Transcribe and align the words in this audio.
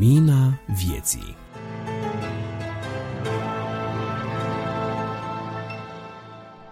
Lumina 0.00 0.60
vieții 0.66 1.36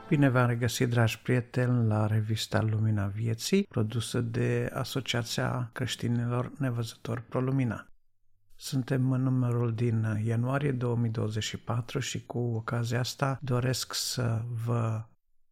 Bine 0.09 0.29
v-am 0.29 0.47
regăsit, 0.47 0.89
dragi 0.89 1.21
prieteni, 1.21 1.87
la 1.87 2.07
revista 2.07 2.63
Lumina 2.63 3.07
Vieții, 3.07 3.63
produsă 3.63 4.21
de 4.21 4.71
Asociația 4.75 5.71
Creștinilor 5.73 6.53
Nevăzători 6.59 7.23
ProLumina. 7.23 7.89
Suntem 8.57 9.13
în 9.13 9.23
numărul 9.23 9.75
din 9.75 10.23
ianuarie 10.25 10.73
2024 10.73 11.99
și 11.99 12.27
cu 12.27 12.39
ocazia 12.39 12.99
asta 12.99 13.39
doresc 13.43 13.95
să 13.95 14.43
vă 14.65 15.05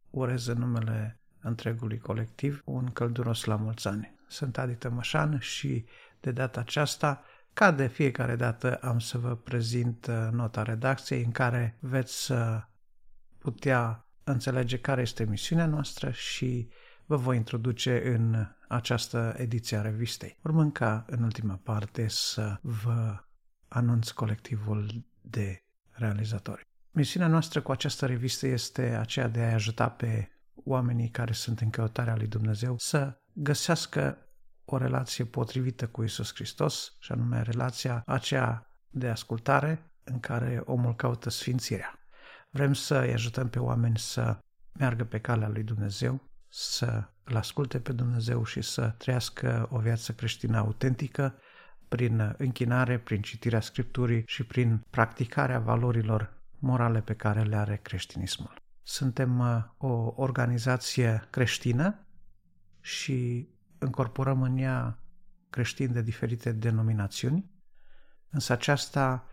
urez 0.09 0.47
în 0.47 0.57
numele 0.57 1.19
întregului 1.41 1.97
colectiv 1.97 2.61
un 2.65 2.85
călduros 2.85 3.43
la 3.43 3.55
mulți 3.55 3.87
ani. 3.87 4.15
Sunt 4.27 4.57
Adi 4.57 4.73
Tămășan 4.73 5.39
și 5.39 5.85
de 6.19 6.31
data 6.31 6.59
aceasta, 6.59 7.23
ca 7.57 7.71
de 7.71 7.87
fiecare 7.87 8.35
dată, 8.35 8.75
am 8.75 8.99
să 8.99 9.17
vă 9.17 9.35
prezint 9.35 10.07
nota 10.31 10.63
redacției 10.63 11.23
în 11.23 11.31
care 11.31 11.77
veți 11.79 12.33
putea 13.37 14.07
înțelege 14.23 14.77
care 14.79 15.01
este 15.01 15.25
misiunea 15.25 15.65
noastră 15.65 16.11
și 16.11 16.69
vă 17.05 17.15
voi 17.15 17.35
introduce 17.35 18.13
în 18.13 18.47
această 18.67 19.33
ediție 19.37 19.77
a 19.77 19.81
revistei. 19.81 20.37
Urmând 20.43 20.71
ca 20.71 21.05
în 21.07 21.23
ultima 21.23 21.59
parte 21.63 22.07
să 22.07 22.57
vă 22.61 23.23
anunț 23.67 24.09
colectivul 24.09 25.05
de 25.21 25.63
realizatori. 25.89 26.67
Misiunea 26.91 27.29
noastră 27.29 27.61
cu 27.61 27.71
această 27.71 28.05
revistă 28.05 28.47
este 28.47 28.81
aceea 28.81 29.27
de 29.27 29.41
a 29.41 29.53
ajuta 29.53 29.89
pe 29.89 30.29
oamenii 30.53 31.09
care 31.09 31.31
sunt 31.31 31.59
în 31.59 31.69
căutarea 31.69 32.15
lui 32.15 32.27
Dumnezeu 32.27 32.77
să 32.77 33.21
găsească 33.33 34.26
o 34.69 34.77
relație 34.77 35.25
potrivită 35.25 35.87
cu 35.87 36.03
Isus 36.03 36.33
Hristos, 36.33 36.95
și 36.99 37.11
anume 37.11 37.41
relația 37.41 38.03
aceea 38.05 38.71
de 38.89 39.07
ascultare 39.07 39.91
în 40.03 40.19
care 40.19 40.61
omul 40.65 40.95
caută 40.95 41.29
sfințirea. 41.29 41.99
Vrem 42.49 42.73
să 42.73 42.99
îi 42.99 43.13
ajutăm 43.13 43.49
pe 43.49 43.59
oameni 43.59 43.97
să 43.97 44.37
meargă 44.71 45.03
pe 45.03 45.19
calea 45.19 45.47
lui 45.47 45.63
Dumnezeu, 45.63 46.29
să 46.49 47.03
îl 47.23 47.35
asculte 47.35 47.79
pe 47.79 47.91
Dumnezeu 47.91 48.43
și 48.43 48.61
să 48.61 48.93
trăiască 48.97 49.67
o 49.71 49.77
viață 49.77 50.13
creștină 50.13 50.57
autentică 50.57 51.35
prin 51.87 52.35
închinare, 52.37 52.99
prin 52.99 53.21
citirea 53.21 53.61
Scripturii 53.61 54.23
și 54.25 54.43
prin 54.43 54.85
practicarea 54.89 55.59
valorilor 55.59 56.33
morale 56.59 57.01
pe 57.01 57.13
care 57.13 57.41
le 57.41 57.55
are 57.55 57.79
creștinismul. 57.81 58.61
Suntem 58.83 59.39
uh, 59.39 59.63
o 59.77 60.13
organizație 60.15 61.27
creștină 61.29 62.05
și 62.81 63.47
încorporăm 63.79 64.41
în 64.41 64.57
ea 64.57 64.99
creștini 65.49 65.93
de 65.93 66.01
diferite 66.01 66.51
denominațiuni, 66.51 67.51
însă 68.29 68.53
aceasta 68.53 69.25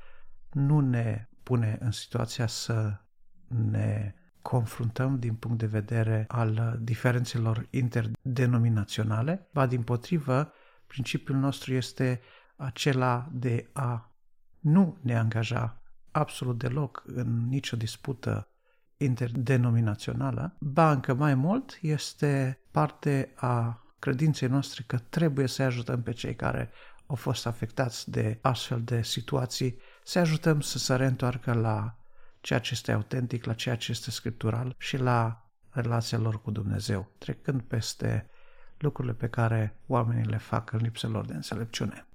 nu 0.52 0.80
ne 0.80 1.28
pune 1.42 1.78
în 1.80 1.90
situația 1.90 2.46
să 2.46 3.00
ne 3.46 4.14
confruntăm 4.42 5.18
din 5.18 5.34
punct 5.34 5.58
de 5.58 5.66
vedere 5.66 6.24
al 6.28 6.78
diferențelor 6.82 7.66
interdenominaționale, 7.70 9.48
ba 9.52 9.66
din 9.66 9.82
potrivă, 9.82 10.52
principiul 10.86 11.38
nostru 11.38 11.72
este 11.72 12.20
acela 12.56 13.28
de 13.32 13.70
a 13.72 14.14
nu 14.60 14.98
ne 15.00 15.18
angaja 15.18 15.82
absolut 16.10 16.58
deloc 16.58 17.02
în 17.06 17.48
nicio 17.48 17.76
dispută 17.76 18.48
interdenominațională, 18.96 20.56
ba 20.58 20.90
încă 20.90 21.14
mai 21.14 21.34
mult 21.34 21.78
este 21.80 22.60
parte 22.70 23.32
a 23.36 23.83
credinței 24.04 24.48
noastre 24.48 24.84
că 24.86 24.98
trebuie 24.98 25.46
să 25.46 25.62
ajutăm 25.62 26.02
pe 26.02 26.12
cei 26.12 26.34
care 26.34 26.70
au 27.06 27.14
fost 27.14 27.46
afectați 27.46 28.10
de 28.10 28.38
astfel 28.40 28.82
de 28.82 29.02
situații, 29.02 29.78
să 30.02 30.18
ajutăm 30.18 30.60
să 30.60 30.78
se 30.78 30.94
reîntoarcă 30.96 31.52
la 31.52 31.96
ceea 32.40 32.58
ce 32.58 32.70
este 32.72 32.92
autentic, 32.92 33.44
la 33.44 33.54
ceea 33.54 33.76
ce 33.76 33.90
este 33.90 34.10
scriptural 34.10 34.74
și 34.78 34.96
la 34.96 35.48
relația 35.70 36.18
lor 36.18 36.42
cu 36.42 36.50
Dumnezeu, 36.50 37.10
trecând 37.18 37.62
peste 37.62 38.30
lucrurile 38.78 39.14
pe 39.14 39.28
care 39.28 39.76
oamenii 39.86 40.30
le 40.30 40.38
fac 40.38 40.72
în 40.72 40.80
lipsa 40.82 41.08
lor 41.08 41.26
de 41.26 41.34
înțelepciune. 41.34 42.06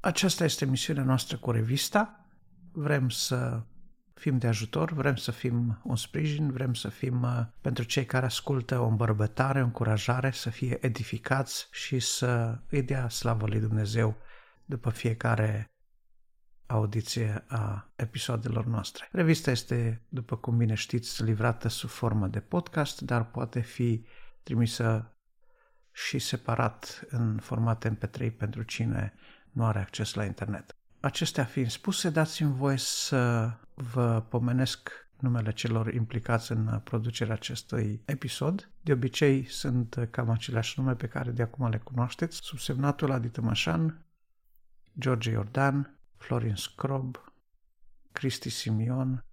Aceasta 0.00 0.44
este 0.44 0.64
misiunea 0.64 1.04
noastră 1.04 1.36
cu 1.36 1.50
revista. 1.50 2.24
Vrem 2.72 3.08
să 3.08 3.62
fim 4.18 4.38
de 4.38 4.46
ajutor, 4.46 4.92
vrem 4.92 5.16
să 5.16 5.30
fim 5.30 5.80
un 5.84 5.96
sprijin, 5.96 6.50
vrem 6.50 6.74
să 6.74 6.88
fim 6.88 7.22
uh, 7.22 7.46
pentru 7.60 7.84
cei 7.84 8.04
care 8.04 8.24
ascultă 8.26 8.78
o 8.78 8.86
îmbărbătare, 8.86 9.60
o 9.60 9.64
încurajare, 9.64 10.30
să 10.30 10.50
fie 10.50 10.78
edificați 10.86 11.68
și 11.70 11.98
să 11.98 12.58
îi 12.70 12.82
dea 12.82 13.08
slavă 13.08 13.46
lui 13.46 13.60
Dumnezeu 13.60 14.16
după 14.64 14.90
fiecare 14.90 15.70
audiție 16.66 17.44
a 17.46 17.92
episoadelor 17.96 18.66
noastre. 18.66 19.08
Revista 19.12 19.50
este, 19.50 20.02
după 20.08 20.36
cum 20.36 20.56
bine 20.56 20.74
știți, 20.74 21.22
livrată 21.22 21.68
sub 21.68 21.88
formă 21.88 22.26
de 22.26 22.40
podcast, 22.40 23.00
dar 23.00 23.24
poate 23.24 23.60
fi 23.60 24.06
trimisă 24.42 25.12
și 25.92 26.18
separat 26.18 27.04
în 27.08 27.38
format 27.38 27.88
MP3 27.88 28.36
pentru 28.36 28.62
cine 28.62 29.14
nu 29.52 29.64
are 29.64 29.78
acces 29.78 30.14
la 30.14 30.24
internet. 30.24 30.77
Acestea 31.00 31.44
fiind 31.44 31.70
spuse, 31.70 32.10
dați-mi 32.10 32.52
voie 32.52 32.76
să 32.76 33.50
vă 33.74 34.20
pomenesc 34.28 34.90
numele 35.18 35.52
celor 35.52 35.94
implicați 35.94 36.52
în 36.52 36.80
producerea 36.84 37.34
acestui 37.34 38.02
episod. 38.04 38.70
De 38.82 38.92
obicei 38.92 39.44
sunt 39.44 40.08
cam 40.10 40.30
aceleași 40.30 40.80
nume 40.80 40.94
pe 40.94 41.06
care 41.06 41.30
de 41.30 41.42
acum 41.42 41.68
le 41.68 41.78
cunoașteți. 41.78 42.40
Subsemnatul 42.42 43.10
Adi 43.10 43.28
Tămășan, 43.28 44.04
George 44.98 45.30
Iordan, 45.30 45.98
Florin 46.16 46.54
Scrob, 46.54 47.32
Cristi 48.12 48.48
Simion, 48.48 49.24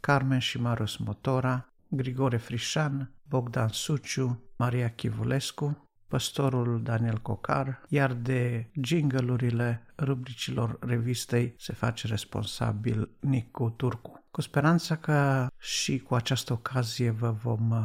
Carmen 0.00 0.38
și 0.38 0.60
Marius 0.60 0.96
Motora, 0.96 1.72
Grigore 1.88 2.36
Frișan, 2.36 3.10
Bogdan 3.28 3.68
Suciu, 3.68 4.42
Maria 4.56 4.90
Chivulescu, 4.90 5.89
păstorul 6.10 6.82
Daniel 6.82 7.18
Cocar, 7.18 7.82
iar 7.88 8.12
de 8.12 8.70
jingle 8.82 9.82
rubricilor 9.98 10.78
revistei 10.80 11.54
se 11.58 11.72
face 11.72 12.06
responsabil 12.06 13.08
Nicu 13.20 13.74
Turcu. 13.76 14.24
Cu 14.30 14.40
speranța 14.40 14.96
că 14.96 15.46
și 15.58 15.98
cu 15.98 16.14
această 16.14 16.52
ocazie 16.52 17.10
vă 17.10 17.30
vom 17.30 17.70
uh, 17.70 17.78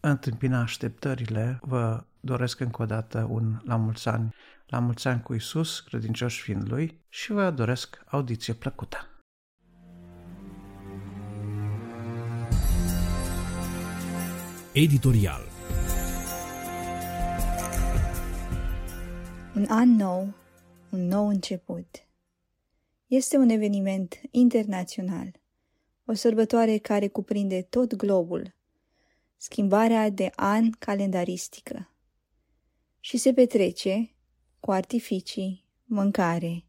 întâmpina 0.00 0.60
așteptările, 0.60 1.58
vă 1.62 2.04
doresc 2.20 2.60
încă 2.60 2.82
o 2.82 2.86
dată 2.86 3.26
un 3.30 3.60
la 3.64 3.76
mulți 3.76 4.08
ani, 4.08 4.34
la 4.66 4.78
mulți 4.78 5.08
ani 5.08 5.22
cu 5.22 5.34
Isus, 5.34 5.80
credincioși 5.80 6.42
fiind 6.42 6.68
Lui, 6.68 7.00
și 7.08 7.32
vă 7.32 7.50
doresc 7.50 8.02
audiție 8.06 8.52
plăcută. 8.52 8.98
Editorial 14.72 15.57
Un 19.54 19.64
an 19.68 19.96
nou, 19.96 20.32
un 20.90 21.06
nou 21.06 21.28
început. 21.28 22.06
Este 23.06 23.36
un 23.36 23.48
eveniment 23.48 24.20
internațional, 24.30 25.40
o 26.04 26.12
sărbătoare 26.12 26.78
care 26.78 27.08
cuprinde 27.08 27.62
tot 27.62 27.94
globul, 27.94 28.54
schimbarea 29.36 30.10
de 30.10 30.30
an 30.34 30.70
calendaristică 30.70 31.90
și 33.00 33.16
se 33.16 33.32
petrece 33.32 34.10
cu 34.60 34.70
artificii, 34.70 35.64
mâncare, 35.84 36.64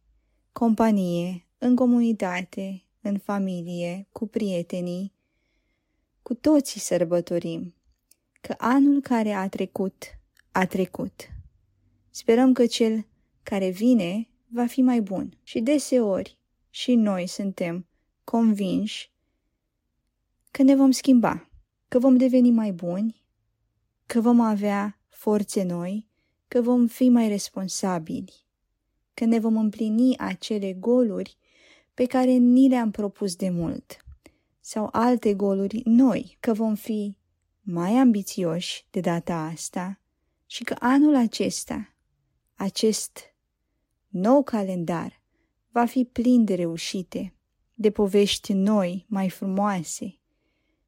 companie, 0.51 1.47
în 1.57 1.75
comunitate, 1.75 2.83
în 3.01 3.17
familie, 3.17 4.07
cu 4.11 4.27
prietenii. 4.27 5.13
Cu 6.21 6.33
toții 6.33 6.79
sărbătorim 6.79 7.75
că 8.41 8.55
anul 8.57 9.01
care 9.01 9.31
a 9.31 9.49
trecut, 9.49 10.03
a 10.51 10.65
trecut. 10.65 11.29
Sperăm 12.19 12.53
că 12.53 12.65
cel 12.65 13.07
care 13.43 13.69
vine 13.69 14.29
va 14.47 14.65
fi 14.65 14.81
mai 14.81 15.01
bun. 15.01 15.37
Și 15.43 15.59
deseori 15.59 16.37
și 16.69 16.95
noi 16.95 17.27
suntem 17.27 17.87
convinși 18.23 19.11
că 20.51 20.63
ne 20.63 20.75
vom 20.75 20.91
schimba, 20.91 21.49
că 21.87 21.99
vom 21.99 22.17
deveni 22.17 22.51
mai 22.51 22.71
buni, 22.71 23.23
că 24.05 24.21
vom 24.21 24.39
avea 24.39 24.99
forțe 25.07 25.63
noi, 25.63 26.07
că 26.47 26.61
vom 26.61 26.87
fi 26.87 27.09
mai 27.09 27.27
responsabili, 27.27 28.33
că 29.13 29.25
ne 29.25 29.39
vom 29.39 29.57
împlini 29.57 30.17
acele 30.17 30.73
goluri 30.73 31.37
pe 31.93 32.05
care 32.05 32.31
ni 32.31 32.69
le-am 32.69 32.91
propus 32.91 33.35
de 33.35 33.49
mult, 33.49 34.05
sau 34.59 34.89
alte 34.91 35.33
goluri 35.33 35.81
noi, 35.85 36.37
că 36.39 36.53
vom 36.53 36.75
fi 36.75 37.17
mai 37.61 37.91
ambițioși 37.91 38.85
de 38.91 38.99
data 38.99 39.35
asta 39.35 39.99
și 40.45 40.63
că 40.63 40.75
anul 40.79 41.15
acesta 41.15 41.93
acest 42.59 43.19
nou 44.07 44.43
calendar 44.43 45.21
va 45.71 45.85
fi 45.85 46.05
plin 46.05 46.45
de 46.45 46.55
reușite, 46.55 47.33
de 47.73 47.91
povești 47.91 48.53
noi, 48.53 49.05
mai 49.07 49.29
frumoase, 49.29 50.19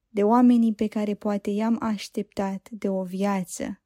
de 0.08 0.22
oamenii 0.22 0.74
pe 0.74 0.86
care 0.86 1.14
poate 1.14 1.50
i-am 1.50 1.76
așteptat 1.80 2.68
de 2.70 2.88
o 2.88 3.02
viață, 3.02 3.80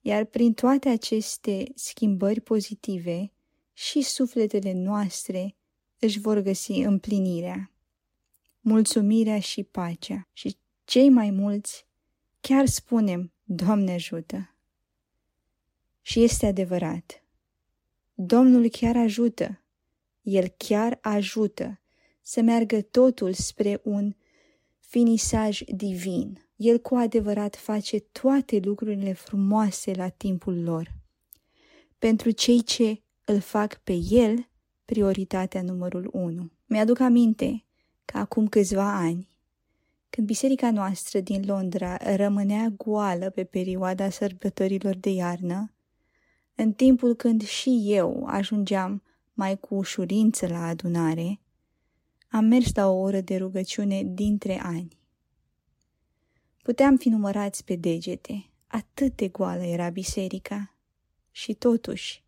iar 0.00 0.24
prin 0.24 0.52
toate 0.52 0.88
aceste 0.88 1.64
schimbări 1.74 2.40
pozitive 2.40 3.32
și 3.72 4.02
sufletele 4.02 4.72
noastre 4.72 5.56
își 5.98 6.20
vor 6.20 6.38
găsi 6.38 6.72
împlinirea, 6.72 7.70
mulțumirea 8.60 9.40
și 9.40 9.62
pacea. 9.62 10.28
Și 10.32 10.56
cei 10.84 11.08
mai 11.08 11.30
mulți 11.30 11.86
chiar 12.40 12.66
spunem, 12.66 13.32
Doamne 13.44 13.92
ajută. 13.92 14.56
Și 16.00 16.22
este 16.22 16.46
adevărat. 16.46 17.21
Domnul 18.14 18.68
chiar 18.68 18.96
ajută. 18.96 19.62
El 20.22 20.48
chiar 20.56 20.98
ajută 21.00 21.80
să 22.22 22.40
meargă 22.40 22.80
totul 22.80 23.32
spre 23.32 23.80
un 23.84 24.14
finisaj 24.78 25.60
divin. 25.66 26.46
El 26.56 26.78
cu 26.78 26.94
adevărat 26.94 27.56
face 27.56 28.00
toate 28.00 28.60
lucrurile 28.62 29.12
frumoase 29.12 29.92
la 29.92 30.08
timpul 30.08 30.62
lor. 30.62 30.92
Pentru 31.98 32.30
cei 32.30 32.62
ce 32.62 33.02
îl 33.24 33.40
fac 33.40 33.80
pe 33.84 33.98
el, 34.10 34.48
prioritatea 34.84 35.62
numărul 35.62 36.08
1. 36.12 36.50
Mi-aduc 36.66 37.00
aminte 37.00 37.64
că 38.04 38.18
acum 38.18 38.48
câțiva 38.48 38.96
ani, 38.96 39.28
când 40.10 40.26
biserica 40.26 40.70
noastră 40.70 41.20
din 41.20 41.42
Londra 41.46 41.96
rămânea 42.16 42.68
goală 42.76 43.30
pe 43.30 43.44
perioada 43.44 44.10
sărbătorilor 44.10 44.94
de 44.96 45.10
iarnă, 45.10 45.72
în 46.62 46.72
timpul 46.72 47.14
când 47.14 47.42
și 47.42 47.82
eu 47.84 48.24
ajungeam 48.26 49.02
mai 49.32 49.58
cu 49.58 49.74
ușurință 49.74 50.46
la 50.46 50.66
adunare, 50.66 51.40
am 52.28 52.44
mers 52.44 52.74
la 52.74 52.88
o 52.88 52.98
oră 52.98 53.20
de 53.20 53.36
rugăciune 53.36 54.02
dintre 54.04 54.60
ani. 54.60 54.98
Puteam 56.62 56.96
fi 56.96 57.08
numărați 57.08 57.64
pe 57.64 57.76
degete, 57.76 58.50
atât 58.66 59.16
de 59.16 59.28
goală 59.28 59.62
era 59.62 59.88
biserica. 59.88 60.74
Și 61.30 61.54
totuși, 61.54 62.22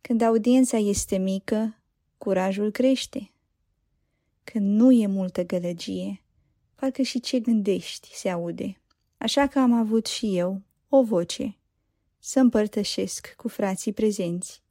când 0.00 0.22
audiența 0.22 0.76
este 0.76 1.16
mică, 1.16 1.78
curajul 2.18 2.70
crește. 2.70 3.30
Când 4.44 4.66
nu 4.66 4.92
e 4.92 5.06
multă 5.06 5.44
gălăgie, 5.44 6.22
parcă 6.74 7.02
și 7.02 7.20
ce 7.20 7.40
gândești 7.40 8.08
se 8.12 8.28
aude. 8.28 8.80
Așa 9.18 9.46
că 9.46 9.58
am 9.58 9.72
avut 9.72 10.06
și 10.06 10.36
eu 10.36 10.62
o 10.88 11.02
voce 11.02 11.56
să 12.26 12.40
împărtășesc 12.40 13.34
cu 13.36 13.48
frații 13.48 13.92
prezenți 13.92 14.62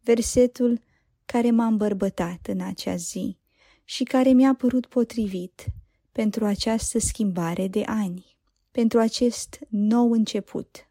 versetul 0.00 0.80
care 1.24 1.50
m-a 1.50 1.66
îmbărbătat 1.66 2.46
în 2.46 2.60
acea 2.60 2.96
zi 2.96 3.38
și 3.84 4.04
care 4.04 4.32
mi-a 4.32 4.54
părut 4.54 4.86
potrivit 4.86 5.64
pentru 6.12 6.44
această 6.44 6.98
schimbare 6.98 7.68
de 7.68 7.82
ani, 7.86 8.36
pentru 8.70 8.98
acest 8.98 9.58
nou 9.68 10.12
început. 10.12 10.90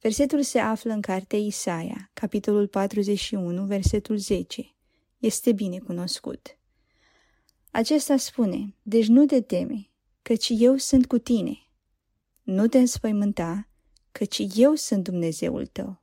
Versetul 0.00 0.42
se 0.42 0.58
află 0.58 0.92
în 0.92 1.00
cartea 1.00 1.38
Isaia, 1.38 2.10
capitolul 2.12 2.68
41, 2.68 3.64
versetul 3.64 4.16
10. 4.16 4.74
Este 5.18 5.52
bine 5.52 5.78
cunoscut. 5.78 6.58
Acesta 7.70 8.16
spune, 8.16 8.74
deci 8.82 9.06
nu 9.06 9.26
te 9.26 9.40
teme, 9.40 9.90
căci 10.22 10.52
eu 10.56 10.76
sunt 10.76 11.06
cu 11.06 11.18
tine. 11.18 11.58
Nu 12.42 12.66
te 12.66 12.78
înspăimânta, 12.78 13.68
căci 14.18 14.42
eu 14.54 14.74
sunt 14.74 15.04
Dumnezeul 15.04 15.66
tău. 15.66 16.02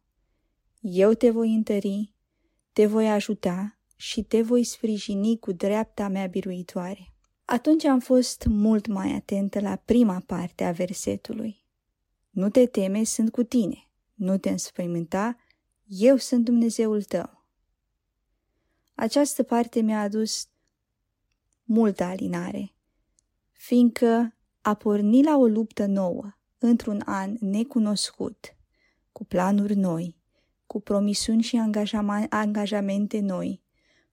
Eu 0.79 1.13
te 1.13 1.29
voi 1.29 1.53
întări, 1.53 2.13
te 2.73 2.85
voi 2.85 3.09
ajuta 3.09 3.79
și 3.95 4.23
te 4.23 4.41
voi 4.41 4.63
sprijini 4.63 5.39
cu 5.39 5.51
dreapta 5.51 6.07
mea 6.07 6.27
biruitoare. 6.27 7.13
Atunci 7.45 7.83
am 7.83 7.99
fost 7.99 8.45
mult 8.45 8.87
mai 8.87 9.13
atentă 9.13 9.59
la 9.59 9.75
prima 9.75 10.23
parte 10.25 10.63
a 10.63 10.71
versetului. 10.71 11.65
Nu 12.29 12.49
te 12.49 12.65
teme, 12.65 13.03
sunt 13.03 13.31
cu 13.31 13.43
tine. 13.43 13.89
Nu 14.13 14.37
te 14.37 14.49
înspăimânta, 14.49 15.37
eu 15.85 16.17
sunt 16.17 16.45
Dumnezeul 16.45 17.03
tău. 17.03 17.45
Această 18.93 19.43
parte 19.43 19.81
mi-a 19.81 20.01
adus 20.01 20.47
multă 21.63 22.03
alinare, 22.03 22.75
fiindcă 23.51 24.35
a 24.61 24.73
porni 24.73 25.23
la 25.23 25.37
o 25.37 25.45
luptă 25.45 25.85
nouă, 25.85 26.35
într-un 26.63 27.01
an 27.05 27.35
necunoscut, 27.39 28.55
cu 29.11 29.25
planuri 29.25 29.75
noi, 29.75 30.15
cu 30.65 30.79
promisiuni 30.79 31.41
și 31.41 31.61
angajamente 32.29 33.19
noi, 33.19 33.61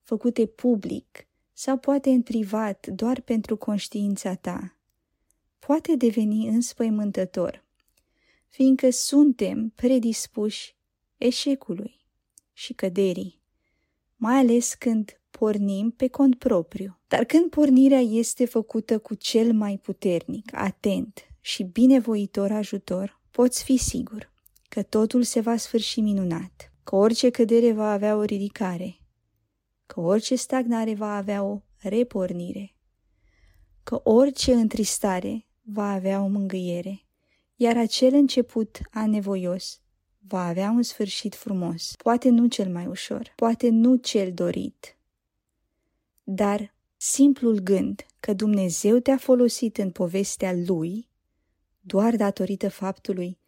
făcute 0.03 0.47
public 0.47 1.27
sau 1.53 1.77
poate 1.79 2.11
în 2.11 2.23
privat 2.23 2.87
doar 2.87 3.21
pentru 3.21 3.57
conștiința 3.57 4.35
ta, 4.35 4.77
poate 5.59 5.97
deveni 5.97 6.49
înspăimântător, 6.49 7.65
fiindcă 8.47 8.91
suntem 8.91 9.69
predispuși 9.69 10.77
eșecului 11.17 12.01
și 12.53 12.73
căderii, 12.73 13.41
mai 14.17 14.35
ales 14.35 14.75
când 14.75 15.21
pornim 15.31 15.91
pe 15.91 16.09
cont 16.09 16.39
propriu. 16.39 16.99
Dar 17.09 17.25
când 17.25 17.51
pornirea 17.51 18.01
este 18.01 18.45
făcută 18.45 18.99
cu 18.99 19.15
cel 19.15 19.53
mai 19.53 19.79
puternic, 19.79 20.55
atent 20.55 21.28
și 21.49 21.63
binevoitor 21.63 22.51
ajutor, 22.53 23.21
poți 23.31 23.65
fi 23.65 23.77
sigur 23.77 24.33
că 24.69 24.83
totul 24.83 25.23
se 25.23 25.41
va 25.41 25.57
sfârși 25.57 26.01
minunat, 26.01 26.73
că 26.85 26.97
orice 26.97 27.31
cădere 27.31 27.73
va 27.73 27.93
avea 27.93 28.17
o 28.17 28.23
ridicare, 28.23 28.99
că 29.87 30.01
orice 30.01 30.35
stagnare 30.35 30.95
va 30.95 31.17
avea 31.17 31.43
o 31.43 31.61
repornire, 31.79 32.75
că 33.83 34.01
orice 34.05 34.55
întristare 34.55 35.47
va 35.63 35.93
avea 35.93 36.23
o 36.23 36.27
mângâiere, 36.27 37.05
iar 37.57 37.77
acel 37.77 38.15
început 38.15 38.79
anevoios 38.91 39.81
va 40.19 40.47
avea 40.47 40.71
un 40.71 40.83
sfârșit 40.83 41.35
frumos, 41.35 41.95
poate 42.03 42.29
nu 42.29 42.47
cel 42.47 42.73
mai 42.73 42.87
ușor, 42.87 43.33
poate 43.37 43.69
nu 43.69 43.97
cel 43.97 44.33
dorit, 44.33 44.97
dar 46.25 46.75
simplul 46.97 47.59
gând 47.59 48.07
că 48.21 48.33
Dumnezeu 48.33 48.99
te-a 48.99 49.17
folosit 49.17 49.79
în 49.79 49.91
povestea 49.91 50.53
Lui, 50.67 51.08
doar 51.89 52.17
datorită 52.17 52.69
faptului 52.69 53.39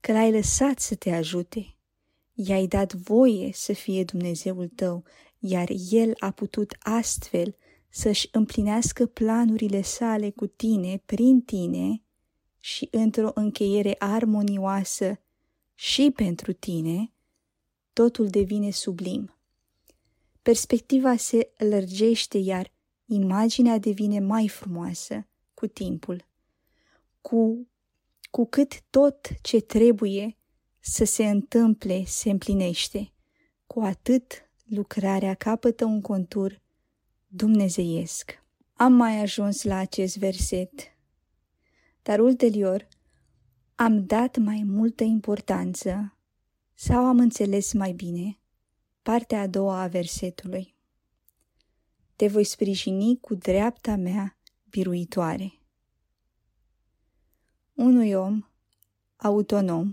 că 0.00 0.12
l-ai 0.12 0.32
lăsat 0.32 0.78
să 0.78 0.94
te 0.94 1.10
ajute, 1.10 1.76
i-ai 2.32 2.66
dat 2.66 2.92
voie 2.92 3.50
să 3.52 3.72
fie 3.72 4.04
Dumnezeul 4.04 4.68
tău, 4.68 5.04
iar 5.38 5.68
El 5.90 6.14
a 6.18 6.30
putut 6.30 6.76
astfel 6.78 7.56
să-și 7.88 8.28
împlinească 8.32 9.06
planurile 9.06 9.82
sale 9.82 10.30
cu 10.30 10.46
tine, 10.46 11.02
prin 11.06 11.40
tine 11.40 12.02
și 12.60 12.88
într-o 12.90 13.30
încheiere 13.34 13.94
armonioasă 13.98 15.20
și 15.74 16.10
pentru 16.14 16.52
tine, 16.52 17.12
totul 17.92 18.28
devine 18.28 18.70
sublim. 18.70 19.36
Perspectiva 20.42 21.16
se 21.16 21.50
lărgește, 21.58 22.38
iar 22.38 22.72
imaginea 23.04 23.78
devine 23.78 24.20
mai 24.20 24.48
frumoasă 24.48 25.26
cu 25.54 25.66
timpul. 25.66 26.24
Cu, 27.26 27.68
cu 28.30 28.46
cât 28.46 28.82
tot 28.90 29.28
ce 29.42 29.60
trebuie 29.60 30.36
să 30.80 31.04
se 31.04 31.28
întâmple 31.28 32.04
se 32.04 32.30
împlinește, 32.30 33.12
cu 33.66 33.80
atât 33.80 34.50
lucrarea 34.64 35.34
capătă 35.34 35.84
un 35.84 36.00
contur 36.00 36.62
dumnezeiesc. 37.26 38.44
Am 38.72 38.92
mai 38.92 39.20
ajuns 39.20 39.62
la 39.62 39.76
acest 39.76 40.16
verset, 40.18 40.70
dar 42.02 42.18
ulterior 42.18 42.88
am 43.74 44.04
dat 44.04 44.36
mai 44.36 44.62
multă 44.66 45.04
importanță 45.04 46.16
sau 46.74 47.04
am 47.04 47.18
înțeles 47.18 47.72
mai 47.72 47.92
bine 47.92 48.38
partea 49.02 49.40
a 49.40 49.46
doua 49.46 49.80
a 49.80 49.86
versetului. 49.86 50.74
Te 52.16 52.26
voi 52.26 52.44
sprijini 52.44 53.18
cu 53.20 53.34
dreapta 53.34 53.96
mea 53.96 54.38
biruitoare. 54.70 55.55
Unui 57.76 58.12
om 58.12 58.46
autonom 59.16 59.92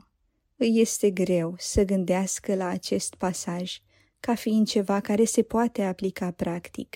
îi 0.55 0.79
este 0.79 1.11
greu 1.11 1.55
să 1.57 1.83
gândească 1.83 2.55
la 2.55 2.67
acest 2.67 3.15
pasaj 3.15 3.79
ca 4.19 4.35
fiind 4.35 4.67
ceva 4.67 4.99
care 4.99 5.23
se 5.23 5.41
poate 5.41 5.83
aplica 5.83 6.31
practic. 6.31 6.95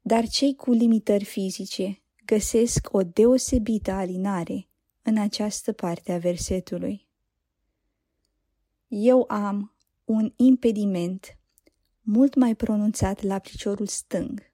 Dar 0.00 0.28
cei 0.28 0.54
cu 0.54 0.72
limitări 0.72 1.24
fizice 1.24 2.02
găsesc 2.24 2.88
o 2.90 3.02
deosebită 3.02 3.90
alinare 3.90 4.68
în 5.02 5.18
această 5.18 5.72
parte 5.72 6.12
a 6.12 6.18
versetului. 6.18 7.08
Eu 8.88 9.24
am 9.28 9.74
un 10.04 10.32
impediment 10.36 11.38
mult 12.00 12.34
mai 12.34 12.54
pronunțat 12.54 13.22
la 13.22 13.38
piciorul 13.38 13.86
stâng. 13.86 14.52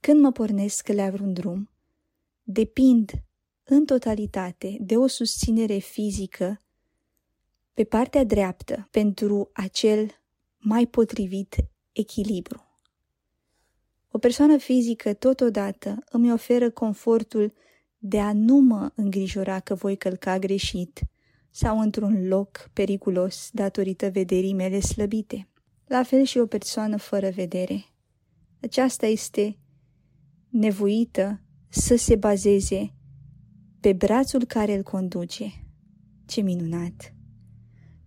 Când 0.00 0.20
mă 0.20 0.32
pornesc 0.32 0.88
la 0.88 1.10
vreun 1.10 1.32
drum, 1.32 1.70
depind 2.42 3.10
în 3.64 3.84
totalitate 3.84 4.76
de 4.80 4.96
o 4.96 5.06
susținere 5.06 5.78
fizică 5.78 6.62
pe 7.74 7.84
partea 7.84 8.24
dreaptă 8.24 8.88
pentru 8.90 9.50
acel 9.52 10.10
mai 10.58 10.86
potrivit 10.86 11.56
echilibru. 11.92 12.62
O 14.10 14.18
persoană 14.18 14.56
fizică 14.56 15.14
totodată 15.14 16.04
îmi 16.10 16.32
oferă 16.32 16.70
confortul 16.70 17.52
de 17.98 18.20
a 18.20 18.32
nu 18.32 18.56
mă 18.56 18.92
îngrijora 18.94 19.60
că 19.60 19.74
voi 19.74 19.96
călca 19.96 20.38
greșit 20.38 21.00
sau 21.50 21.78
într-un 21.78 22.26
loc 22.28 22.70
periculos 22.72 23.50
datorită 23.52 24.08
vederii 24.10 24.54
mele 24.54 24.80
slăbite. 24.80 25.48
La 25.86 26.02
fel 26.02 26.24
și 26.24 26.38
o 26.38 26.46
persoană 26.46 26.96
fără 26.96 27.30
vedere. 27.30 27.84
Aceasta 28.60 29.06
este 29.06 29.58
nevoită 30.48 31.41
să 31.74 31.96
se 31.96 32.16
bazeze 32.16 32.94
pe 33.80 33.92
brațul 33.92 34.44
care 34.44 34.74
îl 34.74 34.82
conduce. 34.82 35.66
Ce 36.26 36.40
minunat! 36.40 37.14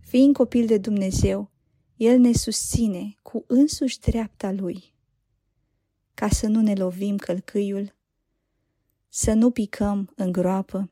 Fiind 0.00 0.34
copil 0.34 0.66
de 0.66 0.78
Dumnezeu, 0.78 1.50
El 1.96 2.18
ne 2.18 2.32
susține 2.32 3.14
cu 3.22 3.44
însuși 3.46 3.98
dreapta 3.98 4.52
Lui, 4.52 4.94
ca 6.14 6.28
să 6.28 6.46
nu 6.46 6.60
ne 6.60 6.74
lovim 6.74 7.16
călcâiul, 7.16 7.94
să 9.08 9.32
nu 9.32 9.50
picăm 9.50 10.12
în 10.16 10.32
groapă 10.32 10.90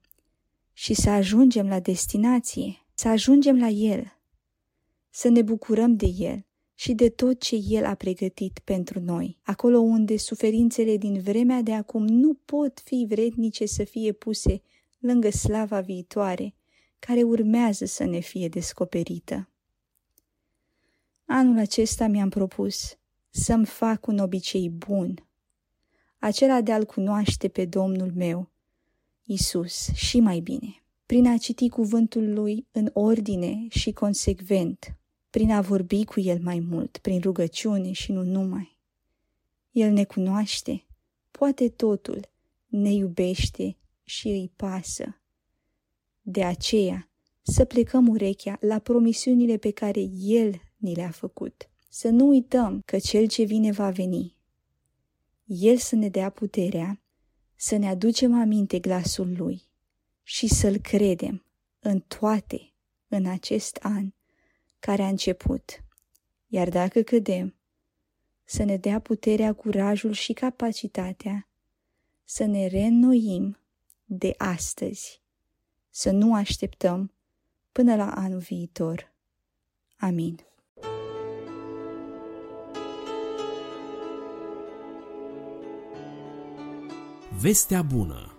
și 0.73 0.95
să 0.95 1.11
ajungem 1.11 1.69
la 1.69 1.81
destinație, 1.81 2.87
să 2.95 3.09
ajungem 3.09 3.59
la 3.59 3.69
El, 3.69 4.19
să 5.11 5.28
ne 5.28 5.43
bucurăm 5.43 5.97
de 5.97 6.07
El 6.07 6.47
și 6.75 6.93
de 6.93 7.09
tot 7.09 7.40
ce 7.40 7.57
El 7.69 7.85
a 7.85 7.95
pregătit 7.95 8.61
pentru 8.64 9.00
noi, 9.00 9.38
acolo 9.43 9.78
unde 9.78 10.16
suferințele 10.16 10.97
din 10.97 11.21
vremea 11.21 11.62
de 11.62 11.73
acum 11.73 12.07
nu 12.07 12.35
pot 12.35 12.81
fi 12.85 13.07
vrednice 13.09 13.66
să 13.66 13.85
fie 13.85 14.12
puse 14.12 14.62
lângă 14.99 15.31
slava 15.31 15.81
viitoare, 15.81 16.54
care 16.99 17.23
urmează 17.23 17.85
să 17.85 18.04
ne 18.04 18.19
fie 18.19 18.49
descoperită. 18.49 19.49
Anul 21.25 21.59
acesta 21.59 22.07
mi-am 22.07 22.28
propus 22.28 22.99
să-mi 23.31 23.66
fac 23.66 24.07
un 24.07 24.19
obicei 24.19 24.71
bun, 24.71 25.28
acela 26.19 26.61
de 26.61 26.73
a-L 26.73 26.85
cunoaște 26.85 27.49
pe 27.49 27.64
Domnul 27.64 28.12
meu, 28.14 28.50
Isus, 29.23 29.93
și 29.95 30.21
mai 30.21 30.40
bine, 30.40 30.83
prin 31.07 31.26
a 31.26 31.37
citi 31.37 31.69
cuvântul 31.69 32.33
Lui 32.33 32.66
în 32.73 32.90
ordine 32.93 33.66
și 33.69 33.93
consecvent, 33.93 34.97
prin 35.34 35.50
a 35.50 35.60
vorbi 35.60 36.04
cu 36.04 36.20
El 36.20 36.40
mai 36.42 36.60
mult, 36.60 36.98
prin 36.98 37.20
rugăciune 37.20 37.92
și 37.92 38.12
nu 38.12 38.22
numai. 38.22 38.78
El 39.70 39.92
ne 39.92 40.04
cunoaște, 40.04 40.86
poate 41.30 41.68
totul, 41.68 42.28
ne 42.66 42.92
iubește 42.92 43.76
și 44.04 44.28
îi 44.28 44.52
pasă. 44.56 45.20
De 46.22 46.44
aceea, 46.44 47.10
să 47.42 47.64
plecăm 47.64 48.08
urechea 48.08 48.56
la 48.60 48.78
promisiunile 48.78 49.56
pe 49.56 49.70
care 49.70 50.00
El 50.18 50.60
ni 50.76 50.94
le-a 50.94 51.10
făcut. 51.10 51.70
Să 51.88 52.08
nu 52.08 52.28
uităm 52.28 52.82
că 52.84 52.98
Cel 52.98 53.28
ce 53.28 53.42
vine 53.42 53.72
va 53.72 53.90
veni. 53.90 54.36
El 55.44 55.76
să 55.76 55.94
ne 55.94 56.08
dea 56.08 56.30
puterea, 56.30 57.02
să 57.54 57.76
ne 57.76 57.88
aducem 57.88 58.40
aminte 58.40 58.78
glasul 58.78 59.34
Lui 59.36 59.62
și 60.22 60.46
să-L 60.46 60.76
credem 60.76 61.44
în 61.78 62.00
toate 62.00 62.72
în 63.08 63.26
acest 63.26 63.76
an 63.82 64.12
care 64.84 65.02
a 65.02 65.08
început. 65.08 65.84
Iar 66.46 66.68
dacă 66.68 67.02
cădem, 67.02 67.54
să 68.44 68.62
ne 68.62 68.76
dea 68.76 68.98
puterea, 68.98 69.52
curajul 69.52 70.12
și 70.12 70.32
capacitatea 70.32 71.48
să 72.24 72.44
ne 72.44 72.66
reînnoim 72.66 73.58
de 74.04 74.34
astăzi, 74.38 75.22
să 75.90 76.10
nu 76.10 76.34
așteptăm 76.34 77.12
până 77.72 77.96
la 77.96 78.10
anul 78.10 78.38
viitor. 78.38 79.12
Amin. 79.96 80.38
Vestea 87.40 87.82
bună 87.82 88.33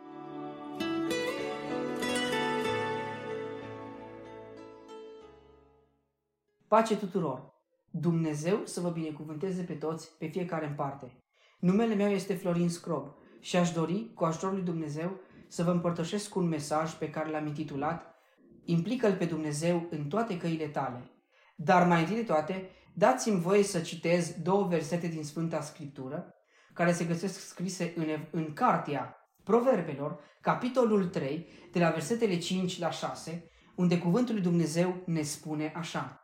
Pace 6.76 6.98
tuturor! 6.98 7.54
Dumnezeu 7.92 8.62
să 8.64 8.80
vă 8.80 8.90
binecuvânteze 8.90 9.62
pe 9.62 9.74
toți, 9.74 10.18
pe 10.18 10.28
fiecare 10.28 10.68
în 10.68 10.74
parte. 10.74 11.24
Numele 11.60 11.96
meu 11.96 12.10
este 12.10 12.34
Florin 12.34 12.70
Scrob 12.70 13.08
și 13.40 13.56
aș 13.56 13.72
dori, 13.72 14.12
cu 14.14 14.26
ajutorul 14.26 14.56
lui 14.56 14.64
Dumnezeu, 14.64 15.20
să 15.48 15.64
vă 15.64 15.72
împărtășesc 15.72 16.36
un 16.36 16.48
mesaj 16.48 16.94
pe 16.94 17.10
care 17.10 17.30
l-am 17.30 17.48
intitulat 17.48 18.16
Implică-L 18.64 19.16
pe 19.16 19.26
Dumnezeu 19.26 19.88
în 19.90 20.08
toate 20.08 20.38
căile 20.38 20.66
tale. 20.66 21.12
Dar 21.56 21.88
mai 21.88 22.00
întâi 22.00 22.16
de 22.16 22.24
toate, 22.24 22.70
dați-mi 22.94 23.42
voie 23.42 23.64
să 23.64 23.80
citez 23.80 24.36
două 24.44 24.68
versete 24.68 25.08
din 25.08 25.24
Sfânta 25.24 25.62
Scriptură, 25.62 26.34
care 26.74 26.92
se 26.92 27.06
găsesc 27.06 27.40
scrise 27.40 27.94
în, 27.96 28.06
în 28.32 28.54
cartea 28.54 29.16
Proverbelor, 29.44 30.20
capitolul 30.42 31.06
3, 31.06 31.48
de 31.72 31.80
la 31.80 31.90
versetele 31.90 32.38
5 32.38 32.80
la 32.80 32.90
6, 32.90 33.50
unde 33.76 33.98
cuvântul 33.98 34.34
lui 34.34 34.44
Dumnezeu 34.44 35.04
ne 35.06 35.22
spune 35.22 35.74
așa. 35.76 36.20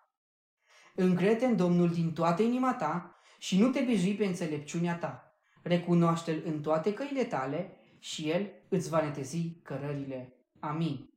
Încrede 1.01 1.45
în 1.45 1.55
Domnul 1.55 1.89
din 1.89 2.13
toată 2.13 2.41
inima 2.41 2.73
ta 2.73 3.15
și 3.39 3.59
nu 3.59 3.69
te 3.69 3.79
bizui 3.79 4.13
pe 4.13 4.25
înțelepciunea 4.25 4.95
ta. 4.97 5.35
Recunoaște-L 5.61 6.41
în 6.45 6.61
toate 6.61 6.93
căile 6.93 7.23
tale 7.23 7.77
și 7.99 8.29
El 8.29 8.49
îți 8.69 8.89
va 8.89 9.01
netezi 9.01 9.51
cărările. 9.63 10.33
Amin. 10.59 11.09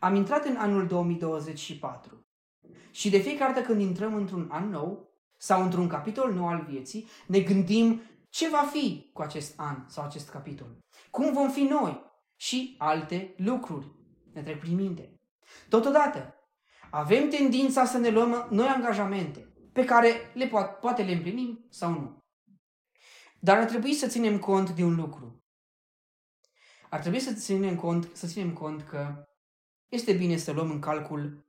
Am 0.00 0.14
intrat 0.14 0.44
în 0.44 0.56
anul 0.56 0.86
2024 0.86 2.26
și 2.90 3.10
de 3.10 3.18
fiecare 3.18 3.52
dată 3.52 3.66
când 3.66 3.80
intrăm 3.80 4.14
într-un 4.14 4.48
an 4.50 4.68
nou 4.68 5.08
sau 5.36 5.62
într-un 5.62 5.88
capitol 5.88 6.32
nou 6.32 6.46
al 6.48 6.64
vieții, 6.68 7.08
ne 7.26 7.40
gândim 7.40 8.00
ce 8.28 8.48
va 8.48 8.68
fi 8.72 9.10
cu 9.12 9.22
acest 9.22 9.54
an 9.56 9.84
sau 9.88 10.04
acest 10.04 10.30
capitol. 10.30 10.78
Cum 11.10 11.32
vom 11.32 11.50
fi 11.50 11.62
noi 11.62 12.02
și 12.36 12.74
alte 12.78 13.34
lucruri 13.36 13.86
ne 14.32 14.42
trec 14.42 14.58
prin 14.58 14.74
minte. 14.74 15.20
Totodată, 15.68 16.34
avem 16.94 17.28
tendința 17.28 17.84
să 17.84 17.98
ne 17.98 18.08
luăm 18.08 18.46
noi 18.50 18.66
angajamente 18.66 19.52
pe 19.72 19.84
care 19.84 20.30
le 20.34 20.46
po- 20.46 20.80
poate 20.80 21.02
le 21.02 21.12
împlinim 21.12 21.66
sau 21.70 21.90
nu. 21.90 22.24
Dar 23.40 23.56
ar 23.56 23.64
trebui 23.64 23.92
să 23.92 24.06
ținem 24.06 24.38
cont 24.38 24.70
de 24.70 24.84
un 24.84 24.94
lucru. 24.94 25.44
Ar 26.90 27.00
trebui 27.00 27.20
să 27.20 27.32
ținem 27.32 27.76
cont, 27.76 28.10
să 28.12 28.26
ținem 28.26 28.52
cont 28.52 28.82
că 28.82 29.28
este 29.88 30.12
bine 30.12 30.36
să 30.36 30.52
luăm 30.52 30.70
în 30.70 30.80
calcul 30.80 31.46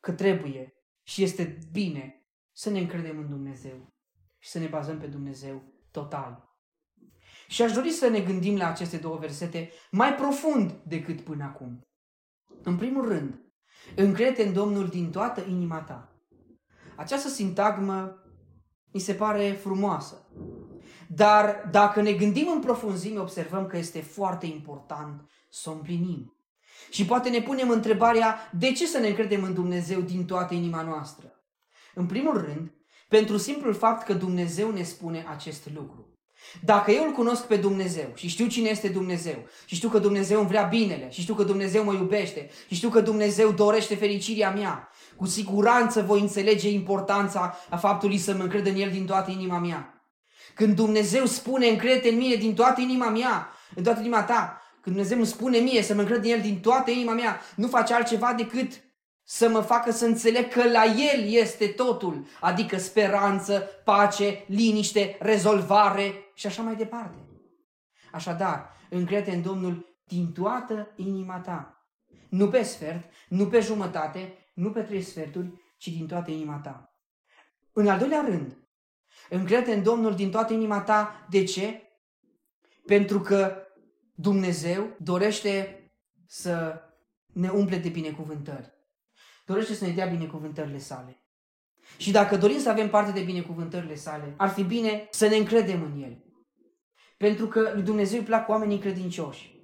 că 0.00 0.12
trebuie 0.12 0.74
și 1.02 1.22
este 1.22 1.58
bine 1.72 2.26
să 2.52 2.70
ne 2.70 2.78
încredem 2.78 3.18
în 3.18 3.28
Dumnezeu 3.28 3.94
și 4.38 4.50
să 4.50 4.58
ne 4.58 4.66
bazăm 4.66 4.98
pe 4.98 5.06
Dumnezeu 5.06 5.62
total. 5.90 6.56
Și 7.48 7.62
aș 7.62 7.72
dori 7.72 7.90
să 7.90 8.08
ne 8.08 8.20
gândim 8.20 8.56
la 8.56 8.68
aceste 8.68 8.96
două 8.96 9.18
versete 9.18 9.70
mai 9.90 10.14
profund 10.14 10.72
decât 10.72 11.20
până 11.20 11.44
acum. 11.44 11.88
În 12.62 12.76
primul 12.76 13.08
rând, 13.08 13.47
încrede 13.96 14.42
în 14.42 14.52
Domnul 14.52 14.86
din 14.88 15.10
toată 15.10 15.44
inima 15.48 15.80
ta. 15.80 16.12
Această 16.96 17.28
sintagmă 17.28 18.22
mi 18.92 19.00
se 19.00 19.12
pare 19.12 19.50
frumoasă. 19.50 20.26
Dar 21.08 21.68
dacă 21.70 22.00
ne 22.00 22.12
gândim 22.12 22.48
în 22.54 22.60
profunzime, 22.60 23.20
observăm 23.20 23.66
că 23.66 23.76
este 23.76 24.00
foarte 24.00 24.46
important 24.46 25.30
să 25.50 25.70
o 25.70 25.72
împlinim. 25.72 26.32
Și 26.90 27.04
poate 27.04 27.28
ne 27.28 27.42
punem 27.42 27.70
întrebarea 27.70 28.50
de 28.58 28.72
ce 28.72 28.86
să 28.86 28.98
ne 28.98 29.08
încredem 29.08 29.42
în 29.42 29.54
Dumnezeu 29.54 30.00
din 30.00 30.24
toată 30.24 30.54
inima 30.54 30.82
noastră. 30.82 31.32
În 31.94 32.06
primul 32.06 32.40
rând, 32.40 32.72
pentru 33.08 33.36
simplul 33.36 33.74
fapt 33.74 34.04
că 34.04 34.12
Dumnezeu 34.12 34.70
ne 34.70 34.82
spune 34.82 35.24
acest 35.28 35.70
lucru. 35.74 36.17
Dacă 36.64 36.90
eu 36.90 37.04
îl 37.04 37.12
cunosc 37.12 37.46
pe 37.46 37.56
Dumnezeu 37.56 38.12
și 38.14 38.28
știu 38.28 38.46
cine 38.46 38.68
este 38.68 38.88
Dumnezeu 38.88 39.46
și 39.64 39.74
știu 39.74 39.88
că 39.88 39.98
Dumnezeu 39.98 40.38
îmi 40.38 40.48
vrea 40.48 40.62
binele 40.62 41.08
și 41.10 41.20
știu 41.20 41.34
că 41.34 41.42
Dumnezeu 41.42 41.84
mă 41.84 41.92
iubește 41.92 42.50
și 42.68 42.74
știu 42.74 42.88
că 42.88 43.00
Dumnezeu 43.00 43.52
dorește 43.52 43.94
fericirea 43.94 44.50
mea, 44.50 44.90
cu 45.16 45.26
siguranță 45.26 46.02
voi 46.02 46.20
înțelege 46.20 46.70
importanța 46.70 47.58
a 47.68 47.76
faptului 47.76 48.18
să 48.18 48.34
mă 48.34 48.42
încred 48.42 48.66
în 48.66 48.74
El 48.74 48.90
din 48.90 49.06
toată 49.06 49.30
inima 49.30 49.58
mea. 49.58 50.02
Când 50.54 50.74
Dumnezeu 50.74 51.24
spune 51.24 51.66
încrede 51.66 52.08
în 52.08 52.16
mine 52.16 52.34
din 52.34 52.54
toată 52.54 52.80
inima 52.80 53.08
mea, 53.08 53.48
în 53.74 53.82
toată 53.82 54.00
inima 54.00 54.22
ta, 54.22 54.62
când 54.80 54.94
Dumnezeu 54.94 55.16
îmi 55.16 55.26
spune 55.26 55.58
mie 55.58 55.82
să 55.82 55.94
mă 55.94 56.00
încred 56.00 56.24
în 56.24 56.30
El 56.30 56.40
din 56.40 56.60
toată 56.60 56.90
inima 56.90 57.12
mea, 57.12 57.40
nu 57.56 57.68
face 57.68 57.94
altceva 57.94 58.32
decât 58.36 58.70
să 59.24 59.48
mă 59.48 59.60
facă 59.60 59.92
să 59.92 60.04
înțeleg 60.04 60.48
că 60.52 60.70
la 60.70 60.84
El 60.84 61.32
este 61.32 61.66
totul, 61.66 62.26
adică 62.40 62.78
speranță, 62.78 63.68
pace, 63.84 64.44
liniște, 64.46 65.16
rezolvare 65.20 66.27
și 66.38 66.46
așa 66.46 66.62
mai 66.62 66.76
departe. 66.76 67.18
Așadar, 68.12 68.70
încrede 68.90 69.30
în 69.30 69.42
Domnul 69.42 69.98
din 70.04 70.32
toată 70.32 70.92
inima 70.96 71.38
ta. 71.38 71.88
Nu 72.28 72.48
pe 72.48 72.62
sfert, 72.62 73.12
nu 73.28 73.46
pe 73.46 73.60
jumătate, 73.60 74.36
nu 74.54 74.70
pe 74.70 74.82
trei 74.82 75.02
sferturi, 75.02 75.52
ci 75.78 75.88
din 75.88 76.06
toată 76.06 76.30
inima 76.30 76.58
ta. 76.58 76.98
În 77.72 77.88
al 77.88 77.98
doilea 77.98 78.20
rând, 78.20 78.56
încrede 79.30 79.72
în 79.72 79.82
Domnul 79.82 80.14
din 80.14 80.30
toată 80.30 80.52
inima 80.52 80.80
ta. 80.80 81.26
De 81.30 81.44
ce? 81.44 81.82
Pentru 82.86 83.20
că 83.20 83.66
Dumnezeu 84.14 84.96
dorește 84.98 85.82
să 86.26 86.82
ne 87.26 87.48
umple 87.48 87.76
de 87.76 87.88
binecuvântări 87.88 88.78
dorește 89.48 89.74
să 89.74 89.86
ne 89.86 89.92
dea 89.92 90.06
binecuvântările 90.06 90.78
sale. 90.78 91.22
Și 91.96 92.10
dacă 92.10 92.36
dorim 92.36 92.58
să 92.58 92.70
avem 92.70 92.88
parte 92.88 93.12
de 93.12 93.24
binecuvântările 93.24 93.94
sale, 93.94 94.34
ar 94.36 94.48
fi 94.48 94.62
bine 94.62 95.08
să 95.10 95.26
ne 95.26 95.36
încredem 95.36 95.82
în 95.82 96.02
El. 96.02 96.27
Pentru 97.18 97.46
că 97.46 97.70
lui 97.74 97.82
Dumnezeu 97.82 98.18
îi 98.18 98.24
plac 98.24 98.48
oamenii 98.48 98.78
credincioși. 98.78 99.56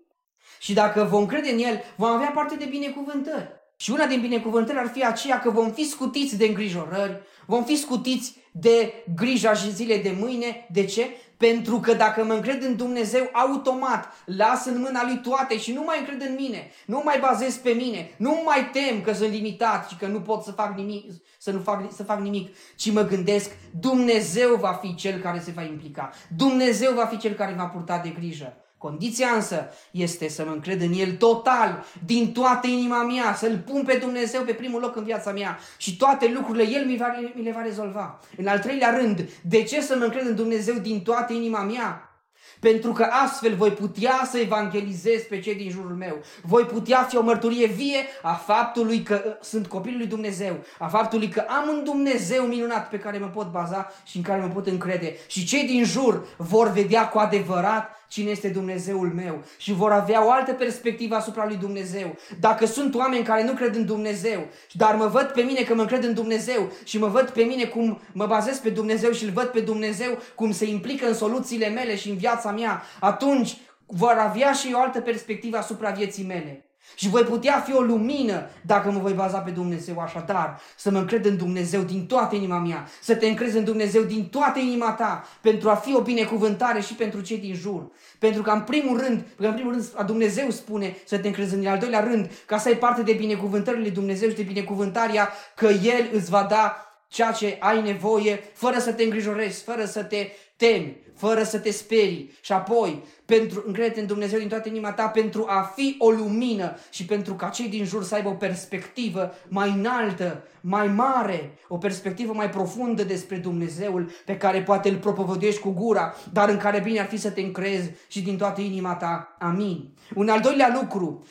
Și 0.59 0.73
dacă 0.73 1.05
vom 1.05 1.27
crede 1.27 1.51
în 1.51 1.59
El, 1.59 1.83
vom 1.97 2.09
avea 2.09 2.31
parte 2.31 2.57
de 2.57 2.65
binecuvântări. 2.65 3.49
Și 3.77 3.91
una 3.91 4.07
din 4.07 4.21
binecuvântări 4.21 4.79
ar 4.79 4.89
fi 4.89 5.05
aceea 5.05 5.41
că 5.41 5.51
vom 5.51 5.73
fi 5.73 5.85
scutiți 5.85 6.37
de 6.37 6.47
îngrijorări, 6.47 7.21
vom 7.47 7.65
fi 7.65 7.77
scutiți 7.77 8.37
de 8.53 9.05
grija 9.15 9.55
și 9.55 9.73
zile 9.73 9.97
de 9.97 10.17
mâine. 10.21 10.67
De 10.73 10.85
ce? 10.85 11.11
Pentru 11.37 11.81
că 11.81 11.95
dacă 11.95 12.25
mă 12.25 12.33
încred 12.33 12.63
în 12.63 12.77
Dumnezeu, 12.77 13.29
automat 13.33 14.13
las 14.25 14.67
în 14.67 14.81
mâna 14.81 15.05
Lui 15.05 15.21
toate 15.21 15.59
și 15.59 15.73
nu 15.73 15.83
mai 15.83 15.99
încred 15.99 16.29
în 16.29 16.35
mine, 16.35 16.71
nu 16.87 17.01
mai 17.05 17.19
bazez 17.21 17.57
pe 17.57 17.71
mine, 17.71 18.15
nu 18.17 18.43
mai 18.45 18.71
tem 18.73 19.01
că 19.01 19.13
sunt 19.13 19.31
limitat 19.31 19.89
și 19.89 19.97
că 19.97 20.07
nu 20.07 20.21
pot 20.21 20.43
să 20.43 20.53
fac 20.53 20.77
nimic, 20.77 21.11
să 21.39 21.51
nu 21.51 21.59
fac, 21.59 21.93
să 21.93 22.03
fac 22.03 22.21
nimic, 22.21 22.57
ci 22.77 22.93
mă 22.93 23.03
gândesc, 23.03 23.51
Dumnezeu 23.81 24.55
va 24.55 24.73
fi 24.73 24.95
Cel 24.95 25.21
care 25.21 25.41
se 25.41 25.51
va 25.51 25.63
implica, 25.63 26.11
Dumnezeu 26.37 26.93
va 26.95 27.07
fi 27.07 27.17
Cel 27.17 27.33
care 27.33 27.55
va 27.57 27.65
purta 27.65 27.99
de 27.99 28.09
grijă. 28.09 28.57
Condiția 28.85 29.29
însă 29.35 29.69
este 29.91 30.29
să 30.29 30.45
mă 30.45 30.51
încred 30.51 30.81
în 30.81 30.93
El 30.93 31.13
total, 31.13 31.85
din 32.07 32.33
toată 32.33 32.67
inima 32.67 33.03
mea, 33.05 33.35
să-L 33.35 33.63
pun 33.67 33.83
pe 33.83 33.97
Dumnezeu 33.97 34.43
pe 34.43 34.53
primul 34.53 34.81
loc 34.81 34.97
în 34.97 35.05
viața 35.05 35.33
mea 35.33 35.59
și 35.77 35.97
toate 35.97 36.31
lucrurile 36.35 36.69
El 36.69 36.87
mi, 36.87 36.97
va, 36.97 37.07
mi 37.35 37.43
le 37.43 37.53
va 37.53 37.63
rezolva. 37.63 38.21
În 38.37 38.47
al 38.47 38.59
treilea 38.59 38.97
rând, 38.97 39.29
de 39.43 39.63
ce 39.63 39.81
să 39.81 39.97
mă 39.97 40.05
încred 40.05 40.27
în 40.27 40.35
Dumnezeu 40.35 40.75
din 40.75 41.03
toată 41.03 41.33
inima 41.33 41.63
mea? 41.63 42.15
Pentru 42.61 42.93
că 42.93 43.07
astfel 43.25 43.55
voi 43.55 43.71
putea 43.71 44.29
să 44.31 44.39
evangelizez 44.39 45.23
pe 45.23 45.41
cei 45.41 45.55
din 45.55 45.71
jurul 45.71 45.97
meu. 45.97 46.23
Voi 46.43 46.63
putea 46.63 47.03
fi 47.03 47.17
o 47.17 47.23
mărturie 47.23 47.67
vie 47.67 47.99
a 48.23 48.33
faptului 48.33 49.03
că 49.03 49.23
uh, 49.27 49.33
sunt 49.41 49.67
copilul 49.67 49.99
lui 49.99 50.07
Dumnezeu, 50.07 50.57
a 50.79 50.87
faptului 50.87 51.29
că 51.29 51.45
am 51.49 51.69
un 51.69 51.85
Dumnezeu 51.85 52.45
minunat 52.45 52.89
pe 52.89 52.99
care 52.99 53.19
mă 53.19 53.27
pot 53.27 53.51
baza 53.51 53.93
și 54.05 54.17
în 54.17 54.23
care 54.23 54.41
mă 54.41 54.49
pot 54.49 54.67
încrede. 54.67 55.17
Și 55.27 55.45
cei 55.45 55.67
din 55.67 55.85
jur 55.85 56.27
vor 56.37 56.71
vedea 56.71 57.09
cu 57.09 57.19
adevărat 57.19 58.04
cine 58.15 58.31
este 58.31 58.49
Dumnezeul 58.49 59.13
meu 59.15 59.45
și 59.57 59.73
vor 59.73 59.93
avea 59.93 60.27
o 60.27 60.31
altă 60.31 60.53
perspectivă 60.53 61.15
asupra 61.15 61.47
lui 61.47 61.57
Dumnezeu. 61.57 62.17
Dacă 62.41 62.67
sunt 62.67 62.95
oameni 62.95 63.25
care 63.25 63.45
nu 63.45 63.53
cred 63.53 63.75
în 63.75 63.87
Dumnezeu, 63.87 64.47
dar 64.73 64.95
mă 64.95 65.07
văd 65.07 65.27
pe 65.27 65.43
mine 65.43 65.63
că 65.63 65.75
mă 65.75 65.85
cred 65.85 66.05
în 66.05 66.15
Dumnezeu 66.15 66.73
și 66.85 66.99
mă 66.99 67.07
văd 67.07 67.31
pe 67.31 67.43
mine 67.43 67.65
cum 67.65 68.01
mă 68.13 68.27
bazez 68.27 68.59
pe 68.59 68.71
Dumnezeu 68.71 69.13
și 69.13 69.25
îl 69.25 69.31
văd 69.31 69.47
pe 69.47 69.61
Dumnezeu 69.61 70.19
cum 70.35 70.53
se 70.53 70.65
implică 70.65 71.07
în 71.07 71.15
soluțiile 71.15 71.69
mele 71.69 71.97
și 71.97 72.09
în 72.09 72.17
viața 72.17 72.51
mea, 72.51 72.83
atunci 73.01 73.57
vor 73.87 74.17
avea 74.19 74.53
și 74.53 74.73
o 74.75 74.79
altă 74.79 75.01
perspectivă 75.01 75.57
asupra 75.57 75.91
vieții 75.91 76.25
mele. 76.25 76.64
Și 76.95 77.09
voi 77.09 77.23
putea 77.23 77.61
fi 77.61 77.75
o 77.75 77.81
lumină 77.81 78.51
dacă 78.63 78.91
mă 78.91 78.99
voi 78.99 79.13
baza 79.13 79.39
pe 79.39 79.51
Dumnezeu 79.51 79.99
așadar, 79.99 80.61
să 80.77 80.91
mă 80.91 80.99
încred 80.99 81.25
în 81.25 81.37
Dumnezeu 81.37 81.83
din 81.83 82.07
toată 82.07 82.35
inima 82.35 82.59
mea, 82.59 82.87
să 83.03 83.15
te 83.15 83.27
încrezi 83.27 83.57
în 83.57 83.65
Dumnezeu 83.65 84.03
din 84.03 84.29
toată 84.29 84.59
inima 84.59 84.93
ta, 84.93 85.25
pentru 85.41 85.71
a 85.71 85.75
fi 85.75 85.95
o 85.95 86.01
binecuvântare 86.01 86.81
și 86.81 86.95
pentru 86.95 87.21
cei 87.21 87.39
din 87.39 87.55
jur. 87.55 87.91
Pentru 88.19 88.43
că 88.43 88.51
în 88.51 88.61
primul 88.61 88.99
rând, 88.99 89.27
că 89.37 89.47
în 89.47 89.55
primul 89.55 89.73
rând 89.73 90.07
Dumnezeu 90.07 90.51
spune 90.51 90.97
să 91.05 91.19
te 91.19 91.27
încrezi 91.27 91.55
în 91.55 91.67
al 91.67 91.79
doilea 91.79 92.01
rând, 92.01 92.31
ca 92.47 92.59
să 92.59 92.69
ai 92.69 92.77
parte 92.77 93.03
de 93.03 93.13
binecuvântările 93.13 93.89
Dumnezeu 93.89 94.29
și 94.29 94.37
de 94.37 94.43
binecuvântarea 94.43 95.33
că 95.55 95.67
El 95.67 96.09
îți 96.13 96.31
va 96.31 96.47
da 96.51 96.77
ceea 97.09 97.33
ce 97.33 97.57
ai 97.61 97.83
nevoie, 97.83 98.51
fără 98.53 98.79
să 98.79 98.93
te 98.93 99.03
îngrijorezi, 99.03 99.63
fără 99.63 99.85
să 99.85 100.03
te 100.03 100.29
temi, 100.57 100.97
fără 101.25 101.43
să 101.43 101.59
te 101.59 101.71
sperii. 101.71 102.31
Și 102.41 102.53
apoi, 102.53 103.05
pentru, 103.25 103.63
încrede 103.67 104.01
în 104.01 104.07
Dumnezeu 104.07 104.39
din 104.39 104.49
toată 104.49 104.69
inima 104.69 104.93
ta 104.93 105.09
pentru 105.09 105.45
a 105.49 105.73
fi 105.75 105.95
o 105.99 106.11
lumină 106.11 106.77
și 106.91 107.05
pentru 107.05 107.35
ca 107.35 107.49
cei 107.49 107.69
din 107.69 107.85
jur 107.85 108.05
să 108.05 108.15
aibă 108.15 108.29
o 108.29 108.33
perspectivă 108.33 109.35
mai 109.49 109.71
înaltă, 109.71 110.45
mai 110.61 110.89
mare, 110.89 111.59
o 111.69 111.79
perspectivă 111.79 112.33
mai 112.33 112.51
profundă 112.51 113.05
despre 113.05 113.37
Dumnezeul 113.37 114.11
pe 114.25 114.37
care 114.37 114.63
poate 114.63 114.89
îl 114.89 114.97
propovăduiești 114.97 115.61
cu 115.61 115.71
gura, 115.71 116.15
dar 116.33 116.49
în 116.49 116.57
care 116.57 116.81
bine 116.81 117.01
ar 117.01 117.07
fi 117.07 117.17
să 117.17 117.31
te 117.31 117.41
încrezi 117.41 117.91
și 118.09 118.23
din 118.23 118.37
toată 118.37 118.61
inima 118.61 118.95
ta. 118.95 119.37
Amin. 119.39 119.95
Un 120.15 120.29
al 120.29 120.41
doilea 120.41 120.79
lucru, 120.81 121.27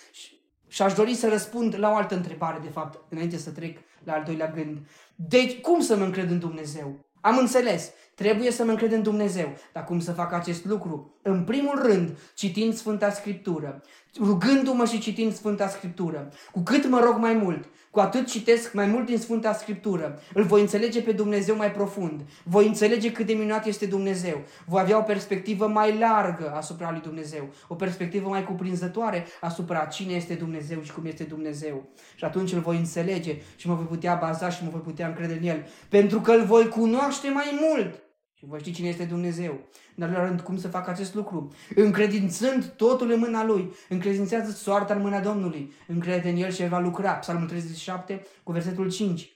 și 0.67 0.81
aș 0.81 0.93
dori 0.93 1.13
să 1.13 1.29
răspund 1.29 1.75
la 1.77 1.91
o 1.91 1.95
altă 1.95 2.15
întrebare, 2.15 2.59
de 2.63 2.69
fapt, 2.69 2.99
înainte 3.09 3.37
să 3.37 3.49
trec 3.49 3.77
la 4.03 4.13
al 4.13 4.23
doilea 4.25 4.51
gând. 4.51 4.77
Deci, 5.15 5.59
cum 5.59 5.81
să 5.81 5.95
mă 5.97 6.03
încred 6.03 6.29
în 6.29 6.39
Dumnezeu? 6.39 7.05
Am 7.21 7.37
înțeles. 7.37 7.91
Trebuie 8.15 8.51
să 8.51 8.63
mă 8.63 8.69
încred 8.69 8.91
în 8.91 9.03
Dumnezeu. 9.03 9.53
Dar 9.73 9.83
cum 9.83 9.99
să 9.99 10.11
fac 10.11 10.33
acest 10.33 10.65
lucru? 10.65 11.13
În 11.21 11.43
primul 11.43 11.81
rând, 11.81 12.17
citind 12.35 12.73
Sfânta 12.73 13.09
Scriptură, 13.09 13.81
rugându-mă 14.19 14.85
și 14.85 14.99
citind 14.99 15.33
Sfânta 15.33 15.67
Scriptură. 15.67 16.29
Cu 16.51 16.59
cât 16.59 16.87
mă 16.87 16.99
rog 16.99 17.17
mai 17.17 17.33
mult, 17.33 17.69
cu 17.91 17.99
atât 17.99 18.27
citesc 18.27 18.73
mai 18.73 18.85
mult 18.85 19.05
din 19.05 19.17
Sfânta 19.17 19.53
Scriptură. 19.53 20.19
Îl 20.33 20.43
voi 20.43 20.61
înțelege 20.61 21.01
pe 21.01 21.11
Dumnezeu 21.11 21.55
mai 21.55 21.71
profund. 21.71 22.21
Voi 22.43 22.67
înțelege 22.67 23.11
cât 23.11 23.25
de 23.25 23.33
minunat 23.33 23.65
este 23.65 23.85
Dumnezeu. 23.85 24.43
Voi 24.65 24.81
avea 24.81 24.97
o 24.97 25.01
perspectivă 25.01 25.67
mai 25.67 25.97
largă 25.97 26.53
asupra 26.55 26.91
lui 26.91 27.01
Dumnezeu. 27.01 27.49
O 27.67 27.75
perspectivă 27.75 28.29
mai 28.29 28.43
cuprinzătoare 28.43 29.25
asupra 29.41 29.85
cine 29.85 30.13
este 30.13 30.33
Dumnezeu 30.33 30.81
și 30.81 30.93
cum 30.93 31.05
este 31.05 31.23
Dumnezeu. 31.23 31.83
Și 32.15 32.25
atunci 32.25 32.53
îl 32.53 32.59
voi 32.59 32.77
înțelege 32.77 33.37
și 33.55 33.67
mă 33.67 33.75
voi 33.75 33.85
putea 33.85 34.15
baza 34.15 34.49
și 34.49 34.63
mă 34.63 34.69
voi 34.71 34.81
putea 34.81 35.07
încrede 35.07 35.33
în 35.41 35.47
El. 35.47 35.67
Pentru 35.89 36.21
că 36.21 36.31
îl 36.31 36.43
voi 36.45 36.67
cunoaște 36.67 37.29
mai 37.29 37.59
mult. 37.61 38.02
Și 38.43 38.49
voi 38.49 38.59
ști 38.59 38.71
cine 38.71 38.87
este 38.87 39.03
Dumnezeu. 39.03 39.51
În 39.95 40.03
al 40.03 40.09
doilea 40.09 40.27
rând, 40.27 40.41
cum 40.41 40.57
să 40.57 40.67
fac 40.67 40.87
acest 40.87 41.13
lucru? 41.13 41.53
Încredințând 41.75 42.65
totul 42.65 43.11
în 43.11 43.19
mâna 43.19 43.45
Lui. 43.45 43.73
Încredințează 43.89 44.51
soarta 44.51 44.93
în 44.93 45.01
mâna 45.01 45.19
Domnului. 45.19 45.73
Încrede 45.87 46.29
în 46.29 46.35
El 46.35 46.51
și 46.51 46.61
El 46.61 46.69
va 46.69 46.79
lucra. 46.79 47.11
Psalmul 47.11 47.47
37 47.47 48.25
cu 48.43 48.51
versetul 48.51 48.91
5. 48.91 49.29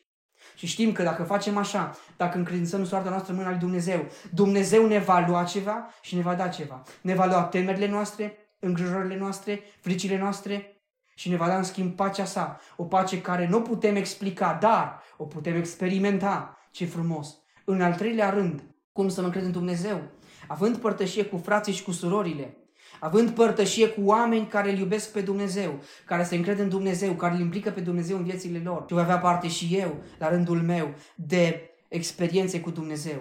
Și 0.56 0.66
știm 0.66 0.92
că 0.92 1.04
dacă 1.04 1.24
facem 1.24 1.58
așa, 1.58 1.98
dacă 2.18 2.38
încredințăm 2.38 2.86
soarta 2.86 3.10
noastră 3.10 3.32
în 3.32 3.38
mâna 3.38 3.50
lui 3.50 3.60
Dumnezeu, 3.60 4.06
Dumnezeu 4.34 4.88
ne 4.88 5.00
va 5.00 5.26
lua 5.28 5.44
ceva 5.44 5.90
și 6.02 6.16
ne 6.16 6.22
va 6.22 6.36
da 6.36 6.48
ceva. 6.48 6.82
Ne 7.02 7.16
va 7.16 7.26
lua 7.26 7.44
temerile 7.44 7.88
noastre, 7.88 8.38
îngrijorările 8.60 9.18
noastre, 9.18 9.62
fricile 9.80 10.18
noastre 10.18 10.82
și 11.16 11.30
ne 11.30 11.36
va 11.36 11.48
da 11.48 11.58
în 11.58 11.64
schimb 11.64 11.96
pacea 11.96 12.26
sa. 12.26 12.60
O 12.76 12.84
pace 12.84 13.22
care 13.22 13.48
nu 13.48 13.62
putem 13.62 13.96
explica, 13.96 14.58
dar 14.62 15.02
o 15.18 15.24
putem 15.24 15.56
experimenta. 15.56 16.58
Ce 16.72 16.86
frumos! 16.86 17.36
În 17.66 17.82
al 17.82 17.96
treilea 17.96 18.30
rând, 18.30 18.64
cum 18.98 19.10
să 19.10 19.22
mă 19.22 19.30
cred 19.30 19.44
în 19.44 19.52
Dumnezeu? 19.52 20.02
Având 20.48 20.78
părtășie 20.78 21.26
cu 21.26 21.38
frații 21.38 21.74
și 21.74 21.84
cu 21.84 21.92
surorile, 21.92 22.58
având 23.00 23.30
părtășie 23.30 23.88
cu 23.88 24.02
oameni 24.04 24.48
care 24.48 24.72
îl 24.72 24.78
iubesc 24.78 25.12
pe 25.12 25.22
Dumnezeu, 25.22 25.80
care 26.06 26.24
se 26.24 26.36
încred 26.36 26.60
în 26.60 26.70
Dumnezeu, 26.70 27.14
care 27.14 27.34
îl 27.34 27.40
implică 27.40 27.70
pe 27.70 27.80
Dumnezeu 27.80 28.18
în 28.18 28.24
viețile 28.24 28.62
lor. 28.64 28.84
Și 28.88 28.94
voi 28.94 29.02
avea 29.02 29.18
parte 29.18 29.48
și 29.48 29.76
eu, 29.76 29.96
la 30.20 30.30
rândul 30.30 30.62
meu, 30.62 30.94
de 31.16 31.70
experiențe 31.88 32.60
cu 32.60 32.70
Dumnezeu. 32.70 33.20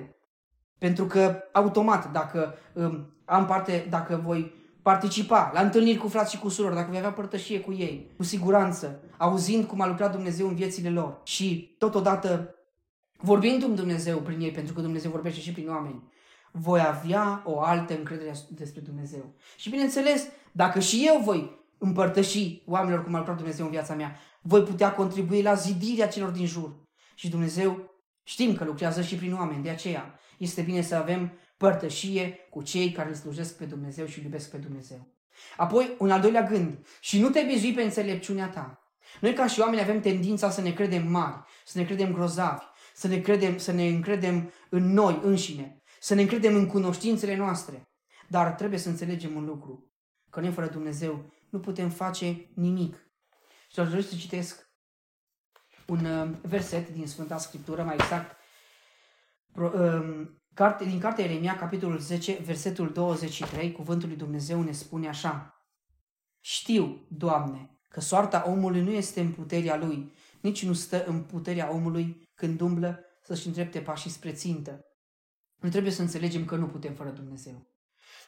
Pentru 0.79 1.07
că, 1.07 1.39
automat, 1.53 2.13
dacă 2.13 2.55
um, 2.73 3.15
am 3.25 3.47
parte, 3.47 3.87
dacă 3.91 4.21
voi 4.25 4.53
participa 4.83 5.51
la 5.55 5.61
întâlniri 5.61 5.99
cu 5.99 6.09
frați 6.09 6.35
și 6.35 6.41
cu 6.41 6.49
surori, 6.49 6.75
dacă 6.75 6.89
voi 6.89 6.99
avea 6.99 7.13
părtășie 7.13 7.61
cu 7.61 7.73
ei, 7.73 8.11
cu 8.17 8.23
siguranță, 8.23 9.01
auzind 9.17 9.65
cum 9.65 9.81
a 9.81 9.87
lucrat 9.87 10.13
Dumnezeu 10.13 10.49
în 10.49 10.55
viețile 10.55 10.91
lor 10.91 11.21
și 11.25 11.77
totodată 11.79 12.55
vorbind 13.19 13.63
cu 13.63 13.71
Dumnezeu 13.71 14.19
prin 14.19 14.41
ei, 14.41 14.51
pentru 14.51 14.75
că 14.75 14.81
Dumnezeu 14.81 15.11
vorbește 15.11 15.41
și 15.41 15.53
prin 15.53 15.69
oameni, 15.69 16.03
voi 16.53 16.81
avea 16.81 17.43
o 17.45 17.61
altă 17.61 17.97
încredere 17.97 18.33
despre 18.49 18.81
Dumnezeu. 18.81 19.35
Și 19.57 19.71
bineînțeles, 19.71 20.29
dacă 20.53 20.81
și 20.81 21.05
eu 21.07 21.21
voi 21.21 21.65
împărtăși 21.79 22.63
oamenilor 22.67 23.05
cum 23.05 23.15
a 23.15 23.19
lucrat 23.19 23.37
Dumnezeu 23.37 23.65
în 23.65 23.71
viața 23.71 23.95
mea, 23.95 24.17
voi 24.43 24.63
putea 24.63 24.93
contribui 24.93 25.43
la 25.43 25.55
zidirea 25.55 26.09
celor 26.09 26.31
din 26.31 26.47
jur. 26.47 26.77
Și 27.15 27.29
Dumnezeu 27.29 27.91
știm 28.23 28.55
că 28.55 28.65
lucrează 28.65 29.03
și 29.03 29.17
prin 29.17 29.35
oameni, 29.35 29.63
de 29.63 29.71
aceea 29.71 30.19
este 30.39 30.63
bine 30.63 30.81
să 30.81 30.95
avem 30.95 31.33
părtășie 31.57 32.39
cu 32.51 32.63
cei 32.63 32.93
care 32.93 33.09
îl 33.09 33.15
slujesc 33.15 33.57
pe 33.57 33.65
Dumnezeu 33.65 34.07
și 34.07 34.19
îl 34.19 34.25
iubesc 34.25 34.51
pe 34.51 34.57
Dumnezeu. 34.57 35.07
Apoi, 35.57 35.95
un 35.99 36.11
al 36.11 36.21
doilea 36.21 36.43
gând, 36.43 36.87
și 37.01 37.21
nu 37.21 37.29
te 37.29 37.43
bizui 37.43 37.73
pe 37.73 37.83
înțelepciunea 37.83 38.49
ta. 38.49 38.81
Noi 39.21 39.33
ca 39.33 39.47
și 39.47 39.61
oameni 39.61 39.83
avem 39.83 40.01
tendința 40.01 40.51
să 40.51 40.61
ne 40.61 40.73
credem 40.73 41.11
mari, 41.11 41.37
să 41.65 41.79
ne 41.79 41.85
credem 41.85 42.13
grozavi, 42.13 42.65
să 42.97 43.09
ne, 43.09 43.21
credem, 43.21 43.59
să 43.59 43.73
ne 43.73 43.89
încredem 43.89 44.53
în 44.71 44.93
noi 44.93 45.21
înșine, 45.23 45.83
să 46.01 46.15
ne 46.15 46.21
încredem 46.21 46.55
în 46.55 46.67
cunoștințele 46.67 47.37
noastre. 47.37 47.83
Dar 48.29 48.53
trebuie 48.53 48.79
să 48.79 48.89
înțelegem 48.89 49.37
un 49.37 49.45
lucru, 49.45 49.93
că 50.31 50.41
noi 50.41 50.53
fără 50.53 50.67
Dumnezeu 50.67 51.33
nu 51.51 51.61
putem 51.61 51.91
face 51.91 52.51
nimic. 52.55 53.11
Și 53.73 53.81
aș 53.81 53.91
dori 53.91 54.03
să 54.03 54.17
citesc 54.17 54.71
un 55.87 56.05
uh, 56.05 56.31
verset 56.43 56.89
din 56.89 57.07
Sfânta 57.07 57.39
Scriptură, 57.39 57.83
mai 57.83 57.95
exact, 57.95 58.37
um, 59.55 60.43
carte, 60.55 60.85
din 60.85 60.99
cartea 60.99 61.25
Eremia, 61.25 61.57
capitolul 61.57 61.99
10, 61.99 62.33
versetul 62.45 62.93
23, 62.93 63.73
cuvântul 63.73 64.09
lui 64.09 64.17
Dumnezeu 64.17 64.63
ne 64.63 64.73
spune 64.73 65.09
așa. 65.09 65.65
Știu, 66.41 67.07
Doamne, 67.09 67.79
că 67.89 68.01
soarta 68.01 68.45
omului 68.47 68.81
nu 68.81 68.91
este 68.91 69.21
în 69.21 69.33
puterea 69.33 69.77
lui, 69.77 70.13
nici 70.41 70.65
nu 70.65 70.73
stă 70.73 71.05
în 71.05 71.23
puterea 71.23 71.73
omului 71.73 72.26
când 72.37 72.61
umblă 72.61 73.01
să-și 73.23 73.47
îndrepte 73.47 73.81
pașii 73.81 74.11
spre 74.11 74.33
țintă. 74.33 74.85
Noi 75.61 75.71
trebuie 75.71 75.93
să 75.93 76.03
înțelegem 76.03 76.45
că 76.45 76.57
nu 76.57 76.67
putem 76.67 76.95
fără 76.95 77.11
Dumnezeu. 77.11 77.67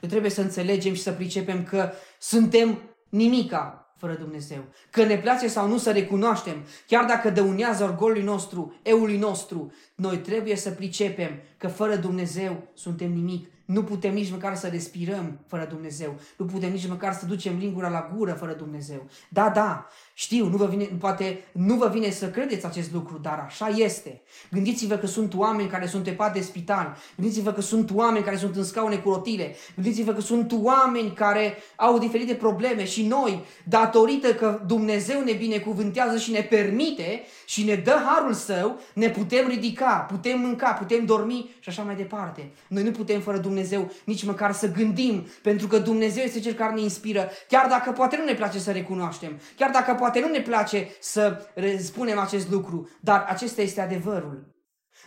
Noi 0.00 0.10
trebuie 0.10 0.30
să 0.30 0.40
înțelegem 0.40 0.94
și 0.94 1.02
să 1.02 1.12
pricepem 1.12 1.64
că 1.64 1.92
suntem 2.18 2.96
nimica 3.08 3.92
fără 3.96 4.14
Dumnezeu. 4.14 4.64
Că 4.90 5.04
ne 5.04 5.18
place 5.18 5.48
sau 5.48 5.68
nu 5.68 5.78
să 5.78 5.92
recunoaștem, 5.92 6.66
chiar 6.86 7.04
dacă 7.04 7.30
dăunează 7.30 7.84
orgolului 7.84 8.22
nostru, 8.22 8.80
eului 8.82 9.18
nostru, 9.18 9.72
noi 9.94 10.18
trebuie 10.18 10.56
să 10.56 10.70
pricepem 10.70 11.40
că 11.58 11.68
fără 11.68 11.96
Dumnezeu 11.96 12.62
suntem 12.74 13.12
nimic. 13.12 13.46
Nu 13.68 13.82
putem 13.82 14.14
nici 14.14 14.30
măcar 14.30 14.56
să 14.56 14.66
respirăm 14.66 15.38
fără 15.46 15.66
Dumnezeu. 15.70 16.14
Nu 16.36 16.44
putem 16.44 16.72
nici 16.72 16.88
măcar 16.88 17.12
să 17.12 17.26
ducem 17.26 17.56
lingura 17.58 17.88
la 17.88 18.12
gură 18.16 18.32
fără 18.32 18.52
Dumnezeu. 18.52 19.06
Da, 19.28 19.48
da, 19.48 19.86
știu, 20.14 20.48
nu 20.48 20.56
vă 20.56 20.66
vine, 20.66 20.84
poate 20.84 21.44
nu 21.52 21.74
vă 21.74 21.88
vine 21.88 22.10
să 22.10 22.28
credeți 22.28 22.66
acest 22.66 22.92
lucru, 22.92 23.18
dar 23.18 23.44
așa 23.46 23.68
este. 23.68 24.22
Gândiți-vă 24.50 24.94
că 24.94 25.06
sunt 25.06 25.34
oameni 25.34 25.68
care 25.68 25.86
sunt 25.86 26.02
pe 26.02 26.10
pat 26.10 26.32
de 26.32 26.40
spital. 26.40 26.96
Gândiți-vă 27.16 27.52
că 27.52 27.60
sunt 27.60 27.90
oameni 27.94 28.24
care 28.24 28.36
sunt 28.36 28.56
în 28.56 28.64
scaune 28.64 28.96
cu 28.96 29.10
rotile. 29.10 29.54
Gândiți-vă 29.74 30.12
că 30.12 30.20
sunt 30.20 30.52
oameni 30.52 31.12
care 31.12 31.56
au 31.76 31.98
diferite 31.98 32.34
probleme 32.34 32.84
și 32.84 33.06
noi, 33.06 33.44
datorită 33.64 34.34
că 34.34 34.60
Dumnezeu 34.66 35.24
ne 35.24 35.32
binecuvântează 35.32 36.18
și 36.18 36.30
ne 36.30 36.40
permite 36.40 37.22
și 37.46 37.64
ne 37.64 37.74
dă 37.74 38.02
harul 38.04 38.32
său, 38.32 38.80
ne 38.94 39.10
putem 39.10 39.48
ridica, 39.48 40.06
putem 40.10 40.40
mânca, 40.40 40.72
putem 40.72 41.04
dormi 41.04 41.47
și 41.60 41.68
așa 41.68 41.82
mai 41.82 41.96
departe. 41.96 42.50
Noi 42.68 42.82
nu 42.82 42.90
putem 42.90 43.20
fără 43.20 43.38
Dumnezeu 43.38 43.92
nici 44.04 44.24
măcar 44.24 44.52
să 44.52 44.72
gândim, 44.72 45.26
pentru 45.42 45.66
că 45.66 45.78
Dumnezeu 45.78 46.22
este 46.22 46.40
cel 46.40 46.52
care 46.52 46.74
ne 46.74 46.80
inspiră, 46.80 47.30
chiar 47.48 47.68
dacă 47.68 47.92
poate 47.92 48.16
nu 48.16 48.24
ne 48.24 48.34
place 48.34 48.58
să 48.58 48.72
recunoaștem, 48.72 49.40
chiar 49.56 49.70
dacă 49.70 49.94
poate 49.94 50.20
nu 50.20 50.28
ne 50.28 50.40
place 50.40 50.88
să 51.00 51.46
spunem 51.78 52.18
acest 52.18 52.50
lucru, 52.50 52.88
dar 53.00 53.26
acesta 53.28 53.62
este 53.62 53.80
adevărul. 53.80 54.56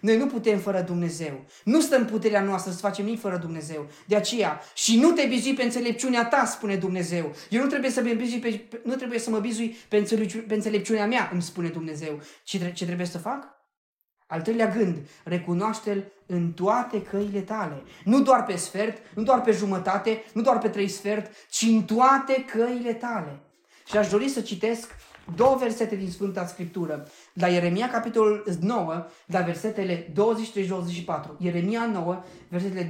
Noi 0.01 0.17
nu 0.17 0.27
putem 0.27 0.59
fără 0.59 0.81
Dumnezeu. 0.81 1.45
Nu 1.63 1.79
stă 1.79 1.95
în 1.95 2.05
puterea 2.05 2.43
noastră 2.43 2.71
să 2.71 2.77
facem 2.77 3.05
nimic 3.05 3.19
fără 3.19 3.37
Dumnezeu. 3.37 3.89
De 4.07 4.15
aceea, 4.15 4.61
și 4.73 4.99
nu 4.99 5.11
te 5.11 5.25
bizui 5.25 5.53
pe 5.53 5.63
înțelepciunea 5.63 6.25
ta, 6.25 6.45
spune 6.45 6.75
Dumnezeu. 6.75 7.35
Eu 7.49 7.61
nu 7.61 7.67
trebuie 7.67 7.89
să 7.89 8.01
mă 8.01 8.13
bizui 8.13 8.39
pe, 8.39 8.79
nu 8.83 8.95
trebuie 8.95 9.19
să 9.19 9.29
mă 9.29 9.39
bizui 9.39 9.77
pe, 9.87 10.07
pe 10.47 10.53
înțelepciunea 10.53 11.07
mea, 11.07 11.29
îmi 11.33 11.41
spune 11.41 11.67
Dumnezeu. 11.67 12.21
Ce, 12.43 12.71
ce 12.71 12.85
trebuie 12.85 13.07
să 13.07 13.17
fac? 13.17 13.60
Al 14.31 14.41
treilea 14.41 14.67
gând, 14.67 14.97
recunoaște-L 15.23 16.03
în 16.25 16.51
toate 16.51 17.01
căile 17.01 17.39
tale. 17.39 17.83
Nu 18.03 18.21
doar 18.21 18.43
pe 18.43 18.55
sfert, 18.55 18.97
nu 19.15 19.23
doar 19.23 19.41
pe 19.41 19.51
jumătate, 19.51 20.23
nu 20.33 20.41
doar 20.41 20.57
pe 20.57 20.67
trei 20.67 20.87
sfert, 20.87 21.31
ci 21.49 21.61
în 21.61 21.83
toate 21.83 22.45
căile 22.45 22.93
tale. 22.93 23.39
Și 23.85 23.97
aș 23.97 24.09
dori 24.09 24.27
să 24.27 24.41
citesc 24.41 24.95
două 25.35 25.55
versete 25.55 25.95
din 25.95 26.11
Sfânta 26.11 26.45
Scriptură. 26.45 27.07
La 27.33 27.47
Ieremia, 27.47 27.89
capitolul 27.89 28.45
9, 28.59 29.05
la 29.25 29.41
versetele 29.41 30.13
23-24. 30.13 30.13
Ieremia 31.37 31.85
9, 31.85 32.23
versetele 32.47 32.87
23-24, 32.87 32.89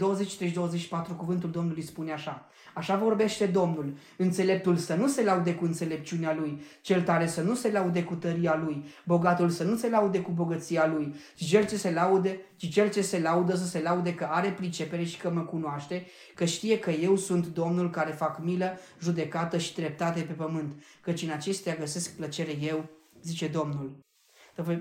cuvântul 1.17 1.51
Domnului 1.51 1.81
spune 1.83 2.11
așa. 2.11 2.49
Așa 2.73 2.95
vorbește 2.95 3.45
Domnul, 3.45 3.97
înțeleptul 4.17 4.77
să 4.77 4.95
nu 4.95 5.07
se 5.07 5.23
laude 5.23 5.55
cu 5.55 5.65
înțelepciunea 5.65 6.35
lui, 6.35 6.61
cel 6.81 7.01
tare 7.01 7.27
să 7.27 7.41
nu 7.41 7.55
se 7.55 7.71
laude 7.71 8.03
cu 8.03 8.15
tăria 8.15 8.61
lui, 8.65 8.85
bogatul 9.05 9.49
să 9.49 9.63
nu 9.63 9.75
se 9.75 9.89
laude 9.89 10.21
cu 10.21 10.31
bogăția 10.31 10.87
lui, 10.87 11.15
ci 11.35 11.45
cel 11.45 11.65
ce 11.65 11.77
se 11.77 11.91
laude, 11.91 12.39
ci 12.55 12.69
cel 12.69 12.89
ce 12.89 13.01
se 13.01 13.19
laudă 13.19 13.55
să 13.55 13.65
se 13.65 13.81
laude 13.81 14.15
că 14.15 14.23
are 14.23 14.49
pricepere 14.49 15.03
și 15.03 15.17
că 15.17 15.29
mă 15.29 15.41
cunoaște, 15.41 16.05
că 16.35 16.45
știe 16.45 16.79
că 16.79 16.91
eu 16.91 17.15
sunt 17.15 17.47
Domnul 17.47 17.89
care 17.89 18.11
fac 18.11 18.39
milă, 18.43 18.77
judecată 19.01 19.57
și 19.57 19.75
dreptate 19.75 20.21
pe 20.21 20.33
pământ, 20.33 20.83
căci 21.01 21.21
în 21.21 21.29
acestea 21.29 21.75
găsesc 21.75 22.15
plăcere 22.15 22.57
eu, 22.61 22.89
zice 23.21 23.47
Domnul. 23.47 23.99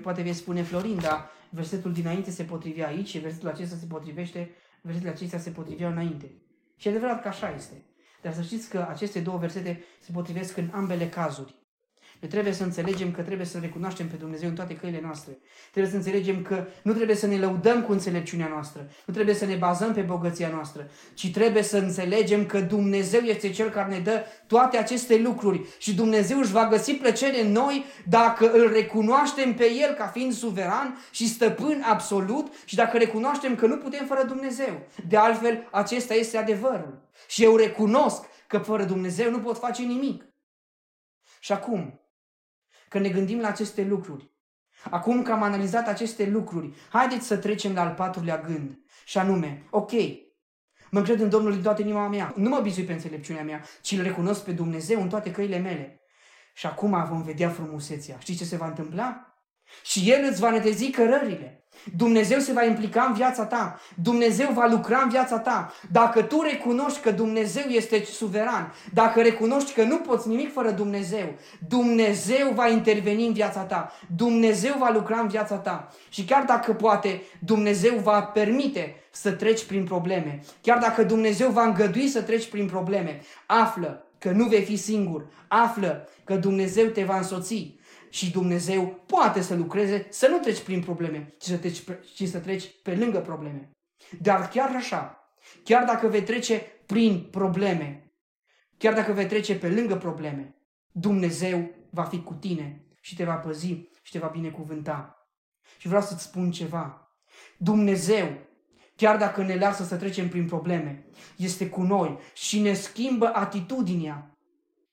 Poate 0.01 0.21
vei 0.21 0.33
spune 0.33 0.61
Florin, 0.61 0.99
dar 1.01 1.29
versetul 1.49 1.93
dinainte 1.93 2.31
se 2.31 2.43
potrivea 2.43 2.87
aici 2.87 3.07
și 3.07 3.17
versetul 3.17 3.47
acesta 3.47 3.75
se 3.75 3.85
potrivește, 3.85 4.49
versetul 4.81 5.09
acesta 5.09 5.37
se 5.37 5.49
potrivea 5.49 5.89
înainte. 5.89 6.31
Și 6.81 6.87
e 6.87 6.89
adevărat 6.89 7.21
că 7.21 7.27
așa 7.27 7.49
este. 7.49 7.85
Dar 8.21 8.33
să 8.33 8.41
știți 8.41 8.69
că 8.69 8.85
aceste 8.89 9.19
două 9.19 9.37
versete 9.37 9.83
se 9.99 10.11
potrivesc 10.11 10.57
în 10.57 10.69
ambele 10.73 11.09
cazuri. 11.09 11.55
Noi 12.21 12.29
trebuie 12.29 12.53
să 12.53 12.63
înțelegem 12.63 13.11
că 13.11 13.21
trebuie 13.21 13.45
să 13.45 13.57
recunoaștem 13.61 14.07
pe 14.07 14.15
Dumnezeu 14.15 14.49
în 14.49 14.55
toate 14.55 14.75
căile 14.75 14.99
noastre. 15.03 15.37
Trebuie 15.71 15.91
să 15.91 15.97
înțelegem 15.97 16.41
că 16.41 16.65
nu 16.83 16.93
trebuie 16.93 17.15
să 17.15 17.27
ne 17.27 17.37
lăudăm 17.37 17.83
cu 17.83 17.91
înțelepciunea 17.91 18.47
noastră, 18.47 18.89
nu 19.05 19.13
trebuie 19.13 19.35
să 19.35 19.45
ne 19.45 19.55
bazăm 19.55 19.93
pe 19.93 20.01
bogăția 20.01 20.49
noastră, 20.49 20.89
ci 21.13 21.31
trebuie 21.31 21.63
să 21.63 21.77
înțelegem 21.77 22.45
că 22.45 22.59
Dumnezeu 22.59 23.21
este 23.21 23.49
Cel 23.49 23.69
care 23.69 23.89
ne 23.89 23.99
dă 23.99 24.23
toate 24.47 24.77
aceste 24.77 25.17
lucruri 25.17 25.61
și 25.77 25.95
Dumnezeu 25.95 26.39
își 26.39 26.51
va 26.51 26.67
găsi 26.67 26.93
plăcere 26.93 27.41
în 27.41 27.51
noi 27.51 27.85
dacă 28.07 28.51
îl 28.51 28.71
recunoaștem 28.71 29.53
pe 29.53 29.71
El 29.71 29.93
ca 29.93 30.07
fiind 30.07 30.33
suveran 30.33 30.97
și 31.11 31.27
stăpân 31.27 31.81
absolut 31.89 32.53
și 32.65 32.75
dacă 32.75 32.97
recunoaștem 32.97 33.55
că 33.55 33.65
nu 33.65 33.77
putem 33.77 34.05
fără 34.05 34.23
Dumnezeu. 34.23 34.87
De 35.07 35.17
altfel, 35.17 35.67
acesta 35.71 36.13
este 36.13 36.37
adevărul. 36.37 37.09
Și 37.27 37.43
eu 37.43 37.55
recunosc 37.55 38.23
că 38.47 38.57
fără 38.57 38.83
Dumnezeu 38.83 39.31
nu 39.31 39.39
pot 39.39 39.57
face 39.57 39.83
nimic. 39.83 40.25
Și 41.39 41.51
acum, 41.51 42.00
că 42.91 42.99
ne 42.99 43.09
gândim 43.09 43.39
la 43.39 43.47
aceste 43.47 43.83
lucruri. 43.83 44.31
Acum 44.89 45.21
că 45.21 45.31
am 45.31 45.43
analizat 45.43 45.87
aceste 45.87 46.29
lucruri, 46.29 46.73
haideți 46.89 47.27
să 47.27 47.37
trecem 47.37 47.73
la 47.73 47.81
al 47.81 47.93
patrulea 47.93 48.41
gând. 48.41 48.79
Și 49.05 49.17
anume, 49.17 49.65
ok, 49.69 49.91
mă 50.89 50.99
încred 50.99 51.19
în 51.19 51.29
Domnul 51.29 51.51
din 51.51 51.61
toată 51.61 51.81
inima 51.81 52.07
mea. 52.07 52.33
Nu 52.35 52.49
mă 52.49 52.59
bizui 52.59 52.83
pe 52.83 52.93
înțelepciunea 52.93 53.43
mea, 53.43 53.63
ci 53.81 53.91
îl 53.91 54.03
recunosc 54.03 54.43
pe 54.43 54.51
Dumnezeu 54.51 55.01
în 55.01 55.09
toate 55.09 55.31
căile 55.31 55.57
mele. 55.57 56.01
Și 56.53 56.65
acum 56.65 57.05
vom 57.09 57.21
vedea 57.21 57.49
frumusețea. 57.49 58.17
Știți 58.19 58.37
ce 58.37 58.45
se 58.45 58.57
va 58.57 58.67
întâmpla? 58.67 59.35
Și 59.83 60.11
El 60.11 60.27
îți 60.29 60.39
va 60.39 60.49
netezi 60.49 60.89
cărările. 60.89 61.60
Dumnezeu 61.95 62.39
se 62.39 62.51
va 62.51 62.63
implica 62.63 63.03
în 63.03 63.13
viața 63.13 63.45
ta. 63.45 63.79
Dumnezeu 63.95 64.51
va 64.53 64.67
lucra 64.67 65.01
în 65.03 65.09
viața 65.09 65.39
ta. 65.39 65.73
Dacă 65.91 66.21
tu 66.21 66.41
recunoști 66.41 66.99
că 66.99 67.11
Dumnezeu 67.11 67.63
este 67.67 68.03
suveran, 68.03 68.73
dacă 68.93 69.21
recunoști 69.21 69.73
că 69.73 69.83
nu 69.83 69.97
poți 69.97 70.27
nimic 70.27 70.53
fără 70.53 70.71
Dumnezeu, 70.71 71.35
Dumnezeu 71.67 72.51
va 72.55 72.67
interveni 72.67 73.27
în 73.27 73.33
viața 73.33 73.61
ta. 73.61 73.91
Dumnezeu 74.15 74.73
va 74.79 74.89
lucra 74.93 75.19
în 75.19 75.27
viața 75.27 75.55
ta. 75.55 75.87
Și 76.09 76.23
chiar 76.23 76.43
dacă 76.43 76.73
poate, 76.73 77.21
Dumnezeu 77.39 77.95
va 77.95 78.21
permite 78.21 78.95
să 79.11 79.31
treci 79.31 79.63
prin 79.63 79.83
probleme. 79.83 80.39
Chiar 80.61 80.77
dacă 80.77 81.03
Dumnezeu 81.03 81.49
va 81.49 81.63
îngădui 81.63 82.07
să 82.07 82.21
treci 82.21 82.49
prin 82.49 82.67
probleme, 82.67 83.21
află 83.45 84.05
că 84.17 84.31
nu 84.31 84.45
vei 84.45 84.63
fi 84.63 84.75
singur. 84.75 85.25
Află 85.47 86.09
că 86.23 86.35
Dumnezeu 86.35 86.85
te 86.85 87.03
va 87.03 87.17
însoți 87.17 87.79
și 88.11 88.31
Dumnezeu 88.31 89.03
poate 89.05 89.41
să 89.41 89.55
lucreze, 89.55 90.07
să 90.09 90.27
nu 90.27 90.37
treci 90.37 90.61
prin 90.61 90.81
probleme, 90.81 91.35
ci 91.39 91.43
să 91.43 91.57
treci, 91.57 91.83
ci 92.15 92.27
să 92.27 92.39
treci 92.39 92.69
pe 92.83 92.95
lângă 92.95 93.19
probleme. 93.19 93.71
Dar 94.19 94.47
chiar 94.47 94.75
așa, 94.75 95.33
chiar 95.63 95.85
dacă 95.85 96.07
vei 96.07 96.23
trece 96.23 96.61
prin 96.85 97.27
probleme, 97.31 98.13
chiar 98.77 98.93
dacă 98.93 99.11
vei 99.11 99.25
trece 99.25 99.55
pe 99.55 99.69
lângă 99.69 99.95
probleme, 99.95 100.55
Dumnezeu 100.91 101.71
va 101.89 102.03
fi 102.03 102.21
cu 102.21 102.33
tine 102.33 102.85
și 103.01 103.15
te 103.15 103.23
va 103.23 103.35
păzi 103.35 103.89
și 104.01 104.11
te 104.11 104.19
va 104.19 104.27
binecuvânta. 104.27 105.15
Și 105.77 105.87
vreau 105.87 106.01
să-ți 106.01 106.23
spun 106.23 106.51
ceva. 106.51 107.11
Dumnezeu, 107.57 108.27
chiar 108.95 109.17
dacă 109.17 109.43
ne 109.43 109.55
lasă 109.55 109.83
să 109.83 109.95
trecem 109.95 110.29
prin 110.29 110.45
probleme, 110.45 111.05
este 111.35 111.69
cu 111.69 111.81
noi 111.81 112.19
și 112.33 112.59
ne 112.59 112.73
schimbă 112.73 113.31
atitudinea 113.33 114.30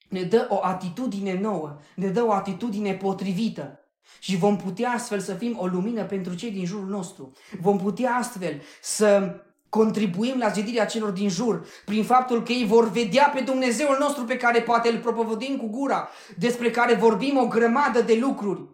ne 0.08 0.22
dă 0.22 0.46
o 0.50 0.58
atitudine 0.62 1.40
nouă, 1.40 1.78
ne 1.94 2.08
dă 2.08 2.24
o 2.24 2.32
atitudine 2.32 2.94
potrivită. 2.94 3.80
Și 4.20 4.36
vom 4.36 4.56
putea 4.56 4.90
astfel 4.90 5.20
să 5.20 5.34
fim 5.34 5.58
o 5.58 5.66
lumină 5.66 6.04
pentru 6.04 6.34
cei 6.34 6.50
din 6.50 6.64
jurul 6.64 6.88
nostru. 6.88 7.32
Vom 7.60 7.78
putea 7.78 8.14
astfel 8.14 8.62
să 8.82 9.40
contribuim 9.68 10.38
la 10.38 10.48
zidirea 10.48 10.86
celor 10.86 11.10
din 11.10 11.28
jur 11.28 11.66
prin 11.84 12.04
faptul 12.04 12.42
că 12.42 12.52
ei 12.52 12.66
vor 12.66 12.90
vedea 12.90 13.30
pe 13.34 13.40
Dumnezeul 13.40 13.96
nostru 13.98 14.24
pe 14.24 14.36
care 14.36 14.62
poate 14.62 14.88
îl 14.88 14.98
propovădim 14.98 15.56
cu 15.56 15.66
gura, 15.66 16.08
despre 16.36 16.70
care 16.70 16.94
vorbim 16.94 17.36
o 17.36 17.46
grămadă 17.46 18.02
de 18.02 18.14
lucruri, 18.14 18.68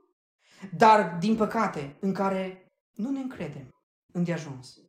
dar, 0.76 1.16
din 1.20 1.36
păcate, 1.36 1.96
în 2.00 2.12
care 2.12 2.72
nu 2.92 3.10
ne 3.10 3.20
încredem 3.20 3.68
îndeajuns. 4.12 4.83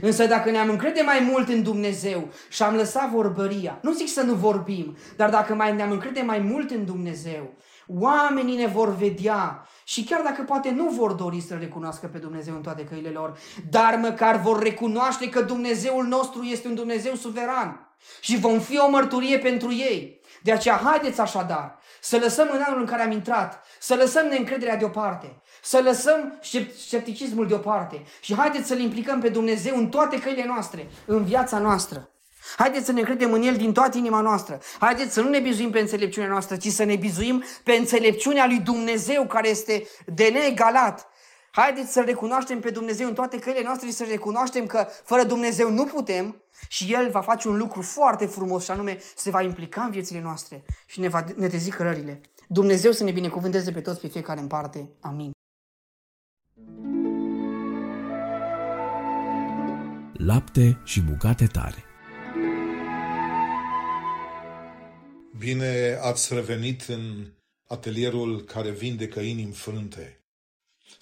Însă 0.00 0.26
dacă 0.26 0.50
ne-am 0.50 0.68
încrede 0.68 1.02
mai 1.02 1.28
mult 1.30 1.48
în 1.48 1.62
Dumnezeu 1.62 2.28
și 2.48 2.62
am 2.62 2.74
lăsat 2.74 3.10
vorbăria, 3.10 3.78
nu 3.82 3.92
zic 3.92 4.08
să 4.08 4.22
nu 4.22 4.34
vorbim, 4.34 4.96
dar 5.16 5.30
dacă 5.30 5.54
mai 5.54 5.74
ne-am 5.74 5.90
încrede 5.90 6.20
mai 6.20 6.38
mult 6.38 6.70
în 6.70 6.84
Dumnezeu, 6.84 7.54
oamenii 7.86 8.56
ne 8.56 8.66
vor 8.66 8.94
vedea 8.94 9.66
și 9.84 10.04
chiar 10.04 10.20
dacă 10.22 10.42
poate 10.42 10.70
nu 10.70 10.88
vor 10.88 11.12
dori 11.12 11.40
să 11.40 11.54
recunoască 11.54 12.06
pe 12.06 12.18
Dumnezeu 12.18 12.54
în 12.54 12.62
toate 12.62 12.84
căile 12.84 13.08
lor, 13.08 13.38
dar 13.70 13.94
măcar 13.94 14.40
vor 14.40 14.62
recunoaște 14.62 15.28
că 15.28 15.40
Dumnezeul 15.40 16.06
nostru 16.06 16.42
este 16.42 16.68
un 16.68 16.74
Dumnezeu 16.74 17.14
suveran 17.14 17.94
și 18.20 18.38
vom 18.38 18.60
fi 18.60 18.78
o 18.78 18.90
mărturie 18.90 19.38
pentru 19.38 19.72
ei. 19.72 20.20
De 20.42 20.52
aceea, 20.52 20.76
haideți 20.76 21.20
așadar 21.20 21.78
să 22.00 22.18
lăsăm 22.18 22.48
în 22.52 22.62
anul 22.66 22.80
în 22.80 22.86
care 22.86 23.02
am 23.02 23.10
intrat, 23.10 23.66
să 23.78 23.94
lăsăm 23.94 24.26
neîncrederea 24.26 24.76
deoparte 24.76 25.40
să 25.62 25.80
lăsăm 25.84 26.38
scepticismul 26.76 27.46
deoparte 27.46 28.02
și 28.20 28.34
haideți 28.34 28.68
să-L 28.68 28.80
implicăm 28.80 29.20
pe 29.20 29.28
Dumnezeu 29.28 29.76
în 29.76 29.88
toate 29.88 30.18
căile 30.18 30.44
noastre, 30.46 30.90
în 31.06 31.24
viața 31.24 31.58
noastră. 31.58 32.10
Haideți 32.56 32.84
să 32.84 32.92
ne 32.92 33.02
credem 33.02 33.32
în 33.32 33.42
El 33.42 33.56
din 33.56 33.72
toată 33.72 33.98
inima 33.98 34.20
noastră. 34.20 34.58
Haideți 34.78 35.12
să 35.12 35.20
nu 35.20 35.28
ne 35.28 35.38
bizuim 35.38 35.70
pe 35.70 35.80
înțelepciunea 35.80 36.28
noastră, 36.28 36.56
ci 36.56 36.66
să 36.66 36.84
ne 36.84 36.96
bizuim 36.96 37.44
pe 37.64 37.72
înțelepciunea 37.72 38.46
lui 38.46 38.58
Dumnezeu 38.58 39.26
care 39.26 39.48
este 39.48 39.86
de 40.06 40.28
neegalat. 40.32 41.08
Haideți 41.50 41.92
să 41.92 42.00
recunoaștem 42.00 42.60
pe 42.60 42.70
Dumnezeu 42.70 43.08
în 43.08 43.14
toate 43.14 43.38
căile 43.38 43.62
noastre 43.62 43.86
și 43.86 43.92
să 43.92 44.04
recunoaștem 44.04 44.66
că 44.66 44.86
fără 45.04 45.24
Dumnezeu 45.24 45.70
nu 45.70 45.84
putem 45.84 46.42
și 46.68 46.92
El 46.92 47.10
va 47.10 47.20
face 47.20 47.48
un 47.48 47.56
lucru 47.56 47.82
foarte 47.82 48.26
frumos 48.26 48.64
și 48.64 48.70
anume 48.70 48.98
se 49.16 49.30
va 49.30 49.42
implica 49.42 49.82
în 49.82 49.90
viețile 49.90 50.20
noastre 50.20 50.64
și 50.86 51.00
ne 51.00 51.08
va 51.08 51.24
netezi 51.36 51.70
cărările. 51.70 52.20
Dumnezeu 52.48 52.92
să 52.92 53.04
ne 53.04 53.10
binecuvânteze 53.10 53.72
pe 53.72 53.80
toți 53.80 54.00
pe 54.00 54.08
fiecare 54.08 54.40
în 54.40 54.46
parte. 54.46 54.88
Amin. 55.00 55.30
lapte 60.24 60.80
și 60.84 61.00
bucate 61.00 61.46
tare. 61.46 61.84
Bine 65.38 65.98
ați 66.00 66.34
revenit 66.34 66.82
în 66.82 67.32
atelierul 67.66 68.44
care 68.44 68.70
vindecă 68.70 69.20
inimi 69.20 69.52
frânte. 69.52 70.19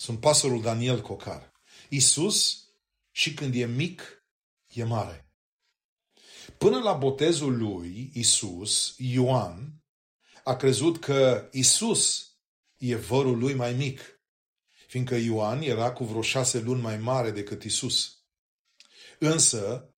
Sunt 0.01 0.21
pastorul 0.21 0.63
Daniel 0.63 1.01
Cocar. 1.01 1.53
Isus, 1.89 2.65
și 3.11 3.35
când 3.35 3.55
e 3.55 3.67
mic, 3.67 4.25
e 4.67 4.85
mare. 4.85 5.33
Până 6.59 6.79
la 6.79 6.93
botezul 6.93 7.57
lui, 7.59 8.11
Isus, 8.15 8.95
Ioan, 8.97 9.83
a 10.45 10.57
crezut 10.57 11.01
că 11.01 11.49
Isus 11.53 12.33
e 12.77 12.95
vărul 12.95 13.39
lui 13.39 13.55
mai 13.55 13.75
mic, 13.75 14.01
fiindcă 14.87 15.15
Ioan 15.15 15.63
era 15.63 15.93
cu 15.93 16.05
vreo 16.05 16.23
șase 16.23 16.61
luni 16.61 16.81
mai 16.81 16.99
mare 16.99 17.31
decât 17.31 17.63
Isus. 17.63 18.19
Însă, 19.19 19.95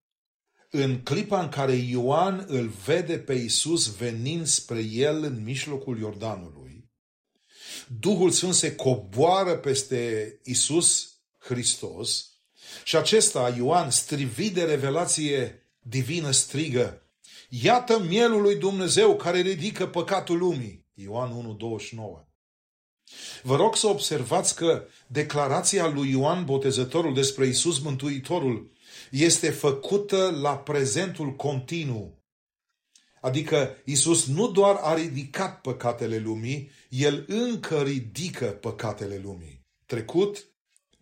în 0.71 1.03
clipa 1.03 1.43
în 1.43 1.49
care 1.49 1.73
Ioan 1.73 2.45
îl 2.49 2.69
vede 2.69 3.19
pe 3.19 3.35
Isus 3.35 3.97
venind 3.97 4.47
spre 4.47 4.81
el 4.81 5.23
în 5.23 5.43
mijlocul 5.43 5.99
Iordanului, 5.99 6.70
Duhul 7.99 8.31
Sfânt 8.31 8.55
se 8.55 8.75
coboară 8.75 9.57
peste 9.57 10.35
Isus 10.45 11.15
Hristos 11.39 12.29
și 12.85 12.97
acesta, 12.97 13.55
Ioan, 13.57 13.91
strivit 13.91 14.55
de 14.55 14.65
revelație 14.65 15.67
divină, 15.79 16.31
strigă, 16.31 17.03
Iată 17.49 17.99
mielul 17.99 18.43
lui 18.43 18.57
Dumnezeu 18.57 19.17
care 19.17 19.41
ridică 19.41 19.87
păcatul 19.87 20.39
lumii. 20.39 20.87
Ioan 20.95 21.31
1, 21.31 21.53
29. 21.53 22.25
Vă 23.43 23.57
rog 23.57 23.77
să 23.77 23.87
observați 23.87 24.55
că 24.55 24.85
declarația 25.07 25.89
lui 25.89 26.11
Ioan 26.11 26.45
Botezătorul 26.45 27.15
despre 27.15 27.47
Isus 27.47 27.79
Mântuitorul 27.79 28.73
este 29.11 29.51
făcută 29.51 30.39
la 30.41 30.59
prezentul 30.59 31.35
continuu. 31.37 32.20
Adică 33.21 33.77
Isus 33.85 34.27
nu 34.27 34.51
doar 34.51 34.77
a 34.81 34.95
ridicat 34.95 35.61
păcatele 35.61 36.19
lumii, 36.19 36.71
El 36.89 37.25
încă 37.29 37.83
ridică 37.83 38.47
păcatele 38.47 39.21
lumii. 39.23 39.67
Trecut, 39.87 40.47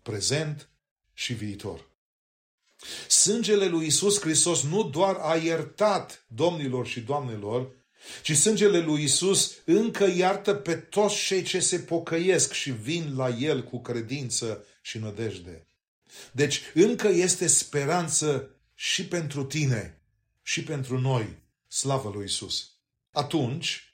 prezent 0.03 0.69
și 1.13 1.33
viitor. 1.33 1.91
Sângele 3.09 3.67
lui 3.67 3.87
Isus 3.87 4.21
Hristos 4.21 4.63
nu 4.63 4.83
doar 4.83 5.17
a 5.21 5.37
iertat 5.37 6.25
domnilor 6.29 6.87
și 6.87 7.01
doamnelor, 7.01 7.77
ci 8.23 8.37
sângele 8.37 8.79
lui 8.79 9.03
Isus 9.03 9.55
încă 9.65 10.13
iartă 10.17 10.55
pe 10.55 10.75
toți 10.75 11.25
cei 11.25 11.43
ce 11.43 11.61
se 11.61 11.79
pocăiesc 11.79 12.53
și 12.53 12.71
vin 12.71 13.17
la 13.17 13.29
El 13.29 13.65
cu 13.65 13.81
credință 13.81 14.65
și 14.83 14.99
nădejde. 14.99 15.67
Deci 16.33 16.61
încă 16.75 17.09
este 17.09 17.47
speranță 17.47 18.51
și 18.75 19.07
pentru 19.07 19.45
tine 19.45 20.01
și 20.43 20.63
pentru 20.63 21.01
noi. 21.01 21.47
Slavă 21.69 22.11
lui 22.15 22.25
Isus. 22.25 22.71
Atunci, 23.11 23.89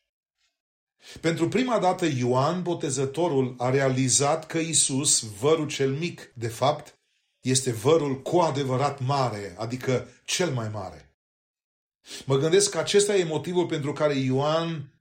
pentru 1.21 1.49
prima 1.49 1.79
dată 1.79 2.07
Ioan 2.07 2.63
Botezătorul 2.63 3.55
a 3.59 3.71
realizat 3.71 4.47
că 4.47 4.59
Isus, 4.59 5.21
vărul 5.39 5.69
cel 5.69 5.93
mic, 5.93 6.33
de 6.35 6.49
fapt, 6.49 6.99
este 7.41 7.73
vărul 7.73 8.23
cu 8.23 8.39
adevărat 8.39 9.01
mare, 9.01 9.55
adică 9.59 10.09
cel 10.25 10.51
mai 10.51 10.69
mare. 10.69 11.15
Mă 12.25 12.37
gândesc 12.37 12.71
că 12.71 12.79
acesta 12.79 13.17
e 13.17 13.25
motivul 13.25 13.67
pentru 13.67 13.93
care 13.93 14.15
Ioan 14.15 14.93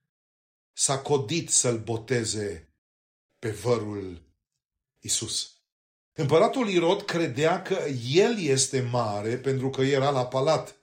s-a 0.74 1.00
codit 1.00 1.50
să-l 1.50 1.80
boteze 1.80 2.74
pe 3.40 3.50
vărul 3.50 4.22
Isus. 5.00 5.52
Împăratul 6.14 6.70
Irod 6.70 7.02
credea 7.02 7.62
că 7.62 7.86
el 8.12 8.40
este 8.40 8.82
mare 8.82 9.38
pentru 9.38 9.70
că 9.70 9.82
era 9.82 10.10
la 10.10 10.26
palat. 10.26 10.76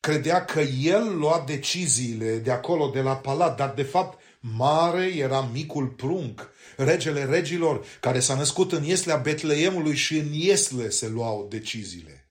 Credea 0.00 0.44
că 0.44 0.60
el 0.60 1.16
lua 1.16 1.44
deciziile 1.46 2.36
de 2.36 2.50
acolo, 2.50 2.90
de 2.90 3.00
la 3.00 3.16
palat, 3.16 3.56
dar 3.56 3.74
de 3.74 3.82
fapt 3.82 4.20
mare 4.40 5.06
era 5.06 5.40
micul 5.40 5.86
prunc, 5.88 6.48
regele 6.76 7.24
regilor, 7.24 7.86
care 8.00 8.20
s-a 8.20 8.34
născut 8.34 8.72
în 8.72 8.84
Ieslea 8.84 9.16
Betleemului 9.16 9.96
și 9.96 10.16
în 10.16 10.32
Iesle 10.32 10.88
se 10.88 11.08
luau 11.08 11.46
deciziile. 11.50 12.30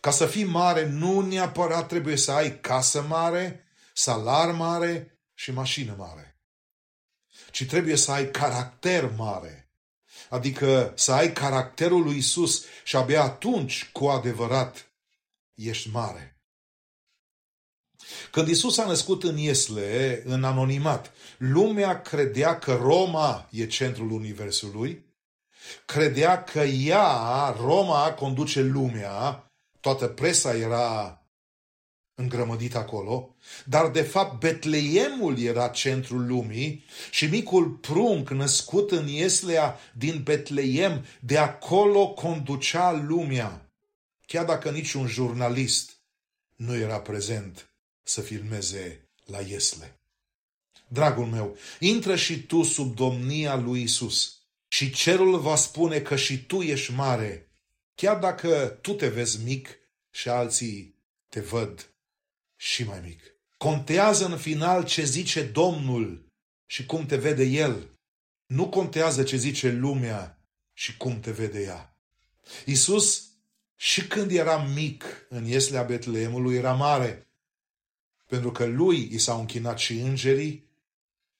Ca 0.00 0.10
să 0.10 0.26
fii 0.26 0.44
mare, 0.44 0.86
nu 0.86 1.20
neapărat 1.20 1.88
trebuie 1.88 2.16
să 2.16 2.32
ai 2.32 2.60
casă 2.60 3.02
mare, 3.08 3.64
salar 3.94 4.50
mare 4.50 5.20
și 5.34 5.52
mașină 5.52 5.94
mare, 5.98 6.40
ci 7.50 7.66
trebuie 7.66 7.96
să 7.96 8.10
ai 8.10 8.30
caracter 8.30 9.12
mare 9.16 9.66
Adică 10.28 10.92
să 10.96 11.12
ai 11.12 11.32
caracterul 11.32 12.02
lui 12.02 12.16
Isus 12.16 12.64
și 12.84 12.96
abia 12.96 13.22
atunci, 13.22 13.90
cu 13.92 14.06
adevărat, 14.06 14.92
ești 15.54 15.88
mare. 15.88 16.35
Când 18.30 18.48
Isus 18.48 18.78
a 18.78 18.86
născut 18.86 19.22
în 19.22 19.36
Iesle, 19.36 20.22
în 20.24 20.44
anonimat, 20.44 21.12
lumea 21.38 22.00
credea 22.00 22.58
că 22.58 22.78
Roma 22.82 23.48
e 23.50 23.66
centrul 23.66 24.10
Universului, 24.10 25.04
credea 25.84 26.42
că 26.42 26.60
ea, 26.60 27.56
Roma, 27.60 28.12
conduce 28.12 28.60
lumea, 28.60 29.50
toată 29.80 30.06
presa 30.06 30.56
era 30.56 31.20
îngrămădit 32.14 32.74
acolo, 32.74 33.34
dar 33.64 33.90
de 33.90 34.02
fapt 34.02 34.40
Betleemul 34.40 35.38
era 35.38 35.68
centrul 35.68 36.26
lumii 36.26 36.84
și 37.10 37.26
micul 37.26 37.68
prunc 37.70 38.30
născut 38.30 38.90
în 38.90 39.08
Ieslea 39.08 39.78
din 39.94 40.20
Betleem, 40.22 41.04
de 41.20 41.38
acolo 41.38 42.08
conducea 42.08 42.92
lumea. 42.92 43.70
Chiar 44.26 44.44
dacă 44.44 44.70
niciun 44.70 45.06
jurnalist 45.06 45.90
nu 46.54 46.76
era 46.76 47.00
prezent 47.00 47.70
să 48.08 48.20
filmeze 48.20 49.08
la 49.24 49.40
Iesle. 49.40 49.98
Dragul 50.88 51.26
meu, 51.26 51.56
intră 51.80 52.16
și 52.16 52.42
tu 52.42 52.62
sub 52.62 52.94
domnia 52.94 53.56
lui 53.56 53.82
Isus 53.82 54.36
și 54.68 54.90
cerul 54.90 55.38
va 55.38 55.56
spune 55.56 56.00
că 56.00 56.16
și 56.16 56.44
tu 56.44 56.62
ești 56.62 56.92
mare, 56.92 57.48
chiar 57.94 58.18
dacă 58.18 58.78
tu 58.80 58.92
te 58.92 59.08
vezi 59.08 59.44
mic 59.44 59.78
și 60.10 60.28
alții 60.28 60.94
te 61.28 61.40
văd 61.40 61.90
și 62.56 62.84
mai 62.84 63.00
mic. 63.04 63.22
Contează 63.56 64.26
în 64.26 64.38
final 64.38 64.84
ce 64.84 65.04
zice 65.04 65.42
Domnul 65.42 66.26
și 66.66 66.86
cum 66.86 67.06
te 67.06 67.16
vede 67.16 67.44
El. 67.44 67.90
Nu 68.46 68.68
contează 68.68 69.22
ce 69.22 69.36
zice 69.36 69.70
lumea 69.70 70.38
și 70.72 70.96
cum 70.96 71.20
te 71.20 71.30
vede 71.30 71.60
ea. 71.60 71.96
Isus, 72.64 73.24
și 73.76 74.06
când 74.06 74.30
era 74.30 74.56
mic 74.56 75.26
în 75.28 75.44
Ieslea 75.44 75.82
Betleemului, 75.82 76.56
era 76.56 76.72
mare. 76.72 77.25
Pentru 78.26 78.52
că 78.52 78.64
lui 78.64 79.08
i 79.12 79.18
s-au 79.18 79.40
închinat 79.40 79.78
și 79.78 79.92
îngerii, 79.92 80.68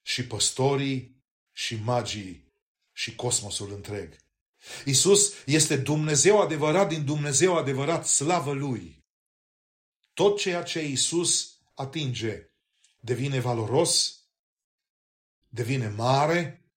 și 0.02 0.26
păstorii, 0.26 1.16
și 1.52 1.74
magii, 1.74 2.52
și 2.92 3.14
cosmosul 3.14 3.72
întreg. 3.72 4.16
Isus 4.84 5.32
este 5.46 5.76
Dumnezeu 5.76 6.40
adevărat 6.40 6.88
din 6.88 7.04
Dumnezeu 7.04 7.56
adevărat, 7.56 8.06
slavă 8.06 8.52
Lui. 8.52 9.04
Tot 10.14 10.38
ceea 10.38 10.62
ce 10.62 10.84
Isus 10.84 11.58
atinge 11.74 12.50
devine 13.00 13.40
valoros, 13.40 14.20
devine 15.48 15.88
mare 15.88 16.70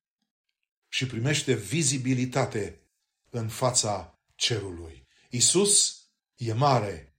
și 0.88 1.08
primește 1.08 1.54
vizibilitate 1.54 2.82
în 3.30 3.50
fața 3.50 4.19
cerului. 4.36 5.08
Isus 5.30 6.04
e 6.36 6.54
mare 6.54 7.15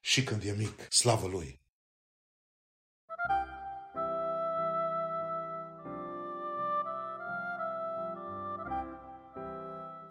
și 0.00 0.24
când 0.24 0.44
e 0.44 0.52
mic. 0.52 0.92
Slavă 0.92 1.26
Lui! 1.26 1.63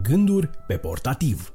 Gânduri 0.08 0.50
pe 0.66 0.78
portativ. 0.78 1.52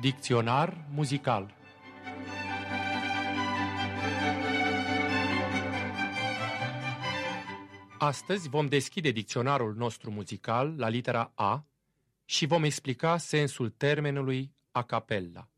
Dicționar 0.00 0.86
muzical. 0.94 1.54
Astăzi 7.98 8.48
vom 8.48 8.66
deschide 8.66 9.10
dicționarul 9.10 9.74
nostru 9.74 10.10
muzical 10.10 10.74
la 10.76 10.88
litera 10.88 11.32
A 11.34 11.66
și 12.24 12.46
vom 12.46 12.64
explica 12.64 13.16
sensul 13.16 13.70
termenului 13.70 14.52
a 14.70 14.82
capella. 14.82 15.48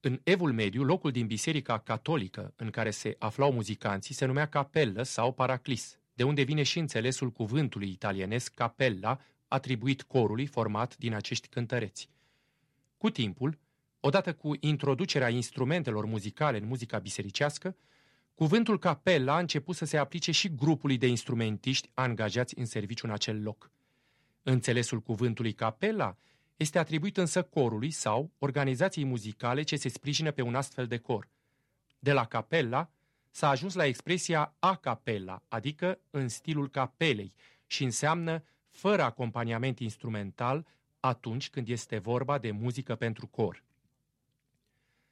În 0.00 0.20
Evul 0.22 0.52
Mediu, 0.52 0.82
locul 0.82 1.10
din 1.10 1.26
biserica 1.26 1.78
catolică 1.78 2.52
în 2.56 2.70
care 2.70 2.90
se 2.90 3.16
aflau 3.18 3.52
muzicanții 3.52 4.14
se 4.14 4.24
numea 4.24 4.48
capellă 4.48 5.02
sau 5.02 5.32
paraclis, 5.32 5.98
de 6.14 6.22
unde 6.22 6.42
vine 6.42 6.62
și 6.62 6.78
înțelesul 6.78 7.30
cuvântului 7.30 7.88
italienesc 7.88 8.54
capella, 8.54 9.20
atribuit 9.48 10.02
corului 10.02 10.46
format 10.46 10.96
din 10.96 11.14
acești 11.14 11.48
cântăreți. 11.48 12.08
Cu 12.98 13.10
timpul, 13.10 13.58
Odată 14.06 14.34
cu 14.34 14.52
introducerea 14.60 15.28
instrumentelor 15.28 16.04
muzicale 16.04 16.58
în 16.58 16.66
muzica 16.66 16.98
bisericească, 16.98 17.76
cuvântul 18.34 18.78
capella 18.78 19.34
a 19.34 19.38
început 19.38 19.76
să 19.76 19.84
se 19.84 19.96
aplice 19.96 20.32
și 20.32 20.54
grupului 20.54 20.98
de 20.98 21.06
instrumentiști 21.06 21.90
angajați 21.94 22.58
în 22.58 22.64
serviciu 22.64 23.06
în 23.06 23.12
acel 23.12 23.42
loc. 23.42 23.70
Înțelesul 24.48 25.00
cuvântului 25.00 25.52
capella 25.52 26.16
este 26.56 26.78
atribuit 26.78 27.16
însă 27.16 27.42
corului 27.42 27.90
sau 27.90 28.30
organizației 28.38 29.04
muzicale 29.04 29.62
ce 29.62 29.76
se 29.76 29.88
sprijină 29.88 30.30
pe 30.30 30.42
un 30.42 30.54
astfel 30.54 30.86
de 30.86 30.98
cor. 30.98 31.28
De 31.98 32.12
la 32.12 32.24
capella 32.24 32.90
s-a 33.30 33.48
ajuns 33.48 33.74
la 33.74 33.84
expresia 33.84 34.54
a 34.58 34.76
capella, 34.76 35.42
adică 35.48 35.98
în 36.10 36.28
stilul 36.28 36.68
capelei, 36.68 37.32
și 37.66 37.84
înseamnă 37.84 38.44
fără 38.68 39.02
acompaniament 39.02 39.78
instrumental 39.78 40.66
atunci 41.00 41.50
când 41.50 41.68
este 41.68 41.98
vorba 41.98 42.38
de 42.38 42.50
muzică 42.50 42.94
pentru 42.94 43.26
cor. 43.26 43.64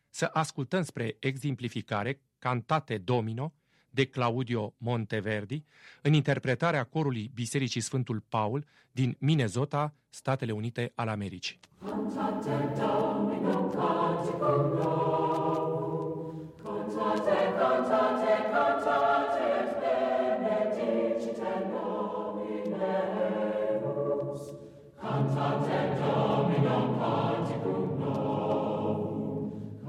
Să 0.08 0.30
ascultăm 0.32 0.82
spre 0.82 1.16
exemplificare 1.18 2.20
Cantate 2.38 2.98
Domino 2.98 3.52
de 3.94 4.04
Claudio 4.04 4.74
Monteverdi 4.78 5.64
în 6.02 6.12
interpretarea 6.12 6.84
corului 6.84 7.30
Bisericii 7.34 7.80
Sfântul 7.80 8.22
Paul 8.28 8.64
din 8.92 9.16
Minnesota, 9.18 9.94
Statele 10.08 10.52
Unite 10.52 10.92
ale 10.94 11.10
Americii. 11.10 11.60
Cantate 11.78 12.72
Domino, 12.76 13.64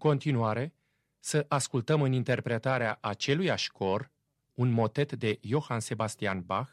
continuare, 0.00 0.74
să 1.18 1.44
ascultăm 1.48 2.02
în 2.02 2.12
interpretarea 2.12 2.98
acelui 3.00 3.50
cor 3.72 4.10
un 4.54 4.70
motet 4.70 5.12
de 5.12 5.38
Johann 5.42 5.80
Sebastian 5.80 6.42
Bach 6.46 6.70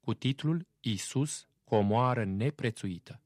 cu 0.00 0.14
titlul 0.14 0.66
Isus, 0.80 1.48
comoară 1.64 2.24
neprețuită. 2.24 3.20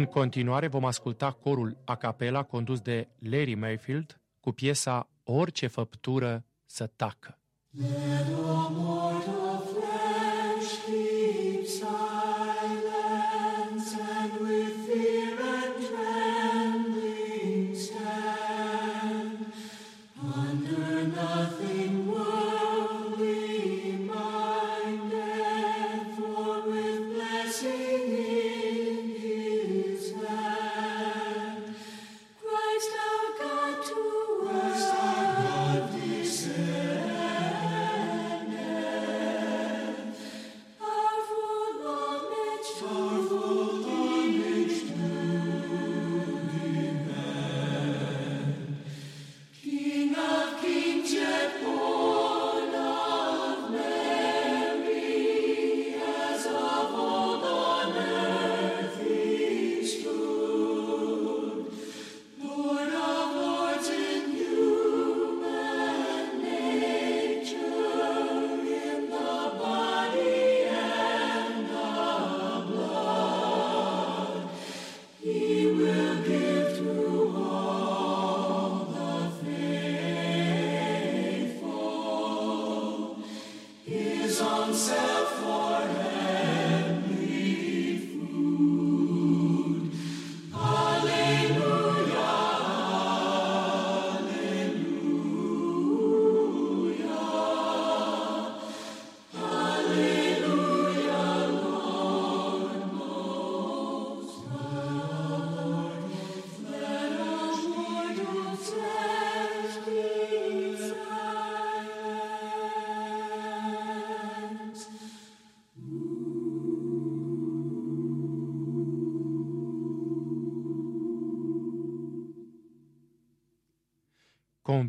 În 0.00 0.06
continuare 0.06 0.66
vom 0.66 0.84
asculta 0.84 1.32
corul 1.32 1.76
a 1.84 1.96
capela 1.96 2.42
condus 2.42 2.80
de 2.80 3.08
Larry 3.18 3.54
Mayfield 3.54 4.20
cu 4.40 4.52
piesa 4.52 5.08
Orice 5.24 5.66
făptură 5.66 6.44
să 6.66 6.86
tacă. 6.86 7.38
Let 7.70 8.39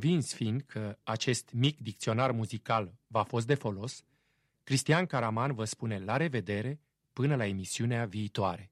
Convins 0.02 0.34
fiind 0.34 0.62
că 0.62 0.97
acest 1.04 1.49
mic 1.54 1.80
dicționar 1.80 2.32
muzical 2.32 2.93
v-a 3.08 3.24
fost 3.24 3.47
de 3.47 3.56
folos, 3.56 4.04
Cristian 4.64 5.06
Caraman 5.06 5.54
vă 5.54 5.66
spune 5.66 5.99
la 5.99 6.18
revedere 6.18 6.80
până 7.14 7.36
la 7.36 7.45
emisiunea 7.45 8.06
viitoare. 8.06 8.72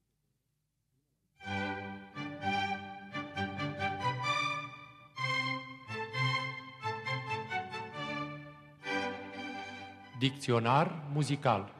Dicționar 10.19 11.07
muzical 11.13 11.78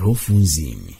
profunzimi. 0.00 0.98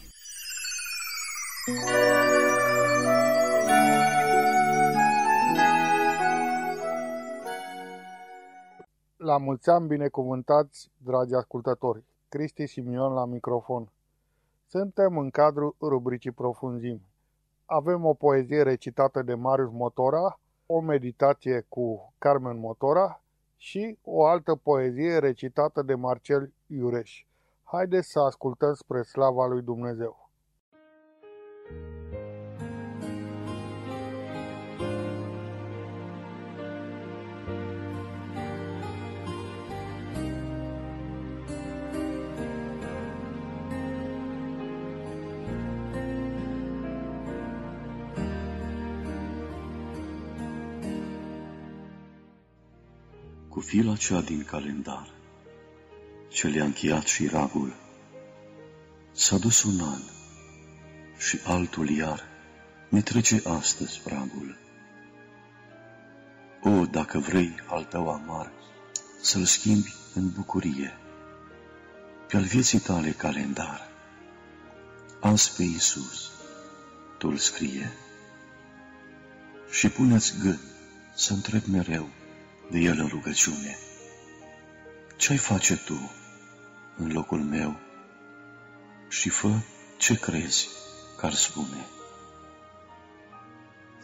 La 9.16 9.36
mulți 9.38 9.70
ani 9.70 9.86
binecuvântați, 9.86 10.90
dragi 10.96 11.34
ascultători! 11.34 12.04
Cristi 12.28 12.66
Simion 12.66 13.12
la 13.12 13.24
microfon. 13.24 13.92
Suntem 14.66 15.18
în 15.18 15.30
cadrul 15.30 15.76
rubricii 15.80 16.30
Profunzimi. 16.30 17.08
Avem 17.64 18.04
o 18.04 18.14
poezie 18.14 18.62
recitată 18.62 19.22
de 19.22 19.34
Marius 19.34 19.72
Motora, 19.72 20.40
o 20.66 20.80
meditație 20.80 21.66
cu 21.68 22.14
Carmen 22.18 22.58
Motora 22.58 23.22
și 23.56 23.98
o 24.04 24.26
altă 24.26 24.54
poezie 24.54 25.18
recitată 25.18 25.82
de 25.82 25.94
Marcel 25.94 26.52
Iureș. 26.66 27.24
Haideți 27.72 28.10
să 28.10 28.20
ascultăm 28.20 28.74
spre 28.74 29.02
slava 29.02 29.46
lui 29.46 29.62
Dumnezeu. 29.62 30.30
Cu 53.48 53.60
fila 53.60 53.96
cea 53.96 54.20
din 54.20 54.44
calendar 54.44 55.19
ce 56.40 56.48
le-a 56.48 56.64
încheiat 56.64 57.06
și 57.06 57.26
ragul. 57.26 57.74
S-a 59.12 59.38
dus 59.38 59.62
un 59.62 59.80
an 59.80 60.00
și 61.18 61.38
altul 61.44 61.90
iar 61.90 62.22
ne 62.88 63.00
trece 63.00 63.42
astăzi 63.44 64.00
pragul. 64.04 64.56
O, 66.62 66.86
dacă 66.86 67.18
vrei 67.18 67.54
al 67.66 67.84
tău 67.84 68.10
amar 68.10 68.52
să-l 69.20 69.44
schimbi 69.44 69.94
în 70.14 70.30
bucurie, 70.30 70.92
pe-al 72.28 72.42
vieții 72.42 72.78
tale 72.80 73.10
calendar, 73.10 73.88
azi 75.20 75.56
pe 75.56 75.62
Iisus 75.62 76.30
tu-l 77.18 77.36
scrie 77.36 77.92
și 79.70 79.88
puneți 79.88 80.34
gât 80.42 80.58
să 81.14 81.32
întreb 81.32 81.62
mereu 81.64 82.08
de 82.70 82.78
el 82.78 82.98
în 82.98 83.06
rugăciune. 83.06 83.76
Ce-ai 85.16 85.38
face 85.38 85.76
tu 85.76 86.10
în 86.96 87.12
locul 87.12 87.42
meu 87.42 87.76
și 89.08 89.28
fă 89.28 89.60
ce 89.98 90.18
crezi 90.18 90.68
că 91.16 91.26
ar 91.26 91.32
spune. 91.32 91.86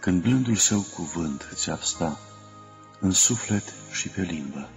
Când 0.01 0.23
blândul 0.23 0.57
său 0.57 0.81
cuvânt 0.95 1.49
îți 1.51 1.71
ar 1.71 1.83
sta 1.83 2.21
în 3.01 3.11
suflet 3.11 3.75
și 3.93 4.09
pe 4.09 4.21
limbă, 4.21 4.69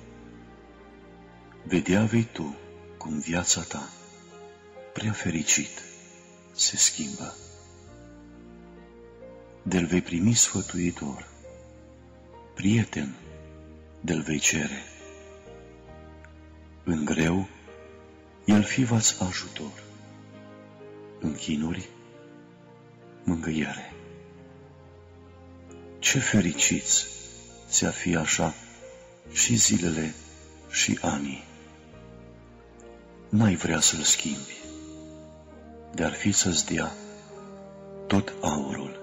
vedea 1.63 2.03
vei 2.03 2.23
tu 2.23 2.55
cum 2.97 3.19
viața 3.19 3.61
ta, 3.61 3.89
prea 4.93 5.11
fericit, 5.11 5.83
se 6.51 6.77
schimbă. 6.77 7.35
Del 9.63 9.85
vei 9.85 10.01
primi 10.01 10.33
sfătuitor, 10.33 11.27
prieten, 12.53 13.15
del 14.01 14.21
vei 14.21 14.39
cere 14.39 14.83
În 16.83 17.05
greu, 17.05 17.47
el 18.49 18.63
fi 18.63 18.83
v-ați 18.83 19.23
ajutor. 19.23 19.83
În 21.19 21.33
chinuri, 21.35 21.89
mângâiere. 23.23 23.93
Ce 25.99 26.19
fericiți 26.19 27.05
ți-ar 27.69 27.93
fi 27.93 28.15
așa 28.15 28.53
și 29.31 29.55
zilele 29.55 30.13
și 30.71 30.97
anii. 31.01 31.43
N-ai 33.29 33.55
vrea 33.55 33.79
să-l 33.79 34.01
schimbi, 34.01 34.57
dar 35.93 36.13
fi 36.13 36.31
să-ți 36.31 36.65
dea 36.65 36.91
tot 38.07 38.33
aurul, 38.41 38.99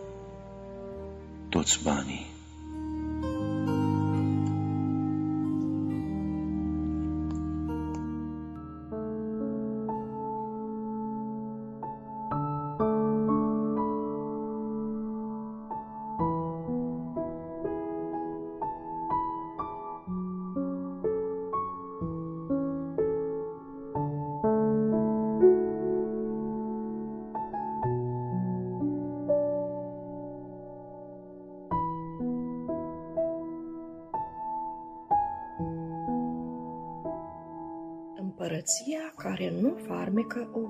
toți 1.49 1.83
banii. 1.83 2.36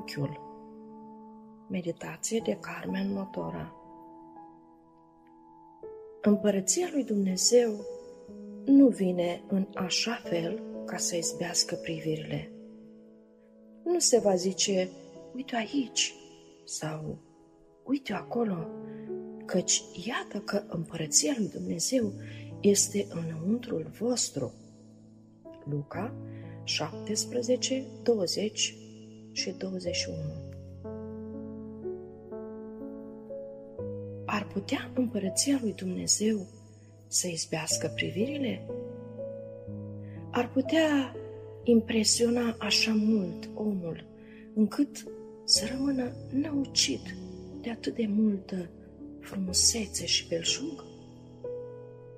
Ochiul. 0.07 0.41
Meditație 1.69 2.41
de 2.45 2.59
Carmen 2.61 3.13
Motora 3.13 3.73
Împărăția 6.23 6.89
lui 6.93 7.05
Dumnezeu 7.05 7.85
nu 8.65 8.89
vine 8.89 9.43
în 9.49 9.67
așa 9.75 10.21
fel 10.25 10.63
ca 10.85 10.97
să 10.97 11.17
izbească 11.17 11.75
privirile. 11.75 12.51
Nu 13.85 13.99
se 13.99 14.19
va 14.19 14.35
zice, 14.35 14.91
uite 15.35 15.57
aici 15.57 16.15
sau 16.65 17.19
uite 17.85 18.13
acolo, 18.13 18.69
căci 19.45 19.83
iată 20.07 20.39
că 20.39 20.63
împărăția 20.69 21.35
lui 21.39 21.49
Dumnezeu 21.49 22.13
este 22.61 23.07
înăuntrul 23.11 23.91
vostru. 23.99 24.53
Luca 25.65 26.15
17, 26.65 27.87
20 28.03 28.86
și 29.37 29.51
21. 29.51 30.17
Ar 34.25 34.47
putea 34.47 34.91
împărăția 34.95 35.59
lui 35.63 35.73
Dumnezeu 35.73 36.47
să 37.07 37.29
izbească 37.29 37.93
privirile? 37.95 38.67
Ar 40.31 40.51
putea 40.51 41.17
impresiona 41.65 42.57
așa 42.59 42.93
mult 42.95 43.49
omul 43.55 44.05
încât 44.55 45.05
să 45.45 45.67
rămână 45.71 46.13
năucit 46.33 47.17
de 47.61 47.71
atât 47.71 47.95
de 47.95 48.07
multă 48.09 48.69
frumusețe 49.21 50.07
și 50.07 50.29
belșug? 50.29 50.85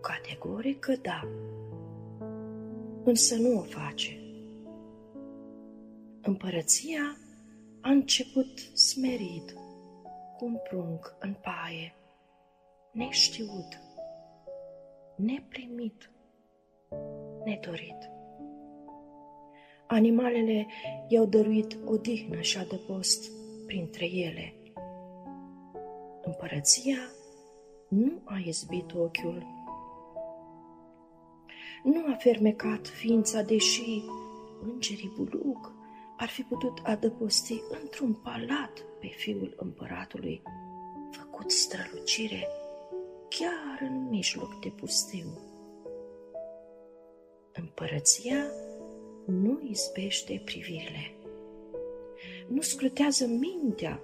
Categoric 0.00 0.78
că 0.78 0.94
da, 1.02 1.28
însă 3.04 3.34
nu 3.34 3.58
o 3.58 3.62
face. 3.62 4.27
Împărăția 6.28 7.16
a 7.80 7.90
început 7.90 8.58
smerit, 8.74 9.52
cu 10.36 10.44
un 10.44 10.56
prunc 10.68 11.16
în 11.20 11.34
paie, 11.42 11.94
neștiut, 12.92 13.80
neprimit, 15.16 16.10
nedorit. 17.44 18.10
Animalele 19.86 20.66
i-au 21.08 21.24
dăruit 21.24 21.78
odihnă 21.84 22.40
și 22.40 22.58
adăpost 22.58 23.30
printre 23.66 24.04
ele. 24.04 24.54
Împărăția 26.22 26.98
nu 27.88 28.12
a 28.24 28.38
izbit 28.44 28.94
ochiul, 28.94 29.46
nu 31.84 32.04
a 32.12 32.14
fermecat 32.14 32.86
ființa, 32.86 33.42
deși 33.42 34.02
îngerii 34.62 35.12
bulug 35.16 35.76
ar 36.18 36.28
fi 36.28 36.42
putut 36.42 36.78
adăposti 36.82 37.62
într-un 37.82 38.12
palat 38.12 38.84
pe 39.00 39.06
fiul 39.06 39.54
împăratului, 39.56 40.42
făcut 41.10 41.50
strălucire 41.50 42.48
chiar 43.28 43.78
în 43.80 44.08
mijloc 44.08 44.60
de 44.60 44.68
pustiu. 44.68 45.38
Împărăția 47.52 48.44
nu 49.26 49.60
izbește 49.70 50.42
privirile, 50.44 51.14
nu 52.48 52.60
scrutează 52.60 53.26
mintea 53.26 54.00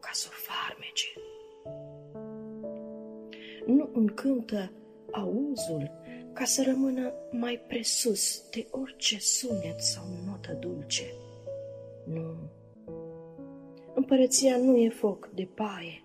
ca 0.00 0.10
să 0.12 0.28
o 0.30 0.34
farmece, 0.34 1.08
nu 3.66 3.90
încântă 3.92 4.72
auzul 5.12 5.90
ca 6.32 6.44
să 6.44 6.62
rămână 6.62 7.12
mai 7.30 7.60
presus 7.68 8.50
de 8.50 8.66
orice 8.70 9.18
sunet 9.18 9.80
sau 9.80 10.04
notă 10.26 10.52
dulce. 10.52 11.04
Nu. 14.08 14.14
Împărăția 14.14 14.56
nu 14.56 14.76
e 14.76 14.88
foc 14.88 15.30
de 15.34 15.48
paie. 15.54 16.02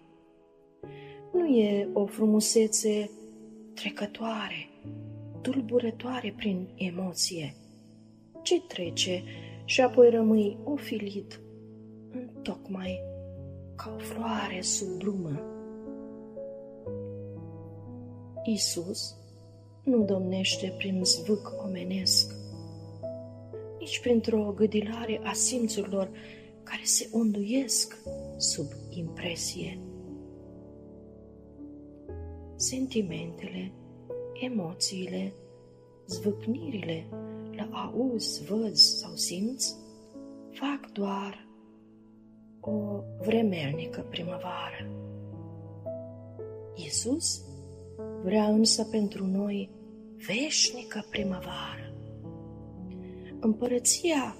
Nu 1.33 1.45
e 1.45 1.89
o 1.93 2.05
frumusețe 2.05 3.09
trecătoare, 3.73 4.69
tulburătoare 5.41 6.33
prin 6.37 6.69
emoție, 6.75 7.55
ce 8.41 8.61
trece 8.61 9.23
și 9.65 9.81
apoi 9.81 10.09
rămâi 10.09 10.57
ofilit 10.63 11.41
în 12.11 12.29
tocmai 12.41 12.99
ca 13.75 13.93
o 13.95 13.97
floare 13.97 14.61
sub 14.61 14.97
brumă. 14.97 15.41
Isus 18.45 19.15
nu 19.83 20.03
domnește 20.03 20.73
prin 20.77 21.03
zvâc 21.03 21.53
omenesc, 21.65 22.35
nici 23.79 23.99
printr-o 23.99 24.53
gâdilare 24.55 25.19
a 25.23 25.33
simțurilor 25.33 26.09
care 26.63 26.81
se 26.83 27.09
onduiesc 27.11 27.97
sub 28.37 28.67
impresie. 28.89 29.79
Sentimentele, 32.55 33.73
emoțiile, 34.33 35.33
zvâcnirile 36.07 37.07
la 37.51 37.69
auz, 37.71 38.41
văz 38.47 38.79
sau 38.79 39.15
simț 39.15 39.73
fac 40.51 40.91
doar 40.91 41.47
o 42.59 43.03
vremelnică 43.21 44.05
primăvară. 44.09 44.89
Iisus 46.75 47.43
vrea 48.23 48.45
însă 48.45 48.83
pentru 48.83 49.25
noi 49.25 49.69
veșnică 50.25 51.05
primăvară 51.09 51.83
împărăția 53.43 54.35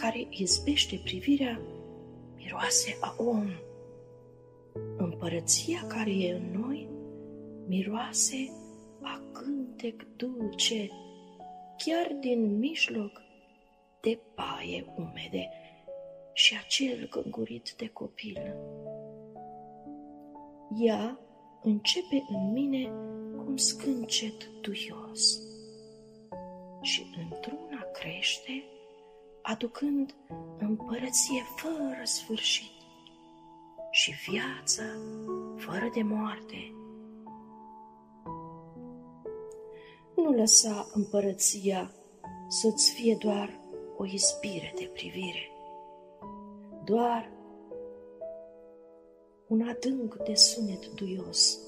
care 0.00 0.26
izbește 0.30 1.00
privirea 1.04 1.60
miroase 2.36 2.98
a 3.00 3.14
om. 3.18 3.50
Împărăția 4.96 5.84
care 5.88 6.10
e 6.10 6.34
în 6.34 6.60
noi 6.60 6.88
miroase 7.66 8.52
a 9.02 9.22
cântec 9.32 10.06
dulce, 10.16 10.88
chiar 11.76 12.16
din 12.20 12.58
mijloc 12.58 13.20
de 14.00 14.18
paie 14.34 14.94
umede 14.96 15.48
și 16.32 16.56
acel 16.64 17.08
gângurit 17.10 17.74
de 17.76 17.88
copil. 17.88 18.54
Ea 20.78 21.18
începe 21.62 22.24
în 22.28 22.52
mine 22.52 22.92
cu 23.36 23.44
un 23.46 23.56
scâncet 23.56 24.50
duios 24.60 25.40
și 26.80 27.02
într-una 27.22 27.86
crește, 27.92 28.64
aducând 29.42 30.14
împărăție 30.58 31.42
fără 31.56 32.02
sfârșit 32.04 32.70
și 33.90 34.12
viață 34.28 34.82
fără 35.56 35.90
de 35.94 36.02
moarte. 36.02 36.74
Nu 40.16 40.30
lăsa 40.30 40.90
împărăția 40.92 41.92
să-ți 42.48 42.92
fie 42.92 43.16
doar 43.20 43.60
o 43.96 44.06
izbire 44.06 44.72
de 44.76 44.90
privire, 44.92 45.50
doar 46.84 47.30
un 49.48 49.68
adânc 49.68 50.14
de 50.14 50.34
sunet 50.34 50.86
duios, 50.86 51.58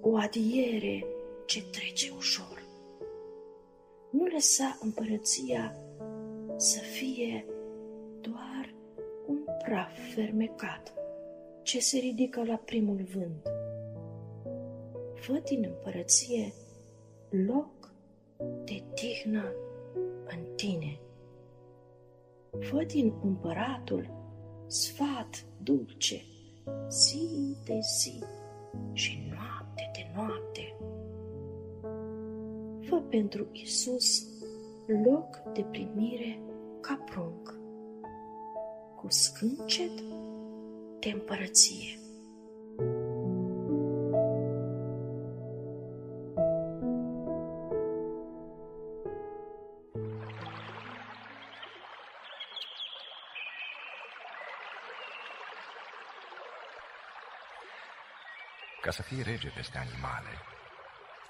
o 0.00 0.16
adiere 0.16 1.06
ce 1.46 1.62
trece 1.70 2.12
ușor 2.16 2.54
nu 4.14 4.26
lăsa 4.26 4.78
împărăția 4.80 5.76
să 6.56 6.78
fie 6.78 7.46
doar 8.20 8.74
un 9.26 9.38
praf 9.64 10.12
fermecat 10.14 10.94
ce 11.62 11.80
se 11.80 11.98
ridică 11.98 12.44
la 12.44 12.56
primul 12.56 13.02
vânt. 13.14 13.48
Văd 15.28 15.44
din 15.44 15.64
împărăție 15.64 16.52
loc 17.30 17.92
de 18.64 18.82
tihnă 18.94 19.52
în 20.24 20.54
tine. 20.56 20.98
Văd 22.50 22.86
din 22.86 23.12
împăratul 23.22 24.10
sfat 24.66 25.46
dulce, 25.62 26.22
zi 26.88 27.56
de 27.64 27.78
zi 27.98 28.22
și 28.92 29.18
noapte 29.30 29.90
de 29.92 30.06
noapte. 30.14 30.76
Fă 32.80 32.96
pentru 32.96 33.46
Isus 33.52 34.33
loc 34.86 35.42
de 35.52 35.62
primire 35.62 36.40
ca 36.80 36.94
prunc, 37.04 37.54
cu 38.96 39.06
scâncet 39.08 40.00
de 41.00 41.10
împărăție. 41.10 41.98
Ca 58.80 58.90
să 58.90 59.02
fii 59.02 59.22
rege 59.22 59.48
peste 59.56 59.78
animale, 59.78 60.30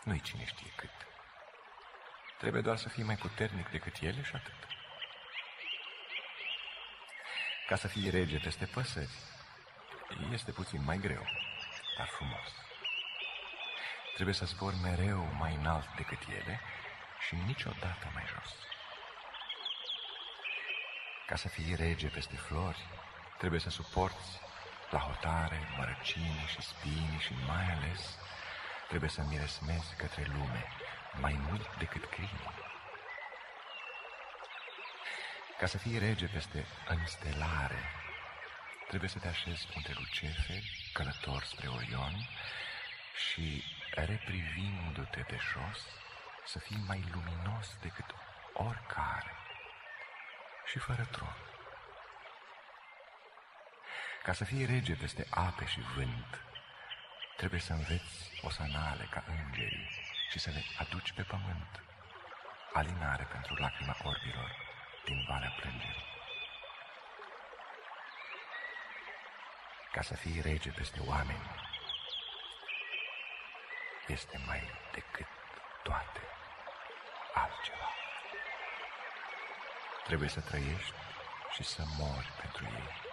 nu-i 0.05 0.21
cine 0.21 0.45
știe 0.45 0.71
cât. 0.77 1.14
Trebuie 2.45 2.63
doar 2.63 2.77
să 2.77 2.89
fii 2.89 3.03
mai 3.03 3.17
puternic 3.17 3.71
decât 3.71 3.97
ele 4.01 4.23
și 4.23 4.35
atât. 4.35 4.55
Ca 7.67 7.77
să 7.77 7.89
fii 7.89 8.11
rege 8.11 8.39
peste 8.39 8.65
păsări, 8.65 9.11
este 10.33 10.51
puțin 10.51 10.85
mai 10.85 10.99
greu, 10.99 11.27
dar 11.97 12.07
frumos. 12.07 12.49
Trebuie 14.15 14.35
să 14.35 14.45
zbori 14.45 14.77
mereu 14.77 15.29
mai 15.39 15.55
înalt 15.55 15.95
decât 15.97 16.19
ele 16.29 16.61
și 17.27 17.35
niciodată 17.47 18.11
mai 18.13 18.25
jos. 18.27 18.55
Ca 21.27 21.37
să 21.37 21.49
fii 21.49 21.75
rege 21.75 22.09
peste 22.09 22.37
flori, 22.37 22.87
trebuie 23.39 23.61
să 23.61 23.71
suporți 23.71 24.41
la 24.91 24.99
hotare, 24.99 25.59
mărăcini 25.77 26.45
și 26.49 26.63
spini 26.63 27.19
și 27.21 27.33
mai 27.47 27.73
ales 27.73 28.19
trebuie 28.89 29.11
să 29.11 29.23
miresmezi 29.29 29.97
către 29.97 30.25
lume 30.27 30.65
mai 31.21 31.41
mult 31.49 31.77
decât 31.79 32.05
crimă. 32.05 32.55
Ca 35.59 35.67
să 35.67 35.79
fii 35.79 35.99
rege 35.99 36.27
peste 36.27 36.67
înstelare, 36.89 37.83
trebuie 38.89 39.11
să 39.11 39.19
te 39.19 39.29
așezi 39.29 39.69
între 39.75 39.93
luceferi, 39.97 40.91
călător 40.93 41.43
spre 41.43 41.69
Orion 41.69 42.29
și, 43.29 43.65
reprivindu-te 43.95 45.25
de 45.29 45.39
jos, 45.53 45.79
să 46.47 46.59
fii 46.59 46.85
mai 46.87 47.05
luminos 47.13 47.77
decât 47.81 48.15
oricare 48.53 49.33
și 50.67 50.79
fără 50.79 51.09
tron. 51.11 51.37
Ca 54.23 54.33
să 54.33 54.45
fii 54.45 54.65
rege 54.65 54.95
peste 54.95 55.27
ape 55.31 55.67
și 55.67 55.81
vânt, 55.81 56.41
trebuie 57.37 57.61
să 57.61 57.73
înveți 57.73 58.41
o 58.43 58.51
sanale 58.51 59.09
ca 59.11 59.25
îngerii 59.27 60.04
și 60.31 60.39
să 60.39 60.51
le 60.51 60.65
aduci 60.79 61.13
pe 61.13 61.23
pământ. 61.23 61.83
Alinare 62.73 63.25
pentru 63.25 63.55
lacrima 63.55 63.97
orbilor 64.03 64.57
din 65.05 65.25
Valea 65.29 65.53
Plângerii. 65.61 66.05
Ca 69.93 70.03
să 70.03 70.15
fii 70.15 70.41
rege 70.41 70.71
peste 70.71 71.01
oameni, 71.01 71.51
este 74.07 74.41
mai 74.47 74.71
decât 74.93 75.27
toate 75.83 76.21
altceva. 77.35 77.89
Trebuie 80.05 80.29
să 80.29 80.41
trăiești 80.41 80.95
și 81.55 81.63
să 81.63 81.83
mori 81.99 82.33
pentru 82.41 82.65
ei 82.65 83.13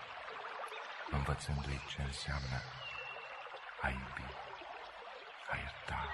învățându-i 1.12 1.82
ce 1.90 2.02
înseamnă 2.02 2.62
a 3.82 3.90
iubi, 3.90 4.36
a 5.52 5.56
ierta. 5.58 6.10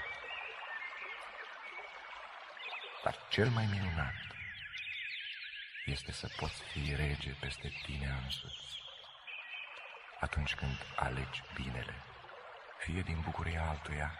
Dar 3.03 3.15
cel 3.29 3.49
mai 3.49 3.65
minunat 3.65 4.13
este 5.85 6.11
să 6.11 6.29
poți 6.37 6.61
fi 6.63 6.95
rege 6.95 7.31
peste 7.39 7.73
tine 7.83 8.07
însuți. 8.23 8.79
Atunci 10.19 10.55
când 10.55 10.85
alegi 10.95 11.41
binele, 11.53 11.95
fie 12.77 13.01
din 13.01 13.21
bucuria 13.21 13.69
altuia, 13.69 14.19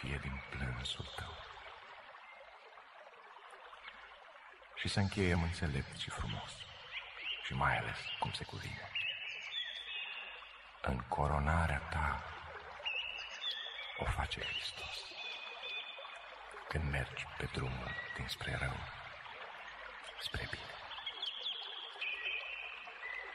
fie 0.00 0.18
din 0.18 0.42
plânsul 0.50 1.12
tău. 1.16 1.36
Și 4.74 4.88
să 4.88 5.00
încheiem 5.00 5.42
înțelept 5.42 5.98
și 5.98 6.10
frumos, 6.10 6.52
și 7.44 7.54
mai 7.54 7.78
ales 7.78 7.98
cum 8.18 8.32
se 8.32 8.44
cuvine 8.44 8.88
în 10.86 10.98
coronarea 11.08 11.78
ta 11.78 12.22
o 13.98 14.04
face 14.04 14.40
Hristos. 14.40 14.96
Când 16.74 16.90
mergi 16.90 17.26
pe 17.38 17.48
drumul 17.52 17.90
dinspre 18.16 18.56
rău, 18.60 18.76
spre 20.20 20.48
bine. 20.50 20.72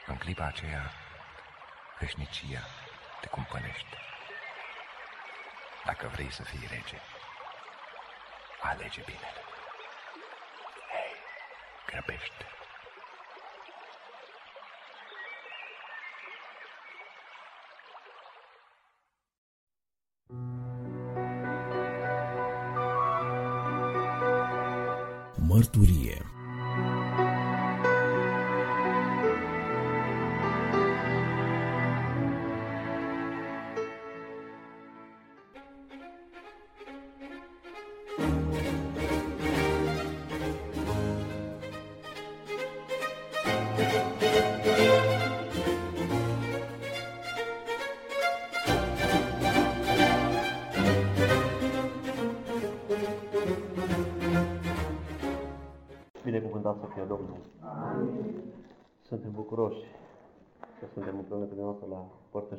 În 0.06 0.16
clipa 0.16 0.44
aceea, 0.44 0.92
veșnicia 1.98 2.66
te 3.20 3.28
cumpănește. 3.28 3.98
Dacă 5.84 6.08
vrei 6.08 6.32
să 6.32 6.42
fii 6.42 6.66
rege, 6.70 7.00
alege 8.60 9.02
binele. 9.06 9.42
Hei, 10.90 11.16
grăbește! 11.86 12.59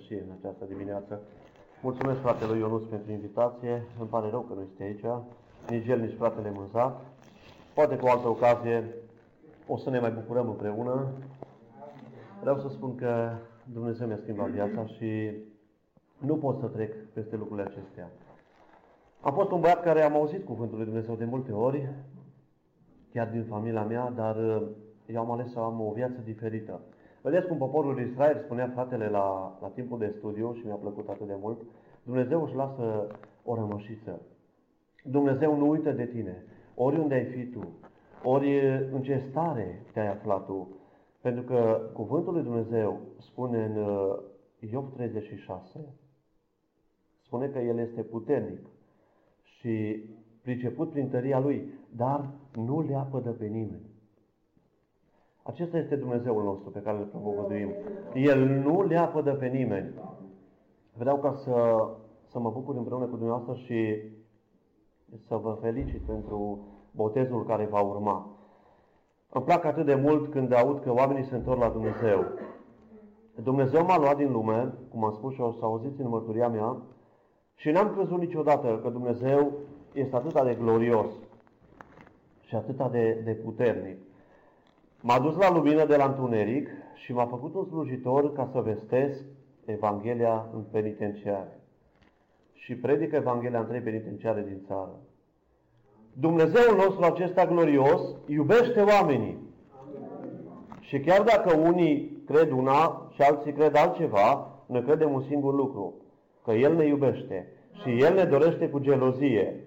Părtășie 0.02 0.26
în 0.28 0.36
această 0.40 0.66
dimineață. 0.66 1.22
Mulțumesc 1.82 2.20
fratelui 2.20 2.60
Ionus 2.60 2.84
pentru 2.84 3.12
invitație. 3.12 3.84
Îmi 4.00 4.10
pare 4.10 4.30
rău 4.30 4.42
că 4.42 4.54
nu 4.54 4.62
este 4.62 4.84
aici. 4.84 5.06
Nici 5.70 5.88
el, 5.88 6.00
nici 6.00 6.18
fratele 6.18 6.52
Mânzat. 6.52 7.06
Poate 7.74 7.98
cu 7.98 8.06
o 8.06 8.10
altă 8.10 8.28
ocazie 8.28 8.96
o 9.68 9.78
să 9.78 9.90
ne 9.90 10.00
mai 10.00 10.12
bucurăm 10.12 10.50
împreună. 10.50 11.12
Vreau 12.42 12.58
să 12.58 12.68
spun 12.70 12.96
că 12.96 13.32
Dumnezeu 13.74 14.08
mi-a 14.08 14.18
schimbat 14.22 14.50
viața 14.50 14.86
și 14.86 15.32
nu 16.18 16.36
pot 16.36 16.60
să 16.60 16.66
trec 16.66 16.94
peste 17.14 17.36
lucrurile 17.36 17.68
acestea. 17.68 18.10
Am 19.22 19.34
fost 19.34 19.52
un 19.52 19.60
băiat 19.60 19.84
care 19.84 20.02
am 20.02 20.14
auzit 20.14 20.46
cuvântul 20.46 20.78
lui 20.78 20.86
Dumnezeu 20.86 21.16
de 21.16 21.26
multe 21.26 21.52
ori, 21.52 21.90
chiar 23.14 23.28
din 23.28 23.44
familia 23.44 23.84
mea, 23.84 24.12
dar 24.16 24.36
uh, 24.36 24.68
eu 25.06 25.20
am 25.20 25.32
ales 25.32 25.52
să 25.52 25.60
am 25.60 25.82
o 25.82 25.92
viață 25.92 26.20
diferită. 26.24 26.82
Vedeți 27.22 27.48
cum 27.48 27.58
poporul 27.58 28.00
Israel, 28.00 28.42
spunea 28.44 28.72
fratele 28.74 29.10
la, 29.10 29.58
la 29.62 29.68
timpul 29.68 30.00
de 30.00 30.14
studiu 30.18 30.54
și 30.54 30.66
mi-a 30.66 30.76
plăcut 30.76 31.10
atât 31.10 31.28
de 31.28 31.38
mult, 31.42 31.62
Dumnezeu 32.04 32.44
își 32.44 32.56
lasă 32.56 33.08
o 33.44 33.56
rămășiță. 33.56 34.22
Dumnezeu 35.04 35.58
nu 35.58 35.70
uită 35.70 35.92
de 35.92 36.06
tine, 36.06 36.44
oriunde 36.76 37.14
ai 37.14 37.26
fi 37.26 37.46
tu, 37.46 37.68
ori 38.24 38.60
în 38.92 39.02
ce 39.02 39.18
stare 39.30 39.86
te-ai 39.94 40.08
aflat 40.08 40.46
tu. 40.46 40.76
Pentru 41.22 41.44
că 41.44 41.90
cuvântul 41.94 42.34
lui 42.34 42.44
Dumnezeu 42.44 43.00
spune 43.18 43.66
în 43.66 43.76
uh, 43.76 44.18
Iov 44.72 44.94
36, 44.94 45.94
spune 47.24 47.48
că 47.48 47.60
El 47.60 47.78
este 47.78 48.02
puternic 48.02 48.60
și 49.44 50.04
priceput 50.42 50.92
prin 50.92 51.10
tăria 51.10 51.40
Lui, 51.40 51.74
dar 51.96 52.30
nu 52.56 52.82
le 52.82 52.96
apădă 52.96 53.32
pe 53.32 53.46
nimeni. 53.46 53.91
Acesta 55.52 55.78
este 55.78 55.96
Dumnezeul 55.96 56.44
nostru 56.44 56.70
pe 56.70 56.80
care 56.80 56.98
îl 56.98 57.06
propovăduim. 57.06 57.70
El 58.14 58.40
nu 58.48 58.84
leapădă 58.84 59.34
pe 59.34 59.48
nimeni. 59.48 59.94
Vreau 60.94 61.18
ca 61.18 61.34
să, 61.34 61.88
să 62.28 62.40
mă 62.40 62.50
bucur 62.50 62.76
împreună 62.76 63.06
cu 63.06 63.16
dumneavoastră 63.16 63.54
și 63.54 64.02
să 65.28 65.36
vă 65.36 65.58
felicit 65.62 66.02
pentru 66.02 66.68
botezul 66.92 67.46
care 67.46 67.66
va 67.66 67.82
urma. 67.82 68.38
Îmi 69.30 69.44
plac 69.44 69.64
atât 69.64 69.86
de 69.86 69.96
mult 69.96 70.32
când 70.32 70.54
aud 70.54 70.80
că 70.80 70.94
oamenii 70.94 71.24
se 71.26 71.36
întorc 71.36 71.60
la 71.60 71.70
Dumnezeu. 71.70 72.26
Dumnezeu 73.44 73.86
m-a 73.86 73.98
luat 73.98 74.18
din 74.18 74.32
lume, 74.32 74.74
cum 74.90 75.04
am 75.04 75.14
spus 75.14 75.34
și 75.34 75.42
o 75.42 75.52
să 75.52 75.66
auziți 75.66 76.02
în 76.02 76.10
mărturia 76.10 76.50
mea, 76.50 76.78
și 77.56 77.70
n-am 77.70 77.94
crezut 77.94 78.20
niciodată 78.20 78.80
că 78.84 78.90
Dumnezeu 78.90 79.52
este 79.94 80.16
atât 80.16 80.44
de 80.44 80.58
glorios 80.60 81.12
și 82.42 82.56
atât 82.56 82.92
de, 82.92 83.22
de 83.24 83.32
puternic. 83.32 83.98
M-a 85.02 85.20
dus 85.20 85.36
la 85.36 85.52
lumină 85.52 85.86
de 85.86 85.96
la 85.96 86.06
întuneric 86.06 86.70
și 86.94 87.14
m-a 87.14 87.26
făcut 87.26 87.56
un 87.56 87.66
slujitor 87.66 88.34
ca 88.34 88.50
să 88.52 88.62
vestesc 88.62 89.24
Evanghelia 89.66 90.50
în 90.54 90.62
penitenciare. 90.72 91.60
Și 92.54 92.76
predică 92.76 93.16
Evanghelia 93.16 93.60
în 93.60 93.68
trei 93.68 93.82
penitenciare 93.82 94.44
din 94.48 94.62
țară. 94.68 95.00
Dumnezeul 96.14 96.76
nostru 96.76 97.04
acesta 97.04 97.46
glorios 97.46 98.02
iubește 98.28 98.82
oamenii. 98.82 99.38
Și 100.80 101.00
chiar 101.00 101.22
dacă 101.22 101.58
unii 101.58 102.24
cred 102.26 102.52
una 102.52 103.10
și 103.14 103.22
alții 103.22 103.54
cred 103.54 103.76
altceva, 103.76 104.52
noi 104.66 104.84
credem 104.84 105.14
un 105.14 105.22
singur 105.22 105.54
lucru, 105.54 105.94
că 106.44 106.52
El 106.52 106.76
ne 106.76 106.86
iubește 106.86 107.48
și 107.82 108.02
El 108.02 108.14
ne 108.14 108.24
dorește 108.24 108.70
cu 108.70 108.80
gelozie. 108.80 109.64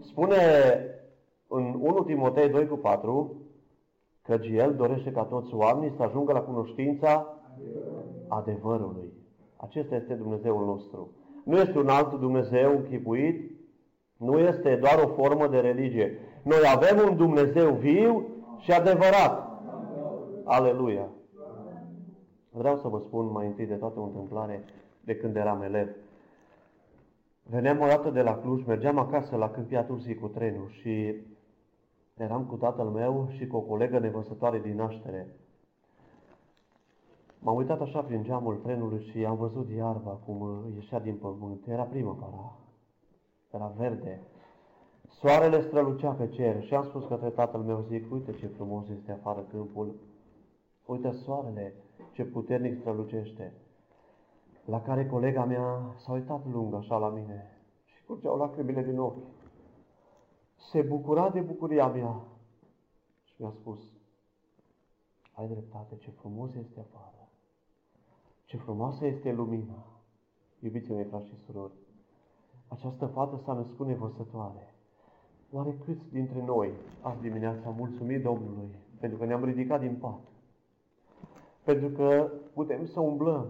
Spune 0.00 0.36
în 1.48 1.78
1 1.80 2.02
Timotei 2.02 2.48
2 2.48 2.66
cu 2.66 2.76
4, 2.76 3.36
căci 4.28 4.48
El 4.48 4.74
dorește 4.74 5.10
ca 5.10 5.22
toți 5.22 5.54
oamenii 5.54 5.94
să 5.96 6.02
ajungă 6.02 6.32
la 6.32 6.40
cunoștința 6.40 7.34
adevărului. 8.28 9.12
Acesta 9.56 9.94
este 9.94 10.14
Dumnezeul 10.14 10.64
nostru. 10.64 11.10
Nu 11.44 11.56
este 11.56 11.78
un 11.78 11.88
alt 11.88 12.18
Dumnezeu 12.18 12.70
închipuit, 12.70 13.50
nu 14.16 14.38
este 14.38 14.76
doar 14.76 15.04
o 15.04 15.22
formă 15.22 15.46
de 15.46 15.58
religie. 15.58 16.18
Noi 16.42 16.58
avem 16.74 17.08
un 17.08 17.16
Dumnezeu 17.16 17.74
viu 17.74 18.26
și 18.58 18.72
adevărat. 18.72 19.60
Aleluia! 20.44 21.08
Vreau 22.50 22.76
să 22.76 22.88
vă 22.88 22.98
spun 22.98 23.30
mai 23.32 23.46
întâi 23.46 23.66
de 23.66 23.74
toate 23.74 23.98
o 23.98 24.02
întâmplare 24.02 24.64
de 25.00 25.16
când 25.16 25.36
eram 25.36 25.62
elev. 25.62 25.88
Veneam 27.42 27.80
o 27.80 27.86
dată 27.86 28.10
de 28.10 28.22
la 28.22 28.36
Cluj, 28.36 28.64
mergeam 28.64 28.98
acasă 28.98 29.36
la 29.36 29.50
Câmpia 29.50 29.82
Tursii 29.82 30.14
cu 30.14 30.28
trenul 30.28 30.68
și 30.70 31.14
eram 32.18 32.44
cu 32.44 32.56
tatăl 32.56 32.86
meu 32.86 33.28
și 33.30 33.46
cu 33.46 33.56
o 33.56 33.60
colegă 33.60 33.98
nevăsătoare 33.98 34.58
din 34.58 34.74
naștere. 34.74 35.26
M-am 37.38 37.56
uitat 37.56 37.80
așa 37.80 38.02
prin 38.02 38.22
geamul 38.22 38.56
trenului 38.56 39.04
și 39.10 39.24
am 39.24 39.36
văzut 39.36 39.70
iarba 39.70 40.10
cum 40.10 40.64
ieșea 40.74 41.00
din 41.00 41.14
pământ. 41.14 41.66
Era 41.66 41.82
primăvara. 41.82 42.52
Era 43.50 43.72
verde. 43.76 44.20
Soarele 45.08 45.62
strălucea 45.62 46.10
pe 46.10 46.28
cer 46.28 46.62
și 46.62 46.74
am 46.74 46.84
spus 46.84 47.04
către 47.04 47.28
tatăl 47.28 47.60
meu, 47.60 47.84
zic, 47.88 48.12
uite 48.12 48.32
ce 48.32 48.46
frumos 48.46 48.88
este 48.88 49.12
afară 49.12 49.40
câmpul. 49.50 49.94
Uite 50.86 51.10
soarele, 51.10 51.74
ce 52.12 52.24
puternic 52.24 52.78
strălucește. 52.78 53.52
La 54.64 54.82
care 54.82 55.06
colega 55.06 55.44
mea 55.44 55.94
s-a 55.96 56.12
uitat 56.12 56.40
lung 56.52 56.74
așa 56.74 56.96
la 56.96 57.08
mine 57.08 57.50
și 57.84 58.04
curgeau 58.06 58.36
lacrimile 58.36 58.82
din 58.82 58.98
ochi. 58.98 59.24
Se 60.58 60.82
bucura 60.82 61.30
de 61.30 61.40
bucuria 61.40 61.86
mea 61.86 62.22
și 63.24 63.34
mi-a 63.36 63.50
spus, 63.50 63.80
ai 65.32 65.48
dreptate, 65.48 65.96
ce 65.96 66.10
frumos 66.10 66.54
este 66.54 66.80
afară. 66.80 67.28
Ce 68.44 68.56
frumoasă 68.56 69.06
este 69.06 69.32
lumina. 69.32 69.86
Iubiții 70.60 70.94
mei, 70.94 71.04
frați 71.04 71.26
și 71.26 71.36
surori, 71.36 71.72
această 72.68 73.06
fată 73.06 73.40
s-a 73.44 73.52
născut 73.52 73.86
nevăsătoare. 73.86 74.74
Oare 75.52 75.78
câți 75.84 76.12
dintre 76.12 76.44
noi 76.44 76.72
azi 77.00 77.20
dimineața 77.20 77.70
mulțumit 77.70 78.22
Domnului 78.22 78.68
pentru 79.00 79.18
că 79.18 79.24
ne-am 79.24 79.44
ridicat 79.44 79.80
din 79.80 79.94
pat? 79.94 80.20
Pentru 81.64 81.88
că 81.88 82.30
putem 82.52 82.86
să 82.86 83.00
umblăm. 83.00 83.46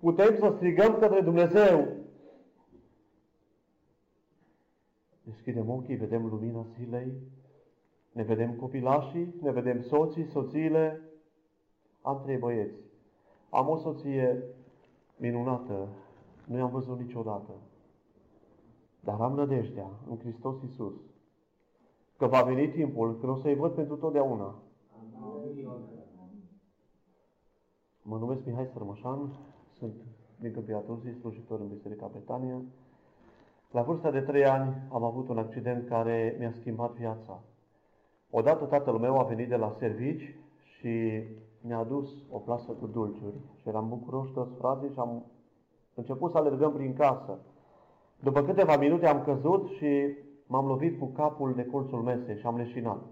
Putem 0.00 0.36
să 0.36 0.52
strigăm 0.56 0.98
către 0.98 1.20
Dumnezeu. 1.20 1.86
Deschidem 5.24 5.70
ochii, 5.70 5.96
vedem 5.96 6.26
lumina 6.26 6.66
zilei, 6.76 7.12
ne 8.12 8.22
vedem 8.22 8.56
copilașii, 8.56 9.34
ne 9.40 9.50
vedem 9.50 9.80
soții, 9.80 10.24
soțiile. 10.24 11.00
Am 12.02 12.20
trei 12.22 12.36
băieți. 12.36 12.78
Am 13.50 13.68
o 13.68 13.76
soție 13.76 14.42
minunată, 15.16 15.88
nu 16.46 16.56
i-am 16.56 16.70
văzut 16.70 16.98
niciodată. 16.98 17.52
Dar 19.00 19.20
am 19.20 19.34
nădejdea 19.34 19.90
în 20.08 20.18
Hristos 20.18 20.62
Iisus 20.62 20.94
că 22.16 22.26
va 22.26 22.42
veni 22.42 22.68
timpul 22.68 23.18
când 23.18 23.32
o 23.32 23.36
să-i 23.36 23.54
văd 23.54 23.74
pentru 23.74 23.96
totdeauna. 23.96 24.54
Mă 28.02 28.18
numesc 28.18 28.44
Mihai 28.44 28.66
Sărmășan, 28.66 29.32
sunt 29.72 29.94
din 30.40 30.52
Câmpia 30.52 30.78
Turzii, 30.78 31.14
slujitor 31.14 31.60
în 31.60 31.68
Biserica 31.68 32.06
Betania. 32.06 32.62
La 33.74 33.82
vârsta 33.82 34.10
de 34.10 34.20
trei 34.20 34.44
ani 34.44 34.74
am 34.92 35.04
avut 35.04 35.28
un 35.28 35.38
accident 35.38 35.88
care 35.88 36.36
mi-a 36.38 36.52
schimbat 36.52 36.92
viața. 36.92 37.40
Odată 38.30 38.64
tatăl 38.64 38.94
meu 38.94 39.18
a 39.18 39.22
venit 39.22 39.48
de 39.48 39.56
la 39.56 39.76
servici 39.78 40.36
și 40.62 41.22
mi-a 41.60 41.78
adus 41.78 42.10
o 42.30 42.38
plasă 42.38 42.72
cu 42.72 42.86
dulciuri 42.86 43.36
și 43.60 43.68
eram 43.68 43.88
bucuroși 43.88 44.32
toți 44.32 44.54
frații 44.54 44.92
și 44.92 44.98
am 44.98 45.24
început 45.94 46.30
să 46.30 46.38
alergăm 46.38 46.72
prin 46.72 46.94
casă. 46.94 47.38
După 48.20 48.42
câteva 48.42 48.76
minute 48.76 49.06
am 49.06 49.22
căzut 49.22 49.68
și 49.68 50.16
m-am 50.46 50.66
lovit 50.66 50.98
cu 50.98 51.06
capul 51.06 51.54
de 51.54 51.64
colțul 51.64 52.02
mesei 52.02 52.38
și 52.38 52.46
am 52.46 52.56
leșinat. 52.56 53.02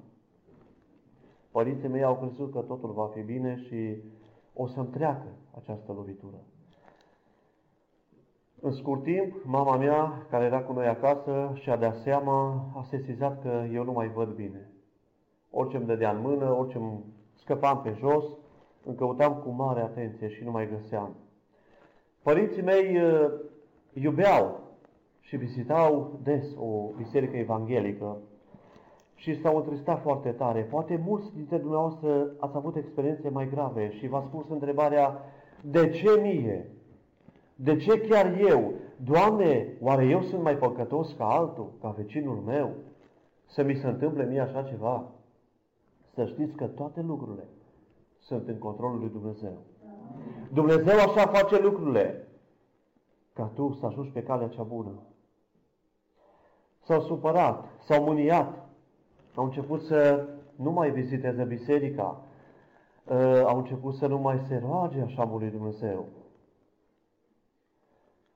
Părinții 1.51 1.89
mei 1.89 2.05
au 2.05 2.17
crezut 2.17 2.53
că 2.53 2.59
totul 2.59 2.93
va 2.93 3.07
fi 3.15 3.21
bine 3.21 3.57
și 3.57 4.03
o 4.55 4.67
să-mi 4.67 4.89
treacă 4.89 5.29
această 5.57 5.93
lovitură. 5.93 6.37
În 8.65 8.73
scurt 8.73 9.03
timp, 9.03 9.35
mama 9.45 9.77
mea, 9.77 10.27
care 10.31 10.45
era 10.45 10.63
cu 10.63 10.73
noi 10.73 10.87
acasă, 10.87 11.51
și-a 11.55 11.77
dat 11.77 11.97
seama, 11.97 12.67
a 12.75 12.83
sesizat 12.83 13.43
că 13.43 13.65
eu 13.73 13.85
nu 13.85 13.93
mai 13.93 14.09
văd 14.09 14.29
bine. 14.29 14.71
Orice 15.51 15.77
îmi 15.77 15.87
dădea 15.87 16.11
în 16.11 16.21
mână, 16.21 16.57
orice 16.59 16.77
îmi 16.77 17.05
scăpam 17.35 17.81
pe 17.83 17.97
jos, 17.99 18.25
îmi 18.85 18.97
căutam 18.97 19.35
cu 19.35 19.51
mare 19.51 19.81
atenție 19.81 20.29
și 20.29 20.45
nu 20.45 20.51
mai 20.51 20.69
găseam. 20.69 21.17
Părinții 22.23 22.63
mei 22.63 23.03
uh, 23.03 23.31
iubeau 23.93 24.61
și 25.21 25.37
vizitau 25.37 26.21
des 26.23 26.45
o 26.57 26.91
biserică 26.97 27.37
evanghelică 27.37 28.17
și 29.15 29.41
s-au 29.41 29.57
întristat 29.57 30.01
foarte 30.01 30.31
tare. 30.31 30.61
Poate 30.61 31.03
mulți 31.07 31.35
dintre 31.35 31.59
dumneavoastră 31.59 32.31
ați 32.39 32.57
avut 32.57 32.77
experiențe 32.77 33.29
mai 33.29 33.49
grave 33.49 33.91
și 33.91 34.09
v-ați 34.09 34.29
pus 34.29 34.45
întrebarea, 34.49 35.19
de 35.61 35.89
ce 35.89 36.21
mie? 36.21 36.67
De 37.63 37.77
ce 37.77 38.01
chiar 38.01 38.39
eu? 38.41 38.73
Doamne, 38.97 39.77
oare 39.81 40.05
eu 40.05 40.23
sunt 40.23 40.43
mai 40.43 40.57
păcătos 40.57 41.13
ca 41.13 41.25
altul, 41.25 41.73
ca 41.81 41.89
vecinul 41.91 42.37
meu? 42.37 42.75
Să 43.47 43.63
mi 43.63 43.75
se 43.75 43.87
întâmple 43.87 44.27
mie 44.27 44.41
așa 44.41 44.63
ceva? 44.63 45.05
Să 46.15 46.25
știți 46.27 46.57
că 46.57 46.67
toate 46.67 47.01
lucrurile 47.01 47.49
sunt 48.19 48.49
în 48.49 48.59
controlul 48.59 48.99
lui 48.99 49.09
Dumnezeu. 49.09 49.59
Dumnezeu 50.53 50.95
așa 50.95 51.27
face 51.27 51.63
lucrurile 51.63 52.29
ca 53.33 53.51
tu 53.55 53.77
să 53.81 53.87
ajungi 53.87 54.11
pe 54.11 54.23
calea 54.23 54.49
cea 54.49 54.63
bună. 54.63 54.93
S-au 56.85 57.01
supărat, 57.01 57.65
s-au 57.85 58.05
mâniat, 58.05 58.69
au 59.35 59.45
început 59.45 59.83
să 59.83 60.29
nu 60.57 60.71
mai 60.71 60.91
viziteze 60.91 61.45
biserica, 61.45 62.21
ă, 63.09 63.47
au 63.47 63.59
început 63.59 63.95
să 63.95 64.07
nu 64.07 64.19
mai 64.19 64.45
se 64.49 64.63
roage 64.65 65.01
așa 65.01 65.31
lui 65.39 65.51
Dumnezeu. 65.51 66.07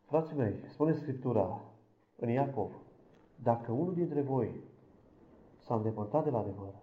Frații 0.07 0.36
mei, 0.36 0.54
spune 0.68 0.92
Scriptura 0.92 1.61
în 2.16 2.28
Iacov, 2.28 2.70
dacă 3.42 3.72
unul 3.72 3.94
dintre 3.94 4.20
voi 4.20 4.61
s-a 5.59 5.74
îndepărtat 5.74 6.24
de 6.24 6.30
la 6.30 6.38
adevăr, 6.38 6.74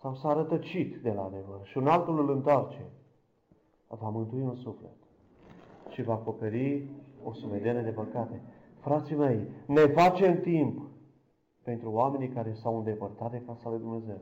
sau 0.00 0.14
s-a 0.14 0.32
rătăcit 0.32 0.96
de 0.96 1.12
la 1.12 1.22
adevăr 1.22 1.60
și 1.62 1.78
un 1.78 1.86
altul 1.86 2.18
îl 2.18 2.30
întoarce, 2.30 2.84
va 3.88 4.08
mântui 4.08 4.40
un 4.40 4.54
suflet 4.54 4.96
și 5.88 6.02
va 6.02 6.12
acoperi 6.12 6.88
o 7.24 7.32
sumedenie 7.32 7.82
de 7.82 7.90
păcate. 7.90 8.42
Frații 8.80 9.16
mei, 9.16 9.48
ne 9.66 9.86
facem 9.86 10.40
timp 10.40 10.88
pentru 11.62 11.90
oamenii 11.90 12.28
care 12.28 12.52
s-au 12.52 12.76
îndepărtat 12.76 13.30
de 13.30 13.42
casa 13.46 13.68
lui 13.68 13.78
Dumnezeu. 13.78 14.18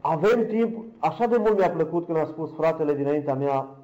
Avem 0.00 0.46
timp, 0.46 0.84
așa 0.98 1.26
de 1.26 1.36
mult 1.36 1.58
mi-a 1.58 1.70
plăcut 1.70 2.04
când 2.04 2.18
a 2.18 2.24
spus 2.24 2.54
fratele 2.54 2.94
dinaintea 2.94 3.34
mea, 3.34 3.79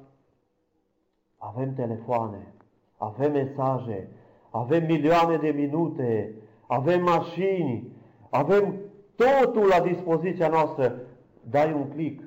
avem 1.37 1.73
telefoane, 1.73 2.53
avem 2.97 3.31
mesaje, 3.31 4.07
avem 4.49 4.85
milioane 4.85 5.37
de 5.37 5.49
minute, 5.49 6.33
avem 6.67 7.03
mașini, 7.03 7.91
avem 8.29 8.75
totul 9.15 9.67
la 9.67 9.79
dispoziția 9.79 10.47
noastră. 10.47 11.01
Dai 11.49 11.73
un 11.73 11.89
click 11.89 12.23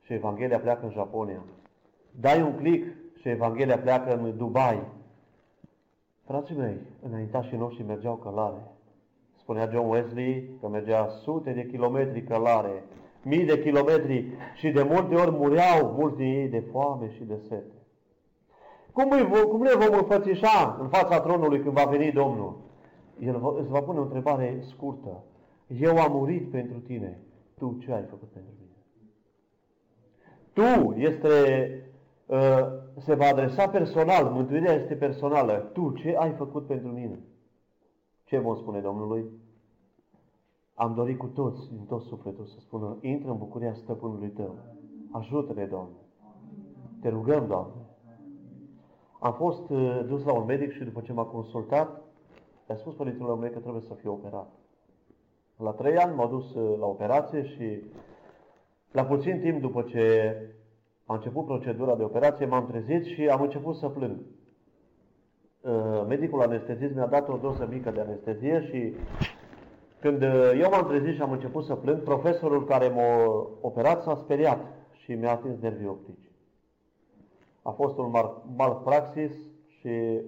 și 0.00 0.12
Evanghelia 0.12 0.58
pleacă 0.58 0.84
în 0.84 0.90
Japonia. 0.90 1.42
Dai 2.10 2.42
un 2.42 2.56
click 2.56 2.96
și 3.20 3.28
Evanghelia 3.28 3.78
pleacă 3.78 4.16
în 4.16 4.36
Dubai. 4.36 4.82
Frații 6.24 6.56
mei, 6.56 6.76
înaintașii 7.02 7.56
noștri 7.56 7.84
mergeau 7.86 8.14
călare. 8.14 8.62
Spunea 9.38 9.68
John 9.72 9.88
Wesley 9.88 10.50
că 10.60 10.68
mergea 10.68 11.08
sute 11.08 11.52
de 11.52 11.66
kilometri 11.66 12.22
călare, 12.22 12.84
mii 13.22 13.44
de 13.44 13.60
kilometri 13.60 14.26
și 14.54 14.70
de 14.70 14.82
multe 14.82 15.14
ori 15.14 15.30
mureau 15.30 15.90
mulți 15.90 16.16
din 16.16 16.26
ei 16.26 16.48
de 16.48 16.60
foame 16.60 17.10
și 17.10 17.24
de 17.24 17.36
sete. 17.48 17.75
Cum, 18.96 19.10
îi, 19.10 19.46
cum 19.48 19.62
le 19.62 19.74
vom 19.74 19.98
înfățișa 19.98 20.76
în 20.80 20.88
fața 20.88 21.20
tronului 21.20 21.60
când 21.60 21.74
va 21.74 21.84
veni 21.84 22.12
Domnul? 22.12 22.56
El 23.18 23.54
îți 23.58 23.68
va 23.68 23.82
pune 23.82 23.98
o 23.98 24.02
întrebare 24.02 24.58
scurtă. 24.60 25.24
Eu 25.66 25.98
am 25.98 26.12
murit 26.12 26.50
pentru 26.50 26.78
tine. 26.78 27.20
Tu 27.54 27.76
ce 27.80 27.92
ai 27.92 28.02
făcut 28.02 28.28
pentru 28.28 28.52
mine? 28.58 28.76
Tu 30.52 30.92
este, 30.98 31.30
uh, 32.26 32.66
se 32.98 33.14
va 33.14 33.26
adresa 33.26 33.68
personal, 33.68 34.24
mântuirea 34.24 34.72
este 34.72 34.94
personală. 34.94 35.70
Tu 35.72 35.92
ce 35.92 36.16
ai 36.18 36.32
făcut 36.32 36.66
pentru 36.66 36.88
mine? 36.88 37.18
Ce 38.24 38.38
vom 38.38 38.56
spune 38.56 38.80
Domnului? 38.80 39.24
Am 40.74 40.94
dorit 40.94 41.18
cu 41.18 41.26
toți, 41.26 41.68
din 41.72 41.84
tot 41.84 42.02
sufletul, 42.02 42.44
să 42.44 42.56
spună, 42.60 42.96
intră 43.00 43.30
în 43.30 43.38
bucuria 43.38 43.74
stăpânului 43.74 44.28
tău. 44.28 44.54
Ajută-ne, 45.10 45.64
Doamne. 45.64 45.96
Te 47.00 47.08
rugăm, 47.08 47.46
Doamne. 47.46 47.85
Am 49.20 49.32
fost 49.32 49.70
uh, 49.70 50.00
dus 50.06 50.24
la 50.24 50.32
un 50.32 50.44
medic 50.44 50.72
și 50.72 50.84
după 50.84 51.00
ce 51.00 51.12
m-a 51.12 51.24
consultat, 51.24 52.02
i-a 52.68 52.76
spus 52.76 52.94
părintelor 52.94 53.38
mei 53.38 53.50
că 53.50 53.58
trebuie 53.58 53.82
să 53.82 53.94
fiu 53.94 54.12
operat. 54.12 54.48
La 55.56 55.70
trei 55.70 55.96
ani 55.96 56.14
m-a 56.14 56.26
dus 56.26 56.54
uh, 56.54 56.78
la 56.78 56.86
operație 56.86 57.44
și 57.44 57.82
la 58.92 59.04
puțin 59.04 59.40
timp 59.40 59.60
după 59.60 59.82
ce 59.82 60.34
a 61.06 61.14
început 61.14 61.44
procedura 61.44 61.94
de 61.94 62.02
operație, 62.02 62.46
m-am 62.46 62.66
trezit 62.66 63.04
și 63.04 63.28
am 63.28 63.42
început 63.42 63.76
să 63.76 63.88
plâng. 63.88 64.18
Uh, 65.60 66.04
medicul 66.08 66.42
anestezist 66.42 66.94
mi-a 66.94 67.06
dat 67.06 67.28
o 67.28 67.36
doză 67.36 67.68
mică 67.70 67.90
de 67.90 68.00
anestezie 68.00 68.62
și 68.62 68.94
când 70.00 70.22
eu 70.60 70.70
m-am 70.70 70.86
trezit 70.86 71.14
și 71.14 71.22
am 71.22 71.32
început 71.32 71.64
să 71.64 71.74
plâng, 71.74 72.02
profesorul 72.02 72.64
care 72.64 72.88
m-a 72.88 73.24
operat 73.60 74.02
s-a 74.02 74.14
speriat 74.14 74.58
și 74.92 75.14
mi-a 75.14 75.30
atins 75.30 75.60
nervii 75.60 75.86
optici. 75.86 76.25
A 77.66 77.70
fost 77.70 77.98
un 77.98 78.12
malpraxis 78.56 79.32
și 79.78 80.20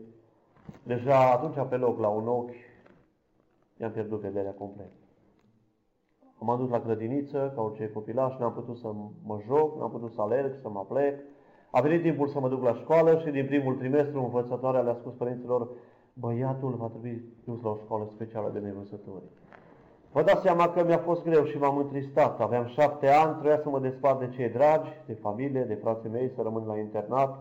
deja 0.83 1.31
atunci 1.31 1.69
pe 1.69 1.77
loc 1.77 1.99
la 1.99 2.09
un 2.09 2.29
ochi 2.29 2.55
i-am 3.81 3.91
pierdut 3.91 4.21
vederea 4.21 4.53
complet. 4.53 4.91
Am 6.41 6.51
adus 6.51 6.69
la 6.69 6.81
grădiniță, 6.81 7.53
ca 7.55 7.63
orice 7.63 7.91
copilaș, 7.91 8.37
n-am 8.39 8.53
putut 8.53 8.77
să 8.77 8.89
mă 9.25 9.41
joc, 9.47 9.79
n-am 9.79 9.91
putut 9.91 10.13
să 10.13 10.21
alerg, 10.21 10.55
să 10.55 10.69
mă 10.69 10.85
plec. 10.89 11.21
A 11.71 11.81
venit 11.81 12.03
timpul 12.03 12.29
să 12.29 12.41
mă 12.41 12.49
duc 12.49 12.63
la 12.63 12.75
școală 12.75 13.19
și 13.19 13.31
din 13.31 13.47
primul 13.47 13.75
trimestru 13.75 14.23
învățătoarea 14.23 14.81
le-a 14.81 14.95
spus 14.95 15.13
părinților, 15.13 15.69
băiatul 16.13 16.75
va 16.75 16.87
trebui 16.87 17.23
dus 17.45 17.63
la 17.63 17.71
o 17.71 17.77
școală 17.77 18.09
specială 18.15 18.51
de 18.51 18.59
nevăzători. 18.59 19.25
Vă 20.13 20.23
dați 20.23 20.43
seama 20.43 20.69
că 20.69 20.85
mi-a 20.85 20.99
fost 20.99 21.23
greu 21.23 21.45
și 21.45 21.59
m-am 21.59 21.77
întristat. 21.77 22.41
Aveam 22.41 22.67
șapte 22.67 23.09
ani, 23.09 23.33
trebuia 23.33 23.59
să 23.59 23.69
mă 23.69 23.81
despart 23.81 24.19
de 24.19 24.29
cei 24.29 24.49
dragi, 24.49 24.91
de 25.07 25.13
familie, 25.13 25.63
de 25.63 25.75
frații 25.75 26.09
mei, 26.09 26.33
să 26.35 26.43
rămân 26.43 26.67
la 26.67 26.79
internat. 26.79 27.39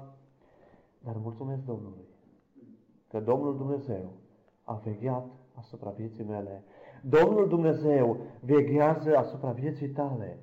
Dar 1.00 1.16
mulțumesc 1.22 1.62
Domnului 1.66 2.08
că 3.10 3.20
Domnul 3.20 3.58
Dumnezeu 3.58 4.12
a 4.64 4.82
vegheat 4.84 5.26
asupra 5.54 5.94
vieții 5.98 6.24
mele. 6.24 6.64
Domnul 7.02 7.48
Dumnezeu 7.48 8.18
veghează 8.40 9.18
asupra 9.18 9.52
vieții 9.52 9.88
tale. 9.88 10.38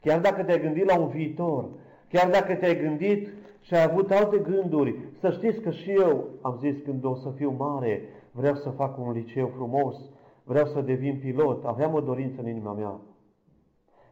Chiar 0.00 0.20
dacă 0.20 0.44
te-ai 0.44 0.60
gândit 0.60 0.84
la 0.84 0.98
un 0.98 1.08
viitor, 1.08 1.68
chiar 2.08 2.30
dacă 2.30 2.54
te-ai 2.54 2.80
gândit 2.80 3.28
și 3.60 3.74
ai 3.74 3.82
avut 3.82 4.10
alte 4.10 4.38
gânduri, 4.38 4.98
să 5.20 5.30
știți 5.30 5.60
că 5.60 5.70
și 5.70 5.90
eu 5.90 6.24
am 6.40 6.56
zis 6.60 6.82
când 6.84 7.04
o 7.04 7.14
să 7.14 7.30
fiu 7.30 7.50
mare, 7.50 8.02
vreau 8.36 8.54
să 8.54 8.70
fac 8.70 8.98
un 8.98 9.12
liceu 9.12 9.46
frumos, 9.46 9.96
vreau 10.44 10.66
să 10.66 10.80
devin 10.80 11.18
pilot, 11.18 11.64
aveam 11.64 11.94
o 11.94 12.00
dorință 12.00 12.40
în 12.40 12.48
inima 12.48 12.72
mea. 12.72 13.00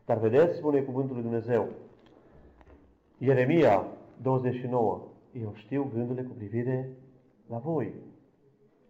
Dar 0.05 0.19
vedeți, 0.19 0.57
spune 0.57 0.81
cuvântul 0.81 1.15
lui 1.15 1.23
Dumnezeu, 1.23 1.69
Ieremia 3.19 3.87
29, 4.23 5.03
eu 5.43 5.53
știu 5.55 5.91
gândurile 5.95 6.27
cu 6.27 6.35
privire 6.35 6.91
la 7.49 7.59
voi. 7.59 7.95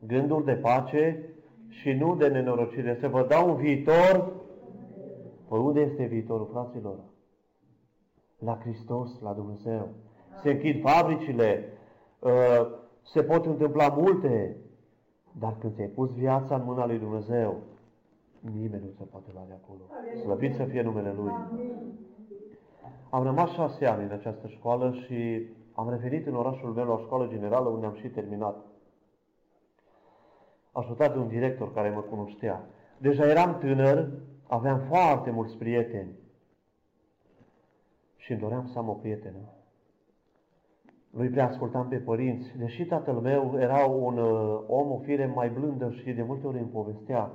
Gânduri 0.06 0.44
de 0.44 0.52
pace 0.52 1.28
și 1.68 1.92
nu 1.92 2.16
de 2.16 2.28
nenorocire. 2.28 2.96
Să 3.00 3.08
vă 3.08 3.26
dau 3.28 3.48
un 3.48 3.56
viitor. 3.56 4.32
Păi 5.48 5.58
unde 5.58 5.80
este 5.80 6.04
viitorul, 6.04 6.48
fraților? 6.52 6.98
La 8.38 8.58
Hristos, 8.62 9.20
la 9.20 9.32
Dumnezeu. 9.32 9.88
Se 10.42 10.50
închid 10.50 10.80
fabricile, 10.80 11.64
uh, 12.18 12.66
se 13.02 13.22
pot 13.22 13.46
întâmpla 13.46 13.88
multe, 13.88 14.56
dar 15.38 15.56
când 15.58 15.74
ți-ai 15.74 15.88
pus 15.88 16.10
viața 16.12 16.54
în 16.54 16.64
mâna 16.64 16.86
lui 16.86 16.98
Dumnezeu, 16.98 17.62
nimeni 18.40 18.84
nu 18.84 18.90
se 18.98 19.04
poate 19.04 19.30
lua 19.32 19.44
de 19.48 19.54
acolo. 19.62 19.80
Slăvit 20.20 20.54
să 20.54 20.64
fie 20.64 20.82
numele 20.82 21.12
Lui. 21.12 21.32
Am 23.10 23.22
rămas 23.22 23.50
șase 23.50 23.86
ani 23.86 24.04
în 24.04 24.10
această 24.10 24.46
școală 24.46 24.92
și 24.92 25.48
am 25.74 25.90
revenit 25.90 26.26
în 26.26 26.34
orașul 26.34 26.72
meu 26.72 26.86
la 26.86 26.98
școală 26.98 27.26
generală 27.26 27.68
unde 27.68 27.86
am 27.86 27.94
și 27.94 28.08
terminat. 28.08 28.64
Ajutat 30.72 31.12
de 31.12 31.18
un 31.18 31.28
director 31.28 31.72
care 31.72 31.90
mă 31.90 32.00
cunoștea. 32.00 32.64
Deja 32.98 33.24
eram 33.24 33.58
tânăr, 33.58 34.10
aveam 34.48 34.78
foarte 34.78 35.30
mulți 35.30 35.56
prieteni 35.56 36.18
și 38.16 38.32
îmi 38.32 38.40
doream 38.40 38.66
să 38.66 38.78
am 38.78 38.88
o 38.88 38.92
prietenă. 38.92 39.53
Nu-i 41.14 41.28
prea 41.28 41.46
ascultam 41.46 41.88
pe 41.88 41.96
părinți, 41.96 42.54
deși 42.58 42.84
tatăl 42.84 43.14
meu 43.14 43.56
era 43.58 43.86
un 43.86 44.18
uh, 44.18 44.60
om, 44.66 44.90
o 44.90 45.00
fire 45.04 45.32
mai 45.34 45.48
blândă 45.48 45.90
și 45.90 46.12
de 46.12 46.22
multe 46.22 46.46
ori 46.46 46.58
îmi 46.58 46.70
povestea, 46.72 47.30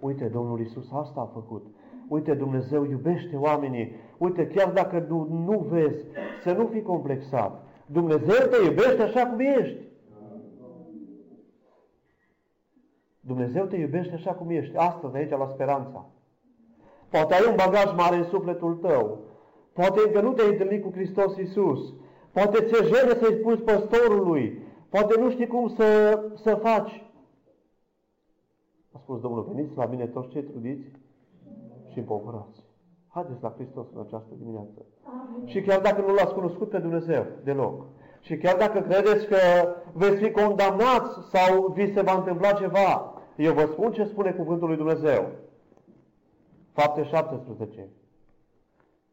uite, 0.00 0.24
Domnul 0.24 0.60
Isus 0.60 0.92
asta 0.92 1.20
a 1.20 1.30
făcut, 1.32 1.66
uite, 2.08 2.34
Dumnezeu 2.34 2.84
iubește 2.84 3.36
oamenii, 3.36 3.92
uite, 4.18 4.46
chiar 4.46 4.72
dacă 4.72 5.06
nu, 5.08 5.26
nu 5.44 5.58
vezi, 5.58 6.04
să 6.42 6.52
nu 6.52 6.66
fii 6.66 6.82
complexat, 6.82 7.62
Dumnezeu 7.86 8.46
te 8.50 8.64
iubește 8.64 9.02
așa 9.02 9.26
cum 9.26 9.38
ești. 9.38 9.78
Dumnezeu 13.20 13.64
te 13.64 13.76
iubește 13.76 14.14
așa 14.14 14.32
cum 14.32 14.50
ești, 14.50 14.76
astăzi, 14.76 15.16
aici, 15.16 15.30
la 15.30 15.48
speranța. 15.52 16.06
Poate 17.10 17.34
ai 17.34 17.46
un 17.48 17.56
bagaj 17.56 17.94
mare 17.96 18.16
în 18.16 18.24
sufletul 18.24 18.74
tău, 18.74 19.18
poate 19.72 20.00
încă 20.06 20.20
nu 20.20 20.32
te-ai 20.32 20.50
întâlnit 20.50 20.82
cu 20.82 20.90
Hristos 20.90 21.36
Iisus, 21.36 21.94
Poate 22.34 22.64
ți-e 22.64 22.84
jenă 22.84 23.12
să-i 23.20 23.38
spui 23.38 23.56
păstorului. 23.56 24.62
Poate 24.88 25.20
nu 25.20 25.30
știi 25.30 25.46
cum 25.46 25.68
să, 25.68 26.20
să 26.42 26.54
faci. 26.54 27.04
A 28.92 28.98
spus 29.02 29.20
Domnul, 29.20 29.50
veniți 29.54 29.76
la 29.76 29.86
mine 29.86 30.06
toți 30.06 30.28
cei 30.28 30.42
trudiți 30.42 30.86
și 31.92 31.98
împovărați. 31.98 32.64
Haideți 33.08 33.42
la 33.42 33.54
Hristos 33.56 33.86
în 33.94 34.00
această 34.00 34.34
dimineață. 34.38 34.84
Amin. 35.02 35.46
Și 35.46 35.60
chiar 35.60 35.80
dacă 35.80 36.00
nu 36.00 36.14
l-ați 36.14 36.34
cunoscut 36.34 36.68
pe 36.68 36.78
Dumnezeu 36.78 37.26
deloc, 37.44 37.86
și 38.20 38.36
chiar 38.36 38.56
dacă 38.56 38.80
credeți 38.80 39.26
că 39.26 39.36
veți 39.92 40.16
fi 40.16 40.30
condamnați 40.30 41.28
sau 41.32 41.72
vi 41.74 41.92
se 41.92 42.02
va 42.02 42.12
întâmpla 42.12 42.52
ceva, 42.52 43.14
eu 43.36 43.52
vă 43.52 43.68
spun 43.72 43.92
ce 43.92 44.04
spune 44.04 44.30
cuvântul 44.32 44.68
lui 44.68 44.76
Dumnezeu. 44.76 45.30
Fapte 46.72 47.02
17. 47.02 47.88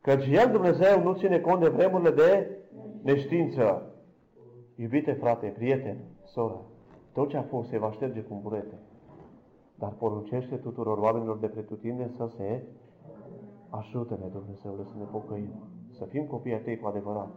Căci 0.01 0.28
El, 0.28 0.49
Dumnezeu, 0.51 1.03
nu 1.03 1.13
ține 1.13 1.39
cont 1.39 1.59
de 1.61 1.69
vremurile 1.69 2.11
de 2.11 2.57
neștiință. 3.02 3.86
Iubite 4.76 5.14
frate, 5.14 5.47
prieten, 5.47 5.97
soră, 6.24 6.62
tot 7.14 7.30
ce 7.30 7.38
a 7.38 7.43
fost 7.43 7.70
se 7.70 7.78
va 7.78 7.91
șterge 7.91 8.22
cu 8.22 8.39
burete. 8.43 8.80
Dar 9.76 9.91
poruncește 9.91 10.56
tuturor 10.56 10.97
oamenilor 10.97 11.38
de 11.38 11.47
pretutinde 11.47 12.12
să 12.16 12.26
se 12.38 12.64
ajută-ne, 13.70 14.28
Dumnezeule, 14.28 14.84
să 14.84 14.93
ne 14.97 15.04
pocăim, 15.04 15.54
să 15.89 16.06
fim 16.06 16.26
copii 16.26 16.54
ai 16.54 16.62
tăi 16.62 16.80
cu 16.80 16.88
adevărat. 16.88 17.30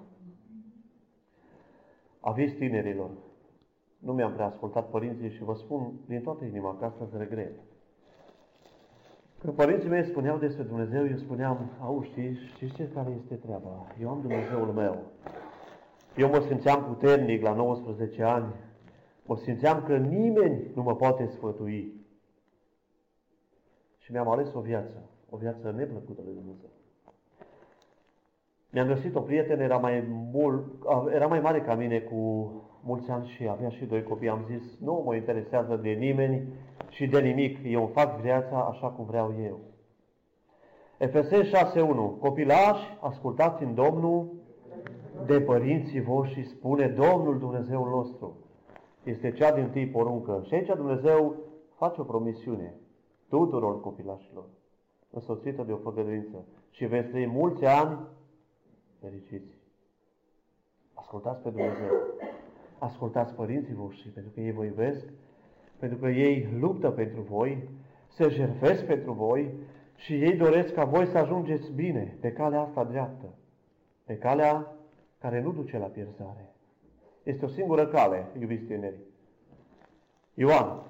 Aviți 2.21 2.55
tinerilor, 2.55 3.11
nu 3.99 4.13
mi-am 4.13 4.33
prea 4.33 4.47
ascultat 4.47 4.89
părinții 4.89 5.31
și 5.31 5.45
vă 5.45 5.55
spun 5.55 5.93
din 6.07 6.23
toată 6.23 6.45
inima 6.45 6.77
că 6.79 6.85
asta 6.85 7.09
regret. 7.17 7.53
Când 9.39 9.57
părinții 9.57 9.89
mei 9.89 10.05
spuneau 10.05 10.39
despre 10.39 10.63
Dumnezeu, 10.63 11.07
eu 11.07 11.17
spuneam, 11.17 11.71
au, 11.81 12.03
știi, 12.03 12.35
știți 12.55 12.75
ce 12.75 12.91
care 12.95 13.11
este 13.23 13.35
treaba? 13.35 13.87
Eu 14.01 14.09
am 14.09 14.21
Dumnezeul 14.21 14.67
meu. 14.67 14.97
Eu 16.17 16.29
mă 16.29 16.41
simțeam 16.41 16.85
puternic 16.85 17.43
la 17.43 17.53
19 17.53 18.23
ani. 18.23 18.55
Mă 19.27 19.37
simțeam 19.37 19.83
că 19.83 19.97
nimeni 19.97 20.71
nu 20.75 20.83
mă 20.83 20.97
poate 20.97 21.27
sfătui. 21.27 21.93
Și 23.99 24.13
mi-am 24.13 24.29
ales 24.29 24.55
o 24.55 24.61
viață. 24.61 25.11
O 25.31 25.37
viață 25.37 25.71
neplăcută 25.77 26.21
de 26.25 26.31
Dumnezeu. 26.31 26.69
Mi-am 28.71 28.87
găsit 28.87 29.15
o 29.15 29.21
prietenă, 29.21 29.63
era 29.63 29.77
mai, 29.77 30.05
mult, 30.33 30.65
era 31.13 31.27
mai 31.27 31.41
mare 31.41 31.61
ca 31.61 31.75
mine 31.75 31.99
cu 31.99 32.53
mulți 32.83 33.11
ani 33.11 33.27
și 33.27 33.49
avea 33.49 33.69
și 33.69 33.85
doi 33.85 34.03
copii. 34.03 34.29
Am 34.29 34.45
zis, 34.47 34.79
nu 34.81 35.03
mă 35.05 35.15
interesează 35.15 35.77
de 35.77 35.91
nimeni 35.91 36.49
și 36.89 37.07
de 37.07 37.21
nimic, 37.21 37.59
eu 37.65 37.81
îmi 37.81 37.93
fac 37.93 38.21
viața 38.21 38.57
așa 38.57 38.87
cum 38.87 39.05
vreau 39.05 39.35
eu. 39.45 39.61
Efeseni 40.99 41.49
6.1 41.49 42.21
Copilași, 42.21 42.99
ascultați 43.01 43.63
în 43.63 43.75
Domnul 43.75 44.33
de 45.27 45.41
părinții 45.41 46.01
voștri, 46.01 46.45
spune 46.45 46.89
Domnul 46.89 47.39
Dumnezeul 47.39 47.89
nostru. 47.89 48.37
Este 49.05 49.33
cea 49.33 49.53
din 49.55 49.71
tâi 49.71 49.87
poruncă. 49.87 50.43
Și 50.47 50.55
aici 50.55 50.67
Dumnezeu 50.67 51.37
face 51.75 52.01
o 52.01 52.05
promisiune 52.05 52.75
tuturor 53.29 53.81
copilașilor, 53.81 54.45
însoțită 55.11 55.63
de 55.63 55.73
o 55.73 55.77
făgăduință. 55.77 56.45
Și 56.71 56.87
veți 56.87 57.09
trăi 57.09 57.27
mulți 57.27 57.65
ani 57.65 57.99
fericiți. 59.01 59.59
Ascultați 60.95 61.43
pe 61.43 61.51
Dumnezeu. 61.51 61.91
Ascultați 62.79 63.35
părinții 63.35 63.75
voștri, 63.75 64.09
pentru 64.09 64.33
că 64.35 64.41
ei 64.41 64.53
vă 64.53 64.65
iubesc, 64.65 65.09
pentru 65.79 65.99
că 65.99 66.09
ei 66.09 66.57
luptă 66.61 66.91
pentru 66.91 67.21
voi, 67.21 67.69
se 68.09 68.29
jertfesc 68.29 68.85
pentru 68.85 69.13
voi 69.13 69.55
și 69.97 70.15
ei 70.15 70.37
doresc 70.37 70.75
ca 70.75 70.85
voi 70.85 71.07
să 71.07 71.19
ajungeți 71.19 71.73
bine 71.73 72.17
pe 72.21 72.33
calea 72.33 72.61
asta 72.61 72.85
dreaptă, 72.85 73.35
pe 74.05 74.17
calea 74.17 74.74
care 75.25 75.41
nu 75.41 75.53
duce 75.53 75.79
la 75.79 75.87
pierzare. 75.87 76.55
Este 77.23 77.45
o 77.45 77.49
singură 77.49 77.87
cale, 77.87 78.27
iubiți 78.41 78.65
tineri. 78.65 78.99
Ioan, 80.35 80.83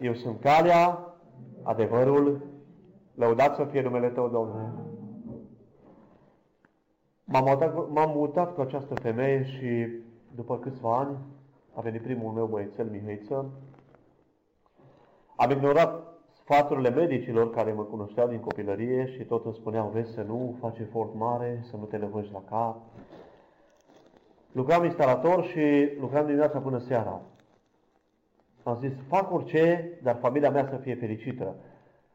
eu 0.00 0.14
sunt 0.14 0.40
calea, 0.40 1.14
adevărul, 1.62 2.40
lăudat 3.14 3.54
să 3.54 3.64
fie 3.64 3.82
numele 3.82 4.08
Tău, 4.08 4.28
Domnule. 4.28 4.72
M-am 7.24 7.44
mutat, 7.44 7.88
m-am 7.90 8.10
mutat 8.14 8.54
cu 8.54 8.60
această 8.60 8.94
femeie 8.94 9.44
și 9.44 9.88
după 10.34 10.58
câțiva 10.58 10.98
ani 10.98 11.16
a 11.74 11.80
venit 11.80 12.02
primul 12.02 12.32
meu 12.32 12.46
băiețel, 12.46 12.88
Mihăiță. 12.90 13.50
Am 15.36 15.50
ignorat 15.50 16.02
sfaturile 16.32 16.90
medicilor 16.90 17.50
care 17.50 17.72
mă 17.72 17.82
cunoșteau 17.82 18.28
din 18.28 18.40
copilărie 18.40 19.06
și 19.06 19.24
tot 19.24 19.44
îmi 19.44 19.54
spuneau, 19.54 19.88
vezi 19.88 20.12
să 20.12 20.22
nu 20.22 20.56
faci 20.60 20.78
efort 20.78 21.14
mare, 21.14 21.64
să 21.70 21.76
nu 21.76 21.84
te 21.84 21.96
lăvăși 21.96 22.32
la 22.32 22.42
cap. 22.48 22.76
Lucram 24.52 24.84
instalator 24.84 25.44
și 25.44 25.90
lucram 26.00 26.26
dimineața 26.26 26.58
până 26.58 26.78
seara. 26.78 27.20
Am 28.62 28.78
zis, 28.80 28.92
fac 29.08 29.32
orice, 29.32 29.90
dar 30.02 30.16
familia 30.20 30.50
mea 30.50 30.68
să 30.68 30.76
fie 30.76 30.94
fericită. 30.94 31.54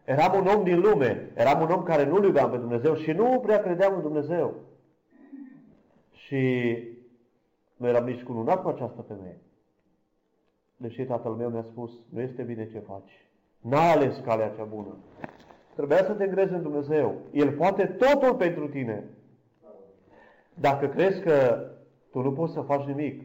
Eram 0.03 0.39
un 0.39 0.47
om 0.55 0.63
din 0.63 0.79
lume, 0.79 1.31
eram 1.35 1.61
un 1.61 1.69
om 1.69 1.83
care 1.83 2.05
nu-L 2.05 2.23
iubeam 2.23 2.51
pe 2.51 2.57
Dumnezeu 2.57 2.95
și 2.95 3.11
nu 3.11 3.39
prea 3.39 3.61
credeam 3.61 3.95
în 3.95 4.01
Dumnezeu. 4.01 4.53
Și 6.11 6.73
nu 7.77 7.87
eram 7.87 8.05
nici 8.05 8.23
cununat 8.23 8.61
cu 8.61 8.67
această 8.67 9.01
femeie. 9.01 9.37
Deși 10.77 11.03
tatăl 11.03 11.31
meu 11.31 11.49
mi-a 11.49 11.65
spus, 11.71 11.91
nu 12.09 12.21
este 12.21 12.41
bine 12.43 12.69
ce 12.71 12.79
faci. 12.79 13.25
N-ai 13.61 13.91
ales 13.91 14.21
calea 14.25 14.49
cea 14.49 14.63
bună. 14.63 14.95
Trebuia 15.75 16.03
să 16.03 16.13
te 16.13 16.23
îngrezi 16.23 16.53
în 16.53 16.61
Dumnezeu. 16.61 17.15
El 17.31 17.51
poate 17.51 17.85
totul 17.85 18.35
pentru 18.35 18.67
tine. 18.67 19.03
Dacă 20.53 20.87
crezi 20.87 21.21
că 21.21 21.67
tu 22.11 22.21
nu 22.21 22.31
poți 22.31 22.53
să 22.53 22.61
faci 22.61 22.83
nimic, 22.83 23.21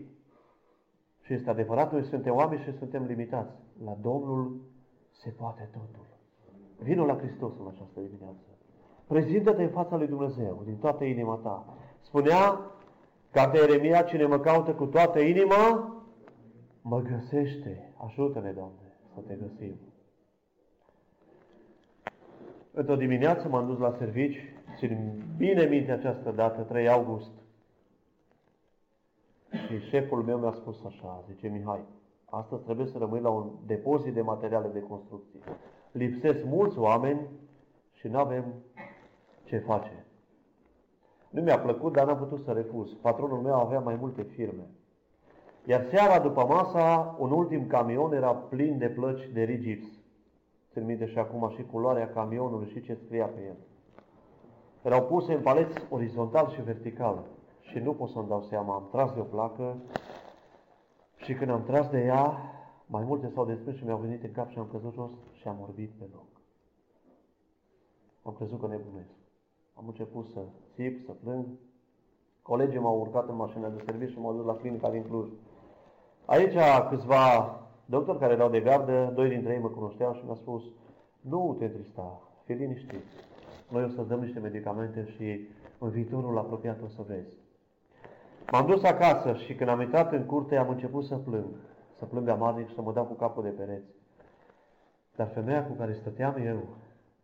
și 1.23 1.33
este 1.33 1.51
adevărat, 1.51 1.93
noi 1.93 2.05
suntem 2.05 2.35
oameni 2.35 2.63
și 2.63 2.77
suntem 2.79 3.05
limitați. 3.05 3.53
La 3.85 3.97
Domnul 4.01 4.61
se 5.11 5.31
poate 5.31 5.71
totul. 5.73 6.07
Vino 6.79 7.05
la 7.05 7.17
Hristos 7.17 7.53
în 7.59 7.67
această 7.67 8.01
dimineață. 8.01 8.47
Prezintă-te 9.07 9.63
în 9.63 9.69
fața 9.69 9.97
lui 9.97 10.07
Dumnezeu, 10.07 10.63
din 10.65 10.77
toată 10.77 11.05
inima 11.05 11.35
ta. 11.35 11.77
Spunea 12.01 12.61
Cartea 13.31 13.61
Ieremia, 13.61 14.03
cine 14.03 14.27
mă 14.27 14.39
caută 14.39 14.75
cu 14.75 14.87
toată 14.87 15.21
inima, 15.21 15.95
mă 16.83 17.01
găsește. 17.01 17.95
Ajută-ne, 17.97 18.53
Doamne, 18.53 18.97
să 19.15 19.21
te 19.21 19.35
găsim. 19.35 19.75
Într-o 22.73 22.97
dimineață 22.97 23.49
m-am 23.49 23.67
dus 23.67 23.79
la 23.79 23.95
servici, 23.99 24.39
țin 24.79 25.23
bine 25.37 25.65
minte 25.65 25.93
această 25.93 26.31
dată, 26.31 26.63
3 26.63 26.89
august. 26.89 27.31
Și 29.73 29.89
șeful 29.89 30.23
meu 30.23 30.39
mi-a 30.39 30.53
spus 30.53 30.85
așa, 30.85 31.25
zice 31.29 31.49
Mihai, 31.49 31.85
astăzi 32.25 32.63
trebuie 32.63 32.87
să 32.87 32.99
rămâi 32.99 33.21
la 33.21 33.31
un 33.31 33.51
depozit 33.67 34.15
de 34.15 34.21
materiale 34.21 34.69
de 34.69 34.81
construcție. 34.81 35.41
Lipsesc 35.93 36.45
mulți 36.45 36.79
oameni 36.79 37.21
și 37.93 38.09
nu 38.09 38.19
avem 38.19 38.45
ce 39.45 39.59
face. 39.59 40.07
Nu 41.31 41.43
mi-a 41.43 41.59
plăcut, 41.59 41.93
dar 41.93 42.07
n-am 42.07 42.17
putut 42.17 42.45
să 42.45 42.53
refuz. 42.53 42.93
Patronul 42.93 43.39
meu 43.39 43.55
avea 43.55 43.79
mai 43.79 43.97
multe 44.01 44.23
firme. 44.23 44.71
Iar 45.67 45.87
seara 45.91 46.19
după 46.19 46.45
masa, 46.45 47.17
un 47.19 47.31
ultim 47.31 47.67
camion 47.67 48.13
era 48.13 48.35
plin 48.35 48.79
de 48.79 48.89
plăci 48.89 49.31
de 49.33 49.43
rigips. 49.43 49.87
Țin 50.73 50.85
minte 50.85 51.07
și 51.07 51.19
acum 51.19 51.53
și 51.57 51.63
culoarea 51.63 52.11
camionului 52.11 52.69
și 52.69 52.83
ce 52.83 52.95
scria 52.95 53.27
pe 53.27 53.41
el. 53.47 53.57
Erau 54.83 55.03
puse 55.03 55.33
în 55.35 55.41
paleți 55.41 55.83
orizontal 55.91 56.49
și 56.49 56.63
vertical. 56.63 57.25
Și 57.63 57.79
nu 57.79 57.95
pot 57.95 58.09
să-mi 58.09 58.29
dau 58.29 58.43
seama, 58.43 58.75
am 58.75 58.89
tras 58.91 59.13
de 59.13 59.21
o 59.21 59.25
placă 59.25 59.77
și 61.17 61.35
când 61.35 61.51
am 61.51 61.65
tras 61.65 61.89
de 61.89 62.05
ea, 62.05 62.37
mai 62.87 63.05
multe 63.05 63.29
s-au 63.29 63.45
desprins 63.45 63.77
și 63.77 63.85
mi-au 63.85 63.99
venit 63.99 64.23
în 64.23 64.33
cap 64.33 64.49
și 64.49 64.59
am 64.59 64.69
căzut 64.73 64.93
jos 64.93 65.11
și 65.33 65.49
am 65.49 65.61
orbit 65.61 65.91
pe 65.99 66.05
loc. 66.13 66.27
Am 68.23 68.33
crezut 68.33 68.61
că 68.61 68.67
nebunesc. 68.67 69.15
Am 69.75 69.85
început 69.87 70.27
să 70.27 70.41
țip, 70.75 71.05
să 71.05 71.13
plâng. 71.13 71.47
Colegii 72.43 72.79
m-au 72.79 73.01
urcat 73.01 73.29
în 73.29 73.37
mașina 73.37 73.69
de 73.69 73.83
serviciu 73.85 74.13
și 74.13 74.19
m-au 74.19 74.35
dus 74.35 74.45
la 74.45 74.57
clinica 74.57 74.91
din 74.91 75.03
Cluj. 75.03 75.29
Aici 76.25 76.57
câțiva 76.89 77.57
doctori 77.85 78.19
care 78.19 78.33
erau 78.33 78.51
de 78.51 78.61
gardă, 78.61 79.13
doi 79.15 79.29
dintre 79.29 79.53
ei 79.53 79.61
mă 79.61 79.69
cunoșteau 79.69 80.15
și 80.15 80.23
mi-au 80.25 80.37
spus 80.37 80.63
nu 81.21 81.57
te 81.59 81.65
întrista, 81.65 82.23
fii 82.45 82.55
liniștit. 82.55 83.05
Noi 83.69 83.85
o 83.85 83.89
să 83.89 84.03
dăm 84.03 84.21
niște 84.21 84.39
medicamente 84.39 85.05
și 85.05 85.49
în 85.79 85.91
viitorul 85.91 86.39
apropiat 86.39 86.83
o 86.83 86.87
să 86.87 87.03
vezi. 87.07 87.42
M-am 88.51 88.67
dus 88.67 88.83
acasă 88.83 89.35
și 89.35 89.55
când 89.55 89.71
am 89.71 89.81
intrat 89.81 90.13
în 90.13 90.25
curte 90.25 90.57
am 90.57 90.69
început 90.69 91.05
să 91.05 91.17
plâng. 91.17 91.55
Să 91.99 92.05
plâng 92.05 92.29
amarnic 92.29 92.69
și 92.69 92.75
să 92.75 92.83
mă 92.83 92.93
dau 92.93 93.05
cu 93.05 93.15
capul 93.15 93.43
de 93.43 93.49
pereți. 93.49 93.95
Dar 95.17 95.29
femeia 95.29 95.67
cu 95.67 95.73
care 95.73 95.93
stăteam 95.93 96.37
eu, 96.47 96.77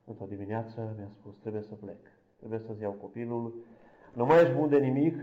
într-o 0.04 0.26
dimineață, 0.28 0.94
mi-a 0.96 1.08
spus, 1.20 1.36
trebuie 1.38 1.62
să 1.62 1.74
plec 1.74 1.98
trebuie 2.38 2.58
să-ți 2.58 2.82
iau 2.82 2.92
copilul, 2.92 3.54
nu 4.14 4.26
mai 4.26 4.42
ești 4.42 4.54
bun 4.54 4.68
de 4.68 4.78
nimic, 4.78 5.16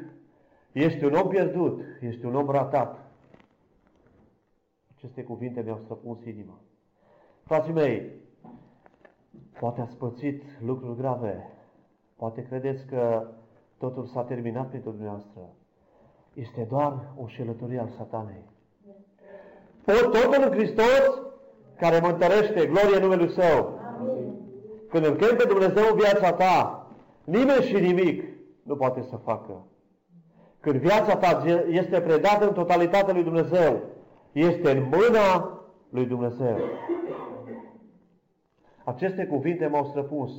ești 0.71 1.03
un 1.03 1.13
om 1.13 1.27
pierdut, 1.27 1.81
ești 2.01 2.25
un 2.25 2.35
om 2.35 2.49
ratat. 2.49 3.11
Aceste 4.95 5.23
cuvinte 5.23 5.61
mi-au 5.61 5.77
străpuns 5.77 6.25
inima. 6.25 6.59
Frații 7.43 7.73
mei, 7.73 8.11
poate 9.59 9.81
ați 9.81 9.97
pățit 9.97 10.43
lucruri 10.61 10.97
grave, 10.97 11.49
poate 12.15 12.43
credeți 12.43 12.85
că 12.85 13.27
totul 13.77 14.05
s-a 14.05 14.23
terminat 14.23 14.69
pentru 14.69 14.89
dumneavoastră. 14.89 15.41
Este 16.35 16.67
doar 16.69 17.13
o 17.17 17.27
șelătorie 17.27 17.79
al 17.79 17.89
satanei. 17.97 18.43
Pot 19.85 20.11
totul 20.11 20.43
în 20.43 20.51
Hristos 20.51 21.21
care 21.77 21.99
mă 21.99 22.07
întărește, 22.07 22.65
glorie 22.65 22.99
numelui 22.99 23.29
Său. 23.29 23.79
Amin. 23.99 24.33
Când 24.89 25.05
îl 25.05 25.15
chem 25.15 25.35
pe 25.35 25.45
Dumnezeu 25.47 25.83
în 25.91 25.97
viața 25.97 26.33
ta, 26.33 26.85
Nimeni 27.25 27.63
și 27.63 27.79
nimic 27.79 28.23
nu 28.63 28.75
poate 28.75 29.01
să 29.01 29.15
facă. 29.15 29.65
Când 30.59 30.79
viața 30.79 31.15
ta 31.15 31.43
este 31.67 32.01
predată 32.01 32.47
în 32.47 32.53
totalitate 32.53 33.11
lui 33.11 33.23
Dumnezeu, 33.23 33.81
este 34.31 34.71
în 34.71 34.83
mâna 34.83 35.59
lui 35.89 36.05
Dumnezeu. 36.05 36.57
Aceste 38.83 39.25
cuvinte 39.25 39.67
m-au 39.67 39.85
străpuns. 39.85 40.31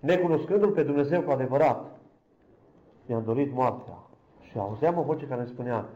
Necunoscându-L 0.00 0.70
pe 0.70 0.82
Dumnezeu 0.82 1.22
cu 1.22 1.30
adevărat, 1.30 2.00
mi-am 3.06 3.24
dorit 3.24 3.52
moartea. 3.52 4.05
Și 4.56 4.62
auzeam 4.62 4.98
o 4.98 5.02
voce 5.02 5.26
care 5.26 5.40
îmi 5.40 5.50
spunea, 5.50 5.88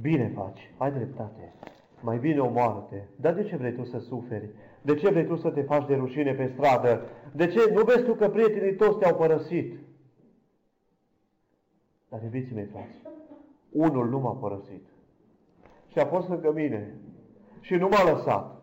bine 0.00 0.32
faci, 0.34 0.70
ai 0.76 0.92
dreptate, 0.92 1.52
mai 2.00 2.18
bine 2.18 2.38
omoară-te. 2.40 3.02
Dar 3.20 3.34
de 3.34 3.44
ce 3.44 3.56
vrei 3.56 3.72
tu 3.72 3.84
să 3.84 3.98
suferi? 3.98 4.48
De 4.82 4.94
ce 4.94 5.10
vrei 5.10 5.26
tu 5.26 5.36
să 5.36 5.50
te 5.50 5.62
faci 5.62 5.86
de 5.86 5.94
rușine 5.94 6.34
pe 6.34 6.46
stradă? 6.46 7.02
De 7.32 7.46
ce 7.46 7.72
nu 7.72 7.82
vezi 7.84 8.02
tu 8.02 8.14
că 8.14 8.28
prietenii 8.28 8.74
toți 8.74 8.98
te-au 8.98 9.16
părăsit? 9.16 9.78
Dar 12.08 12.22
iubiții 12.22 12.54
mei 12.54 12.64
frați, 12.64 12.96
unul 13.70 14.08
nu 14.08 14.18
m-a 14.18 14.32
părăsit. 14.32 14.86
Și 15.86 15.98
a 15.98 16.06
fost 16.06 16.28
lângă 16.28 16.52
mine. 16.52 16.94
Și 17.60 17.74
nu 17.74 17.88
m-a 17.88 18.12
lăsat. 18.12 18.62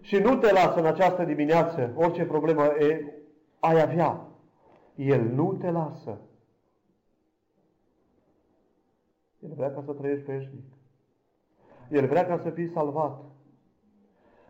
Și 0.00 0.16
nu 0.16 0.36
te 0.36 0.52
lasă 0.52 0.78
în 0.78 0.86
această 0.86 1.24
dimineață 1.24 1.92
orice 1.96 2.24
problemă 2.24 2.64
e, 2.64 3.04
ai 3.58 3.80
avea. 3.80 4.26
El 4.94 5.22
nu 5.22 5.52
te 5.52 5.70
lasă. 5.70 6.18
El 9.40 9.52
vrea 9.56 9.70
ca 9.70 9.82
să 9.82 9.92
trăiești 9.92 10.24
veșnic. 10.24 10.64
El 11.90 12.06
vrea 12.06 12.26
ca 12.26 12.38
să 12.38 12.50
fii 12.50 12.68
salvat. 12.68 13.20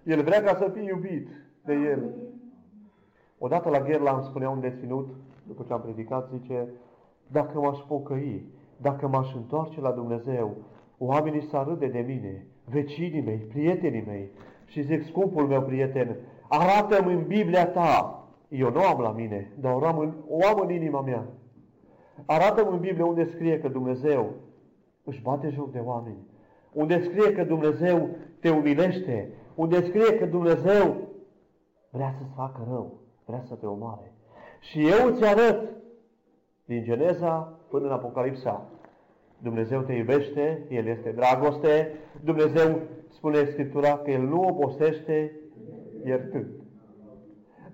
El 0.05 0.23
vrea 0.23 0.43
ca 0.43 0.55
să 0.55 0.71
fii 0.75 0.87
iubit 0.87 1.29
de 1.65 1.75
El. 1.75 2.15
Odată 3.39 3.69
la 3.69 3.81
Gherla 3.81 4.15
îmi 4.15 4.25
spunea 4.25 4.51
un 4.51 4.61
deținut, 4.61 5.09
după 5.47 5.65
ce 5.67 5.73
am 5.73 5.81
predicat, 5.81 6.29
zice, 6.33 6.69
dacă 7.27 7.59
m-aș 7.59 7.79
pocăi, 7.79 8.45
dacă 8.77 9.09
m-aș 9.09 9.35
întoarce 9.35 9.81
la 9.81 9.91
Dumnezeu, 9.91 10.57
oamenii 10.99 11.43
să 11.43 11.65
râde 11.67 11.87
de 11.87 12.01
mine, 12.01 12.47
vecinii 12.65 13.23
mei, 13.23 13.39
prietenii 13.39 14.05
mei. 14.07 14.31
Și 14.65 14.83
zic, 14.83 15.03
scumpul 15.03 15.47
meu 15.47 15.63
prieten, 15.63 16.17
Arată-mi 16.53 17.13
în 17.13 17.27
Biblia 17.27 17.67
ta. 17.67 18.25
Eu 18.49 18.71
nu 18.71 18.81
am 18.81 19.01
la 19.01 19.11
mine, 19.11 19.53
dar 19.61 19.75
o 19.75 19.87
am 19.87 19.99
în, 19.99 20.15
o 20.29 20.47
am 20.47 20.61
în 20.61 20.71
inima 20.71 21.01
mea. 21.01 21.27
Arată-mi 22.27 22.71
în 22.71 22.79
Biblie 22.79 23.05
unde 23.05 23.25
scrie 23.25 23.61
că 23.61 23.69
Dumnezeu 23.69 24.35
își 25.05 25.23
bate 25.23 25.49
joc 25.49 25.73
de 25.73 25.79
oameni. 25.79 26.27
Unde 26.73 27.01
scrie 27.03 27.33
că 27.33 27.45
Dumnezeu 27.45 28.09
te 28.41 28.51
umilește. 28.51 29.33
Unde 29.55 29.83
scrie 29.83 30.19
că 30.19 30.27
Dumnezeu 30.27 30.97
vrea 31.91 32.15
să-ți 32.19 32.35
facă 32.37 32.67
rău. 32.71 33.01
Vrea 33.25 33.43
să 33.49 33.55
te 33.55 33.67
omoare. 33.67 34.13
Și 34.61 34.89
eu 34.89 35.07
îți 35.09 35.25
arăt 35.25 35.69
din 36.65 36.83
Geneza 36.83 37.59
până 37.69 37.87
în 37.87 37.93
Apocalipsa. 37.93 38.69
Dumnezeu 39.43 39.81
te 39.81 39.93
iubește, 39.93 40.67
El 40.69 40.87
este 40.87 41.11
dragoste, 41.11 41.93
Dumnezeu 42.25 42.81
spune 43.09 43.45
Scriptura 43.45 43.99
că 43.99 44.11
El 44.11 44.23
nu 44.23 44.41
obosește 44.41 45.33
iertând. 46.05 46.47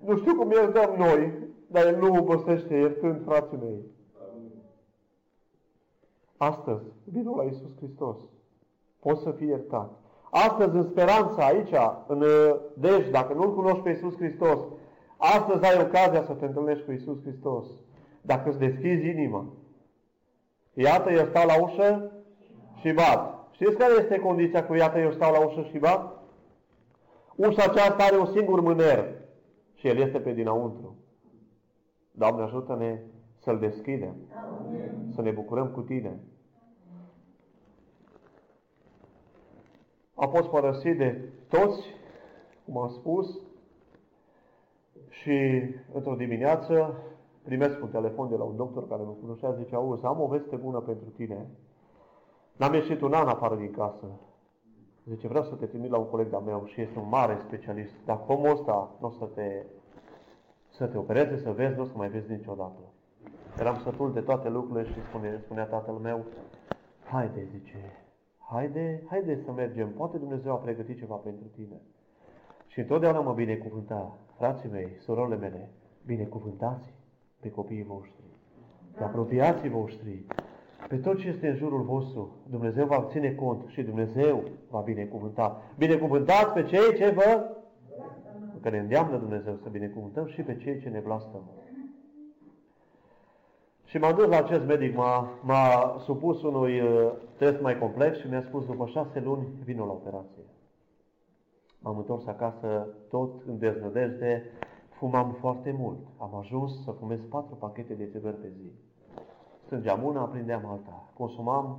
Nu 0.04 0.16
știu 0.16 0.34
cum 0.34 0.50
iertăm 0.50 0.94
noi, 0.98 1.32
dar 1.66 1.86
El 1.86 1.98
nu 1.98 2.14
obosește 2.14 2.74
iertând, 2.74 3.24
frații 3.24 3.56
mei. 3.56 3.94
Astăzi, 6.36 6.84
vină 7.04 7.32
la 7.36 7.44
Iisus 7.44 7.76
Hristos. 7.76 8.16
Poți 9.00 9.22
să 9.22 9.30
fii 9.30 9.48
iertat. 9.48 9.90
Astăzi, 10.30 10.76
în 10.76 10.82
speranța 10.82 11.46
aici, 11.46 11.74
în 12.06 12.24
Dej, 12.74 13.08
dacă 13.10 13.32
nu-L 13.32 13.54
cunoști 13.54 13.82
pe 13.82 13.88
Iisus 13.88 14.16
Hristos, 14.16 14.58
astăzi 15.16 15.64
ai 15.64 15.82
ocazia 15.82 16.22
să 16.22 16.32
te 16.32 16.44
întâlnești 16.44 16.84
cu 16.84 16.90
Iisus 16.90 17.22
Hristos. 17.22 17.66
Dacă 18.20 18.48
îți 18.48 18.58
deschizi 18.58 19.08
inima. 19.08 19.44
Iată, 20.74 21.10
eu 21.10 21.26
stau 21.26 21.46
la 21.46 21.62
ușă 21.62 22.10
și 22.80 22.92
bat. 22.92 23.48
Știți 23.50 23.76
care 23.76 23.92
este 23.98 24.18
condiția 24.18 24.66
cu 24.66 24.74
iată, 24.74 24.98
eu 24.98 25.12
stau 25.12 25.32
la 25.32 25.46
ușă 25.46 25.62
și 25.62 25.78
bat? 25.78 26.22
Ușa 27.36 27.62
aceasta 27.62 28.02
are 28.02 28.18
un 28.18 28.26
singur 28.26 28.60
mâner 28.60 29.14
și 29.74 29.88
el 29.88 29.96
este 29.96 30.18
pe 30.18 30.32
dinăuntru. 30.32 30.96
Doamne, 32.10 32.42
ajută-ne 32.42 33.00
să-l 33.46 33.58
deschidem, 33.58 34.14
Amin. 34.66 35.12
să 35.14 35.22
ne 35.22 35.30
bucurăm 35.30 35.68
cu 35.68 35.80
Tine. 35.80 36.20
A 40.14 40.26
fost 40.26 40.48
părăsit 40.48 40.96
de 40.96 41.28
toți, 41.48 41.80
cum 42.64 42.78
am 42.78 42.88
spus, 42.88 43.38
și 45.08 45.62
într-o 45.92 46.14
dimineață 46.14 46.94
primesc 47.42 47.82
un 47.82 47.88
telefon 47.88 48.28
de 48.28 48.36
la 48.36 48.44
un 48.44 48.56
doctor 48.56 48.88
care 48.88 49.02
mă 49.02 49.14
cunoștea, 49.20 49.52
zice, 49.52 49.74
auzi, 49.74 50.04
am 50.04 50.20
o 50.20 50.26
veste 50.26 50.56
bună 50.56 50.80
pentru 50.80 51.08
tine. 51.08 51.46
N-am 52.56 52.74
ieșit 52.74 53.00
un 53.00 53.12
an 53.12 53.28
afară 53.28 53.56
din 53.56 53.70
casă. 53.70 54.06
Zice, 55.04 55.28
vreau 55.28 55.44
să 55.44 55.54
te 55.54 55.66
trimit 55.66 55.90
la 55.90 55.98
un 55.98 56.08
coleg 56.08 56.28
de-a 56.28 56.38
meu 56.38 56.64
și 56.64 56.80
este 56.80 56.98
un 56.98 57.08
mare 57.08 57.38
specialist. 57.46 57.94
Dacă 58.04 58.32
omul 58.32 58.50
ăsta 58.50 58.96
nu 59.00 59.06
o 59.06 59.10
să 59.10 59.24
te, 59.24 59.66
să 60.68 60.86
te 60.86 60.98
opereze, 60.98 61.36
să 61.36 61.52
vezi, 61.52 61.76
nu 61.76 61.82
o 61.82 61.86
să 61.86 61.92
mai 61.96 62.08
vezi 62.08 62.30
niciodată. 62.30 62.80
Eram 63.58 63.80
sătul 63.82 64.12
de 64.12 64.20
toate 64.20 64.48
lucrurile 64.48 64.88
și 64.92 65.02
spune, 65.08 65.40
spunea 65.44 65.64
tatăl 65.64 65.94
meu, 65.94 66.24
haide, 67.04 67.48
zice, 67.50 67.92
haide, 68.38 69.02
haide 69.06 69.40
să 69.44 69.52
mergem, 69.52 69.92
poate 69.96 70.16
Dumnezeu 70.16 70.52
a 70.52 70.56
pregătit 70.56 70.98
ceva 70.98 71.14
pentru 71.14 71.46
tine. 71.54 71.80
Și 72.66 72.78
întotdeauna 72.78 73.20
mă 73.20 73.32
binecuvânta, 73.32 74.18
frații 74.36 74.68
mei, 74.68 74.88
surorile 74.98 75.36
mele, 75.36 75.70
binecuvântați 76.06 76.94
pe 77.40 77.50
copiii 77.50 77.84
voștri, 77.84 78.24
pe 78.96 79.02
apropiații 79.02 79.68
voștri, 79.68 80.24
pe 80.88 80.96
tot 80.96 81.18
ce 81.18 81.28
este 81.28 81.48
în 81.48 81.56
jurul 81.56 81.82
vostru. 81.82 82.36
Dumnezeu 82.50 82.86
va 82.86 83.06
ține 83.10 83.30
cont 83.30 83.68
și 83.68 83.82
Dumnezeu 83.82 84.42
va 84.70 84.80
binecuvânta. 84.80 85.62
Binecuvântați 85.78 86.52
pe 86.52 86.62
cei 86.62 86.94
ce 86.96 87.10
vă 87.10 87.56
că 88.60 88.70
ne 88.70 88.78
îndeamnă 88.78 89.16
Dumnezeu 89.16 89.56
să 89.62 89.68
binecuvântăm 89.68 90.26
și 90.26 90.42
pe 90.42 90.56
cei 90.56 90.80
ce 90.80 90.88
ne 90.88 90.98
blastăm. 90.98 91.42
Și 93.86 93.98
m-am 93.98 94.14
dus 94.14 94.26
la 94.26 94.36
acest 94.36 94.64
medic, 94.66 94.96
m-a, 94.96 95.28
m-a 95.42 95.96
supus 96.04 96.42
unui 96.42 96.80
uh, 96.80 97.12
test 97.36 97.60
mai 97.60 97.78
complex 97.78 98.18
și 98.18 98.28
mi-a 98.28 98.42
spus 98.42 98.66
după 98.66 98.86
șase 98.86 99.20
luni 99.20 99.46
vină 99.64 99.84
la 99.84 99.92
operație. 99.92 100.42
M-am 101.78 101.96
întors 101.96 102.26
acasă 102.26 102.86
tot 103.08 103.30
în 103.46 103.58
deznădejde, 103.58 104.42
fumam 104.88 105.36
foarte 105.40 105.76
mult. 105.78 105.98
Am 106.18 106.34
ajuns 106.34 106.84
să 106.84 106.90
fumez 106.90 107.18
patru 107.28 107.54
pachete 107.54 107.94
de 107.94 108.06
țigări 108.06 108.36
pe 108.36 108.48
zi. 108.48 108.70
Strângeam 109.64 110.02
una, 110.02 110.20
aprindeam 110.20 110.66
alta. 110.66 111.08
Consumam 111.16 111.78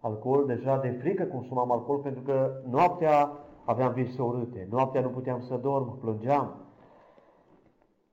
alcool, 0.00 0.46
deja 0.46 0.78
de 0.78 0.96
frică 1.00 1.24
consumam 1.24 1.72
alcool 1.72 1.98
pentru 1.98 2.22
că 2.22 2.50
noaptea 2.70 3.32
aveam 3.64 3.92
vise 3.92 4.22
urâte. 4.22 4.66
Noaptea 4.70 5.00
nu 5.00 5.08
puteam 5.08 5.40
să 5.40 5.56
dorm, 5.56 5.98
plângeam. 5.98 6.54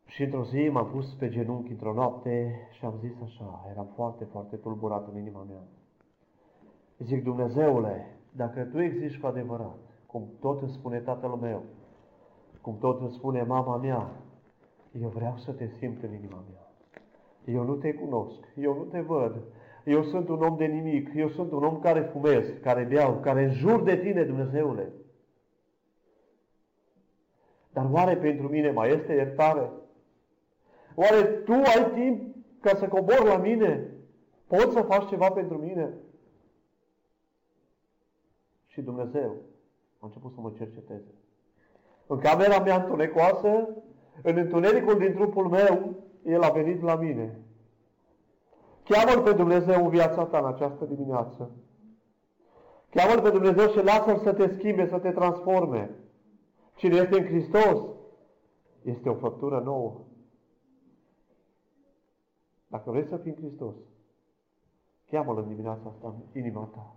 Și 0.06 0.24
într-o 0.24 0.44
zi 0.44 0.70
m-am 0.70 0.90
pus 0.90 1.14
pe 1.14 1.30
genunchi 1.30 1.72
într-o 1.72 1.94
noapte 1.94 2.60
și 2.72 2.86
am 2.86 2.98
zis 3.00 3.12
așa, 3.24 3.68
eram 3.72 3.88
foarte, 3.96 4.24
foarte 4.24 4.56
tulburat 4.56 5.08
în 5.12 5.18
inima 5.18 5.46
mea. 5.50 5.64
Zic, 7.00 7.24
Dumnezeule, 7.24 8.18
dacă 8.32 8.64
Tu 8.64 8.80
existi 8.80 9.20
cu 9.20 9.28
adevărat, 9.28 9.78
cum 10.06 10.28
tot 10.40 10.62
îmi 10.62 10.72
spune 10.72 11.00
tatăl 11.00 11.30
meu, 11.30 11.64
cum 12.62 12.78
tot 12.78 13.00
îmi 13.02 13.12
spune 13.12 13.44
mama 13.44 13.78
mea, 13.78 14.10
eu 15.02 15.10
vreau 15.10 15.38
să 15.38 15.52
te 15.52 15.68
simt 15.68 16.04
în 16.04 16.14
inima 16.14 16.44
mea. 16.50 16.72
Eu 17.56 17.64
nu 17.64 17.76
te 17.76 17.94
cunosc, 17.94 18.40
eu 18.56 18.74
nu 18.74 18.84
te 18.84 19.00
văd, 19.00 19.42
eu 19.84 20.04
sunt 20.04 20.30
un 20.30 20.42
om 20.42 20.58
de 20.58 20.66
nimic, 20.66 21.10
eu 21.16 21.30
sunt 21.30 21.52
un 21.52 21.64
om 21.64 21.80
care 21.80 22.02
fumez, 22.02 22.46
care 22.62 22.84
beau, 22.84 23.14
care 23.14 23.48
jur 23.48 23.84
de 23.84 23.98
tine, 23.98 24.24
Dumnezeule. 24.24 24.92
Dar 27.74 27.90
oare 27.92 28.18
pentru 28.18 28.48
mine 28.48 28.72
mai 28.72 28.90
este 28.90 29.14
iertare? 29.14 29.70
Oare 30.96 31.24
tu 31.24 31.52
ai 31.52 31.92
timp 31.94 32.36
ca 32.62 32.76
să 32.76 32.88
cobor 32.88 33.24
la 33.24 33.38
mine? 33.38 33.90
Poți 34.48 34.72
să 34.72 34.82
faci 34.82 35.08
ceva 35.08 35.32
pentru 35.32 35.58
mine? 35.58 35.94
Și 38.66 38.82
Dumnezeu 38.82 39.36
a 40.00 40.06
început 40.06 40.32
să 40.34 40.40
mă 40.40 40.52
cerceteze. 40.58 41.14
În 42.08 42.20
camera 42.20 42.60
mea 42.60 42.76
întunecoasă, 42.76 43.70
în 44.22 44.38
întunericul 44.38 44.98
din 44.98 45.14
trupul 45.14 45.48
meu, 45.48 45.94
El 46.26 46.42
a 46.42 46.50
venit 46.50 46.82
la 46.82 46.96
mine. 46.96 47.40
Cheamă-L 48.84 49.24
pe 49.24 49.32
Dumnezeu 49.32 49.84
în 49.84 49.90
viața 49.90 50.26
ta 50.26 50.38
în 50.38 50.46
această 50.46 50.86
dimineață. 50.86 51.52
Cheamă-L 52.90 53.22
pe 53.22 53.30
Dumnezeu 53.30 53.68
și 53.68 53.84
lasă-L 53.84 54.18
să 54.18 54.34
te 54.34 54.54
schimbe, 54.54 54.88
să 54.88 54.98
te 54.98 55.12
transforme. 55.12 55.90
Cine 56.76 56.96
este 56.96 57.20
în 57.20 57.26
Hristos, 57.26 57.82
este 58.82 59.10
o 59.10 59.14
făptură 59.14 59.62
nouă. 59.66 60.06
Dacă 62.76 62.92
vrei 62.92 63.06
să 63.10 63.18
fii 63.18 63.32
în 63.32 63.38
Hristos, 63.38 63.76
cheamă-L 65.10 65.38
în 65.38 65.48
dimineața 65.48 65.90
asta 65.90 66.08
în 66.08 66.42
inima 66.42 66.70
ta. 66.74 66.96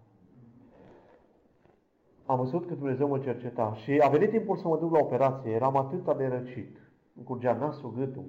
Am 2.27 2.37
văzut 2.37 2.67
că 2.67 2.75
Dumnezeu 2.75 3.09
mă 3.09 3.19
cerceta 3.19 3.75
și 3.75 3.99
a 4.01 4.09
venit 4.09 4.31
timpul 4.31 4.57
să 4.57 4.69
mă 4.69 4.79
duc 4.79 4.93
la 4.93 4.99
operație. 4.99 5.51
Eram 5.51 5.77
atât 5.77 6.17
de 6.17 6.27
răcit. 6.27 6.77
Îmi 7.17 7.25
curgea 7.25 7.55
nasul, 7.55 7.93
gâtul. 7.97 8.25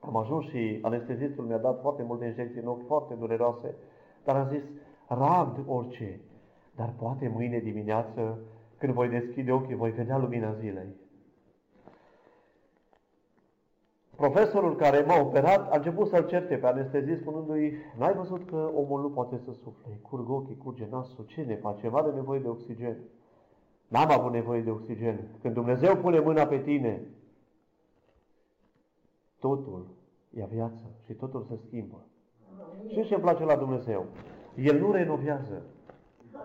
Am 0.00 0.16
ajuns 0.16 0.44
și 0.44 0.78
anestezistul 0.82 1.44
mi-a 1.44 1.58
dat 1.58 1.80
foarte 1.80 2.02
multe 2.02 2.24
injecții 2.24 2.60
în 2.60 2.66
ochi, 2.66 2.86
foarte 2.86 3.14
dureroase, 3.14 3.74
dar 4.24 4.36
am 4.36 4.48
zis, 4.48 4.62
rad 5.06 5.64
orice, 5.66 6.20
dar 6.76 6.92
poate 6.98 7.28
mâine 7.28 7.58
dimineață, 7.58 8.38
când 8.78 8.92
voi 8.92 9.08
deschide 9.08 9.52
ochii, 9.52 9.74
voi 9.74 9.90
vedea 9.90 10.18
lumina 10.18 10.52
zilei. 10.52 10.94
Profesorul 14.16 14.76
care 14.76 15.04
m-a 15.06 15.20
operat 15.20 15.72
a 15.72 15.76
început 15.76 16.08
să-l 16.08 16.26
certe 16.26 16.56
pe 16.56 16.66
anestezist 16.66 17.20
spunându-i 17.20 17.76
N-ai 17.98 18.14
văzut 18.14 18.48
că 18.48 18.70
omul 18.74 19.00
nu 19.00 19.10
poate 19.10 19.38
să 19.44 19.52
sufle, 19.52 19.98
curg 20.02 20.30
ochii, 20.30 20.56
curge 20.56 20.86
nasul, 20.90 21.24
ce 21.24 21.42
ne 21.42 21.54
face? 21.54 21.90
Are 21.92 22.10
nevoie 22.14 22.40
de 22.40 22.48
oxigen. 22.48 22.96
N-am 23.88 24.10
avut 24.10 24.32
nevoie 24.32 24.60
de 24.60 24.70
oxigen. 24.70 25.20
Când 25.42 25.54
Dumnezeu 25.54 25.96
pune 25.96 26.20
mâna 26.20 26.46
pe 26.46 26.58
tine, 26.58 27.02
totul 29.38 29.86
ia 30.36 30.46
viață 30.52 30.82
și 31.04 31.12
totul 31.12 31.42
se 31.48 31.56
schimbă. 31.66 32.04
Și 32.88 33.04
ce 33.04 33.14
îmi 33.14 33.22
place 33.22 33.44
la 33.44 33.56
Dumnezeu? 33.56 34.06
El 34.54 34.78
nu 34.78 34.92
renovează. 34.92 35.62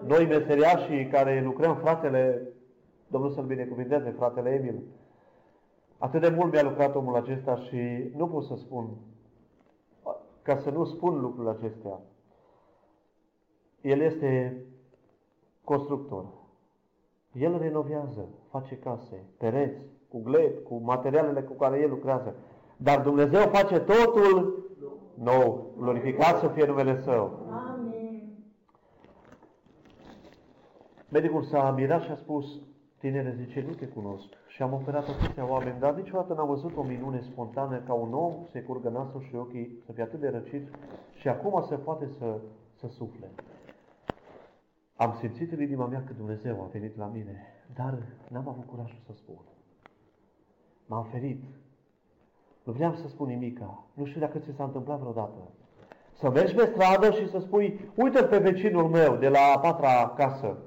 Noi 0.07 0.25
meseriașii 0.25 1.07
care 1.07 1.41
lucrăm, 1.43 1.75
fratele, 1.75 2.47
Domnul 3.07 3.31
să-l 3.31 3.45
binecuvinteze, 3.45 4.09
fratele 4.09 4.49
Emil, 4.49 4.81
atât 6.01 6.21
de 6.21 6.29
mult 6.29 6.51
mi-a 6.51 6.63
lucrat 6.63 6.95
omul 6.95 7.15
acesta 7.15 7.55
și 7.55 8.11
nu 8.15 8.27
pot 8.27 8.43
să 8.43 8.55
spun, 8.55 8.89
ca 10.41 10.57
să 10.57 10.69
nu 10.69 10.85
spun 10.85 11.21
lucrurile 11.21 11.49
acestea. 11.51 11.99
El 13.81 13.99
este 13.99 14.61
constructor. 15.63 16.25
El 17.31 17.57
renovează, 17.57 18.29
face 18.49 18.77
case, 18.77 19.23
pereți, 19.37 19.81
cu 20.09 20.21
gleb, 20.21 20.63
cu 20.63 20.75
materialele 20.75 21.41
cu 21.41 21.53
care 21.53 21.79
el 21.79 21.89
lucrează. 21.89 22.35
Dar 22.77 23.01
Dumnezeu 23.01 23.47
face 23.47 23.79
totul 23.79 24.65
nou. 25.13 25.73
Glorificat 25.77 26.39
să 26.39 26.47
fie 26.47 26.65
numele 26.65 27.01
Său. 27.01 27.39
Amin. 27.49 28.33
Medicul 31.09 31.43
s-a 31.43 31.71
mirat 31.71 32.01
și 32.01 32.11
a 32.11 32.15
spus, 32.15 32.59
Tinere 33.01 33.33
zice, 33.37 33.61
nu 33.67 33.73
te 33.73 33.87
cunosc. 33.87 34.27
Și 34.47 34.61
am 34.61 34.73
operat 34.73 35.07
atâția 35.07 35.49
oameni, 35.49 35.79
dar 35.79 35.93
niciodată 35.93 36.33
n-am 36.33 36.47
văzut 36.47 36.75
o 36.75 36.83
minune 36.83 37.21
spontană 37.21 37.77
ca 37.79 37.93
un 37.93 38.13
om 38.13 38.33
să-i 38.51 38.63
curgă 38.63 38.89
nasul 38.89 39.21
și 39.21 39.35
ochii, 39.35 39.81
să 39.85 39.91
fie 39.91 40.03
atât 40.03 40.19
de 40.19 40.29
răcit 40.29 40.67
și 41.13 41.27
acum 41.27 41.65
se 41.67 41.75
poate 41.75 42.07
să, 42.07 42.39
să 42.79 42.87
sufle. 42.87 43.29
Am 44.95 45.15
simțit 45.19 45.51
în 45.51 45.61
inima 45.61 45.85
mea 45.85 46.03
că 46.07 46.13
Dumnezeu 46.13 46.61
a 46.61 46.69
venit 46.71 46.97
la 46.97 47.05
mine, 47.05 47.41
dar 47.75 47.97
n-am 48.29 48.47
avut 48.47 48.65
curajul 48.65 48.99
să 49.05 49.13
spun. 49.13 49.43
M-am 50.85 51.03
ferit. 51.03 51.43
Nu 52.63 52.71
vreau 52.71 52.93
să 52.93 53.07
spun 53.07 53.27
nimica. 53.27 53.83
Nu 53.93 54.05
știu 54.05 54.19
dacă 54.19 54.39
ți 54.39 54.55
s-a 54.55 54.63
întâmplat 54.63 54.99
vreodată. 54.99 55.51
Să 56.13 56.29
mergi 56.29 56.55
pe 56.55 56.65
stradă 56.65 57.11
și 57.11 57.29
să 57.29 57.39
spui, 57.39 57.91
uite 57.95 58.23
pe 58.23 58.37
vecinul 58.37 58.87
meu 58.87 59.15
de 59.15 59.29
la 59.29 59.39
a 59.55 59.59
patra 59.59 60.09
casă. 60.09 60.57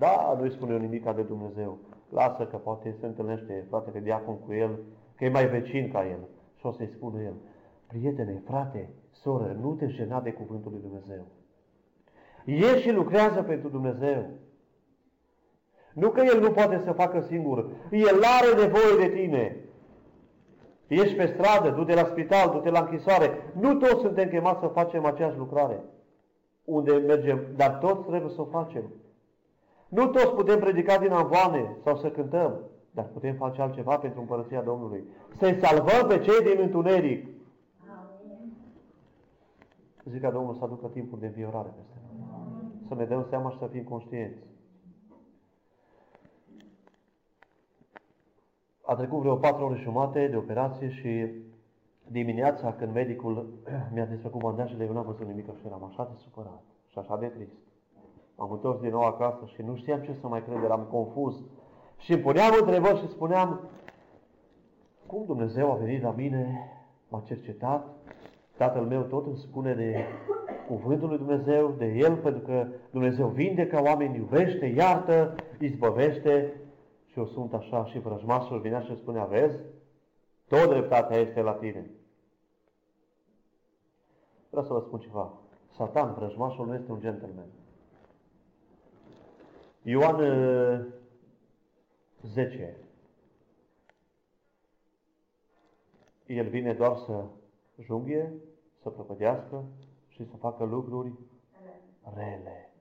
Da, 0.00 0.36
nu-i 0.38 0.50
spune 0.50 0.72
eu 0.72 0.78
nimica 0.78 1.12
de 1.12 1.22
Dumnezeu. 1.22 1.78
Lasă 2.08 2.46
că 2.46 2.56
poate 2.56 2.96
se 3.00 3.06
întâlnește 3.06 3.66
fratele 3.68 4.00
diacon 4.00 4.38
cu 4.38 4.52
el, 4.52 4.78
că 5.16 5.24
e 5.24 5.28
mai 5.28 5.46
vecin 5.46 5.90
ca 5.92 6.06
el. 6.06 6.28
Și 6.56 6.66
o 6.66 6.72
să-i 6.72 6.90
spună 6.94 7.22
el, 7.22 7.34
prietene, 7.86 8.42
frate, 8.46 8.88
soră, 9.10 9.56
nu 9.60 9.74
te 9.74 9.86
jena 9.86 10.20
de 10.20 10.32
cuvântul 10.32 10.70
lui 10.70 10.80
Dumnezeu. 10.80 11.26
Ieși 12.44 12.82
și 12.82 12.90
lucrează 12.90 13.42
pentru 13.42 13.68
Dumnezeu. 13.68 14.26
Nu 15.94 16.10
că 16.10 16.20
El 16.20 16.40
nu 16.40 16.50
poate 16.50 16.80
să 16.84 16.92
facă 16.92 17.20
singur. 17.20 17.70
El 17.90 18.20
are 18.38 18.62
nevoie 18.62 19.08
de 19.08 19.14
tine. 19.14 19.56
Ești 20.86 21.16
pe 21.16 21.26
stradă, 21.26 21.70
du-te 21.70 21.94
la 21.94 22.04
spital, 22.04 22.50
du-te 22.50 22.70
la 22.70 22.80
închisoare. 22.80 23.30
Nu 23.60 23.74
toți 23.74 24.00
suntem 24.00 24.28
chemați 24.28 24.60
să 24.60 24.66
facem 24.66 25.04
aceeași 25.04 25.36
lucrare. 25.36 25.84
Unde 26.64 26.92
mergem, 26.92 27.40
dar 27.56 27.70
toți 27.70 28.06
trebuie 28.06 28.30
să 28.30 28.40
o 28.40 28.44
facem. 28.44 28.82
Nu 29.90 30.06
toți 30.06 30.34
putem 30.34 30.58
predica 30.58 30.98
din 30.98 31.12
anvoane 31.12 31.76
sau 31.84 31.96
să 31.96 32.10
cântăm, 32.10 32.60
dar 32.90 33.04
putem 33.04 33.34
face 33.34 33.60
altceva 33.60 33.98
pentru 33.98 34.20
împărăția 34.20 34.62
Domnului. 34.62 35.04
Să-i 35.38 35.58
salvăm 35.60 36.06
pe 36.08 36.18
cei 36.18 36.52
din 36.52 36.60
întuneric. 36.62 37.28
Zic 40.04 40.20
ca 40.20 40.30
Domnul 40.30 40.54
să 40.54 40.64
aducă 40.64 40.86
timpul 40.86 41.18
de 41.18 41.26
înviorare 41.26 41.68
peste 41.76 41.94
noi. 42.04 42.28
Să 42.88 42.94
ne 42.94 43.04
dăm 43.04 43.26
seama 43.28 43.50
și 43.50 43.58
să 43.58 43.66
fim 43.66 43.82
conștienți. 43.82 44.42
A 48.84 48.94
trecut 48.94 49.18
vreo 49.18 49.36
patru 49.36 49.64
ore 49.64 49.78
jumate 49.78 50.28
de 50.28 50.36
operație 50.36 50.90
și 50.90 51.32
dimineața 52.06 52.72
când 52.72 52.92
medicul 52.92 53.48
mi-a 53.92 54.06
desfăcut 54.06 54.40
bandajele, 54.40 54.84
eu 54.84 54.92
n-am 54.92 55.04
văzut 55.04 55.26
nimic 55.26 55.44
și 55.44 55.66
eram 55.66 55.84
așa 55.84 56.08
de 56.12 56.20
supărat 56.22 56.62
și 56.88 56.98
așa 56.98 57.16
de 57.16 57.26
trist. 57.26 57.69
M-am 58.40 58.52
întors 58.52 58.80
din 58.80 58.90
nou 58.90 59.02
acasă 59.02 59.44
și 59.54 59.62
nu 59.62 59.76
știam 59.76 60.00
ce 60.00 60.12
să 60.20 60.26
mai 60.26 60.44
cred, 60.44 60.62
eram 60.62 60.86
confuz. 60.90 61.34
Și 61.96 62.12
îmi 62.12 62.22
puneam 62.22 62.52
întrebări 62.60 62.98
și 62.98 63.08
spuneam, 63.08 63.60
cum 65.06 65.24
Dumnezeu 65.26 65.70
a 65.70 65.74
venit 65.74 66.02
la 66.02 66.10
mine, 66.10 66.68
m-a 67.08 67.22
cercetat, 67.26 67.86
Tatăl 68.56 68.84
meu 68.84 69.02
tot 69.02 69.26
îmi 69.26 69.36
spune 69.36 69.74
de 69.74 70.04
cuvântul 70.66 71.08
lui 71.08 71.18
Dumnezeu, 71.18 71.74
de 71.78 71.86
El, 71.86 72.16
pentru 72.16 72.40
că 72.40 72.66
Dumnezeu 72.90 73.26
vindecă 73.26 73.82
oameni, 73.82 74.16
iubește, 74.16 74.66
iartă, 74.66 75.34
izbăvește 75.58 76.60
și 77.06 77.18
eu 77.18 77.26
sunt 77.26 77.54
așa 77.54 77.84
și 77.84 77.98
vrăjmașul 77.98 78.60
vinea 78.60 78.80
și 78.80 78.96
spunea, 78.96 79.24
vezi, 79.24 79.58
tot 80.48 80.68
dreptatea 80.68 81.16
este 81.16 81.40
la 81.40 81.52
tine. 81.52 81.90
Vreau 84.50 84.66
să 84.66 84.72
vă 84.72 84.80
spun 84.80 84.98
ceva. 84.98 85.32
Satan, 85.76 86.14
vrăjmașul, 86.14 86.66
nu 86.66 86.74
este 86.74 86.92
un 86.92 87.00
gentleman. 87.00 87.46
Ioan 89.82 90.16
10. 92.22 92.76
Uh, 92.76 92.88
El 96.26 96.48
vine 96.48 96.72
doar 96.72 96.96
să 96.96 97.24
junghie, 97.82 98.32
să 98.82 98.88
prăpădească 98.88 99.64
și 100.08 100.24
să 100.24 100.36
facă 100.36 100.64
lucruri 100.64 101.12
rele. 102.14 102.72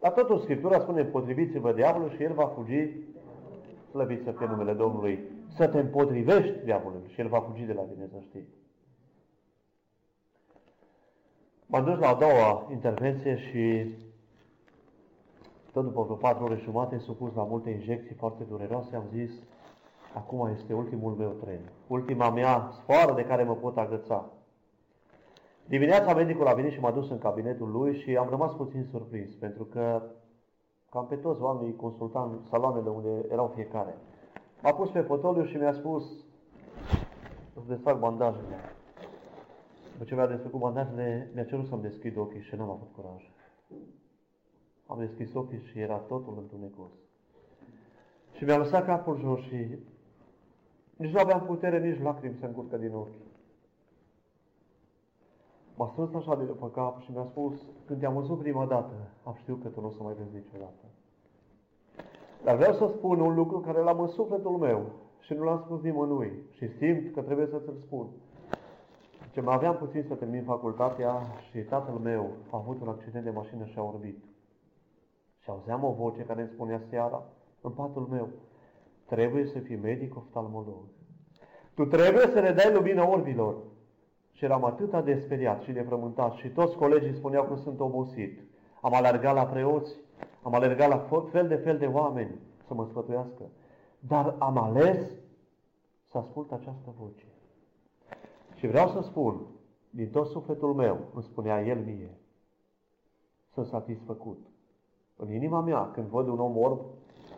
Dar 0.00 0.12
totul 0.12 0.38
Scriptura 0.38 0.80
spune, 0.80 1.00
împotriviți-vă 1.00 1.72
diavolul 1.72 2.10
și 2.10 2.22
el 2.22 2.32
va 2.32 2.46
fugi, 2.46 2.90
slăviți 3.90 4.24
să 4.24 4.32
fie 4.32 4.46
numele 4.46 4.72
Domnului, 4.72 5.18
să 5.56 5.68
te 5.68 5.78
împotrivești 5.78 6.64
diavolului 6.64 7.08
și 7.08 7.20
el 7.20 7.28
va 7.28 7.40
fugi 7.40 7.62
de 7.62 7.72
la 7.72 7.82
tine, 7.82 8.08
să 8.12 8.18
știi. 8.20 8.48
M-am 11.66 11.84
dus 11.84 11.98
la 11.98 12.08
a 12.08 12.14
doua 12.14 12.68
intervenție 12.70 13.36
și 13.36 13.94
tot 15.78 15.86
după 15.86 16.02
vreo 16.02 16.16
patru 16.16 16.44
ore 16.44 16.56
jumate, 16.56 16.98
supus 16.98 17.34
la 17.34 17.42
multe 17.42 17.70
injecții 17.70 18.14
foarte 18.14 18.44
dureroase, 18.44 18.96
am 18.96 19.04
zis, 19.12 19.30
acum 20.14 20.48
este 20.48 20.72
ultimul 20.72 21.12
meu 21.12 21.30
tren, 21.30 21.60
ultima 21.86 22.30
mea 22.30 22.68
sfoară 22.72 23.12
de 23.14 23.24
care 23.24 23.42
mă 23.42 23.54
pot 23.54 23.76
agăța. 23.76 24.30
Dimineața 25.66 26.14
medicul 26.14 26.46
a 26.46 26.52
venit 26.52 26.72
și 26.72 26.80
m-a 26.80 26.90
dus 26.90 27.10
în 27.10 27.18
cabinetul 27.18 27.70
lui 27.70 27.98
și 27.98 28.16
am 28.16 28.28
rămas 28.28 28.52
puțin 28.52 28.84
surprins, 28.90 29.34
pentru 29.34 29.64
că 29.64 30.02
cam 30.90 31.06
pe 31.06 31.16
toți 31.16 31.42
oamenii 31.42 31.76
consultam 31.76 32.40
saloanele 32.48 32.90
unde 32.90 33.26
erau 33.30 33.52
fiecare. 33.54 33.96
M-a 34.62 34.72
pus 34.72 34.90
pe 34.90 35.00
fotoliu 35.00 35.44
și 35.44 35.56
mi-a 35.56 35.72
spus 35.72 36.04
să 37.52 37.60
desfac 37.66 37.98
bandajele. 37.98 38.56
După 39.92 40.04
ce 40.04 40.14
mi-a 40.14 40.26
desfăcut 40.26 40.60
bandajele, 40.60 41.30
mi-a 41.34 41.44
cerut 41.44 41.66
să-mi 41.66 41.82
deschid 41.82 42.16
ochii 42.16 42.42
și 42.42 42.54
n-am 42.56 42.70
avut 42.70 42.88
curaj. 42.96 43.22
Am 44.90 44.98
deschis 44.98 45.34
ochii 45.34 45.62
și 45.70 45.78
era 45.78 45.96
totul 45.96 46.34
întunecos. 46.36 46.90
Și 48.32 48.44
mi-a 48.44 48.56
lăsat 48.56 48.84
capul 48.84 49.18
jos 49.18 49.40
și 49.40 49.78
nici 50.96 51.12
nu 51.12 51.20
aveam 51.20 51.42
putere, 51.46 51.78
nici 51.78 52.02
lacrimi 52.02 52.36
să 52.40 52.46
încurcă 52.46 52.76
din 52.76 52.94
ochi. 52.94 53.26
M-a 55.74 55.88
strâns 55.92 56.14
așa 56.14 56.36
de 56.36 56.44
după 56.44 56.68
cap 56.68 57.00
și 57.00 57.10
mi-a 57.12 57.24
spus, 57.24 57.54
când 57.86 58.00
te-am 58.00 58.14
văzut 58.14 58.38
prima 58.38 58.66
dată, 58.66 58.92
am 59.24 59.34
știut 59.34 59.62
că 59.62 59.68
tu 59.68 59.80
nu 59.80 59.86
o 59.86 59.90
să 59.90 60.02
mai 60.02 60.14
vezi 60.18 60.34
niciodată. 60.34 60.84
Dar 62.44 62.56
vreau 62.56 62.72
să 62.72 62.86
spun 62.86 63.20
un 63.20 63.34
lucru 63.34 63.60
care 63.60 63.80
l-am 63.80 64.00
în 64.00 64.08
sufletul 64.08 64.56
meu 64.56 64.90
și 65.20 65.34
nu 65.34 65.44
l-am 65.44 65.58
spus 65.64 65.82
nimănui 65.82 66.32
și 66.50 66.68
simt 66.68 67.14
că 67.14 67.22
trebuie 67.22 67.46
să 67.46 67.58
ți-l 67.58 67.76
spun. 67.86 68.06
Ce 69.32 69.40
mai 69.40 69.54
aveam 69.54 69.76
puțin 69.76 70.04
să 70.08 70.14
termin 70.14 70.44
facultatea 70.44 71.20
și 71.50 71.58
tatăl 71.58 71.94
meu 71.94 72.30
a 72.50 72.56
avut 72.56 72.80
un 72.80 72.88
accident 72.88 73.24
de 73.24 73.30
mașină 73.30 73.64
și 73.64 73.78
a 73.78 73.82
orbit. 73.82 74.27
Și 75.48 75.54
auzeam 75.54 75.84
o 75.84 75.92
voce 75.92 76.22
care 76.22 76.40
îmi 76.40 76.50
spunea 76.52 76.80
seara, 76.90 77.22
în 77.60 77.70
patul 77.70 78.06
meu, 78.10 78.28
trebuie 79.06 79.46
să 79.46 79.58
fii 79.58 79.76
medic 79.76 80.16
oftalmolog. 80.16 80.82
Tu 81.74 81.84
trebuie 81.84 82.26
să 82.26 82.40
ne 82.40 82.50
dai 82.50 82.72
lumină 82.72 83.08
orbilor. 83.08 83.56
Și 84.32 84.44
eram 84.44 84.64
atât 84.64 85.04
de 85.04 85.14
speriat 85.14 85.62
și 85.62 85.72
de 85.72 85.82
frământat 85.82 86.32
și 86.32 86.48
toți 86.48 86.76
colegii 86.76 87.14
spuneau 87.14 87.44
că 87.44 87.54
sunt 87.54 87.80
obosit. 87.80 88.40
Am 88.80 88.94
alergat 88.94 89.34
la 89.34 89.46
preoți, 89.46 89.94
am 90.42 90.54
alergat 90.54 90.88
la 90.88 91.24
fel 91.30 91.48
de 91.48 91.56
fel 91.56 91.78
de 91.78 91.86
oameni 91.86 92.38
să 92.66 92.74
mă 92.74 92.86
sfătuiască. 92.86 93.42
Dar 93.98 94.34
am 94.38 94.56
ales 94.56 95.10
să 96.10 96.18
ascult 96.18 96.52
această 96.52 96.94
voce. 96.98 97.26
Și 98.54 98.66
vreau 98.66 98.88
să 98.88 99.00
spun, 99.00 99.46
din 99.90 100.10
tot 100.10 100.26
sufletul 100.26 100.74
meu, 100.74 100.98
îmi 101.14 101.22
spunea 101.22 101.66
el 101.66 101.78
mie, 101.78 102.18
sunt 103.52 103.66
satisfăcut. 103.66 104.46
În 105.20 105.32
inima 105.32 105.60
mea, 105.60 105.90
când 105.90 106.06
văd 106.06 106.28
un 106.28 106.38
om 106.38 106.56
orb 106.56 106.80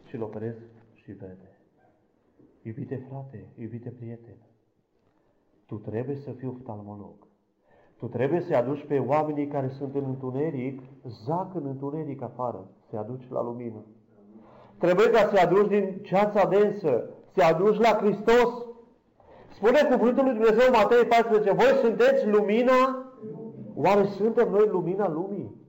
și-l 0.05 0.23
operez 0.23 0.57
și 0.93 1.13
vede. 1.13 1.59
Iubite 2.63 3.07
frate, 3.09 3.47
iubite 3.59 3.91
prieten, 3.91 4.37
tu 5.67 5.75
trebuie 5.75 6.17
să 6.17 6.31
fii 6.31 6.49
oftalmolog. 6.49 7.15
Tu 7.99 8.07
trebuie 8.07 8.41
să-i 8.41 8.55
aduci 8.55 8.87
pe 8.87 8.99
oamenii 8.99 9.47
care 9.47 9.69
sunt 9.69 9.95
în 9.95 10.05
întuneric, 10.05 10.81
zac 11.25 11.55
în 11.55 11.67
întuneric 11.67 12.23
afară, 12.23 12.69
să-i 12.89 12.99
aduci 12.99 13.29
la 13.29 13.43
lumină. 13.43 13.85
Trebuie 14.79 15.11
ca 15.11 15.29
să-i 15.29 15.43
aduci 15.43 15.69
din 15.69 15.99
ceața 16.03 16.49
densă, 16.49 17.11
să-i 17.35 17.45
aduci 17.45 17.79
la 17.79 17.99
Hristos. 18.01 18.67
Spune 19.55 19.97
cuvântul 19.97 20.25
lui 20.25 20.35
Dumnezeu 20.35 20.71
Matei 20.73 21.05
14, 21.05 21.53
voi 21.53 21.79
sunteți 21.83 22.29
lumina? 22.29 23.07
Oare 23.75 24.05
suntem 24.05 24.51
noi 24.51 24.69
lumina 24.69 25.09
lumii? 25.09 25.60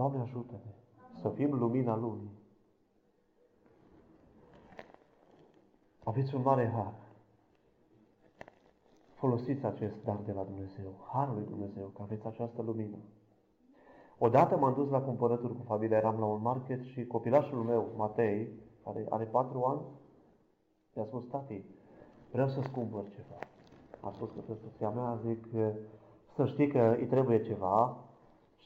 Doamne 0.00 0.20
ajută-ne 0.20 0.74
să 1.20 1.28
fim 1.28 1.54
lumina 1.58 1.96
lumii. 1.96 2.38
Aveți 6.04 6.34
un 6.34 6.42
mare 6.42 6.68
har. 6.74 6.92
Folosiți 9.14 9.64
acest 9.64 10.04
dar 10.04 10.16
de 10.16 10.32
la 10.32 10.42
Dumnezeu, 10.42 10.92
harul 11.12 11.34
lui 11.34 11.44
Dumnezeu, 11.44 11.86
că 11.86 12.02
aveți 12.02 12.26
această 12.26 12.62
lumină. 12.62 12.96
Odată 14.18 14.56
m-am 14.56 14.74
dus 14.74 14.88
la 14.88 15.00
cumpărături 15.00 15.56
cu 15.56 15.62
familia, 15.62 15.96
eram 15.96 16.18
la 16.18 16.26
un 16.26 16.42
market 16.42 16.82
și 16.82 17.06
copilașul 17.06 17.62
meu, 17.62 17.92
Matei, 17.96 18.48
care 18.84 19.06
are 19.08 19.24
patru 19.24 19.62
ani, 19.62 19.80
mi-a 20.94 21.04
spus, 21.04 21.24
tati, 21.30 21.64
vreau 22.30 22.48
să-ți 22.48 22.70
cumpăr 22.70 23.08
ceva. 23.08 23.38
A 24.00 24.10
spus 24.10 24.30
că 24.30 24.54
soția 24.54 24.90
mea, 24.90 25.20
zic, 25.26 25.46
să 26.34 26.46
știi 26.46 26.68
că 26.68 26.96
îi 26.98 27.06
trebuie 27.06 27.42
ceva 27.42 28.04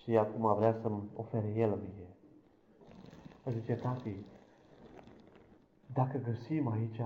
și 0.02 0.16
acum 0.16 0.54
vrea 0.54 0.72
să-mi 0.72 1.10
ofere 1.16 1.52
el 1.56 1.70
mie. 1.70 2.08
Zice, 3.52 3.74
tati, 3.74 4.16
dacă 5.94 6.18
găsim 6.18 6.68
aici, 6.68 7.00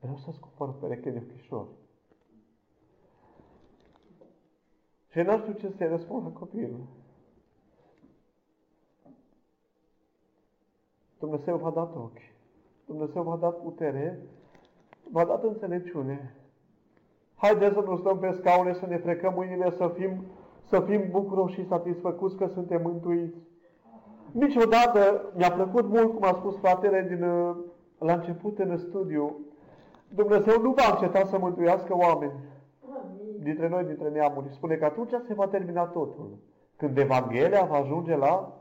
vreau 0.00 0.16
să-ți 0.16 0.40
cumpăr 0.40 0.68
o 0.68 0.72
pereche 0.72 1.10
de 1.10 1.22
ochișori. 1.28 1.68
Și 5.10 5.18
n 5.18 5.38
știu 5.38 5.52
ce 5.52 5.74
să-i 5.76 5.88
răspund 5.88 6.22
la 6.22 6.30
copilul. 6.30 6.86
Dumnezeu 11.18 11.56
v-a 11.56 11.70
dat 11.70 11.94
ochi. 11.94 12.32
Dumnezeu 12.86 13.22
v-a 13.22 13.36
dat 13.36 13.62
putere. 13.62 14.18
V-a 15.10 15.24
dat 15.24 15.42
înțelepciune. 15.42 16.34
Haideți 17.34 17.74
să 17.74 17.80
nu 17.80 17.96
stăm 17.96 18.18
pe 18.18 18.32
scaune, 18.32 18.72
să 18.72 18.86
ne 18.86 18.96
frecăm 18.96 19.34
mâinile, 19.34 19.70
să 19.70 19.92
fim, 19.96 20.24
să 20.70 20.80
fim 20.80 21.02
bucuroși 21.10 21.54
și 21.54 21.66
satisfăcuți 21.66 22.36
că 22.36 22.46
suntem 22.46 22.80
mântuiți. 22.82 23.38
Niciodată 24.32 25.32
mi-a 25.36 25.50
plăcut 25.50 25.88
mult, 25.88 26.14
cum 26.14 26.24
a 26.24 26.32
spus 26.32 26.58
fratele 26.58 27.06
din, 27.08 27.22
uh, 27.22 27.56
la 27.98 28.12
început 28.12 28.58
în 28.58 28.76
studiu, 28.76 29.36
Dumnezeu 30.14 30.62
nu 30.62 30.70
va 30.70 30.82
înceta 30.90 31.24
să 31.24 31.38
mântuiască 31.38 31.96
oameni 31.96 32.32
dintre 33.38 33.68
noi, 33.68 33.84
dintre 33.84 34.08
neamuri. 34.08 34.52
Spune 34.52 34.74
că 34.74 34.84
atunci 34.84 35.12
se 35.26 35.34
va 35.34 35.46
termina 35.46 35.84
totul. 35.84 36.38
Când 36.76 36.98
Evanghelia 36.98 37.64
va 37.64 37.76
ajunge 37.76 38.16
la 38.16 38.60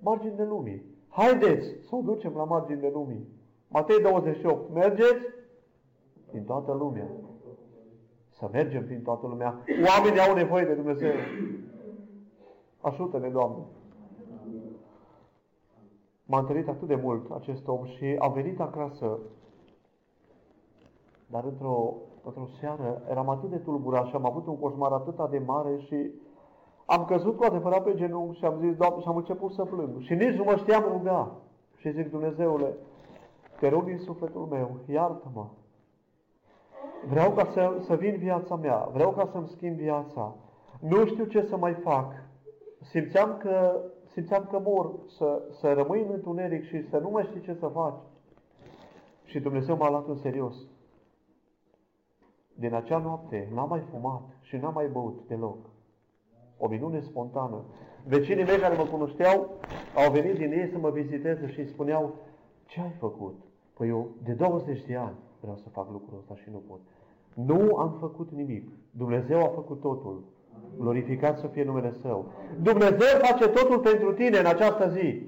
marginile 0.00 0.44
lumii. 0.44 0.84
Haideți 1.08 1.66
să 1.88 1.96
o 1.96 2.00
ducem 2.00 2.32
la 2.36 2.44
marginile 2.44 2.90
lumii. 2.92 3.28
Matei 3.68 4.00
28. 4.02 4.74
Mergeți 4.74 5.26
din 6.32 6.44
toată 6.44 6.72
lumea. 6.72 7.06
Să 8.38 8.48
mergem 8.52 8.84
prin 8.84 9.02
toată 9.02 9.26
lumea. 9.26 9.58
Oamenii 9.96 10.20
au 10.20 10.34
nevoie 10.34 10.64
de 10.64 10.74
Dumnezeu. 10.74 11.12
Ajută-ne, 12.80 13.28
Doamne. 13.28 13.62
M-a 16.24 16.38
întâlnit 16.38 16.68
atât 16.68 16.88
de 16.88 16.94
mult 16.94 17.30
acest 17.30 17.68
om 17.68 17.84
și 17.84 18.16
a 18.18 18.28
venit 18.28 18.60
acasă. 18.60 19.18
Dar 21.26 21.44
într-o, 21.44 21.94
într-o 22.24 22.46
seară 22.60 23.02
eram 23.10 23.28
atât 23.28 23.50
de 23.50 23.56
tulburat 23.56 24.06
și 24.06 24.14
am 24.14 24.26
avut 24.26 24.46
un 24.46 24.58
coșmar 24.58 24.92
atât 24.92 25.30
de 25.30 25.38
mare 25.38 25.78
și 25.78 26.10
am 26.86 27.04
căzut 27.04 27.36
cu 27.36 27.44
adevărat 27.44 27.82
pe 27.82 27.94
genunchi 27.94 28.38
și 28.38 28.44
am 28.44 28.58
zis, 28.60 28.76
Doamne, 28.76 29.00
și 29.00 29.08
am 29.08 29.16
început 29.16 29.52
să 29.52 29.64
plâng. 29.64 30.00
Și 30.00 30.14
nici 30.14 30.36
nu 30.36 30.44
mă 30.44 30.56
știam 30.56 30.84
ruga. 30.88 31.36
Și 31.76 31.92
zic, 31.92 32.10
Dumnezeule, 32.10 32.74
te 33.60 33.68
rog 33.68 33.84
din 33.84 33.98
sufletul 33.98 34.46
meu, 34.50 34.76
iartă-mă. 34.86 35.46
Vreau 37.06 37.30
ca 37.32 37.44
să, 37.44 37.76
să 37.80 37.94
vin 37.94 38.16
viața 38.16 38.56
mea, 38.56 38.88
vreau 38.92 39.10
ca 39.10 39.28
să-mi 39.32 39.48
schimb 39.48 39.76
viața. 39.76 40.36
Nu 40.80 41.06
știu 41.06 41.24
ce 41.24 41.42
să 41.42 41.56
mai 41.56 41.72
fac. 41.72 42.12
Simțeam 42.80 43.36
că, 43.36 43.80
simțeam 44.04 44.46
că 44.50 44.58
mor, 44.64 44.94
să, 45.06 45.42
să 45.50 45.72
rămâi 45.72 46.02
în 46.02 46.12
întuneric 46.12 46.64
și 46.64 46.88
să 46.88 46.98
nu 46.98 47.10
mai 47.10 47.24
știi 47.24 47.40
ce 47.40 47.54
să 47.54 47.66
faci. 47.66 48.00
Și 49.24 49.40
Dumnezeu 49.40 49.76
m-a 49.76 49.90
luat 49.90 50.06
în 50.06 50.16
serios. 50.16 50.56
Din 52.54 52.74
acea 52.74 52.98
noapte 52.98 53.48
n-am 53.54 53.68
mai 53.68 53.82
fumat 53.90 54.22
și 54.40 54.56
n-am 54.56 54.74
mai 54.74 54.86
băut 54.86 55.26
deloc. 55.26 55.58
O 56.58 56.68
minune 56.68 57.00
spontană. 57.00 57.64
Vecinii 58.06 58.44
mei 58.44 58.58
care 58.58 58.76
mă 58.76 58.84
cunoșteau 58.84 59.50
au 59.94 60.12
venit 60.12 60.34
din 60.34 60.52
ei 60.52 60.68
să 60.68 60.78
mă 60.78 60.90
viziteze 60.90 61.50
și 61.50 61.58
îi 61.58 61.66
spuneau, 61.66 62.14
ce 62.64 62.80
ai 62.80 62.94
făcut? 62.98 63.44
Păi 63.74 63.88
eu 63.88 64.08
de 64.22 64.32
20 64.32 64.84
de 64.84 64.96
ani 64.96 65.16
vreau 65.40 65.56
să 65.56 65.68
fac 65.68 65.90
lucrul 65.90 66.18
ăsta 66.18 66.34
și 66.36 66.48
nu 66.50 66.62
pot. 66.68 66.80
Nu 67.34 67.76
am 67.76 67.96
făcut 68.00 68.30
nimic. 68.30 68.68
Dumnezeu 68.90 69.42
a 69.42 69.48
făcut 69.48 69.80
totul. 69.80 70.24
Glorificat 70.78 71.38
să 71.38 71.46
fie 71.46 71.64
numele 71.64 71.92
Său. 72.02 72.32
Dumnezeu 72.62 73.18
face 73.20 73.48
totul 73.48 73.78
pentru 73.78 74.12
tine 74.12 74.38
în 74.38 74.46
această 74.46 74.88
zi. 74.88 75.22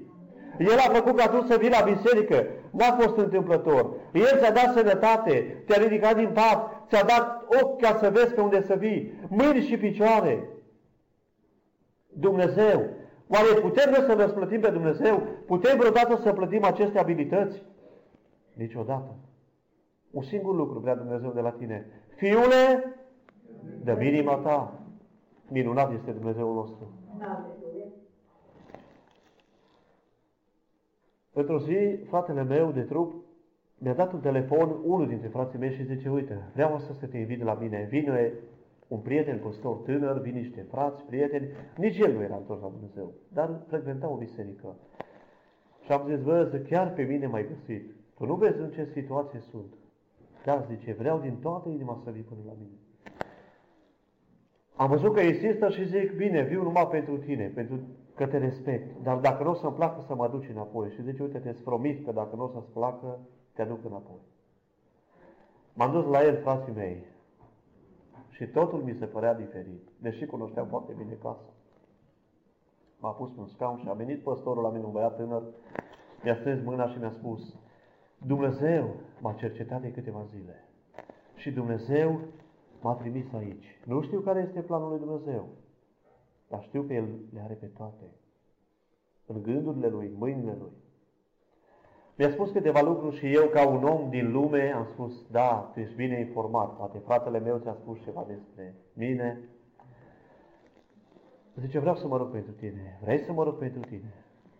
El 0.59 0.77
a 0.77 0.93
făcut 0.93 1.17
ca 1.17 1.27
tu 1.27 1.45
să 1.45 1.57
vii 1.59 1.69
la 1.69 1.91
biserică. 1.91 2.45
N-a 2.71 2.95
fost 2.99 3.17
întâmplător. 3.17 3.93
El 4.13 4.37
ți-a 4.39 4.51
dat 4.51 4.73
sănătate, 4.75 5.63
te-a 5.65 5.81
ridicat 5.81 6.15
din 6.15 6.29
pat, 6.33 6.85
ți-a 6.87 7.03
dat 7.03 7.45
ochi 7.61 7.81
ca 7.81 7.97
să 8.01 8.09
vezi 8.09 8.33
pe 8.33 8.41
unde 8.41 8.61
să 8.61 8.75
vii, 8.75 9.13
mâini 9.27 9.65
și 9.65 9.77
picioare. 9.77 10.49
Dumnezeu. 12.07 12.89
Oare 13.27 13.59
putem 13.61 13.89
noi 13.91 14.05
să 14.05 14.13
răsplătim 14.13 14.59
pe 14.59 14.69
Dumnezeu? 14.69 15.23
Putem 15.45 15.77
vreodată 15.77 16.19
să 16.21 16.33
plătim 16.33 16.63
aceste 16.63 16.99
abilități? 16.99 17.63
Niciodată. 18.53 19.15
Un 20.11 20.21
singur 20.21 20.55
lucru 20.55 20.79
vrea 20.79 20.95
Dumnezeu 20.95 21.31
de 21.31 21.41
la 21.41 21.51
tine. 21.51 21.85
Fiule, 22.15 22.95
de 23.83 23.93
minima 23.93 24.35
ta. 24.35 24.79
Minunat 25.49 25.93
este 25.93 26.11
Dumnezeul 26.11 26.53
nostru. 26.53 26.91
Într-o 31.33 31.59
zi, 31.59 31.99
fratele 32.07 32.43
meu 32.43 32.71
de 32.71 32.81
trup 32.81 33.13
mi-a 33.77 33.93
dat 33.93 34.13
un 34.13 34.19
telefon, 34.19 34.77
unul 34.83 35.07
dintre 35.07 35.27
frații 35.27 35.59
mei 35.59 35.73
și 35.73 35.85
zice, 35.85 36.09
uite, 36.09 36.39
vreau 36.53 36.79
să 36.79 37.05
te 37.05 37.17
invit 37.17 37.43
la 37.43 37.53
mine. 37.53 37.87
Vine 37.89 38.33
un 38.87 38.99
prieten 38.99 39.39
păstor 39.39 39.77
tânăr, 39.77 40.21
vin 40.21 40.33
niște 40.33 40.65
frați, 40.69 41.03
prieteni, 41.03 41.47
nici 41.77 41.97
el 41.97 42.13
nu 42.13 42.21
era 42.21 42.35
întors 42.35 42.61
la 42.61 42.67
Dumnezeu, 42.67 43.13
dar 43.27 43.59
frecventa 43.67 44.09
o 44.09 44.15
biserică. 44.15 44.75
Și 45.83 45.91
am 45.91 46.07
zis, 46.07 46.21
vă, 46.21 46.61
chiar 46.69 46.93
pe 46.93 47.01
mine 47.01 47.27
m-ai 47.27 47.47
găsit. 47.47 47.95
Tu 48.17 48.25
nu 48.25 48.35
vezi 48.35 48.59
în 48.59 48.69
ce 48.69 48.85
situație 48.93 49.39
sunt. 49.39 49.73
Da, 50.45 50.65
zice, 50.69 50.93
vreau 50.93 51.19
din 51.19 51.39
toată 51.39 51.69
inima 51.69 51.99
să 52.03 52.09
vii 52.09 52.21
până 52.21 52.41
la 52.45 52.53
mine. 52.57 52.75
Am 54.75 54.89
văzut 54.89 55.13
că 55.13 55.19
insistă 55.19 55.69
și 55.69 55.87
zic, 55.87 56.15
bine, 56.15 56.41
viu 56.41 56.63
numai 56.63 56.87
pentru 56.87 57.17
tine, 57.17 57.47
pentru 57.47 57.79
că 58.15 58.27
te 58.27 58.37
respect. 58.37 59.03
Dar 59.03 59.17
dacă 59.17 59.43
nu 59.43 59.49
o 59.49 59.53
să-mi 59.53 59.73
placă 59.73 60.01
să 60.07 60.15
mă 60.15 60.27
duci 60.27 60.49
înapoi. 60.49 60.89
Și 60.89 61.03
zice, 61.03 61.23
uite, 61.23 61.39
te-ți 61.39 61.63
promit 61.63 62.05
că 62.05 62.11
dacă 62.11 62.35
nu 62.35 62.43
o 62.43 62.47
să-ți 62.47 62.71
placă, 62.71 63.19
te 63.53 63.61
aduc 63.61 63.85
înapoi. 63.85 64.19
M-am 65.73 65.91
dus 65.91 66.05
la 66.05 66.23
el, 66.23 66.37
frații 66.37 66.73
mei. 66.73 67.05
Și 68.29 68.47
totul 68.47 68.79
mi 68.79 68.95
se 68.99 69.05
părea 69.05 69.33
diferit, 69.33 69.89
deși 69.97 70.25
cunoșteam 70.25 70.67
foarte 70.67 70.93
bine 70.97 71.17
casa. 71.21 71.49
M-a 72.99 73.11
pus 73.11 73.29
pe 73.29 73.39
un 73.39 73.47
scaun 73.47 73.77
și 73.77 73.87
a 73.89 73.93
venit 73.93 74.23
păstorul 74.23 74.63
la 74.63 74.69
mine, 74.69 74.85
un 74.85 74.91
băiat 74.91 75.15
tânăr, 75.15 75.43
mi-a 76.23 76.35
strâns 76.35 76.63
mâna 76.63 76.87
și 76.87 76.97
mi-a 76.99 77.11
spus, 77.11 77.55
Dumnezeu 78.25 78.95
m-a 79.19 79.33
cercetat 79.33 79.81
de 79.81 79.91
câteva 79.91 80.23
zile 80.23 80.63
și 81.35 81.51
Dumnezeu 81.51 82.19
m-a 82.81 82.93
trimis 82.93 83.33
aici. 83.33 83.79
Nu 83.85 84.01
știu 84.01 84.19
care 84.19 84.39
este 84.47 84.61
planul 84.61 84.89
lui 84.89 84.99
Dumnezeu, 84.99 85.47
dar 86.47 86.63
știu 86.63 86.81
că 86.81 86.93
El 86.93 87.07
le 87.33 87.41
are 87.43 87.53
pe 87.53 87.65
toate. 87.65 88.03
În 89.25 89.41
gândurile 89.41 89.87
Lui, 89.87 90.11
mâinile 90.17 90.55
Lui. 90.59 90.71
Mi-a 92.17 92.29
spus 92.29 92.51
câteva 92.51 92.81
lucruri 92.81 93.15
și 93.15 93.33
eu, 93.33 93.47
ca 93.47 93.67
un 93.67 93.83
om 93.83 94.09
din 94.09 94.31
lume, 94.31 94.71
am 94.71 94.85
spus, 94.85 95.27
da, 95.31 95.71
tu 95.73 95.79
ești 95.79 95.95
bine 95.95 96.19
informat. 96.19 96.75
Poate 96.75 96.97
fratele 96.97 97.39
meu 97.39 97.57
ți-a 97.57 97.73
spus 97.73 98.01
ceva 98.01 98.25
despre 98.27 98.75
mine. 98.93 99.39
Zice, 101.55 101.79
vreau 101.79 101.95
să 101.95 102.07
mă 102.07 102.17
rog 102.17 102.31
pentru 102.31 102.51
tine. 102.51 102.99
Vrei 103.01 103.19
să 103.19 103.31
mă 103.31 103.43
rog 103.43 103.57
pentru 103.57 103.79
tine? 103.79 104.13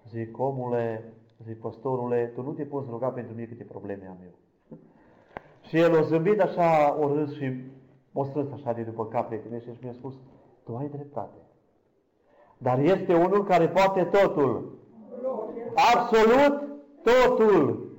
Zic, 0.10 0.40
omule, 0.40 1.14
zic, 1.45 1.59
păstorule, 1.59 2.31
tu 2.35 2.41
nu 2.41 2.51
te 2.51 2.63
poți 2.63 2.89
ruga 2.89 3.07
pentru 3.07 3.34
mine 3.34 3.45
câte 3.45 3.63
probleme 3.63 4.07
am 4.07 4.18
eu. 4.23 4.77
Și 5.68 5.77
el 5.77 5.97
o 5.99 6.01
zâmbit 6.01 6.39
așa, 6.39 6.97
o 6.99 7.13
râs 7.13 7.35
și 7.35 7.53
o 8.13 8.23
strâns 8.23 8.51
așa 8.51 8.73
de 8.73 8.81
după 8.81 9.05
cap 9.05 9.27
prietenește 9.27 9.73
și 9.73 9.80
mi-a 9.84 9.93
spus, 9.93 10.13
tu 10.63 10.76
ai 10.76 10.89
dreptate. 10.89 11.38
Dar 12.57 12.80
este 12.80 13.13
unul 13.13 13.43
care 13.43 13.68
poate 13.68 14.03
totul. 14.03 14.80
Absolut 15.95 16.72
totul. 17.03 17.89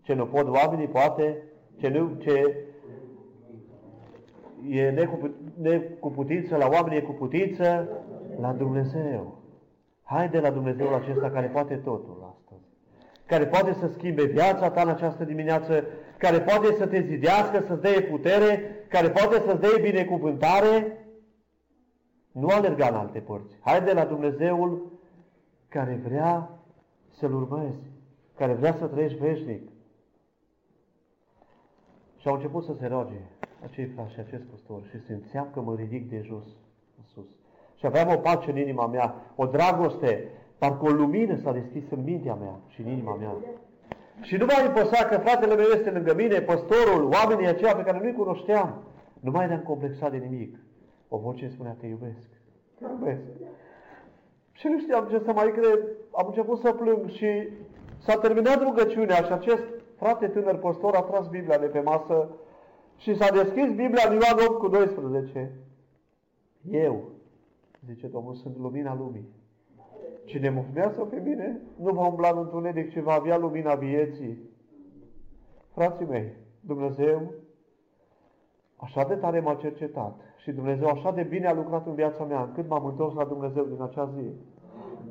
Ce 0.00 0.14
nu 0.14 0.26
pot 0.26 0.48
oamenii, 0.48 0.88
poate, 0.88 1.42
ce 1.76 1.88
nu, 1.88 2.14
ce 2.18 2.66
e 4.68 4.90
necu 5.56 6.10
putință 6.10 6.56
la 6.56 6.68
oameni, 6.68 6.96
e 6.96 7.00
cu 7.00 7.12
putință 7.12 7.88
la 8.40 8.52
Dumnezeu. 8.52 9.35
Haide 10.08 10.40
la 10.40 10.50
Dumnezeul 10.50 10.94
acesta 10.94 11.30
care 11.30 11.46
poate 11.46 11.74
totul 11.74 12.34
astăzi. 12.36 12.64
Care 13.26 13.46
poate 13.46 13.72
să 13.72 13.86
schimbe 13.86 14.24
viața 14.24 14.70
ta 14.70 14.82
în 14.82 14.88
această 14.88 15.24
dimineață, 15.24 15.84
care 16.18 16.40
poate 16.40 16.72
să 16.72 16.86
te 16.86 17.00
zidească, 17.00 17.64
să-ți 17.66 17.80
dea 17.80 18.02
putere, 18.10 18.62
care 18.88 19.10
poate 19.10 19.40
să-ți 19.40 19.60
dea 19.60 19.78
binecuvântare. 19.82 20.98
Nu 22.32 22.46
alerga 22.46 22.88
în 22.88 22.94
alte 22.94 23.18
părți. 23.18 23.56
Haide 23.60 23.92
la 23.92 24.04
Dumnezeul 24.04 24.92
care 25.68 26.00
vrea 26.04 26.50
să-L 27.10 27.34
urmezi 27.34 27.78
care 28.36 28.52
vrea 28.52 28.74
să 28.74 28.86
trăiești 28.86 29.18
veșnic. 29.18 29.68
Și 32.16 32.28
au 32.28 32.34
început 32.34 32.64
să 32.64 32.74
se 32.74 32.86
roage 32.86 33.20
acei 33.62 33.86
frați 33.86 34.12
și 34.12 34.20
acest 34.20 34.44
păstor 34.44 34.82
și 34.90 35.00
simțeam 35.00 35.48
că 35.52 35.60
mă 35.60 35.74
ridic 35.74 36.10
de 36.10 36.20
jos 36.20 36.44
în 36.44 36.50
sus. 36.50 36.65
Și 37.76 37.86
aveam 37.86 38.08
o 38.08 38.16
pace 38.16 38.50
în 38.50 38.56
inima 38.56 38.86
mea, 38.86 39.14
o 39.34 39.46
dragoste, 39.46 40.28
parcă 40.58 40.84
o 40.84 40.90
lumină 40.90 41.36
s-a 41.36 41.52
deschis 41.52 41.90
în 41.90 42.02
mintea 42.02 42.34
mea 42.34 42.60
și 42.68 42.80
în 42.80 42.88
inima 42.88 43.14
mea. 43.14 43.34
Și 44.20 44.36
nu 44.36 44.44
mai 44.44 44.70
păsa 44.74 45.04
că 45.04 45.18
fratele 45.18 45.54
meu 45.54 45.66
este 45.66 45.90
lângă 45.90 46.14
mine, 46.14 46.40
păstorul, 46.40 47.10
oamenii 47.12 47.46
aceia 47.46 47.76
pe 47.76 47.82
care 47.82 47.98
nu-i 47.98 48.12
cunoșteam. 48.12 48.82
Nu 49.20 49.30
mai 49.30 49.46
ne-am 49.46 49.60
complexat 49.60 50.10
de 50.10 50.16
nimic. 50.16 50.58
O 51.08 51.18
voce 51.18 51.44
îmi 51.44 51.52
spunea, 51.52 51.76
te 51.80 51.86
iubesc. 51.86 52.28
Te 52.78 52.84
iubesc. 52.90 53.22
Și 54.52 54.66
nu 54.66 54.78
știam 54.78 55.06
ce 55.10 55.22
să 55.24 55.32
mai 55.32 55.52
cred. 55.52 55.80
Am 56.10 56.26
început 56.26 56.58
să 56.58 56.72
plâng 56.72 57.10
și 57.10 57.48
S-a 58.06 58.18
terminat 58.18 58.62
rugăciunea 58.62 59.16
și 59.16 59.32
acest 59.32 59.64
frate 59.96 60.28
tânăr 60.28 60.56
păstor 60.56 60.94
a 60.94 61.02
tras 61.02 61.28
Biblia 61.28 61.58
de 61.58 61.66
pe 61.66 61.80
masă 61.80 62.28
și 62.96 63.16
s-a 63.16 63.30
deschis 63.30 63.66
Biblia 63.66 64.08
în 64.08 64.20
Ioan 64.20 64.48
8 64.48 64.58
cu 64.58 64.68
12. 64.68 65.52
Eu, 66.70 67.02
zice 67.86 68.06
Domnul, 68.06 68.34
sunt 68.34 68.56
lumina 68.56 68.94
lumii. 68.94 69.28
Cine 70.24 70.48
mă 70.48 70.60
urmează 70.68 71.00
pe 71.00 71.20
mine 71.24 71.60
nu 71.76 71.92
va 71.92 72.06
umbla 72.06 72.28
în 72.28 72.38
întuneric, 72.38 72.90
ci 72.90 72.98
va 72.98 73.12
avea 73.12 73.36
lumina 73.36 73.74
vieții. 73.74 74.38
Frații 75.72 76.06
mei, 76.06 76.32
Dumnezeu 76.60 77.32
așa 78.76 79.04
de 79.04 79.14
tare 79.14 79.40
m-a 79.40 79.54
cercetat 79.54 80.20
și 80.36 80.52
Dumnezeu 80.52 80.88
așa 80.88 81.10
de 81.10 81.22
bine 81.22 81.46
a 81.46 81.54
lucrat 81.54 81.86
în 81.86 81.94
viața 81.94 82.24
mea, 82.24 82.42
încât 82.42 82.68
m-am 82.68 82.86
întors 82.86 83.14
la 83.14 83.24
Dumnezeu 83.24 83.64
din 83.64 83.82
acea 83.82 84.10
zi. 84.16 84.30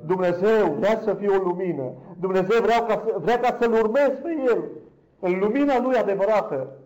Dumnezeu 0.06 0.74
vrea 0.80 0.98
să 0.98 1.14
fie 1.14 1.28
o 1.28 1.44
lumină. 1.44 1.92
Dumnezeu 2.20 2.62
vrea 2.62 2.86
ca, 2.86 3.04
să, 3.06 3.16
vrea 3.20 3.40
ca 3.40 3.58
să-L 3.60 3.74
urmez 3.74 4.10
pe 4.24 4.30
El. 4.48 4.64
În 5.20 5.40
lumina 5.40 5.82
Lui 5.82 5.96
adevărată. 5.96 6.78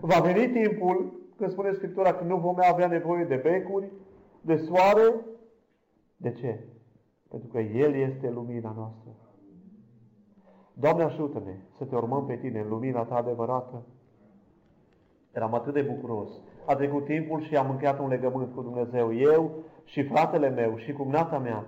Va 0.00 0.20
veni 0.20 0.52
timpul, 0.52 1.12
când 1.36 1.50
spune 1.50 1.72
Scriptura, 1.72 2.12
că 2.12 2.24
nu 2.24 2.36
vom 2.36 2.56
avea 2.70 2.86
nevoie 2.86 3.24
de 3.24 3.34
becuri, 3.34 3.90
de 4.40 4.56
soare. 4.56 5.14
De 6.16 6.32
ce? 6.32 6.58
Pentru 7.28 7.48
că 7.48 7.58
El 7.58 7.94
este 7.94 8.30
lumina 8.30 8.72
noastră. 8.76 9.10
Doamne, 10.72 11.02
ajută-ne 11.02 11.56
să 11.76 11.84
te 11.84 11.96
urmăm 11.96 12.26
pe 12.26 12.36
Tine 12.36 12.60
în 12.60 12.68
lumina 12.68 13.04
Ta 13.04 13.14
adevărată. 13.14 13.82
Eram 15.32 15.54
atât 15.54 15.72
de 15.72 15.82
bucuros. 15.82 16.30
A 16.66 16.74
trecut 16.74 17.04
timpul 17.04 17.42
și 17.42 17.56
am 17.56 17.70
încheiat 17.70 17.98
un 17.98 18.08
legământ 18.08 18.54
cu 18.54 18.62
Dumnezeu. 18.62 19.14
Eu 19.14 19.50
și 19.84 20.02
fratele 20.02 20.48
meu 20.48 20.76
și 20.76 20.92
cumnata 20.92 21.38
mea. 21.38 21.66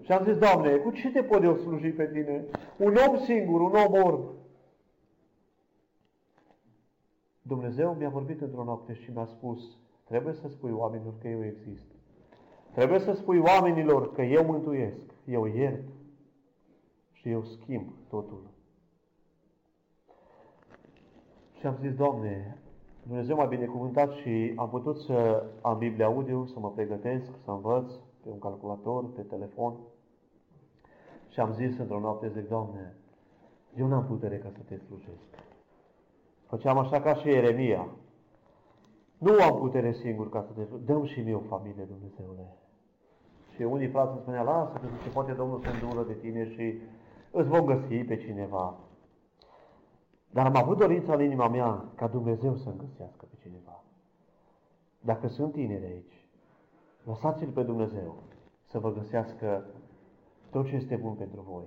Și 0.00 0.12
am 0.12 0.24
zis, 0.24 0.36
Doamne, 0.36 0.76
cu 0.76 0.90
ce 0.90 1.10
te 1.10 1.22
pot 1.22 1.42
eu 1.42 1.56
sluji 1.56 1.90
pe 1.90 2.06
Tine? 2.06 2.44
Un 2.76 2.94
om 3.08 3.16
singur, 3.16 3.60
un 3.60 3.74
om 3.86 4.02
orb. 4.02 4.24
Dumnezeu 7.42 7.94
mi-a 7.94 8.08
vorbit 8.08 8.40
într-o 8.40 8.64
noapte 8.64 8.94
și 8.94 9.10
mi-a 9.10 9.24
spus, 9.24 9.78
trebuie 10.04 10.34
să 10.34 10.48
spui 10.48 10.70
oamenilor 10.70 11.14
că 11.20 11.28
eu 11.28 11.44
exist. 11.44 11.86
Trebuie 12.72 12.98
să 12.98 13.12
spui 13.12 13.38
oamenilor 13.38 14.12
că 14.12 14.22
eu 14.22 14.44
mântuiesc, 14.44 15.04
eu 15.24 15.44
iert 15.44 15.88
și 17.12 17.28
eu 17.28 17.44
schimb 17.44 17.92
totul. 18.08 18.40
Și 21.58 21.66
am 21.66 21.76
zis, 21.80 21.94
Doamne, 21.94 22.58
Dumnezeu 23.06 23.36
m-a 23.36 23.44
binecuvântat 23.44 24.12
și 24.12 24.52
am 24.56 24.68
putut 24.68 24.98
să 24.98 25.46
am 25.62 25.78
Biblia 25.78 26.06
audio, 26.06 26.44
să 26.44 26.58
mă 26.58 26.70
pregătesc, 26.70 27.30
să 27.44 27.50
învăț 27.50 27.92
pe 28.22 28.28
un 28.28 28.38
calculator, 28.38 29.12
pe 29.12 29.22
telefon. 29.22 29.74
Și 31.28 31.40
am 31.40 31.52
zis 31.52 31.78
într-o 31.78 32.00
noapte, 32.00 32.28
zic, 32.28 32.48
Doamne, 32.48 32.94
eu 33.76 33.86
n-am 33.86 34.04
putere 34.06 34.38
ca 34.38 34.50
să 34.50 34.60
te 34.68 34.76
slujesc. 34.76 35.28
Făceam 36.46 36.78
așa 36.78 37.00
ca 37.00 37.14
și 37.14 37.28
Ieremia. 37.28 37.86
Nu 39.20 39.32
am 39.42 39.58
putere 39.58 39.92
singur 39.92 40.28
ca 40.28 40.40
să 40.42 40.52
te 40.52 40.64
slujesc. 40.64 40.86
Dăm 40.86 41.04
și 41.04 41.20
mie 41.20 41.34
o 41.34 41.48
familie, 41.48 41.84
Dumnezeule. 41.84 42.56
Și 43.54 43.62
unii 43.62 43.88
frați 43.88 44.10
îmi 44.10 44.20
spunea, 44.20 44.42
lasă 44.42 44.78
că 44.78 44.86
zice, 44.96 45.08
poate 45.08 45.32
Domnul 45.32 45.60
se 45.60 45.68
îndură 45.68 46.04
de 46.06 46.12
tine 46.12 46.48
și 46.48 46.78
îți 47.30 47.48
vom 47.48 47.64
găsi 47.64 48.04
pe 48.04 48.16
cineva. 48.16 48.74
Dar 50.30 50.46
am 50.46 50.56
avut 50.56 50.78
dorința 50.78 51.14
în 51.14 51.22
inima 51.22 51.48
mea 51.48 51.84
ca 51.94 52.06
Dumnezeu 52.06 52.54
să-mi 52.54 52.78
găsească 52.78 53.24
pe 53.30 53.36
cineva. 53.42 53.84
Dacă 55.00 55.28
sunt 55.28 55.52
tineri 55.52 55.84
aici, 55.84 56.26
lăsați-L 57.04 57.48
pe 57.48 57.62
Dumnezeu 57.62 58.14
să 58.70 58.78
vă 58.78 58.92
găsească 58.92 59.64
tot 60.50 60.66
ce 60.66 60.74
este 60.74 60.96
bun 60.96 61.12
pentru 61.14 61.44
voi. 61.48 61.64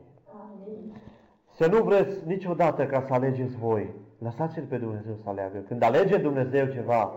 Să 1.49 1.67
nu 1.67 1.83
vreți 1.83 2.25
niciodată 2.25 2.85
ca 2.85 3.01
să 3.01 3.13
alegeți 3.13 3.57
voi. 3.57 3.93
Lăsați-L 4.17 4.65
pe 4.65 4.77
Dumnezeu 4.77 5.15
să 5.23 5.29
aleagă. 5.29 5.57
Când 5.57 5.83
alege 5.83 6.17
Dumnezeu 6.17 6.65
ceva, 6.65 7.13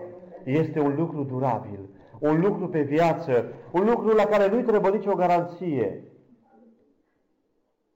este 0.47 0.81
un 0.81 0.95
lucru 0.97 1.23
durabil, 1.23 1.89
un 2.21 2.41
lucru 2.41 2.69
pe 2.69 2.83
viață, 2.83 3.45
un 3.73 3.85
lucru 3.85 4.07
la 4.07 4.25
care 4.25 4.51
nu-i 4.51 4.63
trebuie 4.63 4.93
nicio 4.93 5.15
garanție. 5.15 6.05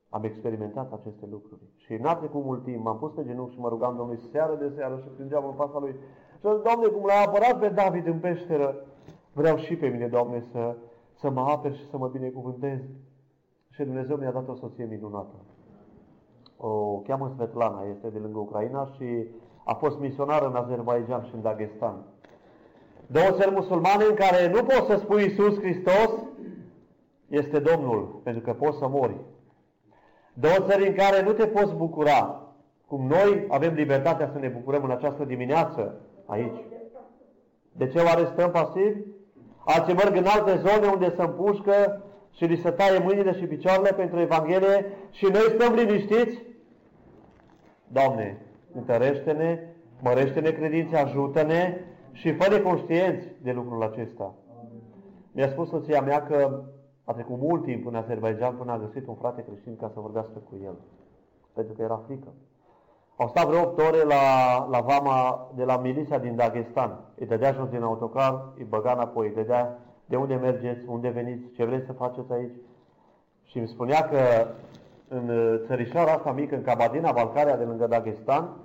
Am 0.08 0.24
experimentat 0.24 0.92
aceste 0.92 1.26
lucruri. 1.30 1.60
Și 1.76 1.92
n-a 1.94 2.14
trecut 2.14 2.44
mult 2.44 2.64
timp, 2.64 2.84
m-am 2.84 2.98
pus 2.98 3.12
pe 3.12 3.24
genunchi 3.24 3.52
și 3.52 3.60
mă 3.60 3.68
rugam 3.68 3.96
Domnului 3.96 4.22
seară 4.32 4.54
de 4.54 4.72
seară 4.76 4.98
și 5.02 5.08
plângeam 5.08 5.44
în 5.46 5.54
fața 5.54 5.78
lui. 5.78 5.94
Și 6.40 6.46
am 6.46 6.54
zis, 6.54 6.62
Doamne, 6.62 6.86
cum 6.86 7.04
l-a 7.04 7.24
apărat 7.26 7.58
pe 7.58 7.68
David 7.68 8.06
în 8.06 8.18
peșteră, 8.18 8.74
vreau 9.32 9.56
și 9.56 9.76
pe 9.76 9.88
mine, 9.88 10.06
Doamne, 10.06 10.44
să, 10.52 10.76
să 11.12 11.30
mă 11.30 11.40
aperi 11.40 11.76
și 11.76 11.88
să 11.88 11.96
mă 11.98 12.08
binecuvântez. 12.08 12.80
Și 13.70 13.84
Dumnezeu 13.84 14.16
mi-a 14.16 14.32
dat 14.32 14.48
o 14.48 14.54
soție 14.54 14.84
minunată. 14.84 15.34
O 16.56 16.98
cheamă 16.98 17.32
Svetlana, 17.34 17.82
este 17.94 18.08
de 18.08 18.18
lângă 18.18 18.38
Ucraina 18.38 18.86
și 18.86 19.26
a 19.64 19.74
fost 19.74 19.98
misionară 19.98 20.46
în 20.46 20.54
Azerbaijan 20.54 21.22
și 21.22 21.34
în 21.34 21.42
Dagestan. 21.42 22.04
Două 23.12 23.30
țări 23.30 23.50
musulmane 23.50 24.04
în 24.04 24.14
care 24.14 24.48
nu 24.48 24.62
poți 24.62 24.86
să 24.86 24.96
spui 24.96 25.22
Iisus 25.22 25.58
Hristos 25.58 26.10
este 27.28 27.58
Domnul, 27.58 28.20
pentru 28.22 28.42
că 28.42 28.52
poți 28.52 28.78
să 28.78 28.88
mori. 28.88 29.16
Două 30.32 30.56
țări 30.68 30.86
în 30.86 30.94
care 30.94 31.22
nu 31.22 31.32
te 31.32 31.46
poți 31.46 31.74
bucura, 31.74 32.42
cum 32.86 33.06
noi 33.06 33.44
avem 33.48 33.74
libertatea 33.74 34.30
să 34.32 34.38
ne 34.38 34.48
bucurăm 34.48 34.84
în 34.84 34.90
această 34.90 35.24
dimineață 35.24 36.00
aici. 36.26 36.64
De 37.72 37.86
ce 37.86 37.98
oare 37.98 38.24
stăm 38.24 38.50
pasivi? 38.50 39.00
Alții 39.64 39.94
merg 39.94 40.16
în 40.16 40.26
alte 40.26 40.56
zone 40.56 40.86
unde 40.86 41.14
se 41.16 41.22
împușcă 41.22 42.02
și 42.30 42.44
li 42.44 42.56
se 42.56 42.70
taie 42.70 42.98
mâinile 42.98 43.32
și 43.32 43.44
picioarele 43.44 43.92
pentru 43.92 44.20
Evanghelie 44.20 44.86
și 45.10 45.24
noi 45.24 45.54
stăm 45.54 45.74
liniștiți? 45.74 46.42
Doamne, 47.88 48.38
întărește-ne, 48.74 49.58
mărește-ne 50.00 50.50
credințe, 50.50 50.96
ajută-ne 50.96 51.80
și 52.12 52.34
fă 52.34 52.58
conștienți 52.58 53.26
de 53.42 53.52
lucrul 53.52 53.82
acesta. 53.82 54.34
Mi-a 55.32 55.48
spus 55.48 55.68
soția 55.68 56.00
mea 56.00 56.22
că 56.22 56.62
a 57.04 57.12
trecut 57.12 57.38
mult 57.38 57.64
timp 57.64 57.86
în 57.86 57.94
Azerbaijan 57.94 58.54
până 58.54 58.72
a 58.72 58.78
găsit 58.78 59.06
un 59.06 59.14
frate 59.14 59.44
creștin 59.48 59.76
ca 59.76 59.90
să 59.94 60.00
vorbească 60.00 60.42
cu 60.48 60.56
el. 60.64 60.74
Pentru 61.54 61.74
că 61.74 61.82
era 61.82 62.02
frică. 62.06 62.28
Au 63.16 63.28
stat 63.28 63.46
vreo 63.46 63.60
8 63.60 63.78
ore 63.78 64.02
la, 64.02 64.24
la 64.70 64.80
vama 64.80 65.50
de 65.56 65.64
la 65.64 65.76
miliția 65.76 66.18
din 66.18 66.36
Dagestan. 66.36 66.98
Îi 67.16 67.26
dădea 67.26 67.52
jos 67.52 67.68
din 67.68 67.82
autocar, 67.82 68.44
îi 68.56 68.64
băga 68.64 68.92
înapoi, 68.92 69.26
îi 69.26 69.34
dădea 69.34 69.78
de 70.06 70.16
unde 70.16 70.34
mergeți, 70.34 70.84
unde 70.88 71.08
veniți, 71.08 71.52
ce 71.52 71.64
vreți 71.64 71.86
să 71.86 71.92
faceți 71.92 72.32
aici. 72.32 72.54
Și 73.44 73.58
îmi 73.58 73.68
spunea 73.68 74.08
că 74.08 74.18
în 75.08 75.30
țărișoara 75.66 76.12
asta 76.12 76.32
mică, 76.32 76.54
în 76.54 76.62
Cabadina, 76.62 77.12
Balcaria, 77.12 77.56
de 77.56 77.64
lângă 77.64 77.86
Dagestan, 77.86 78.56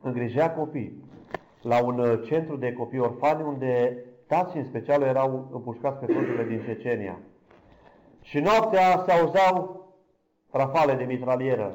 îngrijea 0.00 0.54
copii 0.54 1.04
la 1.66 1.84
un 1.84 2.20
centru 2.24 2.56
de 2.56 2.72
copii 2.72 2.98
orfani 2.98 3.42
unde 3.42 4.04
tații 4.26 4.58
în 4.58 4.64
special 4.64 5.02
erau 5.02 5.48
împușcați 5.52 5.98
pe 5.98 6.06
fronturile 6.06 6.44
din 6.44 6.62
Cecenia. 6.64 7.18
Și 8.20 8.38
noaptea 8.38 9.02
se 9.06 9.12
auzeau 9.12 9.84
rafale 10.50 10.94
de 10.94 11.04
mitralieră. 11.04 11.72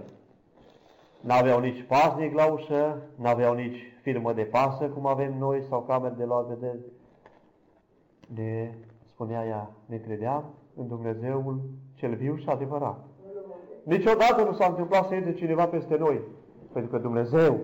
N-aveau 1.22 1.60
nici 1.60 1.86
paznic 1.88 2.34
la 2.34 2.52
ușă, 2.52 3.02
n-aveau 3.16 3.54
nici 3.54 3.78
firmă 4.02 4.34
de 4.34 4.42
pasă, 4.42 4.90
cum 4.90 5.06
avem 5.06 5.38
noi, 5.38 5.64
sau 5.70 5.82
camere 5.82 6.14
de 6.18 6.26
luat 6.26 6.46
vedere. 6.46 6.80
Ne 8.36 8.74
spunea 9.06 9.46
ea, 9.46 9.72
ne 9.86 9.98
credeam 9.98 10.44
în 10.76 10.88
Dumnezeul 10.88 11.62
cel 11.94 12.16
viu 12.16 12.36
și 12.36 12.50
adevărat. 12.50 13.00
Niciodată 13.84 14.44
nu 14.44 14.54
s-a 14.54 14.66
întâmplat 14.66 15.08
să 15.08 15.16
intre 15.16 15.34
cineva 15.34 15.68
peste 15.68 15.98
noi, 15.98 16.22
pentru 16.74 16.92
că 16.92 16.98
Dumnezeu 16.98 17.60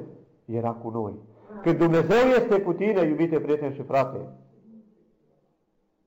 era 0.46 0.72
cu 0.72 0.90
noi. 0.90 1.14
Când 1.62 1.78
Dumnezeu 1.78 2.28
este 2.38 2.62
cu 2.62 2.74
tine, 2.74 3.06
iubite 3.06 3.40
prieteni 3.40 3.74
și 3.74 3.82
frate, 3.82 4.18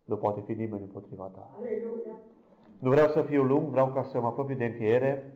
nu 0.04 0.16
poate 0.16 0.42
fi 0.46 0.52
nimeni 0.52 0.82
împotriva 0.82 1.30
ta. 1.34 1.50
Nu 2.78 2.90
vreau 2.90 3.08
să 3.08 3.22
fiu 3.22 3.42
lung, 3.42 3.68
vreau 3.68 3.86
ca 3.86 4.02
să 4.02 4.20
mă 4.20 4.26
apropii 4.26 4.56
de 4.56 4.64
încheiere. 4.64 5.34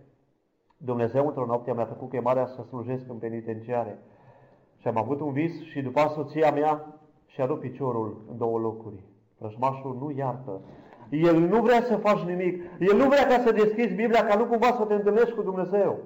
Dumnezeu 0.77 1.27
într-o 1.27 1.47
noapte 1.47 1.73
mi-a 1.75 1.85
făcut 1.85 2.11
chemarea 2.11 2.47
să 2.47 2.63
slujesc 2.63 3.05
în 3.09 3.17
penitenciare. 3.17 3.99
Și 4.77 4.89
am 4.89 4.97
avut 4.97 5.21
un 5.21 5.33
vis 5.33 5.63
și 5.63 5.83
după 5.83 6.13
soția 6.15 6.51
mea 6.51 7.01
și-a 7.27 7.47
rupt 7.47 7.61
piciorul 7.61 8.25
în 8.31 8.37
două 8.39 8.59
locuri. 8.59 9.01
Rășmașul 9.39 9.97
nu 10.01 10.11
iartă. 10.11 10.61
El 11.11 11.39
nu 11.39 11.63
vrea 11.63 11.83
să 11.83 11.97
faci 11.97 12.21
nimic. 12.21 12.63
El 12.79 12.97
nu 12.97 13.05
vrea 13.05 13.27
ca 13.27 13.43
să 13.43 13.53
deschizi 13.53 13.95
Biblia 13.95 14.27
ca 14.27 14.37
nu 14.37 14.45
cumva 14.45 14.67
să 14.67 14.85
te 14.85 14.95
întâlnești 14.95 15.35
cu 15.35 15.43
Dumnezeu. 15.43 15.99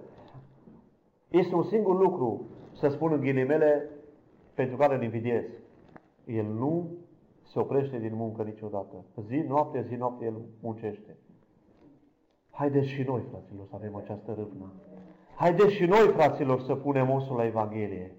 Este 1.29 1.55
un 1.55 1.63
singur 1.63 2.01
lucru, 2.01 2.47
să 2.73 2.89
spun 2.89 3.13
în 3.13 3.21
ghilimele, 3.21 3.89
pentru 4.59 4.77
care 4.77 4.95
îl 4.95 5.03
invidiez. 5.03 5.45
El 6.25 6.47
nu 6.47 6.91
se 7.43 7.59
oprește 7.59 7.99
din 7.99 8.15
muncă 8.15 8.43
niciodată. 8.43 9.05
Zi, 9.27 9.37
noapte, 9.37 9.83
zi, 9.83 9.95
noapte, 9.95 10.25
el 10.25 10.35
muncește. 10.61 11.17
Haideți 12.51 12.89
și 12.89 13.03
noi, 13.03 13.23
fraților, 13.31 13.67
să 13.67 13.75
avem 13.75 13.95
această 13.95 14.33
râvnă. 14.33 14.73
Haideți 15.35 15.73
și 15.73 15.85
noi, 15.85 16.09
fraților, 16.09 16.61
să 16.61 16.75
punem 16.75 17.11
osul 17.11 17.37
la 17.37 17.45
Evanghelie. 17.45 18.17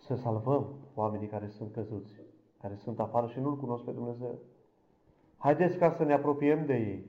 Să 0.00 0.14
salvăm 0.14 0.66
oamenii 0.94 1.28
care 1.28 1.48
sunt 1.48 1.72
căzuți, 1.72 2.12
care 2.60 2.74
sunt 2.74 3.00
afară 3.00 3.26
și 3.26 3.40
nu-L 3.40 3.56
cunosc 3.56 3.84
pe 3.84 3.90
Dumnezeu. 3.90 4.38
Haideți 5.36 5.76
ca 5.76 5.90
să 5.90 6.04
ne 6.04 6.12
apropiem 6.12 6.66
de 6.66 6.74
ei. 6.74 7.06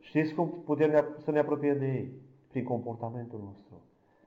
Știți 0.00 0.34
cum 0.34 0.50
putem 0.64 1.04
să 1.18 1.30
ne 1.30 1.38
apropiem 1.38 1.78
de 1.78 1.86
ei? 1.86 2.12
prin 2.48 2.64
comportamentul 2.64 3.40
nostru. 3.44 3.82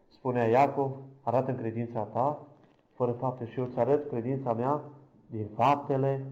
Spunea 0.07 0.47
Iacov, 0.47 0.91
arată 1.21 1.51
în 1.51 1.57
credința 1.57 2.03
ta, 2.03 2.48
fără 2.99 3.11
fapte, 3.11 3.45
și 3.45 3.59
eu 3.59 3.65
îți 3.65 3.79
arăt 3.79 4.09
credința 4.09 4.53
mea 4.53 4.81
din 5.29 5.47
faptele 5.55 6.25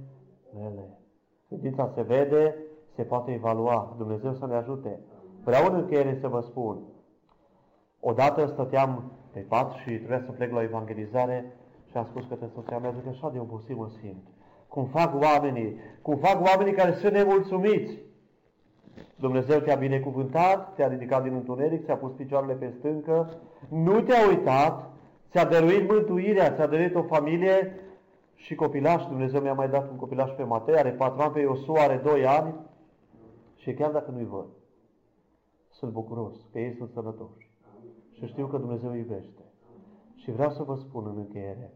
mele. 0.60 1.00
Credința 1.48 1.92
se 1.96 2.02
vede, 2.02 2.56
se 2.96 3.04
poate 3.04 3.32
evalua. 3.32 3.96
Dumnezeu 3.98 4.34
să 4.34 4.46
ne 4.48 4.56
ajute. 4.56 5.00
Vreau 5.44 5.66
în 5.66 5.76
încheiere 5.76 6.18
să 6.22 6.28
vă 6.28 6.40
spun. 6.40 6.78
Odată 8.00 8.46
stăteam 8.46 9.12
pe 9.32 9.40
pat 9.40 9.72
și 9.72 9.98
trebuia 9.98 10.24
să 10.26 10.32
plec 10.32 10.52
la 10.52 10.62
evangelizare 10.62 11.56
și 11.90 11.98
am 11.98 12.06
spus 12.06 12.26
către 12.26 12.50
soția 12.54 12.78
mea, 12.78 12.92
zic 12.92 13.08
așa 13.08 13.30
de 13.30 13.40
obosit 13.40 13.76
mă 13.78 13.90
simt. 14.02 14.28
Cum 14.68 14.86
fac 14.86 15.22
oamenii, 15.22 15.76
cum 16.02 16.16
fac 16.16 16.46
oamenii 16.46 16.74
care 16.74 16.94
sunt 16.94 17.14
nemulțumiți. 17.14 17.98
Dumnezeu 19.16 19.60
te-a 19.60 19.76
binecuvântat, 19.76 20.74
te-a 20.76 20.88
ridicat 20.88 21.24
din 21.24 21.34
întuneric, 21.34 21.86
ți-a 21.86 21.96
pus 21.96 22.12
picioarele 22.12 22.54
pe 22.54 22.74
stâncă, 22.78 23.30
nu 23.70 24.02
te-a 24.02 24.28
uitat, 24.28 24.96
ți-a 25.30 25.46
dăruit 25.46 25.90
mântuirea, 25.90 26.54
ți-a 26.54 26.68
dăruit 26.68 26.96
o 26.96 27.04
familie 27.04 27.80
și 28.36 28.56
copilaș. 28.56 29.06
Dumnezeu 29.06 29.42
mi-a 29.42 29.54
mai 29.54 29.70
dat 29.70 29.90
un 29.90 29.96
copilaș 29.96 30.32
pe 30.32 30.44
Matei, 30.44 30.78
are 30.78 30.92
patru 30.92 31.22
ani, 31.22 31.34
pe 31.34 31.40
Iosua 31.40 31.82
are 31.82 32.02
doi 32.04 32.26
ani 32.26 32.56
și 33.56 33.74
chiar 33.74 33.92
dacă 33.92 34.12
nu-i 34.12 34.26
văd, 34.26 34.46
sunt 35.70 35.92
bucuros 35.92 36.36
că 36.52 36.60
ei 36.60 36.74
sunt 36.74 36.90
sănătoși 36.90 37.50
și 38.12 38.26
știu 38.26 38.48
că 38.48 38.58
Dumnezeu 38.58 38.94
iubește. 38.94 39.42
Și 40.16 40.32
vreau 40.32 40.52
să 40.52 40.64
vă 40.64 40.76
spun 40.76 41.04
în 41.06 41.18
încheiere, 41.18 41.72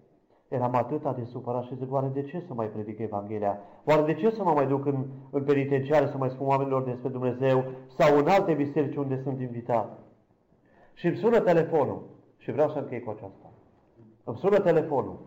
eram 0.47 0.75
atât 0.75 1.15
de 1.15 1.23
supărat 1.23 1.63
și 1.63 1.75
zic, 1.75 1.91
oare 1.91 2.07
de 2.13 2.23
ce 2.23 2.43
să 2.47 2.53
mai 2.53 2.67
predic 2.67 2.99
Evanghelia? 2.99 3.59
Oare 3.83 4.01
de 4.01 4.13
ce 4.13 4.29
să 4.29 4.43
mă 4.43 4.51
mai 4.51 4.67
duc 4.67 4.85
în, 4.85 5.05
în 5.29 5.43
penitenciare 5.43 6.07
să 6.07 6.17
mai 6.17 6.29
spun 6.29 6.47
oamenilor 6.47 6.83
despre 6.83 7.09
Dumnezeu 7.09 7.63
sau 7.97 8.17
în 8.17 8.27
alte 8.27 8.53
biserici 8.53 8.95
unde 8.95 9.21
sunt 9.23 9.39
invitat? 9.39 9.99
Și 10.93 11.07
îmi 11.07 11.15
sună 11.15 11.39
telefonul 11.39 12.01
și 12.41 12.51
vreau 12.51 12.69
să 12.69 12.77
închei 12.77 13.03
cu 13.03 13.09
aceasta. 13.09 13.49
Îmi 14.23 14.37
sună 14.37 14.59
telefonul 14.59 15.19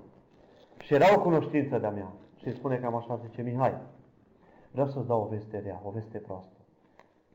și 0.78 0.94
era 0.94 1.16
o 1.16 1.20
cunoștință 1.20 1.78
de-a 1.78 1.90
mea 1.90 2.12
și 2.36 2.46
îmi 2.46 2.54
spune 2.54 2.76
cam 2.76 2.94
așa, 2.94 3.20
zice, 3.26 3.42
Mihai, 3.42 3.80
vreau 4.70 4.88
să-ți 4.88 5.06
dau 5.06 5.22
o 5.22 5.26
veste 5.26 5.58
rea, 5.58 5.80
o 5.84 5.90
veste 5.90 6.18
proastă. 6.18 6.58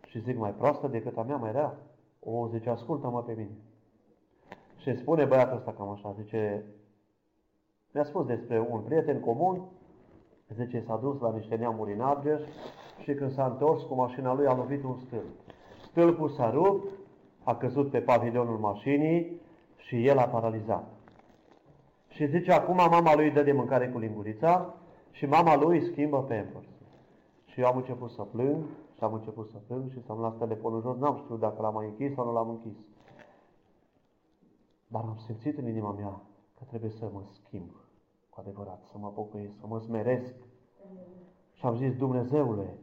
Și 0.08 0.22
zic, 0.22 0.38
mai 0.38 0.54
proastă 0.54 0.88
decât 0.88 1.18
a 1.18 1.22
mea, 1.22 1.36
mai 1.36 1.52
rea? 1.52 1.78
O, 2.20 2.48
zice, 2.48 2.70
ascultă-mă 2.70 3.24
pe 3.24 3.34
mine. 3.38 3.58
Și 4.78 4.98
spune 4.98 5.26
băiatul 5.26 5.58
ăsta 5.58 5.74
cam 5.74 5.90
așa, 5.90 6.16
zice, 6.22 6.66
mi-a 7.92 8.04
spus 8.04 8.26
despre 8.26 8.68
un 8.72 8.82
prieten 8.82 9.20
comun, 9.20 9.64
zice, 10.56 10.84
s-a 10.86 10.98
dus 10.98 11.20
la 11.20 11.32
niște 11.32 11.56
neamuri 11.56 11.94
în 11.94 12.02
Argeș 12.02 12.42
și 13.04 13.14
când 13.14 13.32
s-a 13.32 13.46
întors 13.46 13.84
cu 13.84 13.94
mașina 13.94 14.34
lui 14.34 14.48
a 14.48 14.56
lovit 14.56 14.84
un 14.84 14.98
stâlp. 14.98 15.26
Stâlpul 15.90 16.30
s-a 16.30 16.50
rupt, 16.50 16.90
a 17.44 17.56
căzut 17.56 17.90
pe 17.90 18.00
pavilionul 18.00 18.58
mașinii 18.58 19.42
și 19.80 20.08
el 20.08 20.18
a 20.18 20.28
paralizat. 20.28 20.88
Și 22.08 22.28
zice, 22.28 22.52
acum 22.52 22.76
mama 22.76 23.16
lui 23.16 23.32
dă 23.32 23.44
de 23.44 23.52
mâncare 23.52 23.90
cu 23.90 23.98
lingurița 23.98 24.74
și 25.12 25.26
mama 25.26 25.56
lui 25.56 25.82
schimbă 25.82 26.18
pampers. 26.18 26.68
Și 27.46 27.60
eu 27.60 27.66
am 27.66 27.78
început 27.78 28.10
să 28.10 28.22
plâng 28.22 28.64
și 28.96 29.04
am 29.04 29.14
început 29.14 29.50
să 29.50 29.58
plâng 29.68 29.92
și 29.92 30.02
să-mi 30.02 30.22
las 30.22 30.34
telefonul 30.38 30.82
jos. 30.82 30.98
N-am 30.98 31.18
știut 31.24 31.40
dacă 31.40 31.62
l-am 31.62 31.74
mai 31.74 31.86
închis 31.86 32.14
sau 32.14 32.26
nu 32.26 32.32
l-am 32.32 32.50
închis. 32.50 32.78
Dar 34.88 35.02
am 35.02 35.18
simțit 35.26 35.58
în 35.58 35.68
inima 35.68 35.92
mea 35.92 36.22
că 36.58 36.64
trebuie 36.68 36.90
să 36.90 37.10
mă 37.14 37.22
schimb 37.32 37.70
cu 38.30 38.40
adevărat, 38.40 38.84
să 38.92 38.98
mă 38.98 39.08
pocăiesc, 39.08 39.60
să 39.60 39.68
mă 39.68 39.80
smeresc. 39.80 40.34
Și 41.54 41.66
am 41.66 41.76
zis, 41.76 41.96
Dumnezeule, 41.96 42.78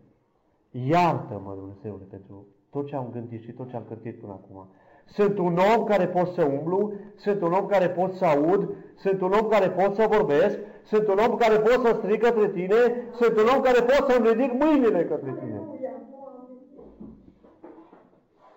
iartă-mă, 0.70 1.54
Dumnezeule, 1.54 2.04
pentru 2.04 2.46
tot 2.70 2.86
ce 2.86 2.96
am 2.96 3.10
gândit 3.10 3.42
și 3.42 3.52
tot 3.52 3.68
ce 3.68 3.76
am 3.76 3.84
cârtit 3.88 4.20
până 4.20 4.32
acum. 4.32 4.66
Sunt 5.06 5.38
un 5.38 5.58
om 5.76 5.84
care 5.84 6.06
pot 6.06 6.32
să 6.32 6.44
umblu, 6.44 6.92
sunt 7.14 7.42
un 7.42 7.52
om 7.52 7.66
care 7.66 7.88
pot 7.88 8.14
să 8.14 8.24
aud, 8.24 8.68
sunt 8.94 9.20
un 9.20 9.32
om 9.40 9.48
care 9.48 9.70
pot 9.70 9.94
să 9.94 10.06
vorbesc, 10.10 10.58
sunt 10.82 11.08
un 11.08 11.18
om 11.28 11.36
care 11.36 11.58
pot 11.58 11.86
să 11.86 11.96
strig 11.98 12.22
către 12.22 12.48
tine, 12.48 12.76
sunt 13.12 13.36
un 13.38 13.46
om 13.56 13.60
care 13.60 13.80
pot 13.80 14.10
să-mi 14.10 14.28
ridic 14.28 14.52
mâinile 14.52 15.04
către 15.04 15.36
tine. 15.40 15.60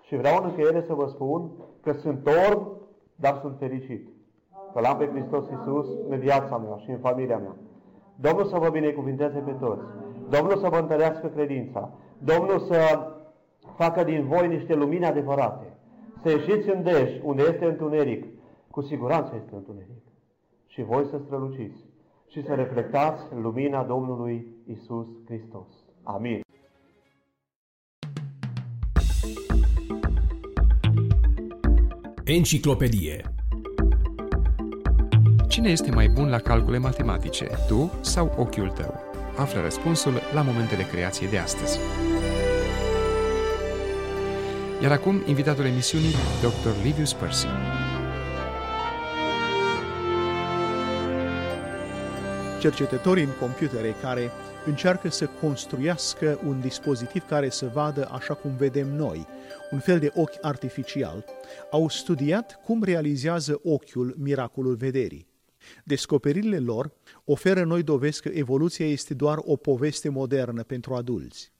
Și 0.01 0.15
vreau 0.15 0.37
în 0.37 0.49
încheiere 0.49 0.83
să 0.87 0.93
vă 0.93 1.07
spun 1.07 1.49
că 1.81 1.91
sunt 1.91 2.29
orb, 2.49 2.67
dar 3.15 3.37
sunt 3.41 3.55
fericit. 3.59 4.07
Că 4.73 4.79
l-am 4.79 4.97
pe 4.97 5.09
Hristos 5.13 5.45
Iisus 5.49 5.87
în 6.09 6.19
viața 6.19 6.57
mea 6.57 6.77
și 6.77 6.89
în 6.89 6.97
familia 6.97 7.37
mea. 7.37 7.55
Domnul 8.15 8.45
să 8.45 8.57
vă 8.57 8.69
binecuvinteze 8.69 9.39
pe 9.39 9.51
toți. 9.51 9.81
Domnul 10.29 10.57
să 10.57 10.67
vă 10.69 10.77
întărească 10.77 11.27
credința. 11.27 11.91
Domnul 12.17 12.59
să 12.59 13.07
facă 13.75 14.03
din 14.03 14.27
voi 14.27 14.47
niște 14.47 14.73
lumini 14.73 15.05
adevărate. 15.05 15.68
Să 16.21 16.29
ieșiți 16.29 16.69
în 16.69 16.83
dej, 16.83 17.09
unde 17.23 17.43
este 17.51 17.65
întuneric. 17.65 18.25
Cu 18.71 18.81
siguranță 18.81 19.31
este 19.41 19.55
întuneric. 19.55 20.03
Și 20.67 20.83
voi 20.83 21.05
să 21.05 21.17
străluciți 21.25 21.77
și 22.27 22.43
să 22.43 22.53
reflectați 22.53 23.23
lumina 23.41 23.83
Domnului 23.83 24.47
Isus 24.67 25.07
Hristos. 25.25 25.67
Amin. 26.03 26.41
Enciclopedie 32.25 33.21
Cine 35.47 35.69
este 35.69 35.91
mai 35.91 36.07
bun 36.07 36.29
la 36.29 36.39
calcule 36.39 36.77
matematice, 36.77 37.49
tu 37.67 37.91
sau 38.01 38.31
ochiul 38.37 38.69
tău? 38.69 38.93
Află 39.37 39.61
răspunsul 39.61 40.13
la 40.33 40.41
momentele 40.41 40.83
creației 40.83 41.29
de 41.29 41.37
astăzi. 41.37 41.79
Iar 44.81 44.91
acum, 44.91 45.21
invitatul 45.25 45.65
emisiunii, 45.65 46.13
Dr. 46.41 46.83
Livius 46.83 47.13
Percy. 47.13 47.47
Cercetătorii 52.59 53.23
în 53.23 53.29
computere 53.39 53.95
care 54.01 54.31
încearcă 54.65 55.09
să 55.09 55.25
construiască 55.41 56.39
un 56.47 56.59
dispozitiv 56.59 57.23
care 57.27 57.49
să 57.49 57.69
vadă 57.73 58.09
așa 58.11 58.33
cum 58.33 58.55
vedem 58.55 58.95
noi, 58.95 59.27
un 59.71 59.79
fel 59.79 59.99
de 59.99 60.11
ochi 60.15 60.37
artificial, 60.41 61.25
au 61.71 61.89
studiat 61.89 62.59
cum 62.63 62.83
realizează 62.83 63.59
ochiul 63.63 64.15
miracolul 64.17 64.75
vederii. 64.75 65.27
Descoperirile 65.83 66.59
lor 66.59 66.91
oferă 67.25 67.63
noi 67.63 67.83
dovezi 67.83 68.21
că 68.21 68.29
evoluția 68.33 68.87
este 68.87 69.13
doar 69.13 69.37
o 69.41 69.55
poveste 69.55 70.09
modernă 70.09 70.63
pentru 70.63 70.93
adulți. 70.93 71.51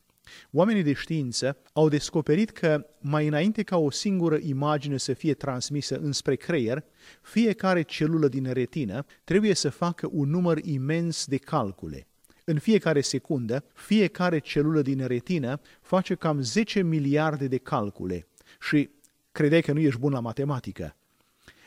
Oamenii 0.51 0.83
de 0.83 0.93
știință 0.93 1.57
au 1.73 1.89
descoperit 1.89 2.49
că 2.49 2.85
mai 2.99 3.27
înainte 3.27 3.63
ca 3.63 3.77
o 3.77 3.91
singură 3.91 4.37
imagine 4.41 4.97
să 4.97 5.13
fie 5.13 5.33
transmisă 5.33 5.97
înspre 5.97 6.35
creier, 6.35 6.83
fiecare 7.21 7.81
celulă 7.81 8.27
din 8.27 8.53
retină 8.53 9.05
trebuie 9.23 9.53
să 9.53 9.69
facă 9.69 10.09
un 10.11 10.29
număr 10.29 10.57
imens 10.65 11.25
de 11.25 11.37
calcule. 11.37 12.07
În 12.45 12.59
fiecare 12.59 13.01
secundă, 13.01 13.63
fiecare 13.73 14.39
celulă 14.39 14.81
din 14.81 15.07
retină 15.07 15.59
face 15.81 16.15
cam 16.15 16.41
10 16.41 16.81
miliarde 16.81 17.47
de 17.47 17.57
calcule 17.57 18.27
și 18.61 18.89
credeai 19.31 19.61
că 19.61 19.71
nu 19.71 19.79
ești 19.79 19.99
bun 19.99 20.11
la 20.11 20.19
matematică. 20.19 20.95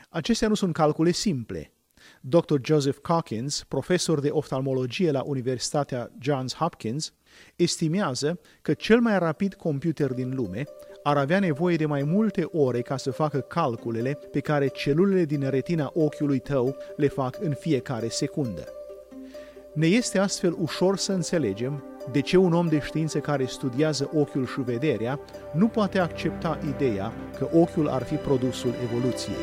Acestea 0.09 0.47
nu 0.47 0.53
sunt 0.53 0.73
calcule 0.73 1.11
simple. 1.11 1.71
Dr. 2.21 2.55
Joseph 2.63 2.97
Calkins, 3.01 3.63
profesor 3.63 4.19
de 4.19 4.29
oftalmologie 4.29 5.11
la 5.11 5.21
Universitatea 5.21 6.11
Johns 6.19 6.55
Hopkins, 6.55 7.13
estimează 7.55 8.39
că 8.61 8.73
cel 8.73 8.99
mai 8.99 9.19
rapid 9.19 9.53
computer 9.53 10.13
din 10.13 10.33
lume 10.35 10.63
ar 11.03 11.17
avea 11.17 11.39
nevoie 11.39 11.75
de 11.75 11.85
mai 11.85 12.03
multe 12.03 12.47
ore 12.51 12.81
ca 12.81 12.97
să 12.97 13.11
facă 13.11 13.39
calculele 13.39 14.19
pe 14.31 14.39
care 14.39 14.67
celulele 14.67 15.25
din 15.25 15.49
retina 15.49 15.91
ochiului 15.93 16.39
tău 16.39 16.77
le 16.95 17.07
fac 17.07 17.37
în 17.41 17.53
fiecare 17.53 18.07
secundă. 18.07 18.67
Ne 19.73 19.87
este 19.87 20.19
astfel 20.19 20.55
ușor 20.59 20.97
să 20.97 21.11
înțelegem 21.11 21.83
de 22.11 22.21
ce 22.21 22.37
un 22.37 22.53
om 22.53 22.67
de 22.67 22.79
știință 22.79 23.19
care 23.19 23.45
studiază 23.45 24.09
ochiul 24.13 24.45
și 24.45 24.61
vederea 24.61 25.19
nu 25.53 25.67
poate 25.67 25.99
accepta 25.99 26.59
ideea 26.75 27.13
că 27.37 27.49
ochiul 27.53 27.87
ar 27.87 28.03
fi 28.03 28.15
produsul 28.15 28.73
evoluției. 28.83 29.35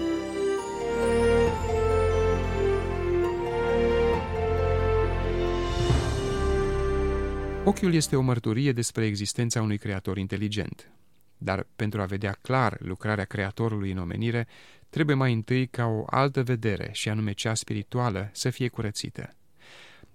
Ochiul 7.71 7.95
este 7.95 8.17
o 8.17 8.21
mărturie 8.21 8.73
despre 8.73 9.07
existența 9.07 9.63
unui 9.63 9.79
creator 9.79 10.19
inteligent. 10.19 10.91
Dar 11.39 11.67
pentru 11.77 12.01
a 12.01 12.05
vedea 12.05 12.39
clar 12.43 12.77
lucrarea 12.81 13.25
creatorului 13.25 13.91
în 13.91 13.99
omenire, 13.99 14.47
trebuie 14.89 15.17
mai 15.17 15.33
întâi 15.33 15.67
ca 15.67 15.87
o 15.87 16.03
altă 16.07 16.43
vedere, 16.43 16.89
și 16.93 17.09
anume 17.09 17.33
cea 17.33 17.55
spirituală, 17.55 18.31
să 18.33 18.51
fie 18.51 18.69
curățită. 18.69 19.35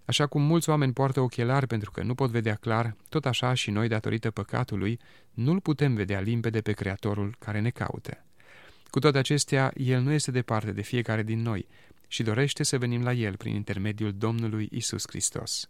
Așa 0.06 0.27
cum 0.27 0.41
mulți 0.41 0.69
oameni 0.69 0.94
poartă 0.94 1.22
ochelari 1.22 1.68
pentru 1.68 1.91
că 1.91 2.03
nu 2.03 2.15
pot 2.15 2.30
vedea 2.30 2.56
clar, 2.56 2.95
tot 3.10 3.26
așa 3.26 3.53
și 3.53 3.72
noi, 3.72 3.88
datorită 3.88 4.32
păcatului, 4.32 4.99
nu-L 5.32 5.60
putem 5.60 5.94
vedea 5.94 6.19
limpede 6.19 6.61
pe 6.61 6.72
Creatorul 6.72 7.36
care 7.40 7.60
ne 7.60 7.69
caută. 7.69 8.26
Cu 8.90 8.99
toate 8.99 9.18
acestea, 9.18 9.72
El 9.76 10.02
nu 10.02 10.11
este 10.11 10.32
departe 10.32 10.72
de 10.72 10.82
fiecare 10.82 11.23
din 11.23 11.41
noi 11.41 11.68
și 12.07 12.23
dorește 12.23 12.64
să 12.64 12.77
venim 12.77 13.03
la 13.03 13.14
El 13.14 13.36
prin 13.38 13.56
intermediul 13.56 14.14
Domnului 14.14 14.69
Isus 14.72 15.03
Hristos. 15.07 15.69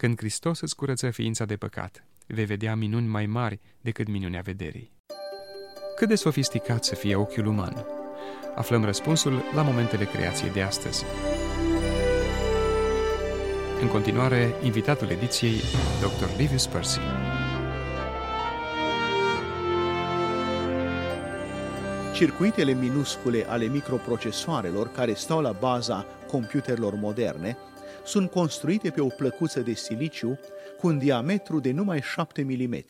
Când 0.00 0.18
Hristos 0.18 0.60
îți 0.60 0.76
curăță 0.76 1.10
ființa 1.10 1.44
de 1.44 1.56
păcat, 1.56 2.04
vei 2.26 2.44
vedea 2.44 2.74
minuni 2.74 3.06
mai 3.06 3.26
mari 3.26 3.60
decât 3.80 4.08
minunea 4.08 4.40
vederii. 4.40 4.92
Cât 5.96 6.08
de 6.08 6.14
sofisticat 6.14 6.84
să 6.84 6.94
fie 6.94 7.14
ochiul 7.14 7.46
uman? 7.46 7.86
Aflăm 8.54 8.84
răspunsul 8.84 9.42
la 9.54 9.62
momentele 9.62 10.04
creației 10.04 10.50
de 10.50 10.62
astăzi. 10.62 11.04
În 13.80 13.88
continuare, 13.88 14.54
invitatul 14.62 15.08
ediției, 15.08 15.60
Dr. 16.00 16.36
Livius 16.38 16.66
Percy. 16.66 17.00
Circuitele 22.14 22.72
minuscule 22.72 23.46
ale 23.48 23.64
microprocesoarelor 23.66 24.88
care 24.92 25.12
stau 25.14 25.40
la 25.40 25.52
baza 25.52 26.06
computerelor 26.26 26.94
moderne 26.94 27.56
sunt 28.04 28.30
construite 28.30 28.90
pe 28.90 29.00
o 29.00 29.06
plăcuță 29.06 29.60
de 29.60 29.74
siliciu 29.74 30.38
cu 30.78 30.86
un 30.86 30.98
diametru 30.98 31.60
de 31.60 31.70
numai 31.70 32.02
7 32.02 32.42
mm. 32.42 32.84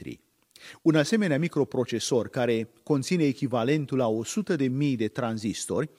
Un 0.82 0.94
asemenea 0.94 1.38
microprocesor 1.38 2.28
care 2.28 2.70
conține 2.82 3.24
echivalentul 3.24 3.98
la 3.98 4.08
100 4.08 4.56
de 4.56 4.66
mii 4.66 4.96
de 4.96 5.08
tranzistori, 5.08 5.90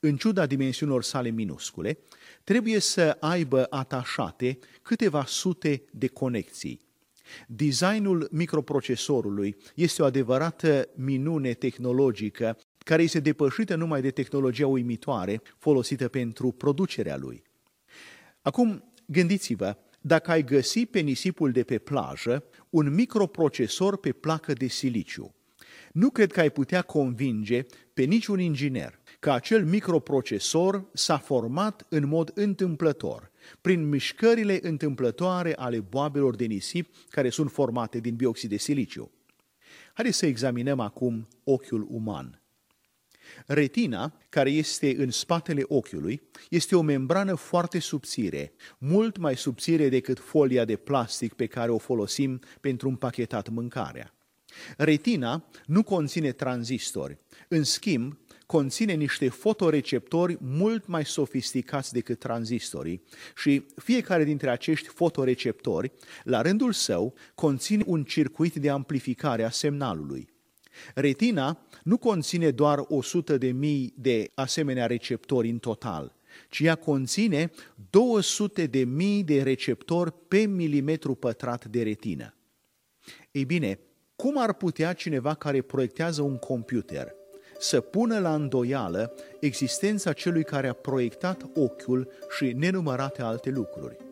în 0.00 0.16
ciuda 0.16 0.46
dimensiunilor 0.46 1.02
sale 1.02 1.28
minuscule, 1.28 1.98
trebuie 2.44 2.78
să 2.78 3.16
aibă 3.20 3.66
atașate 3.70 4.58
câteva 4.82 5.24
sute 5.24 5.82
de 5.92 6.06
conexii. 6.06 6.86
Designul 7.46 8.28
microprocesorului 8.30 9.56
este 9.74 10.02
o 10.02 10.04
adevărată 10.04 10.88
minune 10.94 11.52
tehnologică 11.52 12.58
care 12.78 13.02
este 13.02 13.20
depășită 13.20 13.74
numai 13.74 14.00
de 14.00 14.10
tehnologia 14.10 14.66
uimitoare 14.66 15.42
folosită 15.58 16.08
pentru 16.08 16.52
producerea 16.52 17.16
lui. 17.16 17.47
Acum, 18.42 18.92
gândiți-vă, 19.06 19.76
dacă 20.00 20.30
ai 20.30 20.44
găsi 20.44 20.86
pe 20.86 21.00
nisipul 21.00 21.52
de 21.52 21.62
pe 21.62 21.78
plajă 21.78 22.44
un 22.70 22.94
microprocesor 22.94 23.96
pe 23.96 24.12
placă 24.12 24.52
de 24.52 24.66
siliciu, 24.66 25.34
nu 25.92 26.10
cred 26.10 26.32
că 26.32 26.40
ai 26.40 26.50
putea 26.50 26.82
convinge 26.82 27.66
pe 27.94 28.02
niciun 28.02 28.38
inginer 28.38 28.98
că 29.18 29.32
acel 29.32 29.64
microprocesor 29.64 30.90
s-a 30.92 31.18
format 31.18 31.86
în 31.88 32.08
mod 32.08 32.30
întâmplător, 32.34 33.30
prin 33.60 33.88
mișcările 33.88 34.58
întâmplătoare 34.62 35.54
ale 35.54 35.80
boabelor 35.80 36.36
de 36.36 36.44
nisip 36.44 36.94
care 37.08 37.28
sunt 37.28 37.50
formate 37.50 37.98
din 37.98 38.14
bioxid 38.14 38.50
de 38.50 38.56
siliciu. 38.56 39.10
Haideți 39.94 40.18
să 40.18 40.26
examinăm 40.26 40.80
acum 40.80 41.28
ochiul 41.44 41.86
uman. 41.88 42.42
Retina, 43.50 44.12
care 44.28 44.50
este 44.50 44.94
în 44.96 45.10
spatele 45.10 45.62
ochiului, 45.66 46.22
este 46.50 46.76
o 46.76 46.80
membrană 46.82 47.34
foarte 47.34 47.78
subțire, 47.78 48.52
mult 48.78 49.16
mai 49.16 49.36
subțire 49.36 49.88
decât 49.88 50.18
folia 50.18 50.64
de 50.64 50.76
plastic 50.76 51.32
pe 51.32 51.46
care 51.46 51.70
o 51.70 51.78
folosim 51.78 52.40
pentru 52.60 52.88
împachetat 52.88 53.48
mâncarea. 53.48 54.14
Retina 54.76 55.48
nu 55.66 55.82
conține 55.82 56.32
tranzistori, 56.32 57.18
în 57.48 57.64
schimb, 57.64 58.18
conține 58.46 58.92
niște 58.92 59.28
fotoreceptori 59.28 60.36
mult 60.40 60.86
mai 60.86 61.04
sofisticați 61.04 61.92
decât 61.92 62.18
tranzistorii 62.18 63.02
și 63.36 63.66
fiecare 63.76 64.24
dintre 64.24 64.50
acești 64.50 64.88
fotoreceptori, 64.88 65.92
la 66.24 66.42
rândul 66.42 66.72
său, 66.72 67.14
conține 67.34 67.82
un 67.86 68.04
circuit 68.04 68.54
de 68.54 68.70
amplificare 68.70 69.42
a 69.42 69.50
semnalului. 69.50 70.36
Retina 70.94 71.58
nu 71.82 71.96
conține 71.96 72.50
doar 72.50 72.84
100 72.88 73.38
de 73.38 73.50
mii 73.50 73.94
de 73.96 74.30
asemenea 74.34 74.86
receptori 74.86 75.48
în 75.48 75.58
total, 75.58 76.14
ci 76.48 76.60
ea 76.60 76.74
conține 76.74 77.50
200 77.90 78.66
de 78.66 78.84
mii 78.84 79.24
de 79.24 79.42
receptori 79.42 80.12
pe 80.28 80.38
milimetru 80.38 81.14
pătrat 81.14 81.64
de 81.64 81.82
retină. 81.82 82.34
Ei 83.30 83.44
bine, 83.44 83.78
cum 84.16 84.38
ar 84.38 84.52
putea 84.52 84.92
cineva 84.92 85.34
care 85.34 85.62
proiectează 85.62 86.22
un 86.22 86.36
computer 86.36 87.14
să 87.58 87.80
pună 87.80 88.18
la 88.18 88.34
îndoială 88.34 89.14
existența 89.40 90.12
celui 90.12 90.44
care 90.44 90.68
a 90.68 90.72
proiectat 90.72 91.50
ochiul 91.54 92.08
și 92.36 92.52
nenumărate 92.52 93.22
alte 93.22 93.50
lucruri? 93.50 94.07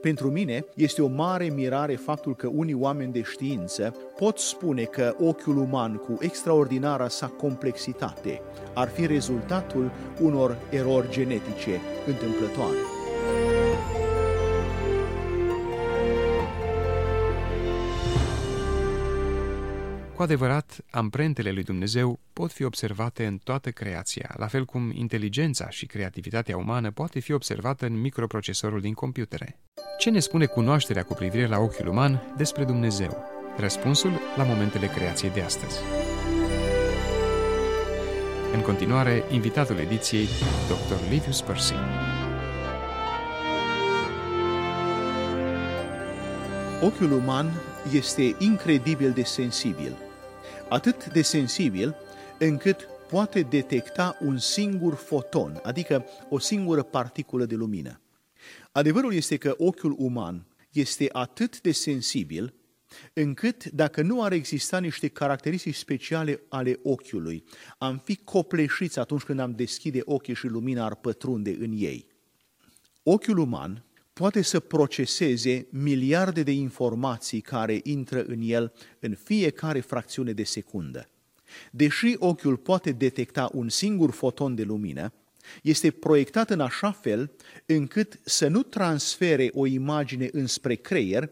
Pentru 0.00 0.30
mine 0.30 0.64
este 0.74 1.02
o 1.02 1.06
mare 1.06 1.44
mirare 1.44 1.94
faptul 1.94 2.36
că 2.36 2.46
unii 2.46 2.74
oameni 2.74 3.12
de 3.12 3.22
știință 3.22 3.94
pot 4.16 4.38
spune 4.38 4.82
că 4.82 5.14
ochiul 5.18 5.56
uman 5.56 5.96
cu 5.96 6.16
extraordinara 6.20 7.08
sa 7.08 7.26
complexitate 7.26 8.40
ar 8.74 8.88
fi 8.88 9.06
rezultatul 9.06 9.90
unor 10.20 10.56
erori 10.70 11.10
genetice 11.10 11.80
întâmplătoare. 12.06 12.95
Cu 20.16 20.22
adevărat, 20.22 20.76
amprentele 20.90 21.50
lui 21.50 21.62
Dumnezeu 21.62 22.20
pot 22.32 22.52
fi 22.52 22.64
observate 22.64 23.26
în 23.26 23.38
toată 23.38 23.70
creația, 23.70 24.34
la 24.36 24.46
fel 24.46 24.64
cum 24.64 24.90
inteligența 24.94 25.70
și 25.70 25.86
creativitatea 25.86 26.56
umană 26.56 26.90
poate 26.90 27.18
fi 27.18 27.32
observată 27.32 27.86
în 27.86 28.00
microprocesorul 28.00 28.80
din 28.80 28.92
computere. 28.92 29.58
Ce 29.98 30.10
ne 30.10 30.18
spune 30.18 30.46
cunoașterea 30.46 31.02
cu 31.02 31.14
privire 31.14 31.46
la 31.46 31.58
ochiul 31.58 31.88
uman 31.88 32.34
despre 32.36 32.64
Dumnezeu? 32.64 33.24
Răspunsul 33.56 34.20
la 34.36 34.42
momentele 34.44 34.86
creației 34.86 35.30
de 35.30 35.40
astăzi. 35.40 35.78
În 38.52 38.60
continuare, 38.60 39.24
invitatul 39.30 39.76
ediției, 39.76 40.26
Dr. 40.68 41.10
Livius 41.10 41.40
Percy. 41.40 41.74
Ochiul 46.82 47.12
uman 47.12 47.50
este 47.92 48.34
incredibil 48.38 49.10
de 49.10 49.22
sensibil 49.22 50.04
atât 50.68 51.12
de 51.12 51.22
sensibil 51.22 51.94
încât 52.38 52.88
poate 53.08 53.40
detecta 53.40 54.18
un 54.20 54.38
singur 54.38 54.94
foton, 54.94 55.60
adică 55.62 56.04
o 56.28 56.38
singură 56.38 56.82
particulă 56.82 57.44
de 57.44 57.54
lumină. 57.54 58.00
Adevărul 58.72 59.14
este 59.14 59.36
că 59.36 59.54
ochiul 59.58 59.94
uman 59.98 60.46
este 60.72 61.08
atât 61.12 61.60
de 61.60 61.72
sensibil 61.72 62.54
încât 63.12 63.64
dacă 63.64 64.02
nu 64.02 64.22
ar 64.22 64.32
exista 64.32 64.78
niște 64.78 65.08
caracteristici 65.08 65.74
speciale 65.74 66.40
ale 66.48 66.80
ochiului, 66.82 67.44
am 67.78 68.00
fi 68.04 68.16
copleșiți 68.16 68.98
atunci 68.98 69.22
când 69.22 69.38
am 69.38 69.52
deschide 69.52 70.00
ochii 70.04 70.34
și 70.34 70.46
lumina 70.46 70.84
ar 70.84 70.94
pătrunde 70.94 71.56
în 71.60 71.72
ei. 71.72 72.06
Ochiul 73.02 73.38
uman 73.38 73.85
poate 74.18 74.42
să 74.42 74.60
proceseze 74.60 75.66
miliarde 75.70 76.42
de 76.42 76.50
informații 76.52 77.40
care 77.40 77.80
intră 77.82 78.24
în 78.24 78.40
el 78.42 78.72
în 79.00 79.16
fiecare 79.24 79.80
fracțiune 79.80 80.32
de 80.32 80.42
secundă. 80.42 81.08
Deși 81.70 82.14
ochiul 82.18 82.56
poate 82.56 82.92
detecta 82.92 83.50
un 83.52 83.68
singur 83.68 84.10
foton 84.10 84.54
de 84.54 84.62
lumină, 84.62 85.12
este 85.62 85.90
proiectat 85.90 86.50
în 86.50 86.60
așa 86.60 86.92
fel 86.92 87.30
încât 87.66 88.20
să 88.24 88.48
nu 88.48 88.62
transfere 88.62 89.50
o 89.52 89.66
imagine 89.66 90.28
înspre 90.32 90.74
creier 90.74 91.30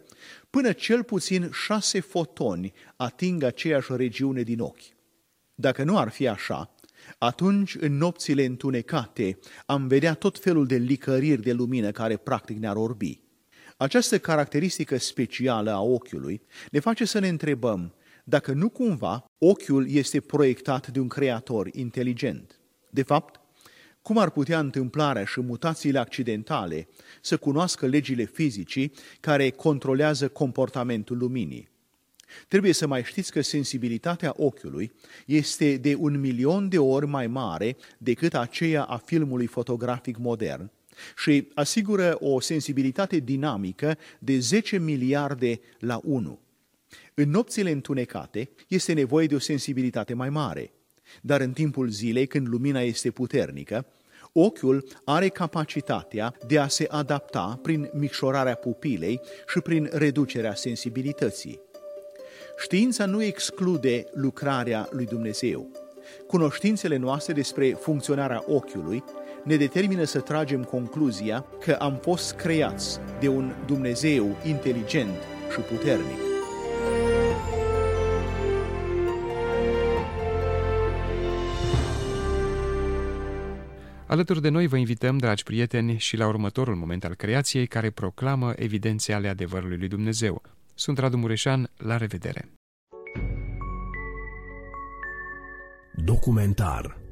până 0.51 0.73
cel 0.73 1.03
puțin 1.03 1.51
șase 1.53 2.01
fotoni 2.01 2.73
ating 2.97 3.43
aceeași 3.43 3.97
regiune 3.97 4.43
din 4.43 4.61
ochi. 4.61 4.95
Dacă 5.55 5.83
nu 5.85 5.99
ar 5.99 6.09
fi 6.09 6.29
așa, 6.29 6.74
atunci, 7.25 7.77
în 7.81 7.97
nopțile 7.97 8.45
întunecate, 8.45 9.39
am 9.67 9.87
vedea 9.87 10.15
tot 10.15 10.39
felul 10.39 10.67
de 10.67 10.77
licăriri 10.77 11.43
de 11.43 11.53
lumină 11.53 11.91
care 11.91 12.17
practic 12.17 12.59
ne-ar 12.59 12.77
orbi. 12.77 13.21
Această 13.77 14.19
caracteristică 14.19 14.99
specială 14.99 15.71
a 15.71 15.81
ochiului 15.81 16.43
ne 16.71 16.79
face 16.79 17.05
să 17.05 17.19
ne 17.19 17.29
întrebăm 17.29 17.95
dacă 18.25 18.53
nu 18.53 18.69
cumva 18.69 19.25
ochiul 19.39 19.91
este 19.91 20.21
proiectat 20.21 20.89
de 20.89 21.01
un 21.01 21.09
creator 21.09 21.69
inteligent. 21.73 22.61
De 22.91 23.03
fapt, 23.03 23.41
cum 24.03 24.19
ar 24.19 24.31
putea 24.31 24.59
întâmplarea 24.59 25.25
și 25.25 25.41
mutațiile 25.41 25.99
accidentale 25.99 26.89
să 27.21 27.37
cunoască 27.37 27.87
legile 27.87 28.25
fizicii 28.25 28.93
care 29.21 29.51
controlează 29.51 30.29
comportamentul 30.29 31.19
luminii? 31.19 31.74
Trebuie 32.49 32.73
să 32.73 32.87
mai 32.87 33.05
știți 33.05 33.33
că 33.33 33.41
sensibilitatea 33.41 34.33
ochiului 34.37 34.93
este 35.27 35.77
de 35.77 35.95
un 35.99 36.21
milion 36.21 36.69
de 36.69 36.79
ori 36.79 37.07
mai 37.07 37.27
mare 37.27 37.77
decât 37.99 38.35
aceea 38.35 38.83
a 38.83 38.97
filmului 38.97 39.47
fotografic 39.47 40.17
modern 40.17 40.71
și 41.17 41.49
asigură 41.55 42.17
o 42.21 42.41
sensibilitate 42.41 43.17
dinamică 43.17 43.99
de 44.19 44.39
10 44.39 44.79
miliarde 44.79 45.61
la 45.79 46.01
1. 46.03 46.41
În 47.15 47.31
nopțile 47.31 47.71
întunecate 47.71 48.51
este 48.69 48.93
nevoie 48.93 49.27
de 49.27 49.35
o 49.35 49.39
sensibilitate 49.39 50.15
mai 50.15 50.31
mare, 50.31 50.73
dar 51.23 51.41
în 51.41 51.53
timpul 51.53 51.89
zilei, 51.89 52.27
când 52.27 52.49
lumina 52.49 52.81
este 52.81 53.11
puternică, 53.11 53.87
ochiul 54.33 54.85
are 55.05 55.29
capacitatea 55.29 56.35
de 56.47 56.59
a 56.59 56.69
se 56.69 56.87
adapta 56.89 57.59
prin 57.63 57.91
micșorarea 57.93 58.55
pupilei 58.55 59.21
și 59.53 59.61
prin 59.61 59.89
reducerea 59.93 60.55
sensibilității. 60.55 61.61
Știința 62.57 63.07
nu 63.07 63.23
exclude 63.23 64.05
lucrarea 64.13 64.89
lui 64.91 65.05
Dumnezeu. 65.05 65.71
Cunoștințele 66.27 66.97
noastre 66.97 67.33
despre 67.33 67.71
funcționarea 67.81 68.45
ochiului 68.47 69.05
ne 69.45 69.57
determină 69.57 70.05
să 70.05 70.21
tragem 70.21 70.65
concluzia 70.65 71.47
că 71.61 71.73
am 71.73 71.99
fost 72.03 72.35
creați 72.35 72.99
de 73.21 73.29
un 73.29 73.53
Dumnezeu 73.67 74.37
inteligent 74.47 75.17
și 75.53 75.61
puternic. 75.61 76.19
Alături 84.07 84.41
de 84.41 84.49
noi 84.49 84.67
vă 84.67 84.77
invităm, 84.77 85.19
dragi 85.19 85.43
prieteni, 85.43 85.99
și 85.99 86.17
la 86.17 86.27
următorul 86.27 86.75
moment 86.75 87.05
al 87.05 87.15
creației 87.15 87.67
care 87.67 87.91
proclamă 87.91 88.53
evidențe 88.57 89.13
ale 89.13 89.29
adevărului 89.29 89.77
lui 89.77 89.89
Dumnezeu. 89.89 90.43
Sunt 90.75 90.99
Radu 90.99 91.17
Mureșan, 91.17 91.71
la 91.77 91.97
revedere! 91.97 92.53
Documentar 96.05 97.04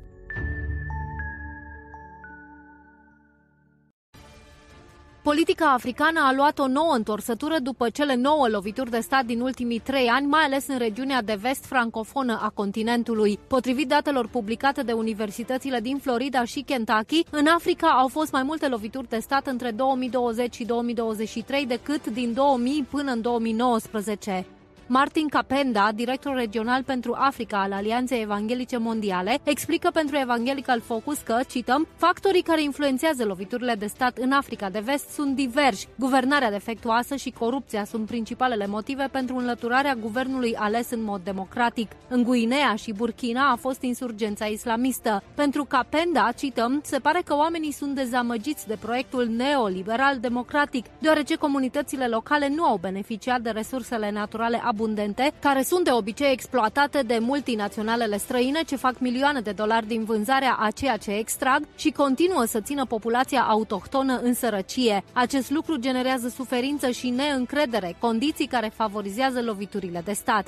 Politica 5.22 5.72
africană 5.72 6.20
a 6.22 6.32
luat 6.36 6.58
o 6.58 6.66
nouă 6.66 6.94
întorsătură 6.94 7.58
după 7.58 7.88
cele 7.88 8.14
nouă 8.14 8.48
lovituri 8.48 8.90
de 8.90 9.00
stat 9.00 9.24
din 9.24 9.40
ultimii 9.40 9.78
trei 9.78 10.06
ani, 10.06 10.26
mai 10.26 10.42
ales 10.42 10.66
în 10.68 10.78
regiunea 10.78 11.22
de 11.22 11.38
vest 11.40 11.64
francofonă 11.64 12.38
a 12.42 12.48
continentului. 12.48 13.38
Potrivit 13.46 13.88
datelor 13.88 14.28
publicate 14.28 14.82
de 14.82 14.92
universitățile 14.92 15.80
din 15.80 15.98
Florida 15.98 16.44
și 16.44 16.60
Kentucky, 16.60 17.24
în 17.30 17.46
Africa 17.46 17.88
au 17.88 18.08
fost 18.08 18.32
mai 18.32 18.42
multe 18.42 18.68
lovituri 18.68 19.08
de 19.08 19.18
stat 19.18 19.46
între 19.46 19.70
2020 19.70 20.54
și 20.54 20.64
2023 20.64 21.66
decât 21.66 22.06
din 22.06 22.32
2000 22.32 22.86
până 22.90 23.12
în 23.12 23.20
2019. 23.20 24.46
Martin 24.86 25.28
Capenda, 25.28 25.90
director 25.94 26.34
regional 26.34 26.82
pentru 26.82 27.14
Africa 27.18 27.62
al 27.62 27.72
Alianței 27.72 28.22
Evanghelice 28.22 28.76
Mondiale, 28.76 29.38
explică 29.42 29.90
pentru 29.92 30.16
Evangelical 30.16 30.80
Focus 30.80 31.18
că, 31.18 31.38
cităm, 31.50 31.86
factorii 31.96 32.42
care 32.42 32.62
influențează 32.62 33.24
loviturile 33.24 33.74
de 33.74 33.86
stat 33.86 34.18
în 34.18 34.32
Africa 34.32 34.70
de 34.70 34.78
Vest 34.78 35.08
sunt 35.08 35.34
diversi. 35.36 35.88
Guvernarea 35.98 36.50
defectuoasă 36.50 37.16
și 37.16 37.30
corupția 37.30 37.84
sunt 37.84 38.06
principalele 38.06 38.66
motive 38.66 39.08
pentru 39.10 39.36
înlăturarea 39.36 39.94
guvernului 39.94 40.56
ales 40.56 40.90
în 40.90 41.02
mod 41.02 41.20
democratic. 41.24 41.90
În 42.08 42.22
Guinea 42.22 42.74
și 42.74 42.92
Burkina 42.92 43.50
a 43.50 43.56
fost 43.56 43.82
insurgența 43.82 44.44
islamistă. 44.44 45.22
Pentru 45.34 45.64
Capenda, 45.64 46.32
cităm, 46.36 46.80
se 46.84 46.98
pare 46.98 47.20
că 47.24 47.34
oamenii 47.36 47.72
sunt 47.72 47.94
dezamăgiți 47.94 48.66
de 48.66 48.76
proiectul 48.80 49.26
neoliberal 49.26 50.18
democratic, 50.18 50.86
deoarece 50.98 51.36
comunitățile 51.36 52.06
locale 52.06 52.48
nu 52.48 52.64
au 52.64 52.76
beneficiat 52.76 53.40
de 53.40 53.50
resursele 53.50 54.10
naturale 54.10 54.56
abundante 54.56 54.71
abundente, 54.72 55.32
care 55.40 55.62
sunt 55.62 55.84
de 55.84 55.92
obicei 55.92 56.32
exploatate 56.32 57.02
de 57.02 57.18
multinaționalele 57.20 58.16
străine 58.16 58.62
ce 58.66 58.76
fac 58.76 58.98
milioane 58.98 59.40
de 59.40 59.50
dolari 59.50 59.86
din 59.86 60.04
vânzarea 60.04 60.56
a 60.60 60.70
ceea 60.70 60.96
ce 60.96 61.10
extrag 61.10 61.62
și 61.76 61.90
continuă 61.90 62.44
să 62.44 62.60
țină 62.60 62.84
populația 62.84 63.42
autohtonă 63.42 64.20
în 64.22 64.34
sărăcie. 64.34 65.04
Acest 65.12 65.50
lucru 65.50 65.76
generează 65.76 66.28
suferință 66.28 66.90
și 66.90 67.08
neîncredere, 67.08 67.96
condiții 67.98 68.46
care 68.46 68.72
favorizează 68.74 69.42
loviturile 69.42 70.02
de 70.04 70.12
stat. 70.12 70.46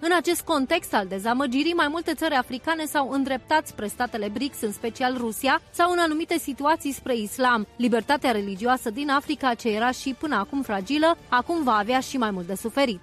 În 0.00 0.10
acest 0.16 0.40
context 0.40 0.94
al 0.94 1.06
dezamăgirii, 1.06 1.72
mai 1.72 1.88
multe 1.90 2.14
țări 2.14 2.34
africane 2.34 2.84
s-au 2.84 3.10
îndreptat 3.10 3.66
spre 3.66 3.86
statele 3.86 4.28
BRICS, 4.32 4.60
în 4.60 4.72
special 4.72 5.16
Rusia, 5.16 5.60
sau 5.70 5.92
în 5.92 5.98
anumite 5.98 6.38
situații 6.38 6.92
spre 6.92 7.16
islam. 7.16 7.66
Libertatea 7.76 8.30
religioasă 8.30 8.90
din 8.90 9.10
Africa, 9.10 9.54
ce 9.54 9.68
era 9.68 9.90
și 9.90 10.14
până 10.18 10.36
acum 10.36 10.62
fragilă, 10.62 11.16
acum 11.28 11.62
va 11.62 11.76
avea 11.76 12.00
și 12.00 12.16
mai 12.16 12.30
mult 12.30 12.46
de 12.46 12.54
suferit. 12.54 13.00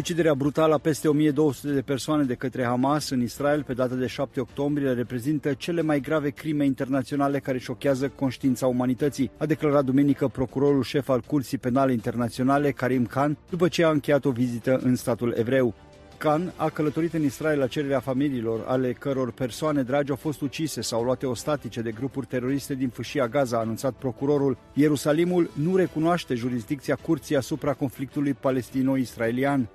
Uciderea 0.00 0.34
brutală 0.34 0.74
a 0.74 0.78
peste 0.78 1.08
1200 1.08 1.74
de 1.74 1.80
persoane 1.80 2.22
de 2.22 2.34
către 2.34 2.64
Hamas 2.64 3.10
în 3.10 3.22
Israel 3.22 3.62
pe 3.62 3.72
data 3.72 3.94
de 3.94 4.06
7 4.06 4.40
octombrie 4.40 4.92
reprezintă 4.92 5.52
cele 5.52 5.82
mai 5.82 6.00
grave 6.00 6.30
crime 6.30 6.64
internaționale 6.64 7.38
care 7.38 7.58
șochează 7.58 8.08
conștiința 8.08 8.66
umanității, 8.66 9.30
a 9.36 9.46
declarat 9.46 9.84
duminică 9.84 10.28
procurorul 10.28 10.82
șef 10.82 11.08
al 11.08 11.20
Curții 11.20 11.58
Penale 11.58 11.92
Internaționale, 11.92 12.70
Karim 12.70 13.06
Khan, 13.06 13.36
după 13.50 13.68
ce 13.68 13.84
a 13.84 13.90
încheiat 13.90 14.24
o 14.24 14.30
vizită 14.30 14.80
în 14.82 14.96
statul 14.96 15.34
evreu. 15.36 15.74
Khan 16.18 16.52
a 16.56 16.68
călătorit 16.68 17.14
în 17.14 17.24
Israel 17.24 17.58
la 17.58 17.66
cererea 17.66 18.00
familiilor, 18.00 18.64
ale 18.66 18.92
căror 18.92 19.32
persoane 19.32 19.82
dragi 19.82 20.10
au 20.10 20.16
fost 20.16 20.40
ucise 20.40 20.80
sau 20.80 21.02
luate 21.02 21.26
ostatice 21.26 21.80
de 21.80 21.90
grupuri 21.90 22.26
teroriste 22.26 22.74
din 22.74 22.88
fâșia 22.88 23.28
Gaza, 23.28 23.56
a 23.56 23.60
anunțat 23.60 23.92
procurorul. 23.92 24.58
Ierusalimul 24.72 25.50
nu 25.54 25.76
recunoaște 25.76 26.34
jurisdicția 26.34 26.98
curții 27.02 27.36
asupra 27.36 27.72
conflictului 27.72 28.32
palestino-israelian. 28.32 29.68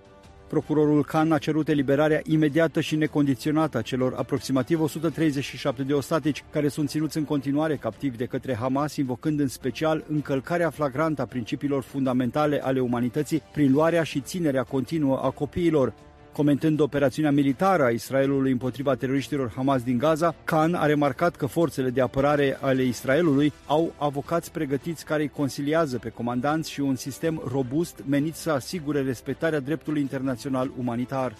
Procurorul 0.56 1.03
Khan 1.03 1.32
a 1.32 1.38
cerut 1.38 1.68
eliberarea 1.68 2.22
imediată 2.23 2.82
și 2.82 2.95
necondiționată 2.95 3.77
a 3.77 3.82
celor 3.82 4.14
aproximativ 4.18 4.82
137 4.82 5.84
de 5.84 5.94
ostatici 5.94 6.44
care 6.52 6.68
sunt 6.68 6.90
ținuți 6.90 7.18
în 7.18 7.23
continuare 7.23 7.76
captivi 7.76 8.18
de 8.18 8.26
către 8.26 8.56
Hamas, 8.56 8.95
invocând 8.95 9.40
în 9.40 9.48
special 9.48 10.03
încălcarea 10.07 10.69
flagrantă 10.69 11.22
a 11.22 11.26
principiilor 11.26 11.84
fundamentale 11.84 12.61
ale 12.64 12.80
umanității 12.80 13.41
prin 13.53 13.72
luarea 13.72 14.03
și 14.03 14.19
ținerea 14.19 14.64
continuă 14.64 15.19
a 15.22 15.30
copiilor. 15.30 15.94
Comentând 16.36 16.80
operațiunea 16.80 17.32
militară 17.32 17.84
a 17.84 17.90
Israelului 17.90 18.52
împotriva 18.52 18.95
teroriștilor 18.95 19.52
Hamas 19.56 19.84
din 19.84 19.98
Gaza, 19.98 20.36
Khan 20.44 20.74
a 20.74 20.86
remarcat 20.86 21.36
că 21.36 21.45
forțele 21.45 21.90
de 21.90 22.02
apărare 22.02 22.57
ale 22.62 22.84
Israelului 22.84 23.53
au 23.68 23.94
avocați 23.98 24.52
pregătiți 24.52 25.06
care 25.06 25.22
îi 25.22 25.30
consiliază 25.30 25.98
pe 25.98 26.10
comandanți 26.10 26.72
și 26.72 26.80
un 26.80 26.95
sistem 26.95 27.41
robust 27.52 28.03
menit 28.07 28.36
să 28.36 28.52
asigure 28.52 29.02
respectarea 29.02 29.60
dreptului 29.60 30.02
internațional 30.02 30.72
umanitar. 30.80 31.36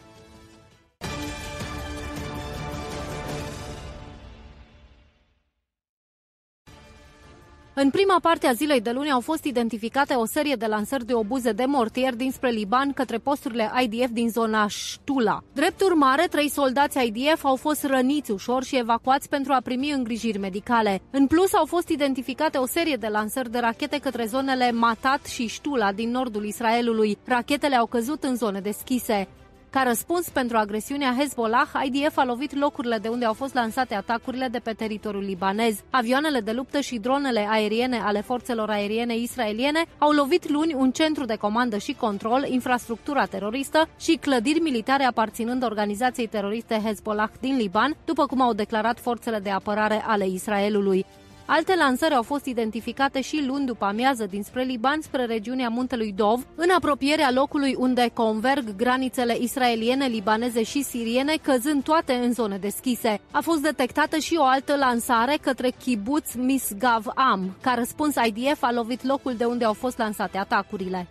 În 7.77 7.89
prima 7.89 8.19
parte 8.22 8.47
a 8.47 8.53
zilei 8.53 8.81
de 8.81 8.91
luni 8.91 9.11
au 9.11 9.19
fost 9.19 9.43
identificate 9.43 10.14
o 10.14 10.26
serie 10.26 10.56
de 10.56 10.65
lansări 10.65 11.06
de 11.06 11.14
obuze 11.14 11.52
de 11.52 11.65
mortier 11.65 12.15
dinspre 12.15 12.49
Liban 12.49 12.93
către 12.93 13.18
posturile 13.18 13.72
IDF 13.81 14.10
din 14.11 14.30
zona 14.30 14.68
Ștula. 14.68 15.43
Drept 15.53 15.81
urmare, 15.81 16.27
trei 16.27 16.49
soldați 16.49 17.06
IDF 17.06 17.45
au 17.45 17.56
fost 17.56 17.84
răniți 17.84 18.31
ușor 18.31 18.64
și 18.64 18.77
evacuați 18.77 19.30
pentru 19.30 19.53
a 19.53 19.60
primi 19.64 19.91
îngrijiri 19.91 20.38
medicale. 20.38 21.02
În 21.11 21.27
plus, 21.27 21.53
au 21.53 21.65
fost 21.65 21.89
identificate 21.89 22.57
o 22.57 22.65
serie 22.65 22.95
de 22.95 23.07
lansări 23.07 23.52
de 23.52 23.60
rachete 23.60 23.99
către 23.99 24.26
zonele 24.26 24.72
Matat 24.72 25.26
și 25.26 25.47
Ștula 25.47 25.91
din 25.91 26.10
nordul 26.10 26.45
Israelului. 26.45 27.18
Rachetele 27.26 27.76
au 27.76 27.85
căzut 27.85 28.23
în 28.23 28.35
zone 28.35 28.60
deschise. 28.60 29.27
Ca 29.76 29.84
răspuns 29.84 30.30
pentru 30.30 30.57
agresiunea 30.57 31.15
Hezbollah, 31.18 31.68
IDF 31.85 32.18
a 32.18 32.26
lovit 32.26 32.56
locurile 32.60 32.97
de 32.97 33.07
unde 33.07 33.26
au 33.26 33.34
fost 33.34 33.53
lansate 33.53 33.95
atacurile 33.95 34.47
de 34.47 34.60
pe 34.60 34.72
teritoriul 34.72 35.23
libanez. 35.23 35.84
Avioanele 35.89 36.39
de 36.39 36.52
luptă 36.52 36.80
și 36.80 36.97
dronele 36.97 37.47
aeriene 37.49 37.99
ale 37.99 38.22
forțelor 38.22 38.69
aeriene 38.69 39.18
israeliene 39.18 39.85
au 39.97 40.11
lovit 40.11 40.49
luni 40.49 40.73
un 40.73 40.91
centru 40.91 41.26
de 41.26 41.35
comandă 41.35 41.77
și 41.77 41.93
control, 41.93 42.45
infrastructura 42.47 43.26
teroristă 43.26 43.89
și 43.99 44.15
clădiri 44.15 44.60
militare 44.60 45.03
aparținând 45.03 45.64
organizației 45.64 46.27
teroriste 46.27 46.81
Hezbollah 46.85 47.30
din 47.39 47.56
Liban, 47.56 47.95
după 48.06 48.26
cum 48.26 48.41
au 48.41 48.53
declarat 48.53 48.99
forțele 48.99 49.39
de 49.39 49.49
apărare 49.49 50.03
ale 50.07 50.27
Israelului. 50.27 51.06
Alte 51.47 51.76
lansări 51.76 52.13
au 52.13 52.22
fost 52.23 52.45
identificate 52.45 53.22
și 53.22 53.43
luni 53.47 53.65
după 53.65 53.85
amiază 53.85 54.26
dinspre 54.26 54.63
Liban 54.63 55.01
spre 55.01 55.26
regiunea 55.26 55.69
muntelui 55.69 56.11
Dov, 56.11 56.45
în 56.55 56.69
apropierea 56.69 57.31
locului 57.31 57.76
unde 57.77 58.09
converg 58.13 58.76
granițele 58.76 59.38
israeliene, 59.39 60.05
libaneze 60.05 60.63
și 60.63 60.84
siriene, 60.84 61.35
căzând 61.41 61.84
toate 61.84 62.13
în 62.13 62.34
zone 62.34 62.57
deschise. 62.57 63.19
A 63.31 63.41
fost 63.41 63.61
detectată 63.61 64.17
și 64.17 64.35
o 64.38 64.43
altă 64.43 64.76
lansare 64.76 65.38
către 65.41 65.69
kibbutz 65.84 66.34
Misgav 66.35 67.05
Am. 67.15 67.57
Ca 67.61 67.73
răspuns, 67.73 68.15
IDF 68.26 68.63
a 68.63 68.72
lovit 68.72 69.03
locul 69.03 69.34
de 69.35 69.45
unde 69.45 69.65
au 69.65 69.73
fost 69.73 69.97
lansate 69.97 70.38
atacurile. 70.38 71.07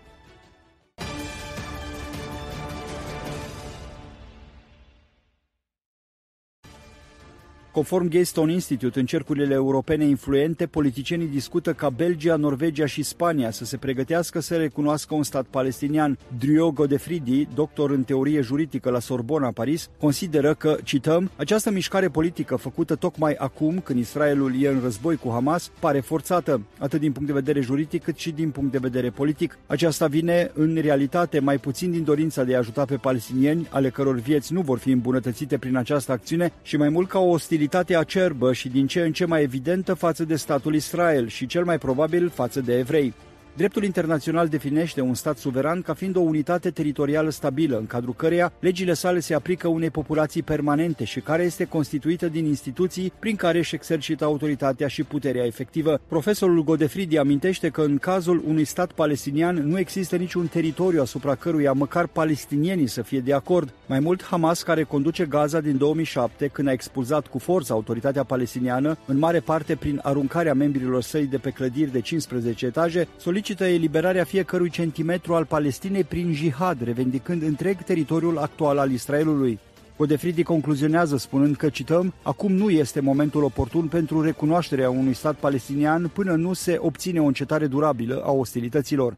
Conform 7.75 8.09
Gaystone 8.09 8.53
Institute, 8.53 8.99
în 8.99 9.07
cercurile 9.07 9.55
europene 9.55 10.05
influente, 10.05 10.67
politicienii 10.67 11.27
discută 11.27 11.73
ca 11.73 11.91
Belgia, 11.91 12.37
Norvegia 12.37 12.87
și 12.87 13.03
Spania 13.03 13.51
să 13.51 13.65
se 13.65 13.77
pregătească 13.77 14.41
să 14.41 14.57
recunoască 14.57 15.15
un 15.15 15.23
stat 15.23 15.45
palestinian. 15.51 16.19
Drio 16.39 16.71
Godefridi, 16.71 17.49
doctor 17.55 17.91
în 17.91 18.03
teorie 18.03 18.41
juridică 18.41 18.91
la 18.91 18.99
Sorbona, 18.99 19.51
Paris, 19.51 19.91
consideră 19.99 20.55
că, 20.55 20.77
cităm, 20.85 21.31
această 21.37 21.71
mișcare 21.71 22.09
politică 22.09 22.57
făcută 22.57 22.95
tocmai 22.95 23.35
acum, 23.39 23.79
când 23.79 23.99
Israelul 23.99 24.63
e 24.63 24.69
în 24.69 24.81
război 24.83 25.17
cu 25.17 25.31
Hamas, 25.31 25.71
pare 25.81 26.01
forțată, 26.01 26.61
atât 26.79 27.01
din 27.01 27.13
punct 27.13 27.29
de 27.29 27.35
vedere 27.35 27.61
juridic 27.61 28.03
cât 28.03 28.17
și 28.17 28.31
din 28.31 28.51
punct 28.51 28.73
de 28.73 28.79
vedere 28.79 29.11
politic. 29.11 29.59
Aceasta 29.67 30.07
vine, 30.07 30.51
în 30.55 30.79
realitate, 30.81 31.39
mai 31.39 31.59
puțin 31.59 31.91
din 31.91 32.05
dorința 32.05 32.45
de 32.45 32.55
a 32.55 32.59
ajuta 32.59 32.85
pe 32.85 32.97
palestinieni, 32.97 33.67
ale 33.71 33.91
căror 33.91 34.19
vieți 34.19 34.53
nu 34.53 34.61
vor 34.61 34.79
fi 34.79 34.91
îmbunătățite 34.91 35.59
prin 35.59 35.77
această 35.77 36.13
acțiune, 36.13 36.53
și 36.63 36.77
mai 36.77 36.89
mult 36.89 37.09
ca 37.09 37.19
o 37.19 37.29
ostilitate 37.29 37.63
ostilitate 37.65 37.97
acerbă 37.97 38.53
și 38.53 38.69
din 38.69 38.87
ce 38.87 39.01
în 39.01 39.13
ce 39.13 39.25
mai 39.25 39.43
evidentă 39.43 39.95
față 39.95 40.25
de 40.25 40.37
statul 40.37 40.75
Israel 40.75 41.29
și 41.29 41.47
cel 41.47 41.65
mai 41.65 41.79
probabil 41.79 42.29
față 42.29 42.61
de 42.61 42.79
evrei. 42.79 43.15
Dreptul 43.57 43.85
internațional 43.85 44.49
definește 44.49 45.01
un 45.01 45.15
stat 45.15 45.39
suveran 45.39 45.83
ca 45.83 45.95
fiind 45.95 46.17
o 46.17 46.21
unitate 46.21 46.71
teritorială 46.71 47.31
stabilă, 47.31 47.79
în 47.79 47.87
cadrul 47.87 48.15
căreia 48.15 48.53
legile 48.61 48.93
sale 48.93 49.21
se 49.21 49.35
aplică 49.35 49.69
unei 49.69 49.91
populații 49.91 50.43
permanente 50.43 51.05
și 51.05 51.21
care 51.21 51.43
este 51.43 51.65
constituită 51.65 52.29
din 52.29 52.45
instituții 52.45 53.13
prin 53.19 53.37
care 53.37 53.59
își 53.59 53.75
exercită 53.75 54.25
autoritatea 54.25 54.89
și 54.89 55.03
puterea 55.03 55.45
efectivă. 55.45 56.01
Profesorul 56.09 56.65
Godefridi 56.65 57.19
amintește 57.19 57.69
că 57.69 57.83
în 57.83 57.99
cazul 57.99 58.43
unui 58.47 58.65
stat 58.65 58.93
palestinian 58.93 59.57
nu 59.57 59.79
există 59.79 60.17
niciun 60.17 60.47
teritoriu 60.47 61.01
asupra 61.01 61.35
căruia 61.35 61.73
măcar 61.73 62.07
palestinienii 62.07 62.87
să 62.87 63.03
fie 63.03 63.21
de 63.21 63.33
acord. 63.33 63.73
Mai 63.87 64.01
mult, 64.01 64.25
Hamas, 64.25 64.63
care 64.63 64.83
conduce 64.83 65.25
Gaza 65.25 65.61
din 65.61 65.77
2007, 65.77 66.47
când 66.47 66.69
a 66.69 66.73
expulzat 66.73 67.27
cu 67.27 67.39
forță 67.39 67.73
autoritatea 67.73 68.25
palestiniană, 68.25 68.99
în 69.07 69.19
mare 69.19 69.41
parte 69.41 69.77
prin 69.77 70.01
aruncarea 70.03 70.55
membrilor 70.55 71.03
săi 71.03 71.27
de 71.27 71.37
pe 71.37 71.51
clădiri 71.51 71.93
de 71.93 72.01
15 72.01 72.67
etaje, 72.67 73.09
solicită 73.17 73.43
eliberarea 73.49 74.25
fiecărui 74.25 74.71
centimetru 74.71 75.35
al 75.35 75.45
Palestinei 75.45 76.05
prin 76.05 76.33
jihad, 76.33 76.83
revendicând 76.83 77.43
întreg 77.43 77.83
teritoriul 77.83 78.39
actual 78.39 78.79
al 78.79 78.91
Israelului. 78.91 79.59
Godefridi 79.97 80.43
concluzionează 80.43 81.17
spunând 81.17 81.57
că, 81.57 81.69
cităm, 81.69 82.15
acum 82.23 82.53
nu 82.53 82.71
este 82.71 83.01
momentul 83.01 83.43
oportun 83.43 83.89
pentru 83.89 84.23
recunoașterea 84.23 84.91
unui 84.91 85.15
stat 85.15 85.35
palestinian 85.35 86.11
până 86.15 86.35
nu 86.35 86.53
se 86.53 86.77
obține 86.81 87.21
o 87.21 87.25
încetare 87.25 87.67
durabilă 87.67 88.23
a 88.25 88.31
ostilităților. 88.31 89.17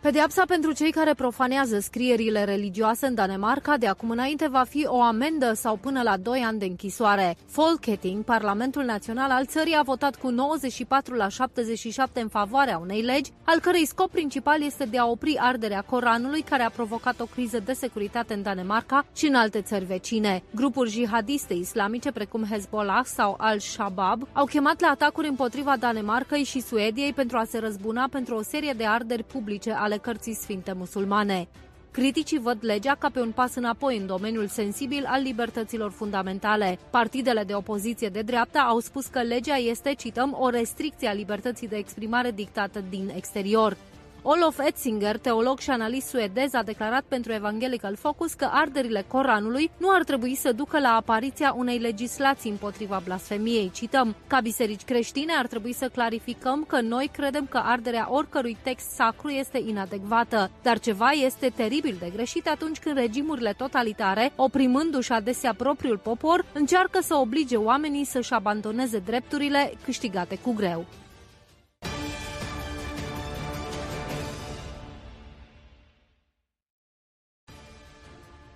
Pedeapsa 0.00 0.44
pentru 0.46 0.72
cei 0.72 0.90
care 0.90 1.14
profanează 1.14 1.78
scrierile 1.78 2.44
religioase 2.44 3.06
în 3.06 3.14
Danemarca 3.14 3.76
de 3.76 3.86
acum 3.86 4.10
înainte 4.10 4.48
va 4.48 4.64
fi 4.68 4.86
o 4.86 5.00
amendă 5.00 5.52
sau 5.52 5.76
până 5.76 6.02
la 6.02 6.16
2 6.16 6.40
ani 6.40 6.58
de 6.58 6.64
închisoare. 6.64 7.36
Folketing, 7.46 8.24
Parlamentul 8.24 8.82
Național 8.82 9.30
al 9.30 9.46
țării, 9.46 9.76
a 9.78 9.82
votat 9.82 10.16
cu 10.16 10.28
94 10.30 11.14
la 11.14 11.28
77 11.28 12.20
în 12.20 12.28
favoarea 12.28 12.78
unei 12.78 13.00
legi, 13.00 13.30
al 13.44 13.58
cărei 13.58 13.86
scop 13.86 14.10
principal 14.10 14.62
este 14.62 14.84
de 14.84 14.98
a 14.98 15.06
opri 15.06 15.36
arderea 15.38 15.80
Coranului, 15.80 16.40
care 16.40 16.62
a 16.62 16.70
provocat 16.70 17.20
o 17.20 17.24
criză 17.24 17.58
de 17.64 17.72
securitate 17.72 18.34
în 18.34 18.42
Danemarca 18.42 19.04
și 19.16 19.26
în 19.26 19.34
alte 19.34 19.62
țări 19.62 19.84
vecine. 19.84 20.42
Grupuri 20.54 20.90
jihadiste 20.90 21.54
islamice 21.54 22.12
precum 22.12 22.44
Hezbollah 22.50 23.04
sau 23.04 23.34
Al-Shabaab 23.38 24.28
au 24.32 24.44
chemat 24.44 24.80
la 24.80 24.88
atacuri 24.88 25.28
împotriva 25.28 25.76
Danemarcăi 25.76 26.42
și 26.42 26.60
Suediei 26.60 27.12
pentru 27.12 27.36
a 27.36 27.44
se 27.44 27.58
răzbuna 27.58 28.08
pentru 28.10 28.34
o 28.34 28.42
serie 28.42 28.72
de 28.76 28.86
arderi 28.86 29.24
publice 29.24 29.72
ale 29.72 29.89
cărții 29.96 30.34
sfinte 30.34 30.72
musulmane. 30.72 31.48
Criticii 31.90 32.38
văd 32.38 32.58
legea 32.60 32.94
ca 32.94 33.10
pe 33.12 33.20
un 33.20 33.30
pas 33.30 33.54
înapoi 33.54 33.96
în 33.96 34.06
domeniul 34.06 34.46
sensibil 34.46 35.04
al 35.06 35.22
libertăților 35.22 35.90
fundamentale. 35.90 36.78
Partidele 36.90 37.44
de 37.44 37.54
opoziție 37.54 38.08
de 38.08 38.22
dreapta 38.22 38.60
au 38.60 38.78
spus 38.78 39.06
că 39.06 39.22
legea 39.22 39.56
este, 39.56 39.94
cităm, 39.94 40.36
o 40.38 40.48
restricție 40.48 41.08
a 41.08 41.12
libertății 41.12 41.68
de 41.68 41.76
exprimare 41.76 42.30
dictată 42.30 42.84
din 42.88 43.12
exterior. 43.16 43.76
Olof 44.22 44.58
Etzinger, 44.66 45.18
teolog 45.18 45.58
și 45.58 45.70
analist 45.70 46.08
suedez, 46.08 46.54
a 46.54 46.62
declarat 46.62 47.04
pentru 47.08 47.32
Evangelical 47.32 47.96
Focus 47.96 48.32
că 48.32 48.48
arderile 48.52 49.04
Coranului 49.08 49.70
nu 49.76 49.90
ar 49.90 50.04
trebui 50.04 50.34
să 50.34 50.52
ducă 50.52 50.78
la 50.78 50.88
apariția 50.88 51.54
unei 51.56 51.78
legislații 51.78 52.50
împotriva 52.50 53.00
blasfemiei. 53.04 53.70
Cităm, 53.74 54.14
ca 54.26 54.40
biserici 54.40 54.84
creștine 54.84 55.32
ar 55.38 55.46
trebui 55.46 55.72
să 55.72 55.88
clarificăm 55.88 56.64
că 56.64 56.80
noi 56.80 57.10
credem 57.12 57.46
că 57.46 57.60
arderea 57.64 58.08
oricărui 58.10 58.56
text 58.62 58.90
sacru 58.90 59.28
este 59.28 59.62
inadecvată, 59.66 60.50
dar 60.62 60.78
ceva 60.78 61.10
este 61.10 61.52
teribil 61.56 61.96
de 62.00 62.12
greșit 62.14 62.48
atunci 62.48 62.78
când 62.78 62.96
regimurile 62.96 63.54
totalitare, 63.56 64.32
oprimându-și 64.36 65.12
adesea 65.12 65.54
propriul 65.54 65.98
popor, 65.98 66.44
încearcă 66.52 67.00
să 67.02 67.14
oblige 67.14 67.56
oamenii 67.56 68.04
să-și 68.04 68.32
abandoneze 68.32 68.98
drepturile 68.98 69.72
câștigate 69.84 70.38
cu 70.38 70.52
greu. 70.52 70.86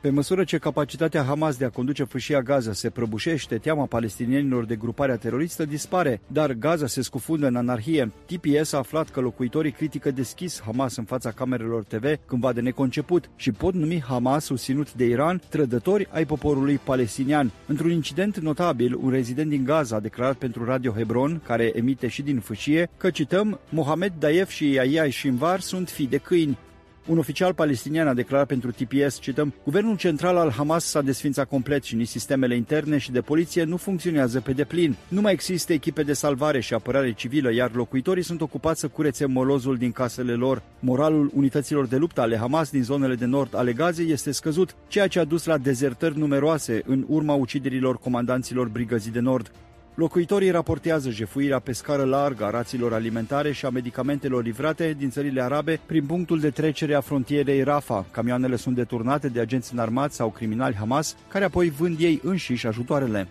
Pe 0.05 0.11
măsură 0.11 0.45
ce 0.45 0.59
capacitatea 0.59 1.23
Hamas 1.23 1.57
de 1.57 1.65
a 1.65 1.71
conduce 1.71 2.05
fâșia 2.05 2.41
Gaza 2.43 2.73
se 2.73 2.91
prăbușește, 2.91 3.59
teama 3.59 3.85
palestinienilor 3.87 4.65
de 4.65 4.77
gruparea 4.77 5.17
teroristă 5.17 5.65
dispare, 5.65 6.21
dar 6.27 6.53
Gaza 6.53 6.87
se 6.87 7.03
scufundă 7.03 7.47
în 7.47 7.57
anarhie. 7.57 8.13
TPS 8.27 8.73
a 8.73 8.79
aflat 8.79 9.11
că 9.11 9.21
locuitorii 9.21 9.73
critică 9.73 10.11
deschis 10.11 10.61
Hamas 10.65 10.97
în 10.97 11.05
fața 11.05 11.31
camerelor 11.31 11.85
TV 11.85 12.05
cândva 12.27 12.53
de 12.53 12.61
neconceput 12.61 13.31
și 13.37 13.53
pot 13.53 13.75
numi 13.75 14.03
Hamas 14.03 14.45
susținut 14.45 14.93
de 14.93 15.05
Iran 15.05 15.41
trădători 15.49 16.09
ai 16.11 16.25
poporului 16.25 16.81
palestinian. 16.85 17.51
Într-un 17.67 17.91
incident 17.91 18.39
notabil, 18.39 18.99
un 19.03 19.11
rezident 19.11 19.49
din 19.49 19.65
Gaza 19.65 19.97
a 19.97 20.01
declarat 20.01 20.37
pentru 20.37 20.65
Radio 20.65 20.93
Hebron, 20.93 21.41
care 21.47 21.73
emite 21.75 22.09
și 22.09 22.23
din 22.23 22.41
fâșie, 22.41 22.91
că 22.97 23.11
cităm, 23.11 23.61
Mohamed 23.69 24.13
Daev 24.19 24.49
și 24.49 24.73
Yahya 24.73 25.11
Shinvar 25.11 25.61
sunt 25.61 25.89
fii 25.89 26.07
de 26.07 26.19
câini. 26.19 26.59
Un 27.07 27.19
oficial 27.19 27.55
palestinian 27.55 28.09
a 28.09 28.15
declarat 28.15 28.47
pentru 28.47 28.71
TPS, 28.71 29.21
cităm, 29.21 29.55
Guvernul 29.65 29.97
central 29.97 30.37
al 30.37 30.51
Hamas 30.51 30.85
s-a 30.85 31.03
desfințat 31.03 31.49
complet 31.49 31.83
și 31.83 31.95
nici 31.95 32.09
sistemele 32.09 32.57
interne 32.57 32.99
și 32.99 33.13
de 33.13 33.21
poliție 33.21 33.65
nu 33.65 33.77
funcționează 33.77 34.41
pe 34.41 34.53
deplin. 34.53 34.97
Nu 35.09 35.21
mai 35.21 35.33
există 35.33 35.73
echipe 35.73 36.03
de 36.03 36.13
salvare 36.13 36.61
și 36.61 36.75
apărare 36.75 37.13
civilă, 37.13 37.53
iar 37.53 37.71
locuitorii 37.75 38.23
sunt 38.23 38.41
ocupați 38.41 38.81
să 38.81 38.89
curețe 38.89 39.27
molozul 39.27 39.77
din 39.77 39.93
casele 39.93 40.33
lor. 40.33 40.63
Moralul 40.79 41.31
unităților 41.35 41.87
de 41.87 41.97
luptă 41.97 42.21
ale 42.21 42.37
Hamas 42.37 42.71
din 42.71 42.83
zonele 42.83 43.15
de 43.15 43.27
nord 43.27 43.57
ale 43.57 43.73
Gazei 43.73 44.11
este 44.11 44.31
scăzut, 44.31 44.75
ceea 44.89 45.07
ce 45.07 45.19
a 45.19 45.25
dus 45.25 45.45
la 45.45 45.59
dezertări 45.59 46.19
numeroase 46.19 46.83
în 46.87 47.05
urma 47.09 47.35
uciderilor 47.35 47.99
comandanților 47.99 48.69
brigăzii 48.69 49.13
de 49.13 49.21
nord. 49.21 49.53
Locuitorii 49.97 50.51
raportează 50.51 51.11
jefuirea 51.11 51.59
pe 51.59 51.73
scară 51.73 52.05
largă 52.05 52.45
a 52.45 52.51
rațiilor 52.51 52.93
alimentare 52.93 53.53
și 53.53 53.67
a 53.67 53.71
medicamentelor 53.71 54.43
livrate 54.43 54.95
din 54.99 55.11
țările 55.11 55.43
arabe 55.43 55.81
prin 55.87 56.07
punctul 56.07 56.41
de 56.41 56.51
trecere 56.51 56.95
a 56.95 57.01
frontierei 57.01 57.63
Rafa. 57.63 58.07
Camioanele 58.11 58.57
sunt 58.57 58.75
deturnate 58.75 59.29
de 59.29 59.41
agenți 59.41 59.73
înarmați 59.73 60.17
sau 60.17 60.31
criminali 60.31 60.75
Hamas, 60.75 61.17
care 61.29 61.45
apoi 61.45 61.71
vând 61.71 62.01
ei 62.01 62.21
înșiși 62.23 62.67
ajutoarele. 62.67 63.29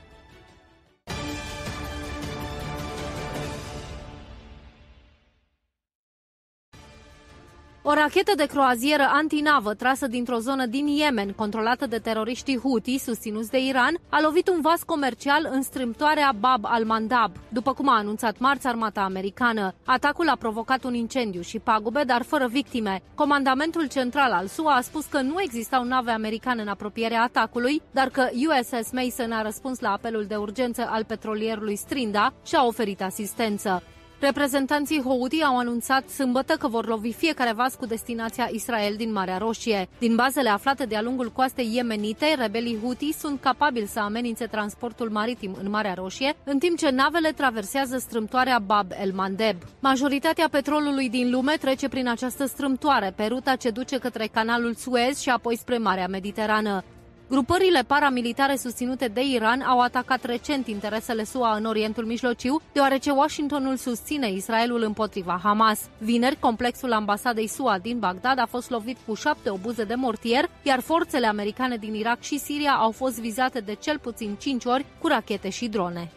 O 7.85 7.93
rachetă 7.93 8.31
de 8.35 8.45
croazieră 8.45 9.09
antinavă 9.11 9.73
trasă 9.73 10.07
dintr-o 10.07 10.37
zonă 10.37 10.65
din 10.65 10.87
Yemen, 10.87 11.31
controlată 11.31 11.87
de 11.87 11.97
teroriștii 11.97 12.59
Houthi, 12.59 12.97
susținuți 12.97 13.49
de 13.49 13.59
Iran, 13.59 13.97
a 14.09 14.21
lovit 14.21 14.47
un 14.47 14.61
vas 14.61 14.83
comercial 14.83 15.47
în 15.51 15.61
strâmtoarea 15.61 16.33
Bab 16.39 16.65
al-Mandab, 16.65 17.31
după 17.49 17.73
cum 17.73 17.89
a 17.89 17.97
anunțat 17.97 18.39
marți 18.39 18.67
armata 18.67 19.01
americană. 19.01 19.73
Atacul 19.85 20.29
a 20.29 20.35
provocat 20.35 20.83
un 20.83 20.93
incendiu 20.93 21.41
și 21.41 21.59
pagube, 21.59 22.03
dar 22.03 22.21
fără 22.21 22.47
victime. 22.47 23.01
Comandamentul 23.15 23.87
central 23.87 24.31
al 24.31 24.47
SUA 24.47 24.73
a 24.73 24.81
spus 24.81 25.05
că 25.05 25.21
nu 25.21 25.41
existau 25.41 25.83
nave 25.83 26.11
americane 26.11 26.61
în 26.61 26.67
apropierea 26.67 27.21
atacului, 27.21 27.81
dar 27.91 28.09
că 28.09 28.29
USS 28.33 28.91
Mason 28.91 29.31
a 29.31 29.41
răspuns 29.41 29.79
la 29.79 29.91
apelul 29.91 30.25
de 30.25 30.35
urgență 30.35 30.87
al 30.89 31.03
petrolierului 31.03 31.75
Strinda 31.75 32.33
și 32.45 32.55
a 32.55 32.65
oferit 32.65 33.01
asistență. 33.01 33.83
Reprezentanții 34.23 35.01
Houthi 35.01 35.43
au 35.43 35.57
anunțat 35.57 36.09
sâmbătă 36.09 36.53
că 36.59 36.67
vor 36.67 36.87
lovi 36.87 37.11
fiecare 37.11 37.53
vas 37.53 37.75
cu 37.75 37.85
destinația 37.85 38.49
Israel 38.51 38.93
din 38.97 39.11
Marea 39.11 39.37
Roșie. 39.37 39.89
Din 39.99 40.15
bazele 40.15 40.49
aflate 40.49 40.85
de-a 40.85 41.01
lungul 41.01 41.31
coastei 41.31 41.75
yemenite, 41.75 42.35
rebelii 42.37 42.77
Houthi 42.81 43.13
sunt 43.13 43.41
capabili 43.41 43.87
să 43.87 43.99
amenințe 43.99 44.45
transportul 44.45 45.09
maritim 45.09 45.55
în 45.63 45.69
Marea 45.69 45.93
Roșie, 45.93 46.35
în 46.43 46.59
timp 46.59 46.77
ce 46.77 46.89
navele 46.89 47.31
traversează 47.31 47.97
strâmtoarea 47.97 48.59
Bab 48.59 48.91
el-Mandeb. 49.01 49.55
Majoritatea 49.79 50.47
petrolului 50.51 51.09
din 51.09 51.29
lume 51.31 51.53
trece 51.59 51.87
prin 51.87 52.07
această 52.09 52.45
strâmtoare, 52.45 53.13
pe 53.15 53.25
ruta 53.25 53.55
ce 53.55 53.69
duce 53.69 53.97
către 53.97 54.27
canalul 54.27 54.73
Suez 54.73 55.19
și 55.19 55.29
apoi 55.29 55.57
spre 55.57 55.77
Marea 55.77 56.07
Mediterană. 56.07 56.83
Grupările 57.29 57.83
paramilitare 57.87 58.55
susținute 58.55 59.07
de 59.07 59.21
Iran 59.21 59.61
au 59.61 59.79
atacat 59.79 60.23
recent 60.23 60.67
interesele 60.67 61.23
SUA 61.23 61.55
în 61.55 61.65
Orientul 61.65 62.05
Mijlociu, 62.05 62.61
deoarece 62.73 63.11
Washingtonul 63.11 63.75
susține 63.75 64.31
Israelul 64.31 64.83
împotriva 64.83 65.39
Hamas. 65.43 65.79
Vineri, 65.97 66.39
complexul 66.39 66.93
ambasadei 66.93 67.47
SUA 67.47 67.77
din 67.77 67.99
Bagdad 67.99 68.39
a 68.39 68.45
fost 68.45 68.69
lovit 68.69 68.97
cu 69.05 69.13
șapte 69.13 69.49
obuze 69.49 69.83
de 69.83 69.95
mortier, 69.95 70.49
iar 70.63 70.79
forțele 70.79 71.27
americane 71.27 71.77
din 71.77 71.93
Irak 71.93 72.21
și 72.21 72.39
Siria 72.39 72.71
au 72.71 72.91
fost 72.91 73.19
vizate 73.19 73.59
de 73.59 73.73
cel 73.73 73.99
puțin 73.99 74.35
cinci 74.39 74.65
ori 74.65 74.85
cu 74.99 75.07
rachete 75.07 75.49
și 75.49 75.67
drone. 75.67 76.11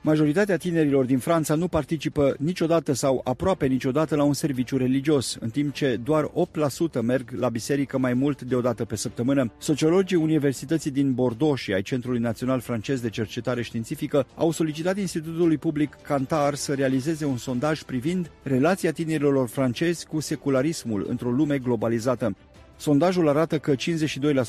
Majoritatea 0.00 0.56
tinerilor 0.56 1.04
din 1.04 1.18
Franța 1.18 1.54
nu 1.54 1.68
participă 1.68 2.34
niciodată 2.38 2.92
sau 2.92 3.20
aproape 3.24 3.66
niciodată 3.66 4.16
la 4.16 4.22
un 4.22 4.32
serviciu 4.32 4.76
religios, 4.76 5.36
în 5.40 5.50
timp 5.50 5.72
ce 5.72 6.00
doar 6.04 6.30
8% 6.98 7.00
merg 7.02 7.30
la 7.38 7.48
biserică 7.48 7.98
mai 7.98 8.14
mult 8.14 8.42
de 8.42 8.54
o 8.54 8.60
dată 8.60 8.84
pe 8.84 8.96
săptămână. 8.96 9.52
Sociologii 9.58 10.16
Universității 10.16 10.90
din 10.90 11.14
Bordeaux 11.14 11.60
și 11.60 11.72
ai 11.72 11.82
Centrului 11.82 12.20
Național 12.20 12.60
Francez 12.60 13.00
de 13.00 13.10
Cercetare 13.10 13.62
Științifică 13.62 14.26
au 14.34 14.50
solicitat 14.50 14.98
Institutului 14.98 15.58
Public 15.58 15.98
Cantar 16.02 16.54
să 16.54 16.74
realizeze 16.74 17.24
un 17.24 17.36
sondaj 17.36 17.82
privind 17.82 18.30
relația 18.42 18.92
tinerilor 18.92 19.48
francezi 19.48 20.06
cu 20.06 20.20
secularismul 20.20 21.06
într-o 21.08 21.30
lume 21.30 21.58
globalizată. 21.58 22.36
Sondajul 22.80 23.28
arată 23.28 23.58
că 23.58 23.74
52% 23.74 23.76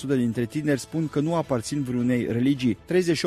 dintre 0.07 0.45
tineri 0.45 0.79
spun 0.79 1.07
că 1.07 1.19
nu 1.19 1.35
aparțin 1.35 1.83
vreunei 1.83 2.27
religii, 2.31 2.77
38% 2.77 2.77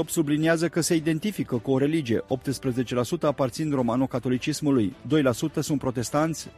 subliniază 0.06 0.68
că 0.68 0.80
se 0.80 0.94
identifică 0.94 1.56
cu 1.56 1.70
o 1.70 1.78
religie, 1.78 2.20
18% 2.20 3.20
aparțin 3.20 3.70
romano-catolicismului, 3.70 4.94
2% 5.58 5.60
sunt 5.60 5.78
protestanți, 5.78 6.48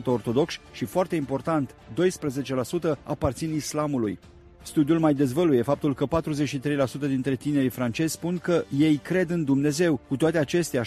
2% 0.00 0.04
ortodoxi 0.04 0.60
și, 0.72 0.84
foarte 0.84 1.16
important, 1.16 1.74
12% 2.90 2.98
aparțin 3.02 3.54
islamului. 3.54 4.18
Studiul 4.66 4.98
mai 4.98 5.14
dezvăluie 5.14 5.62
faptul 5.62 5.94
că 5.94 6.06
43% 6.06 7.08
dintre 7.08 7.34
tinerii 7.34 7.68
francezi 7.68 8.12
spun 8.12 8.38
că 8.38 8.64
ei 8.78 8.96
cred 8.96 9.30
în 9.30 9.44
Dumnezeu. 9.44 10.00
Cu 10.08 10.16
toate 10.16 10.38
acestea, 10.38 10.82
63% 10.82 10.86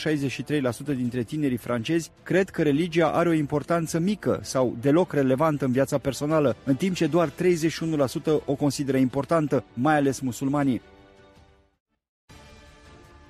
dintre 0.96 1.24
tinerii 1.24 1.58
francezi 1.58 2.12
cred 2.24 2.50
că 2.50 2.62
religia 2.62 3.08
are 3.08 3.30
o 3.30 3.34
importanță 3.34 4.00
mică 4.00 4.40
sau 4.44 4.76
deloc 4.82 5.14
relevantă 5.14 5.66
în 5.66 5.72
viața 5.72 5.98
personală, 5.98 6.56
în 6.64 6.76
timp 6.76 6.96
ce 6.96 7.08
doar 7.08 7.30
31% 7.30 7.34
o 8.46 8.54
consideră 8.54 8.98
importantă, 8.98 9.64
mai 9.74 9.96
ales 9.96 10.20
musulmanii. 10.20 10.82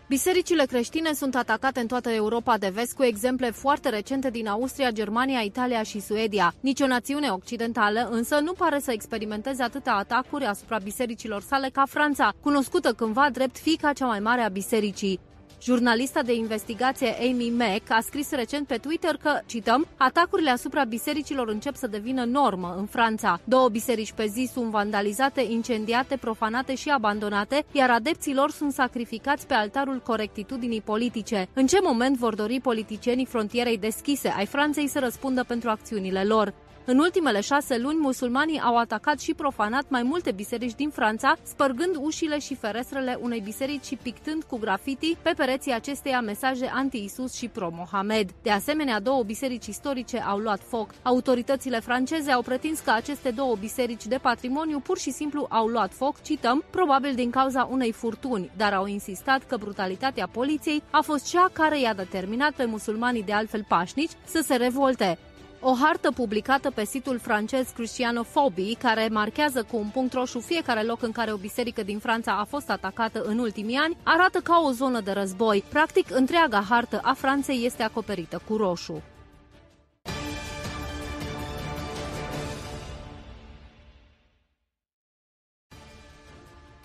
Bisericile 0.10 0.66
creștine 0.66 1.14
sunt 1.14 1.36
atacate 1.36 1.80
în 1.80 1.88
toată 1.88 2.10
Europa 2.10 2.58
de 2.58 2.70
vest, 2.74 2.94
cu 2.94 3.04
exemple 3.04 3.52
foarte 3.52 3.90
recente 3.90 4.30
din 4.30 4.48
Austria, 4.48 4.92
Germania, 4.92 5.40
Italia 5.40 5.84
și 5.84 6.00
Suedia. 6.00 6.54
Nici 6.60 6.80
o 6.82 6.88
națiune 6.88 7.30
occidentală 7.30 8.08
însă 8.12 8.40
nu 8.40 8.54
pare 8.54 8.80
să 8.80 8.92
experimenteze 8.92 9.64
atâtea 9.64 9.94
atacuri 9.96 10.46
asupra 10.46 10.78
bisericilor 10.78 11.42
sale 11.42 11.70
ca 11.70 11.84
Franța, 11.88 12.34
cunoscută 12.42 12.94
cândva 12.94 13.30
drept 13.32 13.58
fica 13.58 13.94
cea 13.94 14.06
mai 14.06 14.20
mare 14.20 14.42
a 14.42 14.48
bisericii. 14.50 15.20
Jurnalista 15.62 16.22
de 16.22 16.34
investigație 16.34 17.16
Amy 17.30 17.54
Mack 17.58 17.92
a 17.92 18.00
scris 18.02 18.32
recent 18.32 18.68
pe 18.68 18.78
Twitter 18.78 19.16
că, 19.16 19.40
cităm, 19.46 19.88
atacurile 19.98 20.50
asupra 20.50 20.84
bisericilor 20.84 21.48
încep 21.48 21.76
să 21.76 21.88
devină 21.88 22.24
normă 22.24 22.76
în 22.78 22.86
Franța. 22.86 23.40
Două 23.44 23.70
biserici 23.70 24.12
pe 24.12 24.26
zi 24.26 24.50
sunt 24.54 24.70
vandalizate, 24.70 25.42
incendiate, 25.42 26.18
profanate 26.18 26.76
și 26.76 26.90
abandonate, 26.90 27.66
iar 27.72 27.90
adepții 27.90 28.34
lor 28.34 28.52
sunt 28.52 28.74
sacrificați 28.74 29.48
pe 29.48 29.54
altarul 29.54 30.02
corectitudinii 30.06 30.82
politice. 30.82 31.48
În 31.54 31.68
ce 31.68 31.78
moment 31.82 32.18
vor 32.18 32.36
dori 32.36 32.60
politicienii 32.60 33.26
frontierei 33.26 33.78
deschise 33.78 34.34
ai 34.38 34.46
Franței 34.46 34.88
să 34.88 35.00
răspundă 35.00 35.44
pentru 35.48 35.70
acțiunile 35.70 36.24
lor? 36.24 36.54
În 36.86 37.00
ultimele 37.00 37.42
șase 37.42 37.78
luni, 37.78 37.98
musulmanii 38.00 38.60
au 38.60 38.78
atacat 38.78 39.20
și 39.20 39.34
profanat 39.34 39.86
mai 39.88 40.04
multe 40.04 40.32
biserici 40.32 40.76
din 40.76 40.90
Franța, 40.90 41.36
spărgând 41.44 41.96
ușile 42.00 42.40
și 42.40 42.56
ferestrele 42.56 43.18
unei 43.22 43.40
biserici 43.40 43.86
și 43.86 43.96
pictând 43.96 44.44
cu 44.44 44.58
grafiti 44.58 45.18
pe 45.22 45.34
pereții 45.38 45.74
acesteia 45.74 46.22
mesaje 46.22 46.72
anti-Isus 46.74 47.34
și 47.34 47.48
pro-Mohamed. 47.48 48.30
De 48.42 48.52
asemenea, 48.52 49.00
două 49.00 49.24
biserici 49.24 49.66
istorice 49.66 50.18
au 50.18 50.38
luat 50.38 50.60
foc. 50.68 50.90
Autoritățile 51.02 51.80
franceze 51.80 52.32
au 52.32 52.42
pretins 52.42 52.80
că 52.80 52.92
aceste 52.92 53.30
două 53.30 53.56
biserici 53.60 54.06
de 54.06 54.18
patrimoniu 54.22 54.80
pur 54.80 54.98
și 54.98 55.12
simplu 55.12 55.48
au 55.50 55.68
luat 55.68 55.94
foc, 55.94 56.22
cităm, 56.22 56.64
probabil 56.70 57.16
din 57.16 57.30
cauza 57.30 57.68
unei 57.72 57.92
furtuni, 57.92 58.52
dar 58.58 58.74
au 58.74 58.86
insistat 58.86 59.44
că 59.44 59.58
brutalitatea 59.58 60.28
poliției 60.28 60.84
a 60.92 61.02
fost 61.02 61.30
cea 61.30 61.50
care 61.54 61.80
i-a 61.80 61.94
determinat 61.94 62.52
pe 62.52 62.66
musulmanii 62.66 63.24
de 63.24 63.34
altfel 63.34 63.66
pașnici 63.68 64.12
să 64.26 64.42
se 64.44 64.56
revolte. 64.56 65.18
O 65.62 65.74
hartă 65.74 66.12
publicată 66.12 66.72
pe 66.72 66.86
situl 66.86 67.20
francez 67.20 67.68
Christianophobie, 67.74 68.76
care 68.82 69.08
marchează 69.12 69.64
cu 69.64 69.78
un 69.78 69.88
punct 69.88 70.14
roșu 70.14 70.40
fiecare 70.40 70.84
loc 70.84 71.04
în 71.04 71.12
care 71.12 71.32
o 71.32 71.38
biserică 71.38 71.84
din 71.84 72.00
Franța 72.00 72.32
a 72.40 72.44
fost 72.44 72.70
atacată 72.70 73.22
în 73.22 73.38
ultimii 73.38 73.76
ani, 73.76 73.98
arată 74.04 74.40
ca 74.40 74.62
o 74.66 74.72
zonă 74.72 75.02
de 75.02 75.12
război. 75.12 75.64
Practic, 75.70 76.12
întreaga 76.12 76.66
hartă 76.70 77.00
a 77.04 77.14
Franței 77.14 77.66
este 77.66 77.84
acoperită 77.84 78.42
cu 78.48 78.56
roșu. 78.56 79.02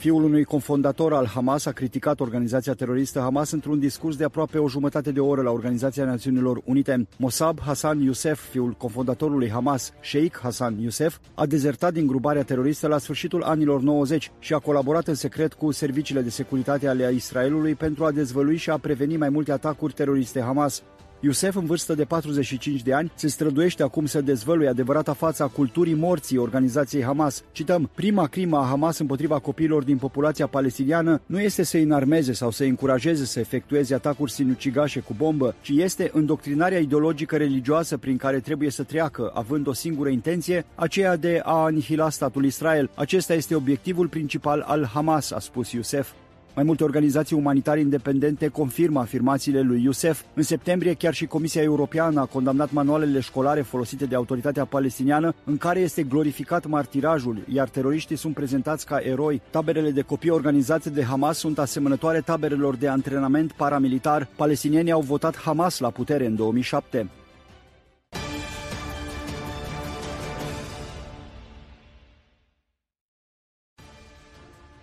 Fiul 0.04 0.24
unui 0.24 0.44
confondator 0.44 1.12
al 1.12 1.26
Hamas 1.26 1.66
a 1.66 1.72
criticat 1.72 2.20
organizația 2.20 2.72
teroristă 2.72 3.20
Hamas 3.20 3.50
într-un 3.50 3.78
discurs 3.78 4.16
de 4.16 4.24
aproape 4.24 4.58
o 4.58 4.68
jumătate 4.68 5.12
de 5.12 5.20
oră 5.20 5.42
la 5.42 5.50
Organizația 5.50 6.04
Națiunilor 6.04 6.60
Unite. 6.64 7.06
Mossab 7.18 7.60
Hassan 7.60 8.00
Youssef, 8.00 8.40
fiul 8.50 8.72
confondatorului 8.72 9.50
Hamas, 9.50 9.92
Sheikh 10.02 10.38
Hassan 10.42 10.78
Youssef, 10.78 11.16
a 11.34 11.46
dezertat 11.46 11.92
din 11.92 12.06
gruparea 12.06 12.42
teroristă 12.42 12.86
la 12.86 12.98
sfârșitul 12.98 13.42
anilor 13.42 13.80
90 13.80 14.30
și 14.38 14.54
a 14.54 14.58
colaborat 14.58 15.06
în 15.06 15.14
secret 15.14 15.52
cu 15.52 15.70
serviciile 15.70 16.20
de 16.20 16.30
securitate 16.30 16.88
ale 16.88 17.12
Israelului 17.14 17.74
pentru 17.74 18.04
a 18.04 18.10
dezvălui 18.10 18.56
și 18.56 18.70
a 18.70 18.78
preveni 18.78 19.16
mai 19.16 19.28
multe 19.28 19.52
atacuri 19.52 19.92
teroriste 19.92 20.40
Hamas. 20.40 20.82
Iusef, 21.24 21.56
în 21.56 21.64
vârstă 21.64 21.94
de 21.94 22.04
45 22.04 22.82
de 22.82 22.92
ani, 22.92 23.12
se 23.14 23.28
străduiește 23.28 23.82
acum 23.82 24.06
să 24.06 24.20
dezvăluie 24.20 24.68
adevărata 24.68 25.12
fața 25.12 25.46
culturii 25.46 25.94
morții 25.94 26.36
organizației 26.36 27.02
Hamas. 27.02 27.42
Cităm, 27.52 27.90
prima 27.94 28.26
crimă 28.26 28.58
a 28.58 28.66
Hamas 28.66 28.98
împotriva 28.98 29.38
copiilor 29.38 29.82
din 29.82 29.96
populația 29.96 30.46
palestiniană 30.46 31.20
nu 31.26 31.40
este 31.40 31.62
să 31.62 31.76
îi 31.76 31.82
înarmeze 31.82 32.32
sau 32.32 32.50
să 32.50 32.62
îi 32.62 32.68
încurajeze 32.68 33.24
să 33.24 33.40
efectueze 33.40 33.94
atacuri 33.94 34.30
sinucigașe 34.30 35.00
cu 35.00 35.14
bombă, 35.16 35.54
ci 35.60 35.68
este 35.68 36.10
îndoctrinarea 36.12 36.78
ideologică 36.78 37.36
religioasă 37.36 37.96
prin 37.96 38.16
care 38.16 38.40
trebuie 38.40 38.70
să 38.70 38.82
treacă, 38.82 39.30
având 39.34 39.66
o 39.66 39.72
singură 39.72 40.08
intenție, 40.08 40.64
aceea 40.74 41.16
de 41.16 41.40
a 41.44 41.62
anihila 41.64 42.10
statul 42.10 42.44
Israel. 42.44 42.90
Acesta 42.94 43.34
este 43.34 43.54
obiectivul 43.54 44.08
principal 44.08 44.60
al 44.60 44.84
Hamas, 44.92 45.30
a 45.30 45.38
spus 45.38 45.72
Iusef. 45.72 46.12
Mai 46.54 46.64
multe 46.64 46.84
organizații 46.84 47.36
umanitare 47.36 47.80
independente 47.80 48.48
confirmă 48.48 49.00
afirmațiile 49.00 49.60
lui 49.60 49.82
Youssef. 49.82 50.22
În 50.34 50.42
septembrie, 50.42 50.94
chiar 50.94 51.14
și 51.14 51.26
Comisia 51.26 51.62
Europeană 51.62 52.20
a 52.20 52.24
condamnat 52.24 52.72
manualele 52.72 53.20
școlare 53.20 53.62
folosite 53.62 54.04
de 54.04 54.14
autoritatea 54.14 54.64
palestiniană, 54.64 55.34
în 55.44 55.56
care 55.56 55.80
este 55.80 56.02
glorificat 56.02 56.66
martirajul, 56.66 57.38
iar 57.52 57.68
teroriștii 57.68 58.16
sunt 58.16 58.34
prezentați 58.34 58.86
ca 58.86 58.98
eroi. 58.98 59.42
Taberele 59.50 59.90
de 59.90 60.00
copii 60.00 60.30
organizate 60.30 60.90
de 60.90 61.04
Hamas 61.04 61.38
sunt 61.38 61.58
asemănătoare 61.58 62.20
taberelor 62.20 62.76
de 62.76 62.88
antrenament 62.88 63.52
paramilitar. 63.52 64.28
Palestinienii 64.36 64.92
au 64.92 65.00
votat 65.00 65.36
Hamas 65.36 65.78
la 65.78 65.90
putere 65.90 66.26
în 66.26 66.36
2007. 66.36 67.08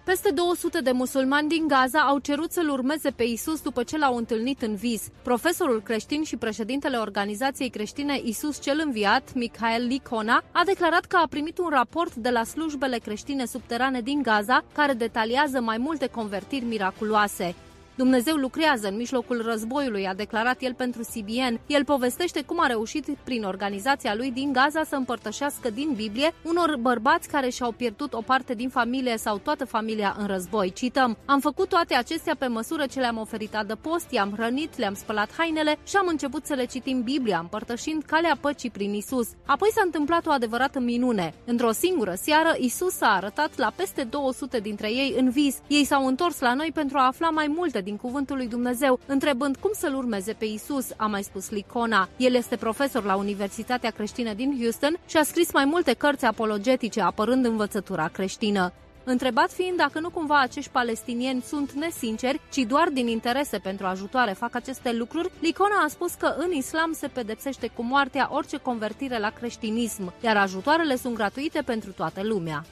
Peste 0.03 0.31
200 0.31 0.81
de 0.81 0.91
musulmani 0.91 1.47
din 1.47 1.67
Gaza 1.67 1.99
au 1.99 2.19
cerut 2.19 2.51
să-l 2.51 2.69
urmeze 2.69 3.09
pe 3.09 3.23
Isus 3.23 3.61
după 3.61 3.83
ce 3.83 3.97
l-au 3.97 4.15
întâlnit 4.15 4.61
în 4.61 4.75
vis. 4.75 5.07
Profesorul 5.23 5.81
creștin 5.81 6.23
și 6.23 6.35
președintele 6.35 6.97
organizației 6.97 7.69
creștine 7.69 8.21
Isus 8.23 8.61
cel 8.61 8.81
Înviat, 8.85 9.33
Michael 9.33 9.87
Licona, 9.87 10.43
a 10.51 10.63
declarat 10.65 11.05
că 11.05 11.15
a 11.15 11.27
primit 11.29 11.57
un 11.57 11.69
raport 11.69 12.15
de 12.15 12.29
la 12.29 12.43
slujbele 12.43 12.97
creștine 12.97 13.45
subterane 13.45 14.01
din 14.01 14.21
Gaza 14.21 14.63
care 14.73 14.93
detaliază 14.93 15.59
mai 15.59 15.77
multe 15.77 16.07
convertiri 16.07 16.65
miraculoase. 16.65 17.55
Dumnezeu 17.95 18.35
lucrează 18.35 18.87
în 18.87 18.95
mijlocul 18.95 19.41
războiului, 19.45 20.07
a 20.07 20.13
declarat 20.13 20.61
el 20.61 20.73
pentru 20.73 21.01
CBN. 21.01 21.59
El 21.67 21.83
povestește 21.85 22.41
cum 22.41 22.57
a 22.59 22.67
reușit 22.67 23.17
prin 23.23 23.43
organizația 23.43 24.15
lui 24.15 24.31
din 24.31 24.53
Gaza 24.53 24.83
să 24.83 24.95
împărtășească 24.95 25.69
din 25.69 25.93
Biblie 25.95 26.33
unor 26.43 26.77
bărbați 26.79 27.27
care 27.27 27.49
și-au 27.49 27.71
pierdut 27.71 28.13
o 28.13 28.21
parte 28.21 28.53
din 28.53 28.69
familie 28.69 29.17
sau 29.17 29.37
toată 29.37 29.65
familia 29.65 30.15
în 30.19 30.27
război. 30.27 30.71
Cităm, 30.71 31.17
am 31.25 31.39
făcut 31.39 31.69
toate 31.69 31.95
acestea 31.95 32.35
pe 32.35 32.47
măsură 32.47 32.85
ce 32.85 32.99
le-am 32.99 33.17
oferit 33.17 33.55
adăpost, 33.55 34.11
i-am 34.11 34.33
hrănit, 34.35 34.77
le-am 34.77 34.93
spălat 34.93 35.29
hainele 35.37 35.77
și 35.83 35.95
am 35.95 36.07
început 36.07 36.45
să 36.45 36.53
le 36.53 36.65
citim 36.65 37.01
Biblia, 37.03 37.39
împărtășind 37.39 38.03
calea 38.03 38.37
păcii 38.41 38.69
prin 38.69 38.93
Isus. 38.93 39.29
Apoi 39.45 39.69
s-a 39.71 39.81
întâmplat 39.85 40.25
o 40.25 40.31
adevărată 40.31 40.79
minune. 40.79 41.33
Într-o 41.45 41.71
singură 41.71 42.13
seară, 42.15 42.55
Isus 42.57 42.93
s-a 42.93 43.11
arătat 43.11 43.57
la 43.57 43.71
peste 43.75 44.03
200 44.03 44.59
dintre 44.59 44.91
ei 44.91 45.15
în 45.17 45.29
vis. 45.29 45.57
Ei 45.67 45.85
s-au 45.85 46.07
întors 46.07 46.39
la 46.39 46.53
noi 46.53 46.71
pentru 46.73 46.97
a 46.97 47.05
afla 47.05 47.29
mai 47.29 47.47
multe 47.47 47.80
din 47.81 47.97
cuvântul 47.97 48.35
lui 48.35 48.47
Dumnezeu, 48.47 48.99
întrebând 49.05 49.55
cum 49.55 49.71
să-l 49.73 49.95
urmeze 49.95 50.33
pe 50.33 50.45
Isus, 50.45 50.87
a 50.97 51.05
mai 51.05 51.23
spus 51.23 51.49
Licona. 51.49 52.09
El 52.17 52.33
este 52.33 52.55
profesor 52.55 53.03
la 53.03 53.15
Universitatea 53.15 53.89
Creștină 53.89 54.33
din 54.33 54.57
Houston 54.59 54.97
și 55.07 55.17
a 55.17 55.23
scris 55.23 55.53
mai 55.53 55.65
multe 55.65 55.93
cărți 55.93 56.25
apologetice 56.25 57.01
apărând 57.01 57.45
învățătura 57.45 58.07
creștină. 58.07 58.73
Întrebat 59.03 59.51
fiind 59.51 59.77
dacă 59.77 59.99
nu 59.99 60.09
cumva 60.09 60.39
acești 60.39 60.71
palestinieni 60.71 61.41
sunt 61.41 61.71
nesinceri, 61.71 62.41
ci 62.51 62.57
doar 62.57 62.89
din 62.89 63.07
interese 63.07 63.57
pentru 63.57 63.85
ajutoare 63.85 64.31
fac 64.31 64.55
aceste 64.55 64.93
lucruri, 64.93 65.31
Licona 65.39 65.83
a 65.83 65.87
spus 65.87 66.13
că 66.13 66.35
în 66.37 66.51
islam 66.51 66.93
se 66.93 67.07
pedepsește 67.07 67.67
cu 67.67 67.83
moartea 67.83 68.29
orice 68.31 68.57
convertire 68.57 69.19
la 69.19 69.29
creștinism, 69.29 70.13
iar 70.23 70.37
ajutoarele 70.37 70.95
sunt 70.95 71.15
gratuite 71.15 71.61
pentru 71.61 71.91
toată 71.91 72.21
lumea. 72.23 72.65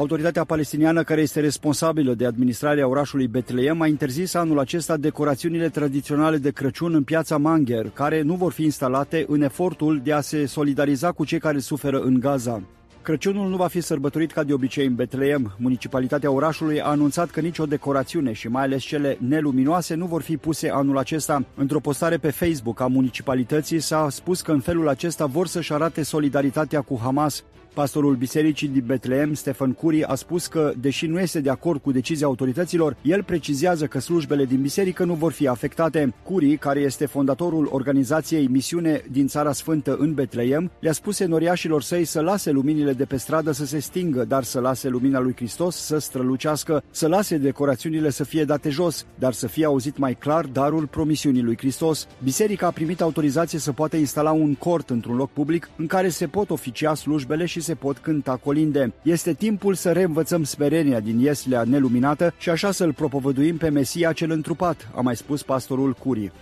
Autoritatea 0.00 0.44
palestiniană 0.44 1.02
care 1.02 1.20
este 1.20 1.40
responsabilă 1.40 2.14
de 2.14 2.26
administrarea 2.26 2.88
orașului 2.88 3.26
Betleem 3.26 3.80
a 3.80 3.86
interzis 3.86 4.34
anul 4.34 4.58
acesta 4.58 4.96
decorațiunile 4.96 5.68
tradiționale 5.68 6.36
de 6.36 6.50
Crăciun 6.50 6.94
în 6.94 7.02
piața 7.02 7.36
Manger, 7.36 7.90
care 7.94 8.22
nu 8.22 8.34
vor 8.34 8.52
fi 8.52 8.62
instalate 8.62 9.24
în 9.28 9.42
efortul 9.42 10.00
de 10.04 10.12
a 10.12 10.20
se 10.20 10.46
solidariza 10.46 11.12
cu 11.12 11.24
cei 11.24 11.38
care 11.38 11.58
suferă 11.58 11.98
în 11.98 12.20
Gaza. 12.20 12.62
Crăciunul 13.02 13.48
nu 13.48 13.56
va 13.56 13.66
fi 13.66 13.80
sărbătorit 13.80 14.32
ca 14.32 14.42
de 14.42 14.52
obicei 14.52 14.86
în 14.86 14.94
Betleem. 14.94 15.54
Municipalitatea 15.58 16.30
orașului 16.30 16.80
a 16.80 16.86
anunțat 16.86 17.30
că 17.30 17.40
nicio 17.40 17.66
decorațiune 17.66 18.32
și 18.32 18.48
mai 18.48 18.62
ales 18.62 18.82
cele 18.82 19.18
neluminoase 19.28 19.94
nu 19.94 20.06
vor 20.06 20.22
fi 20.22 20.36
puse 20.36 20.70
anul 20.70 20.98
acesta. 20.98 21.44
Într-o 21.54 21.80
postare 21.80 22.16
pe 22.16 22.30
Facebook 22.30 22.80
a 22.80 22.86
municipalității 22.86 23.80
s-a 23.80 24.06
spus 24.10 24.40
că 24.40 24.52
în 24.52 24.60
felul 24.60 24.88
acesta 24.88 25.26
vor 25.26 25.46
să-și 25.46 25.72
arate 25.72 26.02
solidaritatea 26.02 26.80
cu 26.80 26.98
Hamas. 27.02 27.44
Pastorul 27.74 28.14
bisericii 28.14 28.68
din 28.68 28.82
Betleem, 28.86 29.34
Stefan 29.34 29.72
Curi, 29.72 30.04
a 30.04 30.14
spus 30.14 30.46
că, 30.46 30.72
deși 30.80 31.06
nu 31.06 31.20
este 31.20 31.40
de 31.40 31.50
acord 31.50 31.80
cu 31.80 31.92
decizia 31.92 32.26
autorităților, 32.26 32.96
el 33.02 33.22
precizează 33.22 33.86
că 33.86 34.00
slujbele 34.00 34.44
din 34.44 34.60
biserică 34.60 35.04
nu 35.04 35.14
vor 35.14 35.32
fi 35.32 35.48
afectate. 35.48 36.14
Curi, 36.22 36.56
care 36.56 36.80
este 36.80 37.06
fondatorul 37.06 37.68
organizației 37.72 38.46
Misiune 38.46 39.02
din 39.10 39.26
Țara 39.26 39.52
Sfântă 39.52 39.96
în 39.98 40.14
Betleem, 40.14 40.70
le-a 40.80 40.92
spus 40.92 41.20
enoriașilor 41.20 41.82
săi 41.82 42.04
să 42.04 42.20
lase 42.20 42.50
luminile 42.50 42.92
de 42.92 43.04
pe 43.04 43.16
stradă 43.16 43.52
să 43.52 43.66
se 43.66 43.78
stingă, 43.78 44.24
dar 44.24 44.42
să 44.42 44.60
lase 44.60 44.88
lumina 44.88 45.20
lui 45.20 45.34
Hristos 45.36 45.76
să 45.76 45.98
strălucească, 45.98 46.82
să 46.90 47.08
lase 47.08 47.36
decorațiunile 47.36 48.10
să 48.10 48.24
fie 48.24 48.44
date 48.44 48.70
jos, 48.70 49.06
dar 49.18 49.32
să 49.32 49.46
fie 49.46 49.64
auzit 49.64 49.98
mai 49.98 50.14
clar 50.14 50.44
darul 50.46 50.86
promisiunii 50.86 51.42
lui 51.42 51.56
Hristos. 51.56 52.06
Biserica 52.22 52.66
a 52.66 52.70
primit 52.70 53.00
autorizație 53.00 53.58
să 53.58 53.72
poată 53.72 53.96
instala 53.96 54.30
un 54.30 54.54
cort 54.54 54.90
într-un 54.90 55.16
loc 55.16 55.30
public 55.30 55.70
în 55.76 55.86
care 55.86 56.08
se 56.08 56.26
pot 56.26 56.50
oficia 56.50 56.94
slujbele 56.94 57.44
și 57.44 57.59
se 57.60 57.74
pot 57.74 57.98
cânta 57.98 58.36
colinde. 58.36 58.92
Este 59.02 59.32
timpul 59.32 59.74
să 59.74 59.92
reînvățăm 59.92 60.44
sperenia 60.44 61.00
din 61.00 61.18
Ieslea 61.18 61.64
neluminată 61.64 62.34
și 62.38 62.50
așa 62.50 62.70
să-l 62.70 62.92
propovăduim 62.92 63.56
pe 63.56 63.68
Mesia 63.68 64.12
cel 64.12 64.30
întrupat, 64.30 64.88
a 64.94 65.00
mai 65.00 65.16
spus 65.16 65.42
pastorul 65.42 65.92
Curii. 65.92 66.32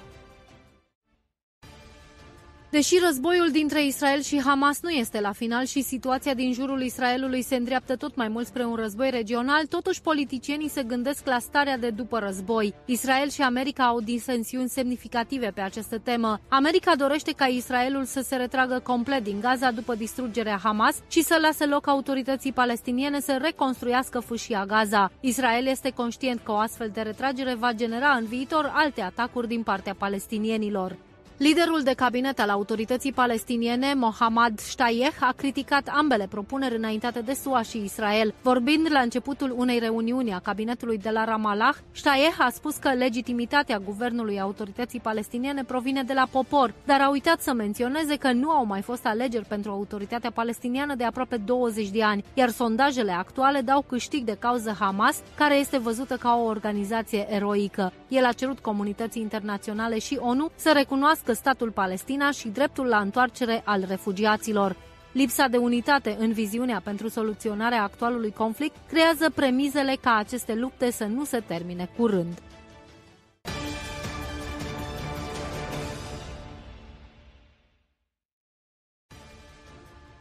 Deși 2.71 2.99
războiul 3.05 3.51
dintre 3.51 3.85
Israel 3.85 4.21
și 4.21 4.43
Hamas 4.43 4.81
nu 4.83 4.91
este 4.91 5.21
la 5.21 5.33
final 5.33 5.65
și 5.65 5.83
situația 5.83 6.35
din 6.35 6.53
jurul 6.53 6.83
Israelului 6.83 7.43
se 7.43 7.57
îndreaptă 7.57 7.97
tot 7.97 8.17
mai 8.17 8.29
mult 8.29 8.47
spre 8.47 8.65
un 8.65 8.75
război 8.75 9.11
regional, 9.11 9.67
totuși 9.67 10.01
politicienii 10.01 10.69
se 10.69 10.83
gândesc 10.83 11.27
la 11.27 11.39
starea 11.39 11.79
de 11.79 11.91
după 11.91 12.19
război. 12.19 12.75
Israel 12.85 13.29
și 13.31 13.43
America 13.43 13.85
au 13.85 14.01
disensiuni 14.01 14.69
semnificative 14.69 15.51
pe 15.55 15.61
această 15.61 15.99
temă. 15.99 16.41
America 16.49 16.97
dorește 16.97 17.33
ca 17.33 17.45
Israelul 17.45 18.05
să 18.05 18.21
se 18.21 18.37
retragă 18.37 18.81
complet 18.85 19.25
din 19.25 19.41
Gaza 19.41 19.71
după 19.71 19.95
distrugerea 19.95 20.61
Hamas 20.63 20.97
și 21.09 21.23
să 21.23 21.39
lase 21.41 21.67
loc 21.67 21.87
autorității 21.87 22.53
palestiniene 22.53 23.21
să 23.21 23.39
reconstruiască 23.43 24.21
fâșia 24.21 24.65
Gaza. 24.67 25.13
Israel 25.21 25.67
este 25.67 25.91
conștient 25.91 26.41
că 26.45 26.53
o 26.53 26.57
astfel 26.57 26.91
de 26.95 27.01
retragere 27.01 27.55
va 27.55 27.73
genera 27.73 28.11
în 28.11 28.25
viitor 28.25 28.73
alte 28.75 29.01
atacuri 29.01 29.49
din 29.49 29.63
partea 29.63 29.95
palestinienilor. 29.99 31.07
Liderul 31.39 31.83
de 31.83 31.93
cabinet 31.93 32.41
al 32.41 32.49
autorității 32.49 33.13
palestiniene, 33.13 33.95
Mohammad 33.95 34.59
Shtayeh, 34.59 35.13
a 35.21 35.33
criticat 35.37 35.89
ambele 35.93 36.27
propuneri 36.31 36.77
înaintate 36.77 37.21
de 37.21 37.33
SUA 37.33 37.63
și 37.63 37.83
Israel. 37.85 38.35
Vorbind 38.43 38.87
la 38.91 39.01
începutul 39.01 39.55
unei 39.57 39.79
reuniuni 39.79 40.33
a 40.33 40.39
cabinetului 40.39 40.99
de 40.99 41.11
la 41.11 41.25
Ramallah, 41.25 41.75
Shtayeh 41.93 42.35
a 42.39 42.51
spus 42.51 42.77
că 42.77 42.89
legitimitatea 42.89 43.79
guvernului 43.79 44.41
autorității 44.41 45.01
palestiniene 45.01 45.65
provine 45.65 46.03
de 46.03 46.13
la 46.13 46.29
popor, 46.31 46.75
dar 46.87 47.01
a 47.01 47.11
uitat 47.11 47.41
să 47.41 47.53
menționeze 47.53 48.17
că 48.17 48.33
nu 48.33 48.51
au 48.51 48.65
mai 48.67 48.83
fost 48.83 49.07
alegeri 49.07 49.45
pentru 49.45 49.71
autoritatea 49.71 50.31
palestiniană 50.31 50.95
de 50.95 51.05
aproape 51.05 51.37
20 51.37 51.89
de 51.89 52.03
ani, 52.03 52.25
iar 52.35 52.49
sondajele 52.49 53.13
actuale 53.13 53.61
dau 53.61 53.83
câștig 53.83 54.25
de 54.25 54.37
cauză 54.39 54.77
Hamas, 54.79 55.23
care 55.37 55.55
este 55.55 55.79
văzută 55.79 56.17
ca 56.17 56.35
o 56.35 56.47
organizație 56.47 57.27
eroică. 57.35 57.93
El 58.09 58.25
a 58.25 58.33
cerut 58.33 58.59
comunității 58.59 59.23
internaționale 59.23 59.99
și 59.99 60.19
ONU 60.21 60.51
să 60.55 60.71
recunoască 60.75 61.27
statul 61.33 61.71
Palestina 61.71 62.31
și 62.31 62.49
dreptul 62.49 62.87
la 62.87 62.99
întoarcere 62.99 63.63
al 63.65 63.85
refugiaților. 63.89 64.77
Lipsa 65.13 65.49
de 65.49 65.57
unitate 65.57 66.17
în 66.19 66.33
viziunea 66.33 66.81
pentru 66.85 67.09
soluționarea 67.09 67.83
actualului 67.83 68.31
conflict 68.31 68.77
creează 68.89 69.31
premizele 69.35 69.97
ca 70.01 70.15
aceste 70.17 70.55
lupte 70.55 70.91
să 70.91 71.05
nu 71.05 71.25
se 71.25 71.43
termine 71.47 71.89
curând. 71.97 72.39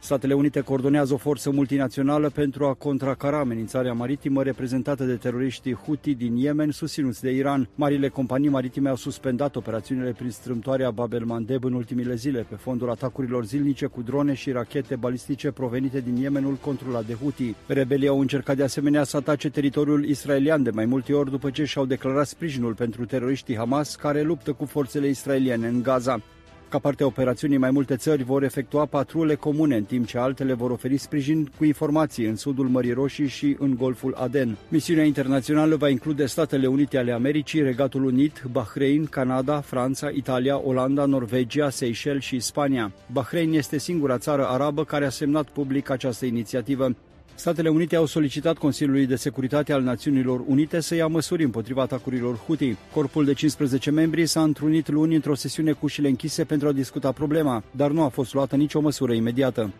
Statele 0.08 0.34
Unite 0.34 0.60
coordonează 0.60 1.14
o 1.14 1.16
forță 1.16 1.50
multinațională 1.50 2.30
pentru 2.30 2.66
a 2.66 2.74
contracara 2.74 3.38
amenințarea 3.38 3.92
maritimă 3.92 4.42
reprezentată 4.42 5.04
de 5.04 5.14
teroriștii 5.14 5.74
Houthi 5.74 6.14
din 6.14 6.36
Yemen, 6.36 6.70
susținuți 6.70 7.22
de 7.22 7.30
Iran. 7.30 7.68
Marile 7.74 8.08
companii 8.08 8.48
maritime 8.48 8.88
au 8.88 8.96
suspendat 8.96 9.56
operațiunile 9.56 10.10
prin 10.10 10.30
strâmtoarea 10.30 10.90
Babel 10.90 11.24
Mandeb 11.24 11.64
în 11.64 11.72
ultimile 11.72 12.14
zile, 12.14 12.46
pe 12.48 12.54
fondul 12.54 12.90
atacurilor 12.90 13.44
zilnice 13.44 13.86
cu 13.86 14.02
drone 14.02 14.34
și 14.34 14.50
rachete 14.50 14.96
balistice 14.96 15.50
provenite 15.50 16.00
din 16.00 16.16
Yemenul 16.16 16.54
controlat 16.54 17.06
de 17.06 17.14
Houthi. 17.14 17.54
Rebelii 17.66 18.08
au 18.08 18.20
încercat 18.20 18.56
de 18.56 18.62
asemenea 18.62 19.04
să 19.04 19.16
atace 19.16 19.50
teritoriul 19.50 20.04
israelian 20.04 20.62
de 20.62 20.70
mai 20.70 20.84
multe 20.84 21.12
ori 21.12 21.30
după 21.30 21.50
ce 21.50 21.64
și-au 21.64 21.86
declarat 21.86 22.26
sprijinul 22.26 22.74
pentru 22.74 23.04
teroriștii 23.04 23.56
Hamas 23.56 23.96
care 23.96 24.22
luptă 24.22 24.52
cu 24.52 24.64
forțele 24.64 25.08
israeliene 25.08 25.68
în 25.68 25.82
Gaza. 25.82 26.22
Ca 26.68 26.78
parte 26.78 27.02
a 27.02 27.06
operațiunii, 27.06 27.56
mai 27.56 27.70
multe 27.70 27.96
țări 27.96 28.22
vor 28.22 28.42
efectua 28.42 28.86
patrule 28.86 29.34
comune, 29.34 29.76
în 29.76 29.84
timp 29.84 30.06
ce 30.06 30.18
altele 30.18 30.52
vor 30.52 30.70
oferi 30.70 30.96
sprijin 30.96 31.50
cu 31.56 31.64
informații 31.64 32.24
în 32.24 32.36
sudul 32.36 32.68
Mării 32.68 32.92
Roșii 32.92 33.26
și 33.26 33.56
în 33.58 33.74
Golful 33.74 34.14
Aden. 34.14 34.56
Misiunea 34.68 35.04
internațională 35.04 35.76
va 35.76 35.88
include 35.88 36.26
Statele 36.26 36.66
Unite 36.66 36.98
ale 36.98 37.12
Americii, 37.12 37.62
Regatul 37.62 38.04
Unit, 38.04 38.42
Bahrain, 38.52 39.06
Canada, 39.06 39.60
Franța, 39.60 40.08
Italia, 40.08 40.60
Olanda, 40.64 41.04
Norvegia, 41.04 41.70
Seychelles 41.70 42.22
și 42.22 42.40
Spania. 42.40 42.92
Bahrain 43.12 43.52
este 43.52 43.78
singura 43.78 44.18
țară 44.18 44.46
arabă 44.46 44.84
care 44.84 45.04
a 45.04 45.10
semnat 45.10 45.48
public 45.48 45.90
această 45.90 46.26
inițiativă. 46.26 46.94
Statele 47.38 47.68
Unite 47.68 47.96
au 47.96 48.06
solicitat 48.06 48.58
Consiliului 48.58 49.06
de 49.06 49.16
Securitate 49.16 49.72
al 49.72 49.82
Națiunilor 49.82 50.42
Unite 50.46 50.80
să 50.80 50.94
ia 50.94 51.06
măsuri 51.06 51.44
împotriva 51.44 51.82
atacurilor 51.82 52.36
Houthi. 52.36 52.76
Corpul 52.92 53.24
de 53.24 53.32
15 53.32 53.90
membri 53.90 54.26
s-a 54.26 54.42
întrunit 54.42 54.88
luni 54.88 55.14
într-o 55.14 55.34
sesiune 55.34 55.72
cu 55.72 55.78
ușile 55.82 56.08
închise 56.08 56.44
pentru 56.44 56.68
a 56.68 56.72
discuta 56.72 57.12
problema, 57.12 57.62
dar 57.70 57.90
nu 57.90 58.02
a 58.02 58.08
fost 58.08 58.34
luată 58.34 58.56
nicio 58.56 58.80
măsură 58.80 59.12
imediată. 59.12 59.72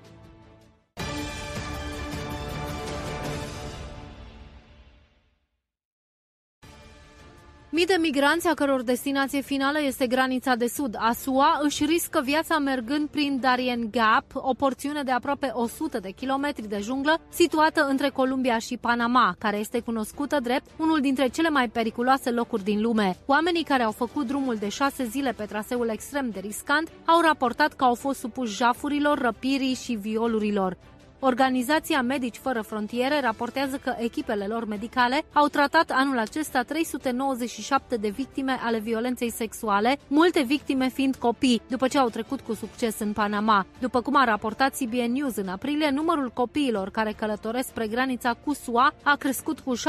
Mii 7.78 7.86
de 7.86 7.96
migranți 8.00 8.48
a 8.48 8.55
căror 8.55 8.82
destinație 8.82 9.40
finală 9.40 9.78
este 9.80 10.06
granița 10.06 10.55
de 10.55 10.66
sud 10.66 10.94
a 10.98 11.12
SUA 11.12 11.59
își 11.62 11.84
riscă 11.84 12.20
viața 12.24 12.59
mergând 12.59 13.09
prin 13.09 13.38
Darien 13.40 13.90
Gap, 13.90 14.24
o 14.34 14.55
porțiune 14.55 15.02
de 15.02 15.10
aproape 15.10 15.50
100 15.52 15.98
de 15.98 16.10
kilometri 16.10 16.68
de 16.68 16.78
junglă 16.82 17.20
situată 17.28 17.86
între 17.88 18.09
Columbia 18.09 18.59
și 18.59 18.76
Panama, 18.76 19.34
care 19.38 19.56
este 19.56 19.80
cunoscută 19.80 20.40
drept 20.40 20.70
unul 20.76 21.00
dintre 21.00 21.28
cele 21.28 21.48
mai 21.48 21.68
periculoase 21.68 22.30
locuri 22.30 22.64
din 22.64 22.80
lume. 22.80 23.16
Oamenii 23.26 23.64
care 23.64 23.82
au 23.82 23.92
făcut 23.92 24.26
drumul 24.26 24.56
de 24.56 24.68
șase 24.68 25.05
zile 25.05 25.32
pe 25.32 25.44
traseul 25.44 25.88
extrem 25.88 26.30
de 26.30 26.40
riscant 26.40 26.88
au 27.05 27.20
raportat 27.20 27.72
că 27.72 27.84
au 27.84 27.94
fost 27.94 28.18
supuși 28.18 28.56
jafurilor, 28.56 29.18
răpirii 29.18 29.74
și 29.74 29.92
violurilor. 29.92 30.76
Organizația 31.20 32.03
Medici 32.03 32.36
Fără 32.36 32.62
Frontiere 32.62 33.20
raportează 33.20 33.81
că 33.85 33.95
echipele 33.99 34.47
lor 34.47 34.65
medicale 34.66 35.23
au 35.32 35.47
tratat 35.47 35.90
anul 35.95 36.19
acesta 36.19 36.62
397 36.62 37.97
de 37.97 38.09
victime 38.09 38.59
ale 38.62 38.78
violenței 38.78 39.31
sexuale, 39.31 39.99
multe 40.09 40.43
victime 40.43 40.89
fiind 40.89 41.16
copii, 41.16 41.62
după 41.69 41.89
ce 41.89 41.99
au 41.99 42.09
trecut 42.09 42.40
cu 42.40 42.55
succes 42.55 42.99
în 42.99 43.12
Panama. 43.12 43.66
După 43.78 44.01
cum 44.01 44.16
a 44.16 44.24
raportat 44.24 44.77
CBN 44.77 45.12
News 45.12 45.36
în 45.36 45.49
aprilie, 45.49 45.90
numărul 45.90 46.31
copiilor 46.35 46.90
care 46.90 47.12
călătoresc 47.12 47.69
spre 47.69 47.86
granița 47.86 48.36
cu 48.45 48.55
SUA 48.55 48.95
a 49.03 49.16
crescut 49.16 49.61
cu 49.61 49.77
700% 49.77 49.81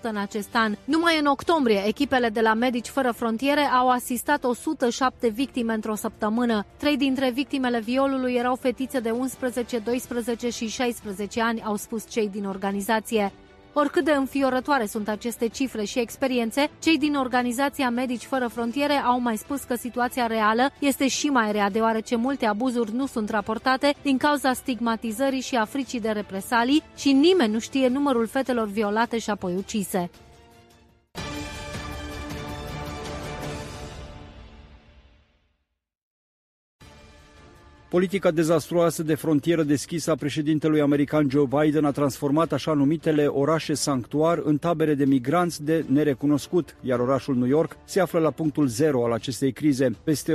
în 0.00 0.16
acest 0.16 0.54
an. 0.54 0.76
Numai 0.84 1.18
în 1.18 1.26
octombrie, 1.26 1.82
echipele 1.86 2.28
de 2.28 2.40
la 2.40 2.54
Medici 2.54 2.88
Fără 2.88 3.10
Frontiere 3.10 3.60
au 3.60 3.88
asistat 3.88 4.44
107 4.44 5.28
victime 5.28 5.74
într-o 5.74 5.94
săptămână. 5.94 6.64
Trei 6.76 6.96
dintre 6.96 7.30
victimele 7.30 7.80
violului 7.80 8.34
erau 8.34 8.54
fetițe 8.54 9.00
de 9.00 9.10
11, 9.10 9.78
12 10.34 10.44
12 10.44 10.50
și 10.50 10.68
16 10.68 11.40
ani, 11.42 11.62
au 11.62 11.76
spus 11.76 12.10
cei 12.10 12.28
din 12.28 12.44
organizație. 12.46 13.32
Oricât 13.72 14.04
de 14.04 14.12
înfiorătoare 14.12 14.86
sunt 14.86 15.08
aceste 15.08 15.48
cifre 15.48 15.84
și 15.84 15.98
experiențe, 15.98 16.70
cei 16.78 16.98
din 16.98 17.14
organizația 17.14 17.90
Medici 17.90 18.24
Fără 18.24 18.48
Frontiere 18.48 18.92
au 18.92 19.20
mai 19.20 19.36
spus 19.36 19.62
că 19.62 19.74
situația 19.74 20.26
reală 20.26 20.70
este 20.78 21.08
și 21.08 21.26
mai 21.26 21.52
rea, 21.52 21.70
deoarece 21.70 22.16
multe 22.16 22.46
abuzuri 22.46 22.94
nu 22.94 23.06
sunt 23.06 23.30
raportate 23.30 23.94
din 24.02 24.16
cauza 24.16 24.52
stigmatizării 24.52 25.40
și 25.40 25.56
a 25.56 25.64
fricii 25.64 26.00
de 26.00 26.10
represalii 26.10 26.82
și 26.96 27.12
nimeni 27.12 27.52
nu 27.52 27.58
știe 27.58 27.88
numărul 27.88 28.26
fetelor 28.26 28.66
violate 28.66 29.18
și 29.18 29.30
apoi 29.30 29.54
ucise. 29.56 30.10
Politica 37.94 38.30
dezastruoasă 38.30 39.02
de 39.02 39.14
frontieră 39.14 39.62
deschisă 39.62 40.10
a 40.10 40.14
președintelui 40.14 40.80
american 40.80 41.30
Joe 41.30 41.46
Biden 41.46 41.84
a 41.84 41.90
transformat 41.90 42.52
așa 42.52 42.72
numitele 42.72 43.26
orașe 43.26 43.74
sanctuar 43.74 44.40
în 44.44 44.58
tabere 44.58 44.94
de 44.94 45.04
migranți 45.04 45.64
de 45.64 45.84
nerecunoscut, 45.88 46.76
iar 46.80 46.98
orașul 46.98 47.36
New 47.36 47.48
York 47.48 47.76
se 47.84 48.00
află 48.00 48.18
la 48.18 48.30
punctul 48.30 48.66
zero 48.66 49.04
al 49.04 49.12
acestei 49.12 49.52
crize. 49.52 49.90
Peste 50.04 50.32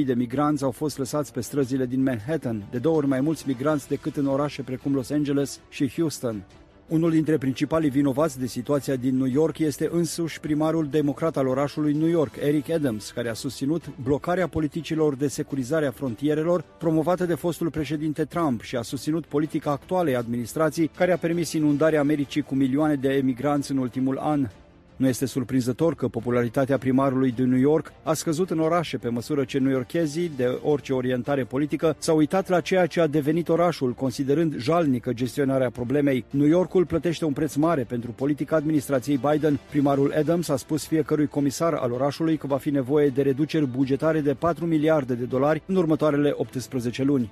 110.000 0.00 0.04
de 0.06 0.14
migranți 0.14 0.64
au 0.64 0.70
fost 0.70 0.98
lăsați 0.98 1.32
pe 1.32 1.40
străzile 1.40 1.86
din 1.86 2.02
Manhattan, 2.02 2.64
de 2.70 2.78
două 2.78 2.96
ori 2.96 3.06
mai 3.06 3.20
mulți 3.20 3.44
migranți 3.46 3.88
decât 3.88 4.16
în 4.16 4.26
orașe 4.26 4.62
precum 4.62 4.94
Los 4.94 5.10
Angeles 5.10 5.60
și 5.68 5.92
Houston. 5.96 6.44
Unul 6.92 7.10
dintre 7.10 7.38
principalii 7.38 7.90
vinovați 7.90 8.38
de 8.38 8.46
situația 8.46 8.96
din 8.96 9.16
New 9.16 9.26
York 9.26 9.58
este 9.58 9.88
însuși 9.92 10.40
primarul 10.40 10.88
democrat 10.90 11.36
al 11.36 11.46
orașului 11.46 11.92
New 11.92 12.08
York, 12.08 12.36
Eric 12.36 12.70
Adams, 12.70 13.10
care 13.10 13.28
a 13.28 13.34
susținut 13.34 13.82
blocarea 14.02 14.48
politicilor 14.48 15.14
de 15.14 15.28
securizare 15.28 15.86
a 15.86 15.90
frontierelor 15.90 16.64
promovată 16.78 17.24
de 17.26 17.34
fostul 17.34 17.70
președinte 17.70 18.24
Trump 18.24 18.60
și 18.62 18.76
a 18.76 18.82
susținut 18.82 19.26
politica 19.26 19.70
actualei 19.70 20.16
administrații 20.16 20.90
care 20.96 21.12
a 21.12 21.18
permis 21.18 21.52
inundarea 21.52 22.00
Americii 22.00 22.42
cu 22.42 22.54
milioane 22.54 22.94
de 22.94 23.08
emigranți 23.08 23.70
în 23.70 23.76
ultimul 23.76 24.18
an. 24.18 24.48
Nu 24.96 25.08
este 25.08 25.26
surprinzător 25.26 25.94
că 25.94 26.08
popularitatea 26.08 26.78
primarului 26.78 27.32
din 27.32 27.48
New 27.48 27.58
York 27.58 27.92
a 28.02 28.12
scăzut 28.12 28.50
în 28.50 28.58
orașe 28.58 28.96
pe 28.96 29.08
măsură 29.08 29.44
ce 29.44 29.58
newyorkezii, 29.58 30.32
de 30.36 30.58
orice 30.62 30.92
orientare 30.92 31.44
politică, 31.44 31.96
s-au 31.98 32.16
uitat 32.16 32.48
la 32.48 32.60
ceea 32.60 32.86
ce 32.86 33.00
a 33.00 33.06
devenit 33.06 33.48
orașul, 33.48 33.92
considerând 33.92 34.56
jalnică 34.56 35.12
gestionarea 35.12 35.70
problemei. 35.70 36.24
New 36.30 36.46
Yorkul 36.46 36.86
plătește 36.86 37.24
un 37.24 37.32
preț 37.32 37.54
mare 37.54 37.82
pentru 37.82 38.10
politica 38.10 38.56
administrației 38.56 39.20
Biden. 39.30 39.58
Primarul 39.70 40.14
Adams 40.18 40.48
a 40.48 40.56
spus 40.56 40.86
fiecărui 40.86 41.26
comisar 41.26 41.72
al 41.74 41.92
orașului 41.92 42.36
că 42.36 42.46
va 42.46 42.56
fi 42.56 42.70
nevoie 42.70 43.08
de 43.08 43.22
reduceri 43.22 43.66
bugetare 43.66 44.20
de 44.20 44.34
4 44.34 44.66
miliarde 44.66 45.14
de 45.14 45.24
dolari 45.24 45.62
în 45.66 45.76
următoarele 45.76 46.32
18 46.36 47.02
luni. 47.02 47.30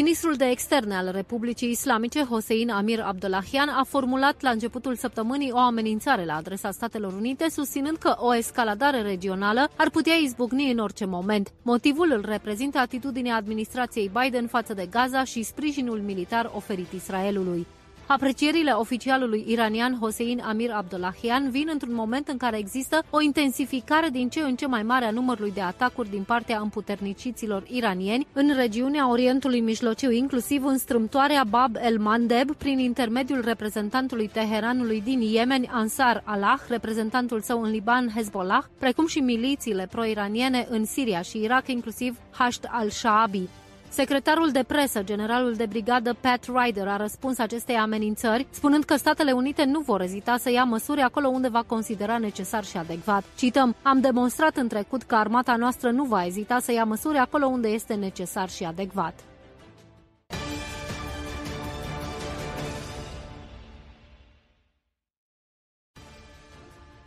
Ministrul 0.00 0.34
de 0.34 0.44
externe 0.44 0.96
al 0.96 1.10
Republicii 1.12 1.70
Islamice, 1.70 2.22
Hossein 2.22 2.70
Amir 2.70 3.00
Abdullahian, 3.00 3.68
a 3.68 3.84
formulat 3.84 4.40
la 4.40 4.50
începutul 4.50 4.96
săptămânii 4.96 5.50
o 5.52 5.58
amenințare 5.58 6.24
la 6.24 6.34
adresa 6.34 6.70
Statelor 6.70 7.12
Unite, 7.12 7.48
susținând 7.50 7.96
că 7.96 8.14
o 8.18 8.36
escaladare 8.36 9.02
regională 9.02 9.70
ar 9.76 9.90
putea 9.90 10.14
izbucni 10.14 10.70
în 10.70 10.78
orice 10.78 11.04
moment. 11.04 11.52
Motivul 11.62 12.12
îl 12.12 12.24
reprezintă 12.28 12.78
atitudinea 12.78 13.36
administrației 13.36 14.10
Biden 14.22 14.46
față 14.46 14.74
de 14.74 14.86
Gaza 14.86 15.24
și 15.24 15.42
sprijinul 15.42 15.98
militar 15.98 16.50
oferit 16.54 16.92
Israelului. 16.92 17.66
Aprecierile 18.08 18.70
oficialului 18.70 19.44
iranian 19.46 19.98
Hossein 20.00 20.40
Amir 20.40 20.70
Abdullahian 20.70 21.50
vin 21.50 21.68
într-un 21.72 21.94
moment 21.94 22.28
în 22.28 22.36
care 22.36 22.58
există 22.58 23.04
o 23.10 23.20
intensificare 23.20 24.08
din 24.08 24.28
ce 24.28 24.40
în 24.40 24.56
ce 24.56 24.66
mai 24.66 24.82
mare 24.82 25.04
a 25.04 25.10
numărului 25.10 25.52
de 25.52 25.60
atacuri 25.60 26.10
din 26.10 26.22
partea 26.22 26.58
împuterniciților 26.58 27.62
iranieni 27.66 28.26
în 28.32 28.54
regiunea 28.54 29.10
Orientului 29.10 29.60
Mijlociu, 29.60 30.10
inclusiv 30.10 30.64
în 30.64 30.78
strâmtoarea 30.78 31.44
Bab 31.48 31.76
el-Mandeb, 31.84 32.54
prin 32.54 32.78
intermediul 32.78 33.40
reprezentantului 33.44 34.28
Teheranului 34.28 35.00
din 35.00 35.20
Yemen, 35.20 35.64
Ansar 35.70 36.22
Allah, 36.24 36.60
reprezentantul 36.68 37.40
său 37.40 37.62
în 37.62 37.70
Liban, 37.70 38.10
Hezbollah, 38.14 38.64
precum 38.78 39.06
și 39.06 39.18
milițiile 39.18 39.88
pro-iraniene 39.90 40.66
în 40.70 40.84
Siria 40.84 41.22
și 41.22 41.38
Irak, 41.38 41.68
inclusiv 41.68 42.16
Hasht 42.30 42.68
al-Shaabi. 42.70 43.48
Secretarul 43.90 44.50
de 44.50 44.64
presă, 44.66 45.02
generalul 45.02 45.54
de 45.54 45.66
brigadă 45.66 46.16
Pat 46.20 46.44
Ryder, 46.54 46.88
a 46.88 46.96
răspuns 46.96 47.38
acestei 47.38 47.74
amenințări, 47.74 48.46
spunând 48.50 48.84
că 48.84 48.96
Statele 48.96 49.32
Unite 49.32 49.64
nu 49.64 49.80
vor 49.80 50.00
ezita 50.00 50.36
să 50.36 50.50
ia 50.50 50.64
măsuri 50.64 51.00
acolo 51.00 51.28
unde 51.28 51.48
va 51.48 51.62
considera 51.62 52.18
necesar 52.18 52.64
și 52.64 52.76
adecvat. 52.76 53.24
Cităm, 53.36 53.74
am 53.82 54.00
demonstrat 54.00 54.56
în 54.56 54.68
trecut 54.68 55.02
că 55.02 55.14
armata 55.14 55.56
noastră 55.56 55.90
nu 55.90 56.04
va 56.04 56.24
ezita 56.24 56.58
să 56.58 56.72
ia 56.72 56.84
măsuri 56.84 57.18
acolo 57.18 57.46
unde 57.46 57.68
este 57.68 57.94
necesar 57.94 58.48
și 58.48 58.64
adecvat. 58.64 59.14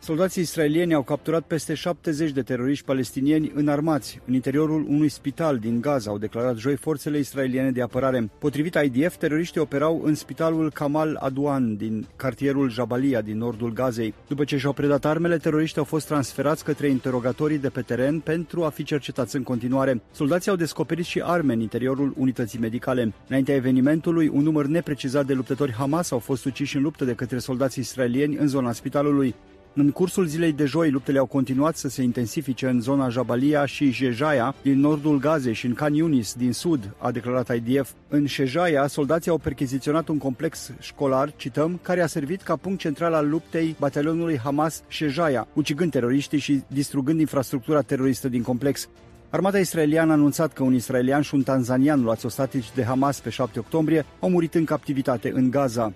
Soldații 0.04 0.42
israelieni 0.42 0.94
au 0.94 1.02
capturat 1.02 1.42
peste 1.42 1.74
70 1.74 2.30
de 2.30 2.42
teroriști 2.42 2.84
palestinieni 2.84 3.52
înarmați 3.54 4.20
în 4.26 4.34
interiorul 4.34 4.84
unui 4.88 5.08
spital 5.08 5.58
din 5.58 5.80
Gaza, 5.80 6.10
au 6.10 6.18
declarat 6.18 6.56
joi 6.56 6.76
forțele 6.76 7.18
israeliene 7.18 7.70
de 7.70 7.82
apărare. 7.82 8.30
Potrivit 8.38 8.78
IDF, 8.84 9.16
teroriștii 9.16 9.60
operau 9.60 10.00
în 10.04 10.14
spitalul 10.14 10.70
Kamal 10.70 11.16
Adwan 11.20 11.76
din 11.76 12.06
cartierul 12.16 12.70
Jabalia 12.70 13.20
din 13.20 13.38
nordul 13.38 13.72
Gazei. 13.72 14.14
După 14.28 14.44
ce 14.44 14.58
și-au 14.58 14.72
predat 14.72 15.04
armele, 15.04 15.36
teroriștii 15.36 15.78
au 15.78 15.84
fost 15.84 16.06
transferați 16.06 16.64
către 16.64 16.88
interogatorii 16.88 17.58
de 17.58 17.68
pe 17.68 17.80
teren 17.80 18.20
pentru 18.20 18.64
a 18.64 18.68
fi 18.68 18.82
cercetați 18.82 19.36
în 19.36 19.42
continuare. 19.42 20.02
Soldații 20.12 20.50
au 20.50 20.56
descoperit 20.56 21.04
și 21.04 21.22
arme 21.24 21.52
în 21.52 21.60
interiorul 21.60 22.14
unității 22.16 22.58
medicale. 22.58 23.12
Înaintea 23.28 23.54
evenimentului, 23.54 24.28
un 24.28 24.42
număr 24.42 24.66
neprecizat 24.66 25.26
de 25.26 25.32
luptători 25.32 25.72
Hamas 25.72 26.10
au 26.10 26.18
fost 26.18 26.44
uciși 26.44 26.76
în 26.76 26.82
luptă 26.82 27.04
de 27.04 27.14
către 27.14 27.38
soldații 27.38 27.82
israelieni 27.82 28.36
în 28.36 28.48
zona 28.48 28.72
spitalului. 28.72 29.34
În 29.74 29.90
cursul 29.90 30.26
zilei 30.26 30.52
de 30.52 30.64
joi, 30.64 30.90
luptele 30.90 31.18
au 31.18 31.26
continuat 31.26 31.76
să 31.76 31.88
se 31.88 32.02
intensifice 32.02 32.68
în 32.68 32.80
zona 32.80 33.08
Jabalia 33.08 33.66
și 33.66 33.90
Jejaia, 33.90 34.54
din 34.62 34.80
nordul 34.80 35.18
Gazei 35.18 35.52
și 35.52 35.66
în 35.66 35.74
Khan 35.74 35.94
Yunis, 35.94 36.34
din 36.34 36.52
sud, 36.52 36.94
a 36.98 37.10
declarat 37.10 37.54
IDF. 37.54 37.90
În 38.08 38.26
Jejaia, 38.26 38.86
soldații 38.86 39.30
au 39.30 39.38
percheziționat 39.38 40.08
un 40.08 40.18
complex 40.18 40.72
școlar, 40.80 41.32
cităm, 41.36 41.78
care 41.82 42.02
a 42.02 42.06
servit 42.06 42.42
ca 42.42 42.56
punct 42.56 42.78
central 42.78 43.12
al 43.12 43.28
luptei 43.28 43.76
batalionului 43.78 44.38
Hamas 44.38 44.82
Jejaia, 44.90 45.48
ucigând 45.52 45.90
teroriștii 45.90 46.38
și 46.38 46.62
distrugând 46.66 47.20
infrastructura 47.20 47.80
teroristă 47.80 48.28
din 48.28 48.42
complex. 48.42 48.88
Armata 49.30 49.58
israeliană 49.58 50.10
a 50.10 50.14
anunțat 50.14 50.52
că 50.52 50.62
un 50.62 50.74
israelian 50.74 51.20
și 51.20 51.34
un 51.34 51.42
tanzanian 51.42 52.02
luați 52.02 52.26
ostatici 52.26 52.74
de 52.74 52.84
Hamas 52.84 53.20
pe 53.20 53.30
7 53.30 53.58
octombrie 53.58 54.06
au 54.20 54.30
murit 54.30 54.54
în 54.54 54.64
captivitate 54.64 55.30
în 55.34 55.50
Gaza. 55.50 55.92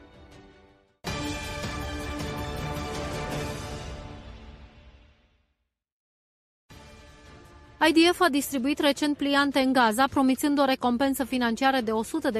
IDF 7.84 8.20
a 8.20 8.28
distribuit 8.28 8.78
recent 8.78 9.16
pliante 9.16 9.58
în 9.58 9.72
Gaza, 9.72 10.04
promițând 10.10 10.58
o 10.58 10.64
recompensă 10.64 11.24
financiară 11.24 11.80
de 11.80 11.90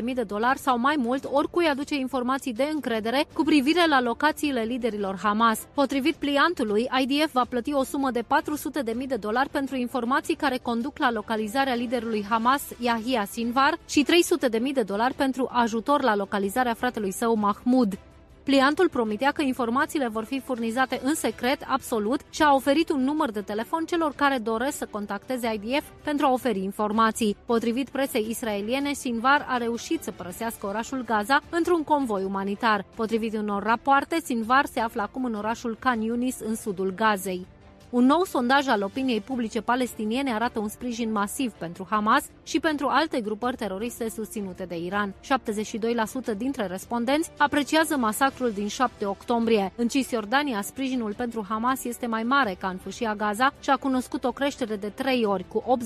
100.000 0.01 0.15
de 0.15 0.23
dolari 0.23 0.59
sau 0.59 0.79
mai 0.79 0.95
mult, 0.99 1.29
oricui 1.33 1.67
aduce 1.67 1.95
informații 1.95 2.53
de 2.53 2.69
încredere 2.73 3.25
cu 3.33 3.43
privire 3.43 3.87
la 3.89 4.01
locațiile 4.01 4.63
liderilor 4.63 5.19
Hamas. 5.23 5.61
Potrivit 5.75 6.15
pliantului, 6.15 6.89
IDF 7.01 7.33
va 7.33 7.45
plăti 7.49 7.73
o 7.73 7.85
sumă 7.85 8.11
de 8.11 8.23
400.000 8.23 9.07
de 9.07 9.17
dolari 9.17 9.49
pentru 9.49 9.77
informații 9.77 10.35
care 10.35 10.59
conduc 10.63 10.99
la 10.99 11.11
localizarea 11.11 11.75
liderului 11.75 12.25
Hamas, 12.29 12.63
Yahya 12.79 13.25
Sinvar, 13.25 13.79
și 13.89 14.07
300.000 14.59 14.73
de 14.73 14.83
dolari 14.83 15.15
pentru 15.15 15.49
ajutor 15.53 16.03
la 16.03 16.17
localizarea 16.17 16.75
fratelui 16.75 17.13
său 17.13 17.35
Mahmud. 17.35 17.99
Pliantul 18.47 18.89
promitea 18.89 19.31
că 19.33 19.43
informațiile 19.43 20.09
vor 20.09 20.25
fi 20.25 20.41
furnizate 20.41 21.01
în 21.03 21.15
secret, 21.15 21.65
absolut, 21.67 22.21
și 22.31 22.43
a 22.43 22.55
oferit 22.55 22.91
un 22.91 23.05
număr 23.05 23.31
de 23.31 23.41
telefon 23.41 23.85
celor 23.85 24.13
care 24.17 24.39
doresc 24.39 24.77
să 24.77 24.89
contacteze 24.91 25.53
IDF 25.53 25.85
pentru 26.05 26.27
a 26.27 26.33
oferi 26.33 26.63
informații. 26.63 27.37
Potrivit 27.47 27.89
presei 27.89 28.27
israeliene, 28.31 28.93
Sinvar 28.93 29.47
a 29.49 29.57
reușit 29.57 30.03
să 30.03 30.11
părăsească 30.11 30.67
orașul 30.67 31.05
Gaza 31.05 31.41
într-un 31.51 31.85
convoi 31.85 32.25
umanitar. 32.25 32.85
Potrivit 32.95 33.37
unor 33.37 33.63
rapoarte, 33.63 34.17
Sinvar 34.25 34.65
se 34.65 34.81
află 34.81 35.03
acum 35.03 35.25
în 35.25 35.35
orașul 35.35 35.77
Khan 35.81 36.01
Yunis, 36.01 36.41
în 36.41 36.55
sudul 36.55 36.93
Gazei. 36.97 37.47
Un 37.91 38.05
nou 38.05 38.25
sondaj 38.25 38.67
al 38.67 38.83
opiniei 38.83 39.21
publice 39.21 39.61
palestiniene 39.61 40.33
arată 40.35 40.59
un 40.59 40.69
sprijin 40.69 41.13
masiv 41.13 41.53
pentru 41.53 41.87
Hamas 41.91 42.25
și 42.43 42.61
pentru 42.61 42.87
alte 42.91 43.21
grupări 43.21 43.57
teroriste 43.57 44.09
susținute 44.09 44.65
de 44.65 44.77
Iran. 44.77 45.15
72% 46.33 46.37
dintre 46.37 46.67
respondenți 46.67 47.31
apreciază 47.37 47.97
masacrul 47.97 48.51
din 48.51 48.69
7 48.69 49.05
octombrie. 49.05 49.73
În 49.77 49.89
Cisjordania, 49.89 50.63
sprijinul 50.63 51.15
pentru 51.15 51.47
Hamas 51.49 51.85
este 51.85 52.07
mai 52.07 52.23
mare 52.23 52.57
ca 52.61 52.69
în 52.69 52.77
fâșia 52.77 53.15
Gaza 53.15 53.53
și 53.61 53.71
a 53.71 53.77
cunoscut 53.77 54.25
o 54.25 54.33
creștere 54.33 54.77
de 54.77 54.89
3 54.89 55.25
ori, 55.25 55.45
cu 55.49 55.79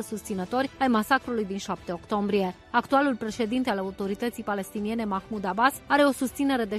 82% 0.00 0.06
susținători 0.08 0.70
ai 0.78 0.88
masacrului 0.88 1.44
din 1.44 1.58
7 1.58 1.92
octombrie. 1.92 2.54
Actualul 2.70 3.14
președinte 3.14 3.70
al 3.70 3.78
autorității 3.78 4.42
palestiniene 4.42 5.04
Mahmoud 5.04 5.44
Abbas 5.44 5.74
are 5.86 6.02
o 6.02 6.12
susținere 6.12 6.64
de 6.64 6.76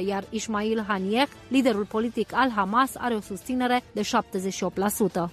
16%, 0.00 0.06
iar 0.06 0.24
Ismail 0.30 0.84
Haniyeh, 0.88 1.28
liderul 1.48 1.84
politic 1.84 2.28
al 2.34 2.50
Hamas, 2.50 2.92
are 2.96 3.16
o 3.18 3.20
susținere 3.20 3.82
de 3.92 4.00
78%. 4.00 5.30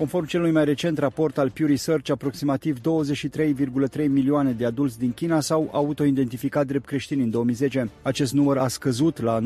Conform 0.00 0.26
celui 0.26 0.50
mai 0.50 0.64
recent 0.64 0.98
raport 0.98 1.38
al 1.38 1.50
Pew 1.50 1.66
Research, 1.66 2.10
aproximativ 2.10 2.78
23,3 2.78 4.06
milioane 4.08 4.52
de 4.52 4.66
adulți 4.66 4.98
din 4.98 5.12
China 5.12 5.40
s-au 5.40 5.68
autoidentificat 5.72 6.66
drept 6.66 6.86
creștini 6.86 7.22
în 7.22 7.30
2010. 7.30 7.90
Acest 8.02 8.32
număr 8.32 8.56
a 8.56 8.68
scăzut 8.68 9.20
la 9.20 9.40
19,9 9.40 9.42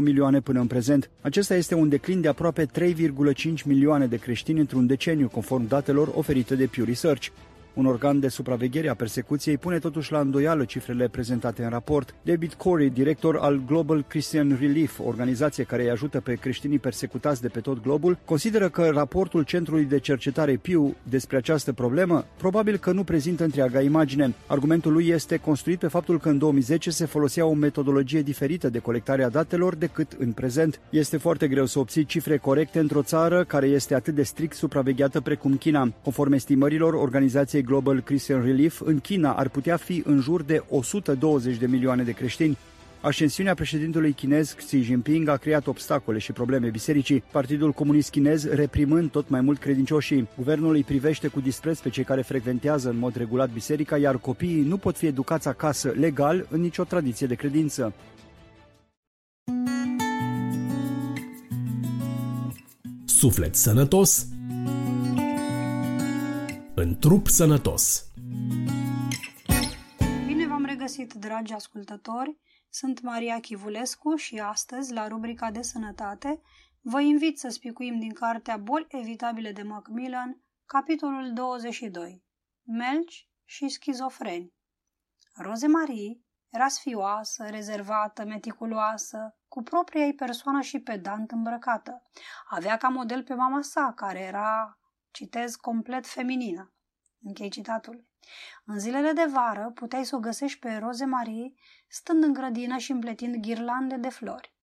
milioane 0.00 0.40
până 0.40 0.60
în 0.60 0.66
prezent. 0.66 1.10
Acesta 1.20 1.54
este 1.54 1.74
un 1.74 1.88
declin 1.88 2.20
de 2.20 2.28
aproape 2.28 2.66
3,5 2.66 3.64
milioane 3.64 4.06
de 4.06 4.16
creștini 4.16 4.60
într-un 4.60 4.86
deceniu, 4.86 5.28
conform 5.28 5.66
datelor 5.66 6.12
oferite 6.14 6.54
de 6.54 6.66
Pew 6.66 6.84
Research. 6.84 7.28
Un 7.74 7.86
organ 7.86 8.20
de 8.20 8.28
supraveghere 8.28 8.88
a 8.88 8.94
persecuției 8.94 9.58
pune 9.58 9.78
totuși 9.78 10.12
la 10.12 10.20
îndoială 10.20 10.64
cifrele 10.64 11.08
prezentate 11.08 11.62
în 11.62 11.70
raport. 11.70 12.14
David 12.22 12.52
Corey, 12.52 12.90
director 12.90 13.36
al 13.36 13.62
Global 13.66 14.04
Christian 14.08 14.56
Relief, 14.60 14.98
organizație 14.98 15.64
care 15.64 15.82
îi 15.82 15.90
ajută 15.90 16.20
pe 16.20 16.34
creștinii 16.34 16.78
persecutați 16.78 17.40
de 17.40 17.48
pe 17.48 17.60
tot 17.60 17.82
globul, 17.82 18.18
consideră 18.24 18.68
că 18.68 18.88
raportul 18.88 19.42
Centrului 19.42 19.84
de 19.84 19.98
Cercetare 19.98 20.56
Pew 20.62 20.96
despre 21.02 21.36
această 21.36 21.72
problemă 21.72 22.24
probabil 22.36 22.76
că 22.76 22.92
nu 22.92 23.04
prezintă 23.04 23.44
întreaga 23.44 23.80
imagine. 23.80 24.34
Argumentul 24.46 24.92
lui 24.92 25.08
este 25.08 25.36
construit 25.36 25.78
pe 25.78 25.86
faptul 25.86 26.18
că 26.18 26.28
în 26.28 26.38
2010 26.38 26.90
se 26.90 27.04
folosea 27.04 27.46
o 27.46 27.52
metodologie 27.52 28.22
diferită 28.22 28.68
de 28.68 28.78
colectare 28.78 29.24
a 29.24 29.28
datelor 29.28 29.74
decât 29.74 30.12
în 30.18 30.32
prezent. 30.32 30.80
Este 30.90 31.16
foarte 31.16 31.48
greu 31.48 31.66
să 31.66 31.78
obții 31.78 32.04
cifre 32.04 32.36
corecte 32.36 32.78
într-o 32.78 33.02
țară 33.02 33.44
care 33.44 33.66
este 33.66 33.94
atât 33.94 34.14
de 34.14 34.22
strict 34.22 34.56
supravegheată 34.56 35.20
precum 35.20 35.56
China. 35.56 35.92
Conform 36.02 36.32
estimărilor 36.32 36.94
organizației 36.94 37.57
Global 37.62 38.00
Christian 38.00 38.42
Relief, 38.42 38.80
în 38.84 38.98
China 38.98 39.32
ar 39.32 39.48
putea 39.48 39.76
fi 39.76 40.02
în 40.06 40.20
jur 40.20 40.42
de 40.42 40.62
120 40.68 41.56
de 41.56 41.66
milioane 41.66 42.02
de 42.02 42.12
creștini. 42.12 42.58
Ascensiunea 43.00 43.54
președintelui 43.54 44.12
chinez 44.12 44.52
Xi 44.52 44.80
Jinping 44.80 45.28
a 45.28 45.36
creat 45.36 45.66
obstacole 45.66 46.18
și 46.18 46.32
probleme 46.32 46.68
bisericii, 46.68 47.22
Partidul 47.32 47.72
Comunist 47.72 48.10
Chinez 48.10 48.48
reprimând 48.48 49.10
tot 49.10 49.28
mai 49.28 49.40
mult 49.40 49.58
credincioșii. 49.58 50.28
Guvernul 50.36 50.74
îi 50.74 50.84
privește 50.84 51.28
cu 51.28 51.40
dispreț 51.40 51.78
pe 51.78 51.88
cei 51.88 52.04
care 52.04 52.22
frecventează 52.22 52.88
în 52.88 52.98
mod 52.98 53.16
regulat 53.16 53.50
biserica, 53.52 53.96
iar 53.96 54.18
copiii 54.18 54.62
nu 54.62 54.76
pot 54.76 54.96
fi 54.96 55.06
educați 55.06 55.48
acasă 55.48 55.92
legal 55.96 56.46
în 56.50 56.60
nicio 56.60 56.84
tradiție 56.84 57.26
de 57.26 57.34
credință. 57.34 57.92
Suflet 63.04 63.54
sănătos 63.54 64.26
în 66.80 66.98
trup 66.98 67.26
sănătos. 67.26 68.04
Bine 70.26 70.46
v-am 70.46 70.64
regăsit, 70.64 71.12
dragi 71.12 71.52
ascultători! 71.52 72.38
Sunt 72.70 73.00
Maria 73.00 73.40
Chivulescu 73.40 74.16
și 74.16 74.38
astăzi, 74.38 74.92
la 74.92 75.08
rubrica 75.08 75.50
de 75.50 75.62
sănătate, 75.62 76.40
vă 76.80 77.00
invit 77.00 77.38
să 77.38 77.48
spicuim 77.48 77.98
din 77.98 78.12
cartea 78.12 78.56
Boli 78.56 78.86
evitabile 78.88 79.52
de 79.52 79.62
Macmillan, 79.62 80.42
capitolul 80.66 81.32
22, 81.32 82.24
Melci 82.62 83.28
și 83.44 83.68
schizofreni. 83.68 84.52
Rozemarie 85.34 86.20
era 86.48 86.68
sfioasă, 86.68 87.44
rezervată, 87.50 88.24
meticuloasă, 88.24 89.36
cu 89.48 89.62
propria 89.62 90.04
ei 90.04 90.14
persoană 90.14 90.60
și 90.60 90.78
pedant 90.78 91.30
îmbrăcată. 91.30 92.02
Avea 92.48 92.76
ca 92.76 92.88
model 92.88 93.22
pe 93.22 93.34
mama 93.34 93.62
sa, 93.62 93.92
care 93.96 94.20
era, 94.20 94.77
citez, 95.10 95.56
complet 95.56 96.06
feminină. 96.06 96.72
Închei 97.22 97.50
citatul. 97.50 98.06
În 98.64 98.78
zilele 98.78 99.12
de 99.12 99.24
vară 99.24 99.70
puteai 99.74 100.04
să 100.04 100.16
o 100.16 100.18
găsești 100.18 100.58
pe 100.58 100.76
Roze 100.76 101.04
Marie 101.04 101.52
stând 101.88 102.22
în 102.22 102.32
grădină 102.32 102.76
și 102.76 102.90
împletind 102.90 103.36
ghirlande 103.36 103.96
de 103.96 104.08
flori. 104.08 104.56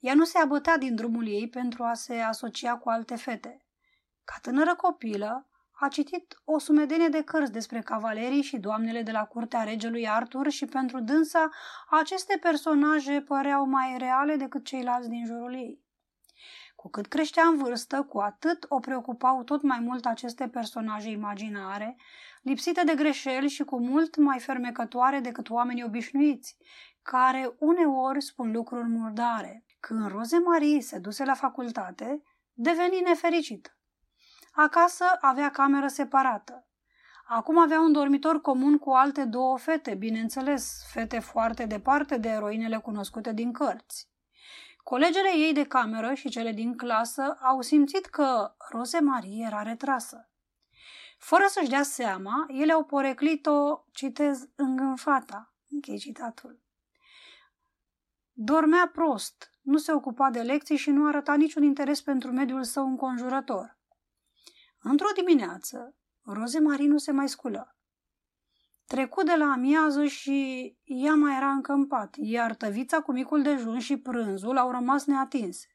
Ea 0.00 0.14
nu 0.14 0.24
se 0.24 0.38
abătea 0.38 0.78
din 0.78 0.94
drumul 0.94 1.26
ei 1.26 1.48
pentru 1.48 1.82
a 1.82 1.94
se 1.94 2.14
asocia 2.14 2.76
cu 2.76 2.88
alte 2.88 3.16
fete. 3.16 3.64
Ca 4.24 4.38
tânără 4.42 4.74
copilă, 4.74 5.48
a 5.70 5.88
citit 5.88 6.40
o 6.44 6.58
sumedenie 6.58 7.08
de 7.08 7.22
cărți 7.22 7.52
despre 7.52 7.80
cavalerii 7.80 8.42
și 8.42 8.58
doamnele 8.58 9.02
de 9.02 9.10
la 9.10 9.24
curtea 9.24 9.62
regelui 9.62 10.08
Arthur 10.08 10.48
și 10.48 10.64
pentru 10.64 11.00
dânsa 11.00 11.50
aceste 11.90 12.38
personaje 12.40 13.20
păreau 13.20 13.64
mai 13.64 13.96
reale 13.98 14.36
decât 14.36 14.64
ceilalți 14.64 15.08
din 15.08 15.26
jurul 15.26 15.54
ei. 15.54 15.82
Cu 16.80 16.88
cât 16.88 17.06
creștea 17.06 17.46
în 17.46 17.56
vârstă, 17.56 18.02
cu 18.02 18.18
atât 18.18 18.66
o 18.68 18.78
preocupau 18.78 19.42
tot 19.42 19.62
mai 19.62 19.80
mult 19.80 20.06
aceste 20.06 20.48
personaje 20.48 21.10
imaginare, 21.10 21.96
lipsite 22.42 22.84
de 22.84 22.94
greșeli 22.94 23.48
și 23.48 23.64
cu 23.64 23.80
mult 23.80 24.16
mai 24.16 24.38
fermecătoare 24.38 25.20
decât 25.20 25.50
oamenii 25.50 25.84
obișnuiți, 25.84 26.56
care 27.02 27.54
uneori 27.58 28.22
spun 28.22 28.52
lucruri 28.52 28.88
murdare. 28.88 29.64
Când 29.80 30.06
Roze 30.06 30.38
Marie 30.38 30.80
se 30.80 30.98
duse 30.98 31.24
la 31.24 31.34
facultate, 31.34 32.22
deveni 32.52 33.00
nefericit. 33.00 33.76
Acasă 34.52 35.04
avea 35.20 35.50
cameră 35.50 35.86
separată. 35.86 36.66
Acum 37.28 37.58
avea 37.58 37.80
un 37.80 37.92
dormitor 37.92 38.40
comun 38.40 38.78
cu 38.78 38.90
alte 38.90 39.24
două 39.24 39.58
fete, 39.58 39.94
bineînțeles, 39.94 40.84
fete 40.92 41.18
foarte 41.18 41.64
departe 41.64 42.16
de 42.16 42.28
eroinele 42.28 42.76
cunoscute 42.76 43.32
din 43.32 43.52
cărți. 43.52 44.09
Colegele 44.82 45.36
ei 45.36 45.52
de 45.52 45.64
cameră 45.66 46.14
și 46.14 46.28
cele 46.28 46.52
din 46.52 46.76
clasă 46.76 47.38
au 47.42 47.60
simțit 47.60 48.06
că 48.06 48.54
Rose 48.70 49.00
Marie 49.00 49.44
era 49.46 49.62
retrasă. 49.62 50.30
Fără 51.18 51.44
să-și 51.48 51.68
dea 51.68 51.82
seama, 51.82 52.46
ele 52.48 52.72
au 52.72 52.84
poreclit-o, 52.84 53.84
citez, 53.92 54.48
îngânfata. 54.56 55.54
Închei 55.68 55.98
citatul. 55.98 56.60
Dormea 58.32 58.90
prost, 58.92 59.50
nu 59.60 59.78
se 59.78 59.92
ocupa 59.92 60.30
de 60.30 60.42
lecții 60.42 60.76
și 60.76 60.90
nu 60.90 61.06
arăta 61.06 61.34
niciun 61.34 61.62
interes 61.62 62.02
pentru 62.02 62.32
mediul 62.32 62.64
său 62.64 62.86
înconjurător. 62.86 63.78
Într-o 64.82 65.08
dimineață, 65.14 65.94
Roze 66.22 66.60
Marie 66.60 66.88
nu 66.88 66.98
se 66.98 67.12
mai 67.12 67.28
sculă. 67.28 67.79
Trecut 68.90 69.26
de 69.26 69.34
la 69.34 69.44
amiază 69.44 70.04
și 70.04 70.76
ea 70.84 71.14
mai 71.14 71.36
era 71.36 71.50
încămpat, 71.50 72.14
iar 72.18 72.54
tăvița 72.54 73.00
cu 73.00 73.12
micul 73.12 73.42
dejun 73.42 73.78
și 73.78 73.96
prânzul 73.96 74.56
au 74.56 74.70
rămas 74.70 75.04
neatinse. 75.04 75.66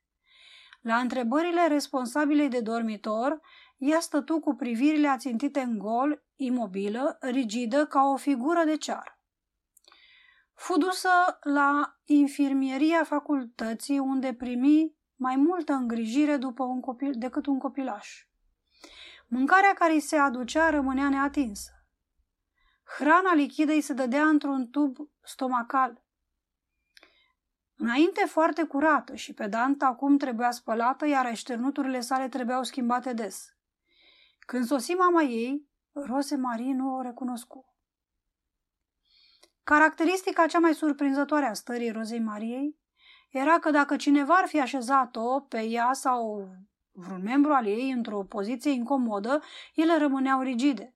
La 0.81 0.95
întrebările 0.95 1.67
responsabilei 1.67 2.49
de 2.49 2.59
dormitor, 2.59 3.41
ea 3.77 3.99
stătu 3.99 4.39
cu 4.39 4.55
privirile 4.55 5.07
ațintite 5.07 5.59
în 5.59 5.77
gol, 5.77 6.23
imobilă, 6.35 7.17
rigidă, 7.21 7.85
ca 7.85 8.03
o 8.03 8.15
figură 8.15 8.63
de 8.65 8.77
cear. 8.77 9.19
Fu 10.53 10.77
dusă 10.77 11.09
la 11.43 11.97
infirmieria 12.03 13.03
facultății, 13.03 13.99
unde 13.99 14.33
primi 14.33 14.95
mai 15.15 15.35
multă 15.35 15.73
îngrijire 15.73 16.37
după 16.37 16.63
un 16.63 16.79
copil, 16.79 17.13
decât 17.17 17.45
un 17.45 17.59
copilaș. 17.59 18.25
Mâncarea 19.27 19.73
care 19.73 19.93
îi 19.93 19.99
se 19.99 20.15
aducea 20.15 20.69
rămânea 20.69 21.09
neatinsă. 21.09 21.74
Hrana 22.85 23.33
lichidă 23.33 23.71
îi 23.71 23.81
se 23.81 23.93
dădea 23.93 24.27
într-un 24.27 24.69
tub 24.69 24.97
stomacal. 25.21 26.03
Înainte 27.75 28.25
foarte 28.25 28.63
curată 28.63 29.15
și 29.15 29.33
pedantă, 29.33 29.85
acum 29.85 30.17
trebuia 30.17 30.51
spălată, 30.51 31.07
iar 31.07 31.25
așternuturile 31.25 31.99
sale 31.99 32.29
trebuiau 32.29 32.63
schimbate 32.63 33.13
des. 33.13 33.55
Când 34.39 34.65
sosi 34.65 34.91
mama 34.91 35.21
ei, 35.21 35.69
Rose 35.91 36.35
Marie 36.35 36.73
nu 36.73 36.95
o 36.95 37.01
recunoscu. 37.01 37.75
Caracteristica 39.63 40.45
cea 40.45 40.59
mai 40.59 40.73
surprinzătoare 40.73 41.45
a 41.45 41.53
stării 41.53 41.91
Rozei 41.91 42.19
Mariei 42.19 42.79
era 43.29 43.59
că 43.59 43.71
dacă 43.71 43.95
cineva 43.95 44.33
ar 44.33 44.47
fi 44.47 44.61
așezat-o 44.61 45.39
pe 45.39 45.61
ea 45.61 45.93
sau 45.93 46.49
vreun 46.91 47.21
membru 47.21 47.53
al 47.53 47.65
ei 47.65 47.91
într-o 47.91 48.23
poziție 48.23 48.71
incomodă, 48.71 49.41
ele 49.73 49.97
rămâneau 49.97 50.41
rigide. 50.41 50.94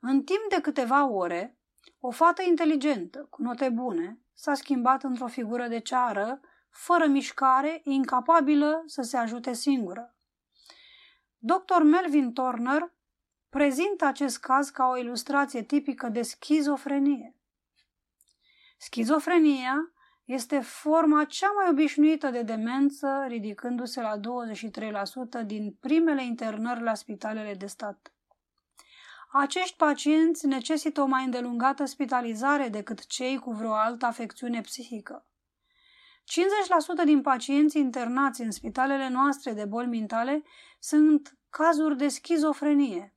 În 0.00 0.22
timp 0.22 0.44
de 0.48 0.60
câteva 0.60 1.06
ore, 1.06 1.58
o 2.00 2.10
fată 2.10 2.42
inteligentă, 2.42 3.26
cu 3.30 3.42
note 3.42 3.68
bune, 3.68 4.20
s-a 4.34 4.54
schimbat 4.54 5.02
într-o 5.02 5.26
figură 5.26 5.68
de 5.68 5.78
ceară, 5.78 6.40
fără 6.70 7.06
mișcare, 7.06 7.80
incapabilă 7.84 8.82
să 8.86 9.02
se 9.02 9.16
ajute 9.16 9.52
singură. 9.52 10.14
Dr. 11.38 11.82
Melvin 11.82 12.32
Turner 12.32 12.92
prezintă 13.48 14.04
acest 14.04 14.38
caz 14.38 14.68
ca 14.68 14.86
o 14.86 14.96
ilustrație 14.96 15.62
tipică 15.62 16.08
de 16.08 16.22
schizofrenie. 16.22 17.34
Schizofrenia 18.76 19.92
este 20.24 20.60
forma 20.60 21.24
cea 21.24 21.50
mai 21.50 21.68
obișnuită 21.70 22.30
de 22.30 22.42
demență, 22.42 23.24
ridicându-se 23.28 24.00
la 24.00 24.20
23% 25.42 25.46
din 25.46 25.76
primele 25.80 26.24
internări 26.24 26.82
la 26.82 26.94
spitalele 26.94 27.54
de 27.54 27.66
stat. 27.66 28.15
Acești 29.38 29.76
pacienți 29.76 30.46
necesită 30.46 31.00
o 31.00 31.06
mai 31.06 31.24
îndelungată 31.24 31.84
spitalizare 31.84 32.68
decât 32.68 33.06
cei 33.06 33.38
cu 33.38 33.50
vreo 33.50 33.72
altă 33.72 34.06
afecțiune 34.06 34.60
psihică. 34.60 35.26
50% 37.02 37.04
din 37.04 37.20
pacienții 37.20 37.80
internați 37.80 38.40
în 38.40 38.50
spitalele 38.50 39.08
noastre 39.08 39.52
de 39.52 39.64
boli 39.64 39.86
mentale 39.86 40.42
sunt 40.78 41.38
cazuri 41.50 41.96
de 41.96 42.08
schizofrenie. 42.08 43.14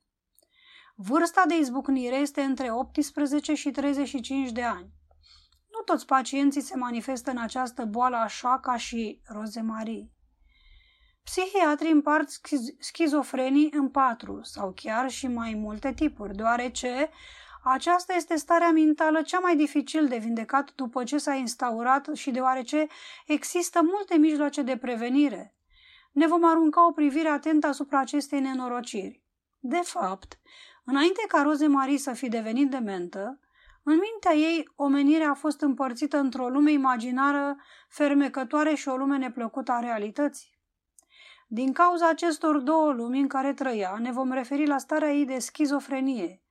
Vârsta 0.94 1.44
de 1.46 1.56
izbucnire 1.56 2.16
este 2.16 2.42
între 2.42 2.72
18 2.72 3.54
și 3.54 3.70
35 3.70 4.50
de 4.50 4.62
ani. 4.62 4.90
Nu 5.70 5.80
toți 5.84 6.06
pacienții 6.06 6.60
se 6.60 6.76
manifestă 6.76 7.30
în 7.30 7.38
această 7.38 7.84
boală 7.84 8.16
așa 8.16 8.58
ca 8.60 8.76
și 8.76 9.20
rozemarii. 9.24 10.12
Psihiatrii 11.24 11.90
împart 11.90 12.28
schizofrenii 12.78 13.70
în 13.72 13.88
patru 13.88 14.40
sau 14.42 14.72
chiar 14.76 15.10
și 15.10 15.26
mai 15.26 15.54
multe 15.54 15.92
tipuri, 15.92 16.36
deoarece 16.36 17.10
aceasta 17.64 18.14
este 18.14 18.36
starea 18.36 18.70
mentală 18.70 19.22
cea 19.22 19.38
mai 19.38 19.56
dificil 19.56 20.08
de 20.08 20.16
vindecat 20.16 20.72
după 20.74 21.04
ce 21.04 21.18
s-a 21.18 21.34
instaurat 21.34 22.08
și 22.14 22.30
deoarece 22.30 22.86
există 23.26 23.80
multe 23.82 24.16
mijloace 24.16 24.62
de 24.62 24.76
prevenire. 24.76 25.54
Ne 26.12 26.26
vom 26.26 26.44
arunca 26.44 26.86
o 26.86 26.92
privire 26.92 27.28
atentă 27.28 27.66
asupra 27.66 27.98
acestei 27.98 28.40
nenorociri. 28.40 29.22
De 29.58 29.80
fapt, 29.82 30.40
Înainte 30.84 31.24
ca 31.28 31.42
Roze 31.42 31.66
Marie 31.66 31.98
să 31.98 32.12
fi 32.12 32.28
devenit 32.28 32.70
dementă, 32.70 33.40
în 33.82 33.98
mintea 33.98 34.34
ei, 34.34 34.70
omenirea 34.76 35.30
a 35.30 35.34
fost 35.34 35.60
împărțită 35.60 36.16
într-o 36.16 36.48
lume 36.48 36.72
imaginară 36.72 37.56
fermecătoare 37.88 38.74
și 38.74 38.88
o 38.88 38.96
lume 38.96 39.16
neplăcută 39.16 39.72
a 39.72 39.80
realității. 39.80 40.59
Din 41.52 41.72
cauza 41.72 42.08
acestor 42.08 42.58
două 42.58 42.92
lumi 42.92 43.20
în 43.20 43.28
care 43.28 43.52
trăia, 43.52 43.98
ne 43.98 44.12
vom 44.12 44.32
referi 44.32 44.66
la 44.66 44.78
starea 44.78 45.12
ei 45.12 45.24
de 45.24 45.38
schizofrenie. 45.38 46.42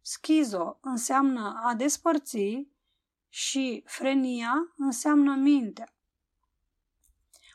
Schizo 0.00 0.78
înseamnă 0.80 1.60
a 1.62 1.74
despărți 1.74 2.68
și 3.28 3.82
frenia 3.86 4.52
înseamnă 4.76 5.34
mintea. 5.34 5.94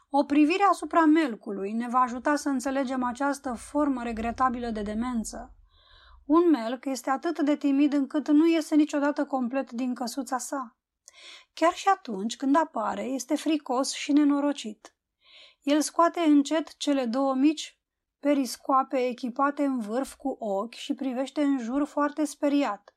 O 0.10 0.24
privire 0.24 0.64
asupra 0.70 1.06
melcului 1.06 1.72
ne 1.72 1.88
va 1.88 2.00
ajuta 2.00 2.36
să 2.36 2.50
înțelegem 2.50 3.04
această 3.04 3.54
formă 3.54 4.04
regretabilă 4.04 4.70
de 4.70 4.82
demență. 4.82 5.54
Un 6.26 6.50
melc 6.50 6.86
este 6.86 7.10
atât 7.10 7.40
de 7.40 7.56
timid 7.56 7.94
încât 7.94 8.28
nu 8.28 8.48
iese 8.48 8.76
niciodată 8.76 9.26
complet 9.26 9.72
din 9.72 9.94
căsuța 9.94 10.38
sa. 10.38 10.78
Chiar 11.54 11.74
și 11.74 11.88
atunci 11.88 12.36
când 12.36 12.56
apare, 12.56 13.04
este 13.04 13.36
fricos 13.36 13.92
și 13.92 14.12
nenorocit. 14.12 14.94
El 15.70 15.82
scoate 15.82 16.20
încet 16.20 16.78
cele 16.78 17.06
două 17.06 17.34
mici 17.34 17.80
periscoape 18.20 18.98
echipate 18.98 19.64
în 19.64 19.80
vârf 19.80 20.14
cu 20.14 20.30
ochi 20.40 20.74
și 20.74 20.94
privește 20.94 21.42
în 21.42 21.60
jur 21.60 21.86
foarte 21.86 22.26
speriat. 22.26 22.96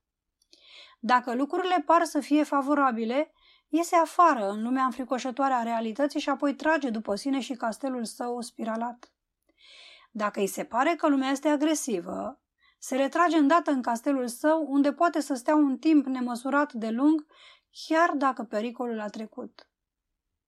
Dacă 1.01 1.35
lucrurile 1.35 1.83
par 1.87 2.05
să 2.05 2.21
fie 2.21 2.43
favorabile, 2.43 3.33
iese 3.69 3.97
afară 3.97 4.49
în 4.49 4.63
lumea 4.63 4.85
înfricoșătoare 4.85 5.53
a 5.53 5.63
realității 5.63 6.21
și 6.21 6.29
apoi 6.29 6.55
trage 6.55 6.91
după 6.91 7.15
sine 7.15 7.41
și 7.41 7.55
castelul 7.55 8.05
său 8.05 8.41
spiralat. 8.41 9.13
Dacă 10.11 10.41
îi 10.41 10.47
se 10.47 10.65
pare 10.65 10.95
că 10.95 11.09
lumea 11.09 11.31
este 11.31 11.49
agresivă, 11.49 12.41
se 12.79 12.97
retrage 12.97 13.37
îndată 13.37 13.71
în 13.71 13.83
castelul 13.83 14.29
său, 14.29 14.67
unde 14.69 14.93
poate 14.93 15.21
să 15.21 15.35
stea 15.35 15.55
un 15.55 15.79
timp 15.79 16.07
nemăsurat 16.07 16.73
de 16.73 16.89
lung, 16.89 17.27
chiar 17.87 18.11
dacă 18.11 18.43
pericolul 18.43 19.01
a 19.01 19.09
trecut. 19.09 19.67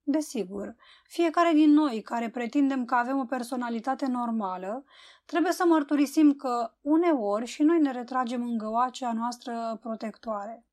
Desigur, 0.07 0.75
fiecare 1.03 1.51
din 1.53 1.71
noi 1.71 2.01
care 2.01 2.29
pretindem 2.29 2.85
că 2.85 2.95
avem 2.95 3.17
o 3.17 3.25
personalitate 3.25 4.05
normală, 4.05 4.83
trebuie 5.25 5.51
să 5.51 5.65
mărturisim 5.67 6.33
că 6.33 6.73
uneori 6.81 7.45
și 7.45 7.63
noi 7.63 7.79
ne 7.79 7.91
retragem 7.91 8.41
în 8.41 8.57
găoacea 8.57 9.13
noastră 9.13 9.79
protectoare. 9.81 10.65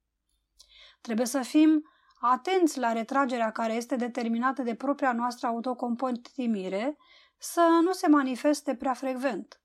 Trebuie 1.00 1.26
să 1.26 1.40
fim 1.40 1.84
atenți 2.20 2.78
la 2.78 2.92
retragerea 2.92 3.50
care 3.50 3.72
este 3.72 3.96
determinată 3.96 4.62
de 4.62 4.74
propria 4.74 5.12
noastră 5.12 5.46
autocompontimire, 5.46 6.96
să 7.38 7.80
nu 7.82 7.92
se 7.92 8.08
manifeste 8.08 8.74
prea 8.74 8.94
frecvent. 8.94 9.60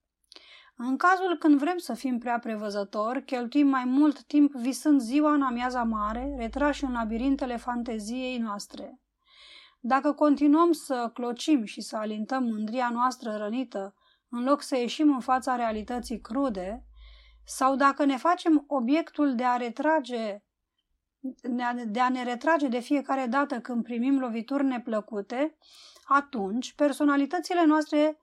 În 0.75 0.97
cazul 0.97 1.37
când 1.37 1.59
vrem 1.59 1.77
să 1.77 1.93
fim 1.93 2.17
prea 2.17 2.39
prevăzători, 2.39 3.23
cheltuim 3.23 3.67
mai 3.67 3.85
mult 3.85 4.23
timp 4.23 4.53
visând 4.53 5.01
ziua 5.01 5.33
în 5.33 5.41
amiaza 5.41 5.83
mare, 5.83 6.33
retrași 6.37 6.83
în 6.83 6.91
labirintele 6.91 7.57
fanteziei 7.57 8.37
noastre. 8.37 8.99
Dacă 9.79 10.13
continuăm 10.13 10.71
să 10.71 11.09
clocim 11.13 11.63
și 11.63 11.81
să 11.81 11.97
alintăm 11.97 12.43
mândria 12.43 12.89
noastră 12.89 13.35
rănită, 13.35 13.95
în 14.29 14.43
loc 14.43 14.61
să 14.61 14.77
ieșim 14.77 15.13
în 15.13 15.19
fața 15.19 15.55
realității 15.55 16.21
crude, 16.21 16.85
sau 17.45 17.75
dacă 17.75 18.05
ne 18.05 18.17
facem 18.17 18.63
obiectul 18.67 19.35
de 19.35 19.43
a 19.43 19.55
retrage 19.55 20.41
de 21.85 21.99
a 21.99 22.09
ne 22.09 22.23
retrage 22.23 22.67
de 22.67 22.79
fiecare 22.79 23.25
dată 23.25 23.59
când 23.59 23.83
primim 23.83 24.19
lovituri 24.19 24.63
neplăcute, 24.63 25.57
atunci 26.03 26.73
personalitățile 26.73 27.65
noastre 27.65 28.17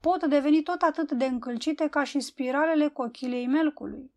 pot 0.00 0.26
deveni 0.26 0.62
tot 0.62 0.82
atât 0.82 1.12
de 1.12 1.24
încălcite 1.24 1.88
ca 1.88 2.04
și 2.04 2.20
spiralele 2.20 2.88
cochilei 2.88 3.46
melcului. 3.46 4.12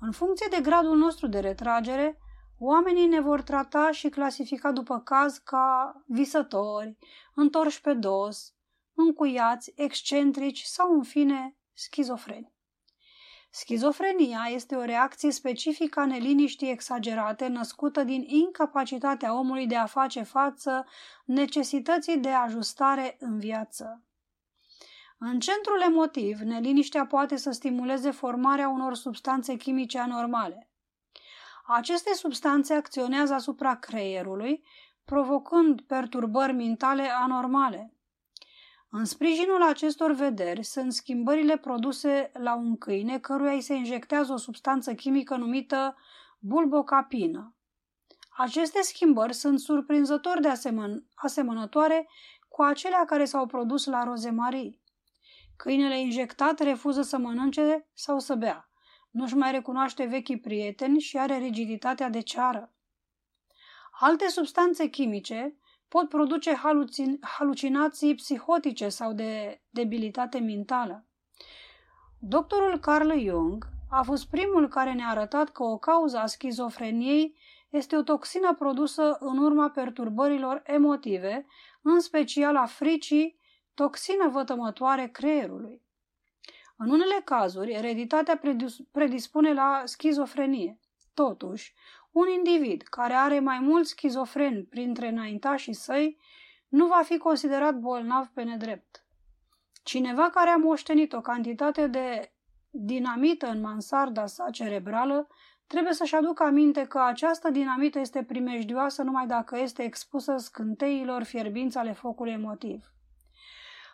În 0.00 0.12
funcție 0.12 0.46
de 0.50 0.60
gradul 0.60 0.96
nostru 0.96 1.26
de 1.26 1.38
retragere, 1.38 2.18
oamenii 2.62 3.06
ne 3.06 3.20
vor 3.20 3.42
trata 3.42 3.90
și 3.90 4.08
clasifica 4.08 4.72
după 4.72 5.00
caz 5.00 5.38
ca 5.38 6.02
visători, 6.06 6.96
întorși 7.34 7.80
pe 7.80 7.92
dos, 7.92 8.54
încuiați, 8.94 9.72
excentrici 9.76 10.62
sau, 10.62 10.92
în 10.92 11.02
fine, 11.02 11.56
schizofreni. 11.72 12.52
Schizofrenia 13.50 14.40
este 14.48 14.74
o 14.74 14.84
reacție 14.84 15.30
specifică 15.30 16.00
a 16.00 16.06
neliniștii 16.06 16.70
exagerate 16.70 17.46
născută 17.46 18.04
din 18.04 18.22
incapacitatea 18.26 19.38
omului 19.38 19.66
de 19.66 19.76
a 19.76 19.86
face 19.86 20.22
față 20.22 20.86
necesității 21.24 22.18
de 22.18 22.28
ajustare 22.28 23.16
în 23.20 23.38
viață. 23.38 24.04
În 25.18 25.40
centrul 25.40 25.80
emotiv, 25.80 26.38
neliniștea 26.38 27.06
poate 27.06 27.36
să 27.36 27.50
stimuleze 27.50 28.10
formarea 28.10 28.68
unor 28.68 28.94
substanțe 28.94 29.56
chimice 29.56 29.98
anormale. 29.98 30.69
Aceste 31.72 32.14
substanțe 32.14 32.74
acționează 32.74 33.34
asupra 33.34 33.76
creierului, 33.76 34.64
provocând 35.04 35.80
perturbări 35.80 36.52
mentale 36.52 37.02
anormale. 37.02 37.94
În 38.88 39.04
sprijinul 39.04 39.62
acestor 39.62 40.12
vederi 40.12 40.62
sunt 40.62 40.92
schimbările 40.92 41.56
produse 41.56 42.30
la 42.32 42.54
un 42.54 42.76
câine 42.76 43.18
căruia 43.18 43.52
îi 43.52 43.60
se 43.60 43.74
injectează 43.74 44.32
o 44.32 44.36
substanță 44.36 44.94
chimică 44.94 45.36
numită 45.36 45.96
bulbocapină. 46.38 47.54
Aceste 48.36 48.82
schimbări 48.82 49.34
sunt 49.34 49.60
surprinzător 49.60 50.40
de 50.40 50.48
asemăn- 50.48 51.04
asemănătoare 51.14 52.08
cu 52.48 52.62
acelea 52.62 53.04
care 53.04 53.24
s-au 53.24 53.46
produs 53.46 53.84
la 53.84 54.04
rozemarii. 54.04 54.82
Câinele 55.56 56.00
injectat 56.00 56.58
refuză 56.58 57.02
să 57.02 57.18
mănânce 57.18 57.88
sau 57.94 58.18
să 58.18 58.34
bea. 58.34 58.69
Nu-și 59.10 59.34
mai 59.34 59.50
recunoaște 59.50 60.04
vechii 60.04 60.40
prieteni 60.40 61.00
și 61.00 61.18
are 61.18 61.38
rigiditatea 61.38 62.08
de 62.08 62.20
ceară. 62.20 62.72
Alte 64.00 64.28
substanțe 64.28 64.86
chimice 64.86 65.56
pot 65.88 66.08
produce 66.08 66.54
halucin- 66.54 67.18
halucinații 67.20 68.14
psihotice 68.14 68.88
sau 68.88 69.12
de 69.12 69.62
debilitate 69.70 70.38
mentală. 70.38 71.04
Doctorul 72.18 72.78
Carl 72.78 73.18
Jung 73.18 73.66
a 73.90 74.02
fost 74.02 74.28
primul 74.30 74.68
care 74.68 74.92
ne-a 74.92 75.08
arătat 75.08 75.48
că 75.48 75.62
o 75.62 75.78
cauză 75.78 76.18
a 76.18 76.26
schizofreniei 76.26 77.36
este 77.68 77.96
o 77.96 78.02
toxină 78.02 78.54
produsă 78.54 79.16
în 79.20 79.38
urma 79.38 79.70
perturbărilor 79.70 80.62
emotive, 80.64 81.46
în 81.82 82.00
special 82.00 82.56
a 82.56 82.66
fricii, 82.66 83.38
toxină 83.74 84.28
vătămătoare 84.28 85.08
creierului. 85.08 85.82
În 86.82 86.90
unele 86.90 87.20
cazuri, 87.24 87.72
ereditatea 87.72 88.40
predispune 88.90 89.52
la 89.52 89.82
schizofrenie. 89.84 90.78
Totuși, 91.14 91.74
un 92.10 92.28
individ 92.28 92.82
care 92.82 93.14
are 93.14 93.40
mai 93.40 93.58
mulți 93.58 93.90
schizofreni 93.90 94.62
printre 94.62 95.08
înaintașii 95.08 95.72
săi 95.72 96.18
nu 96.68 96.86
va 96.86 97.02
fi 97.04 97.18
considerat 97.18 97.74
bolnav 97.74 98.26
pe 98.26 98.42
nedrept. 98.42 99.04
Cineva 99.82 100.30
care 100.30 100.50
a 100.50 100.56
moștenit 100.56 101.12
o 101.12 101.20
cantitate 101.20 101.86
de 101.86 102.32
dinamită 102.70 103.46
în 103.46 103.60
mansarda 103.60 104.26
sa 104.26 104.50
cerebrală 104.50 105.28
trebuie 105.66 105.92
să-și 105.92 106.14
aducă 106.14 106.42
aminte 106.42 106.86
că 106.86 106.98
această 106.98 107.50
dinamită 107.50 107.98
este 107.98 108.22
primejdioasă 108.22 109.02
numai 109.02 109.26
dacă 109.26 109.58
este 109.58 109.82
expusă 109.82 110.36
scânteilor 110.36 111.22
fierbinți 111.22 111.78
ale 111.78 111.92
focului 111.92 112.32
emotiv. 112.32 112.92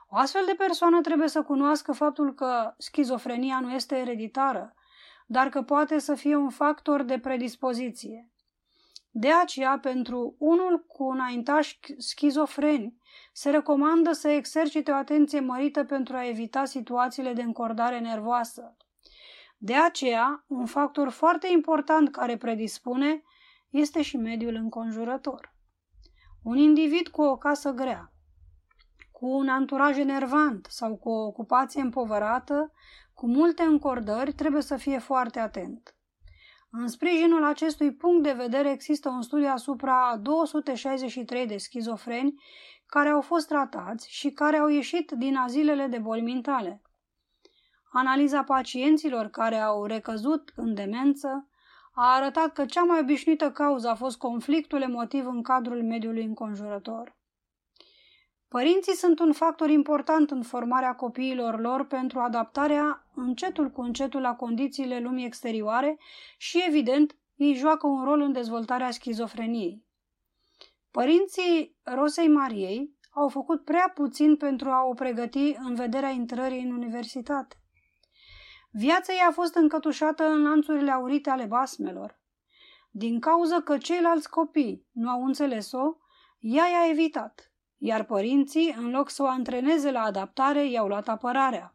O 0.09 0.17
astfel 0.17 0.45
de 0.47 0.55
persoană 0.55 1.01
trebuie 1.01 1.29
să 1.29 1.43
cunoască 1.43 1.93
faptul 1.93 2.35
că 2.35 2.75
schizofrenia 2.79 3.61
nu 3.61 3.73
este 3.73 3.97
ereditară, 3.97 4.75
dar 5.27 5.49
că 5.49 5.63
poate 5.63 5.99
să 5.99 6.15
fie 6.15 6.37
un 6.37 6.51
factor 6.51 7.03
de 7.03 7.19
predispoziție. 7.19 8.31
De 9.11 9.33
aceea, 9.33 9.79
pentru 9.79 10.35
unul 10.39 10.85
cu 10.87 11.05
înaintași 11.11 11.79
schizofreni, 11.99 13.01
se 13.33 13.51
recomandă 13.51 14.13
să 14.13 14.29
exercite 14.29 14.91
o 14.91 14.95
atenție 14.95 15.41
mărită 15.41 15.85
pentru 15.85 16.17
a 16.17 16.29
evita 16.29 16.65
situațiile 16.65 17.33
de 17.33 17.43
încordare 17.43 17.99
nervoasă. 17.99 18.77
De 19.57 19.75
aceea, 19.75 20.45
un 20.47 20.67
factor 20.67 21.09
foarte 21.09 21.49
important 21.53 22.11
care 22.11 22.37
predispune 22.37 23.23
este 23.71 24.03
și 24.03 24.17
mediul 24.17 24.55
înconjurător. 24.55 25.55
Un 26.43 26.57
individ 26.57 27.09
cu 27.09 27.23
o 27.23 27.37
casă 27.37 27.71
grea, 27.71 28.13
cu 29.19 29.27
un 29.27 29.49
anturaj 29.49 29.99
enervant 29.99 30.67
sau 30.71 30.97
cu 30.97 31.09
o 31.09 31.27
ocupație 31.27 31.81
împovărată, 31.81 32.73
cu 33.15 33.27
multe 33.27 33.63
încordări, 33.63 34.33
trebuie 34.33 34.63
să 34.63 34.77
fie 34.77 34.99
foarte 34.99 35.39
atent. 35.41 35.97
În 36.71 36.89
sprijinul 36.89 37.45
acestui 37.45 37.95
punct 37.95 38.23
de 38.23 38.33
vedere 38.33 38.71
există 38.71 39.09
un 39.09 39.23
studiu 39.23 39.49
asupra 39.49 40.17
263 40.23 41.47
de 41.47 41.57
schizofreni 41.57 42.43
care 42.87 43.09
au 43.09 43.21
fost 43.21 43.49
tratați 43.49 44.11
și 44.11 44.31
care 44.31 44.57
au 44.57 44.69
ieșit 44.69 45.11
din 45.11 45.37
azilele 45.37 45.87
de 45.87 45.99
boli 45.99 46.23
mentale. 46.23 46.83
Analiza 47.93 48.43
pacienților 48.43 49.27
care 49.27 49.57
au 49.57 49.85
recăzut 49.85 50.53
în 50.57 50.75
demență 50.75 51.49
a 51.95 52.15
arătat 52.15 52.53
că 52.53 52.65
cea 52.65 52.83
mai 52.83 53.01
obișnuită 53.01 53.51
cauză 53.51 53.89
a 53.89 53.95
fost 53.95 54.19
conflictul 54.19 54.83
emotiv 54.83 55.27
în 55.27 55.43
cadrul 55.43 55.83
mediului 55.83 56.25
înconjurător. 56.25 57.16
Părinții 58.49 58.95
sunt 58.95 59.19
un 59.19 59.33
factor 59.33 59.71
important 59.71 60.31
în 60.31 60.43
formarea 60.43 60.95
copiilor 60.95 61.61
lor 61.61 61.87
pentru 61.87 62.19
adaptarea 62.19 63.07
încetul 63.15 63.71
cu 63.71 63.81
încetul 63.81 64.21
la 64.21 64.35
condițiile 64.35 65.01
lumii 65.01 65.27
exterioare 65.27 65.99
și, 66.37 66.65
evident, 66.67 67.17
ei 67.35 67.55
joacă 67.55 67.87
un 67.87 68.05
rol 68.05 68.21
în 68.21 68.33
dezvoltarea 68.33 68.91
schizofreniei. 68.91 69.85
Părinții 70.91 71.77
Rosei 71.83 72.29
Mariei 72.29 72.97
au 73.11 73.29
făcut 73.29 73.65
prea 73.65 73.93
puțin 73.95 74.37
pentru 74.37 74.71
a 74.71 74.85
o 74.85 74.95
pregăti 74.95 75.57
în 75.59 75.75
vederea 75.75 76.11
intrării 76.11 76.63
în 76.63 76.71
universitate. 76.71 77.57
Viața 78.71 79.13
ei 79.13 79.25
a 79.29 79.31
fost 79.31 79.55
încătușată 79.55 80.25
în 80.25 80.43
lanțurile 80.43 80.91
aurite 80.91 81.31
ale 81.31 81.45
basmelor. 81.45 82.21
Din 82.91 83.21
cauza 83.21 83.61
că 83.61 83.79
ceilalți 83.79 84.31
copii 84.31 84.87
nu 84.93 85.09
au 85.09 85.25
înțeles-o, 85.25 85.97
ea 86.39 86.65
i-a 86.67 86.91
evitat, 86.91 87.53
iar 87.79 88.05
părinții, 88.05 88.75
în 88.79 88.91
loc 88.91 89.11
să 89.11 89.23
o 89.23 89.27
antreneze 89.27 89.91
la 89.91 90.01
adaptare, 90.01 90.69
i-au 90.69 90.87
luat 90.87 91.09
apărarea. 91.09 91.75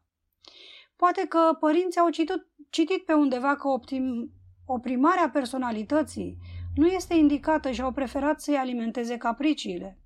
Poate 0.95 1.25
că 1.27 1.57
părinții 1.59 1.99
au 1.99 2.09
citit, 2.09 2.47
citit 2.69 3.05
pe 3.05 3.13
undeva 3.13 3.55
că 3.55 3.67
optim, 3.67 4.31
oprimarea 4.65 5.29
personalității 5.29 6.37
nu 6.75 6.87
este 6.87 7.13
indicată 7.13 7.71
și 7.71 7.81
au 7.81 7.91
preferat 7.91 8.41
să-i 8.41 8.55
alimenteze 8.55 9.17
capriciile. 9.17 9.99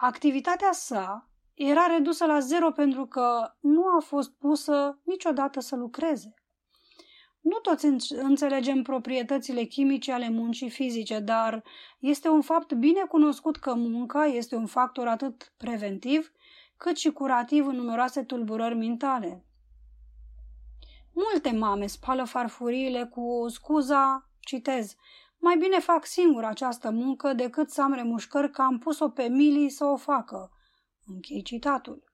Activitatea 0.00 0.72
sa 0.72 1.30
era 1.54 1.86
redusă 1.86 2.24
la 2.26 2.38
zero 2.38 2.70
pentru 2.70 3.06
că 3.06 3.54
nu 3.60 3.82
a 3.98 4.00
fost 4.00 4.30
pusă 4.30 5.00
niciodată 5.04 5.60
să 5.60 5.76
lucreze. 5.76 6.34
Nu 7.42 7.56
toți 7.56 7.86
înțelegem 8.10 8.82
proprietățile 8.82 9.62
chimice 9.62 10.12
ale 10.12 10.30
muncii 10.30 10.70
fizice, 10.70 11.18
dar 11.18 11.62
este 11.98 12.28
un 12.28 12.40
fapt 12.40 12.72
bine 12.72 13.00
cunoscut 13.08 13.56
că 13.56 13.74
munca 13.74 14.24
este 14.24 14.54
un 14.54 14.66
factor 14.66 15.06
atât 15.06 15.52
preventiv 15.56 16.32
cât 16.76 16.96
și 16.96 17.12
curativ 17.12 17.66
în 17.66 17.76
numeroase 17.76 18.22
tulburări 18.22 18.74
mentale. 18.74 19.44
Multe 21.12 21.50
mame 21.50 21.86
spală 21.86 22.24
farfuriile 22.24 23.04
cu 23.04 23.46
scuza, 23.48 24.30
citez, 24.40 24.94
mai 25.38 25.56
bine 25.56 25.78
fac 25.78 26.06
singur 26.06 26.44
această 26.44 26.90
muncă 26.90 27.32
decât 27.32 27.70
să 27.70 27.82
am 27.82 27.92
remușcări 27.92 28.50
că 28.50 28.62
am 28.62 28.78
pus-o 28.78 29.08
pe 29.08 29.28
Mili 29.28 29.68
să 29.68 29.84
o 29.84 29.96
facă. 29.96 30.50
Închei 31.06 31.42
citatul. 31.42 32.11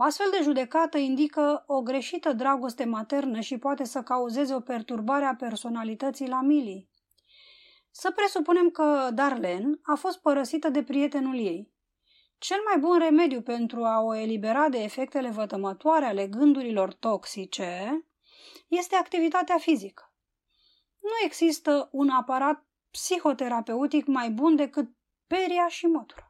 O 0.00 0.04
astfel 0.04 0.26
de 0.30 0.42
judecată 0.42 0.98
indică 0.98 1.64
o 1.66 1.82
greșită 1.82 2.32
dragoste 2.32 2.84
maternă 2.84 3.40
și 3.40 3.58
poate 3.58 3.84
să 3.84 4.02
cauzeze 4.02 4.54
o 4.54 4.60
perturbare 4.60 5.24
a 5.24 5.34
personalității 5.34 6.28
la 6.28 6.40
Mili. 6.40 6.88
Să 7.90 8.10
presupunem 8.10 8.70
că 8.70 9.10
Darlene 9.14 9.78
a 9.82 9.94
fost 9.94 10.18
părăsită 10.18 10.68
de 10.68 10.82
prietenul 10.82 11.38
ei. 11.38 11.72
Cel 12.38 12.58
mai 12.64 12.78
bun 12.78 12.98
remediu 12.98 13.42
pentru 13.42 13.84
a 13.84 14.00
o 14.00 14.14
elibera 14.14 14.68
de 14.68 14.78
efectele 14.78 15.30
vătămătoare 15.30 16.04
ale 16.04 16.26
gândurilor 16.26 16.92
toxice 16.92 18.04
este 18.68 18.96
activitatea 18.96 19.58
fizică. 19.58 20.12
Nu 21.00 21.24
există 21.24 21.88
un 21.92 22.08
aparat 22.08 22.66
psihoterapeutic 22.90 24.06
mai 24.06 24.30
bun 24.30 24.56
decât 24.56 24.90
peria 25.26 25.68
și 25.68 25.86
mătura. 25.86 26.27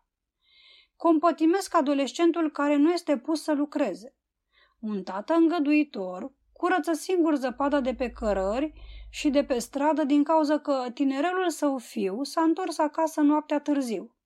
Compătimesc 0.99 1.75
adolescentul 1.75 2.51
care 2.51 2.77
nu 2.77 2.93
este 2.93 3.19
pus 3.19 3.43
să 3.43 3.53
lucreze. 3.53 4.17
Un 4.81 5.03
tată 5.03 5.33
îngăduitor 5.33 6.33
curăță 6.53 6.93
singur 6.93 7.35
zăpada 7.35 7.81
de 7.81 7.95
pe 7.95 8.11
cărări 8.11 8.73
și 9.11 9.31
de 9.31 9.45
pe 9.45 9.59
stradă 9.59 10.05
din 10.05 10.23
cauza 10.23 10.59
că 10.59 10.91
tinerelul 10.95 11.51
său 11.51 11.79
fiu 11.79 12.23
s-a 12.23 12.41
întors 12.41 12.79
acasă 12.79 13.21
noaptea 13.21 13.61
târziu. 13.61 14.17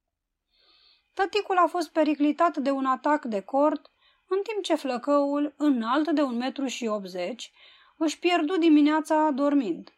Tăticul 1.15 1.57
a 1.57 1.67
fost 1.67 1.93
periclitat 1.93 2.57
de 2.57 2.71
un 2.71 2.85
atac 2.85 3.25
de 3.25 3.41
cort, 3.41 3.93
în 4.29 4.39
timp 4.43 4.63
ce 4.63 4.75
flăcăul, 4.75 5.55
înalt 5.57 6.11
de 6.11 6.23
un 6.23 6.37
metru 6.37 6.67
și 6.67 6.87
80, 6.87 7.53
își 7.97 8.19
pierdu 8.19 8.57
dimineața 8.57 9.31
dormind. 9.31 9.93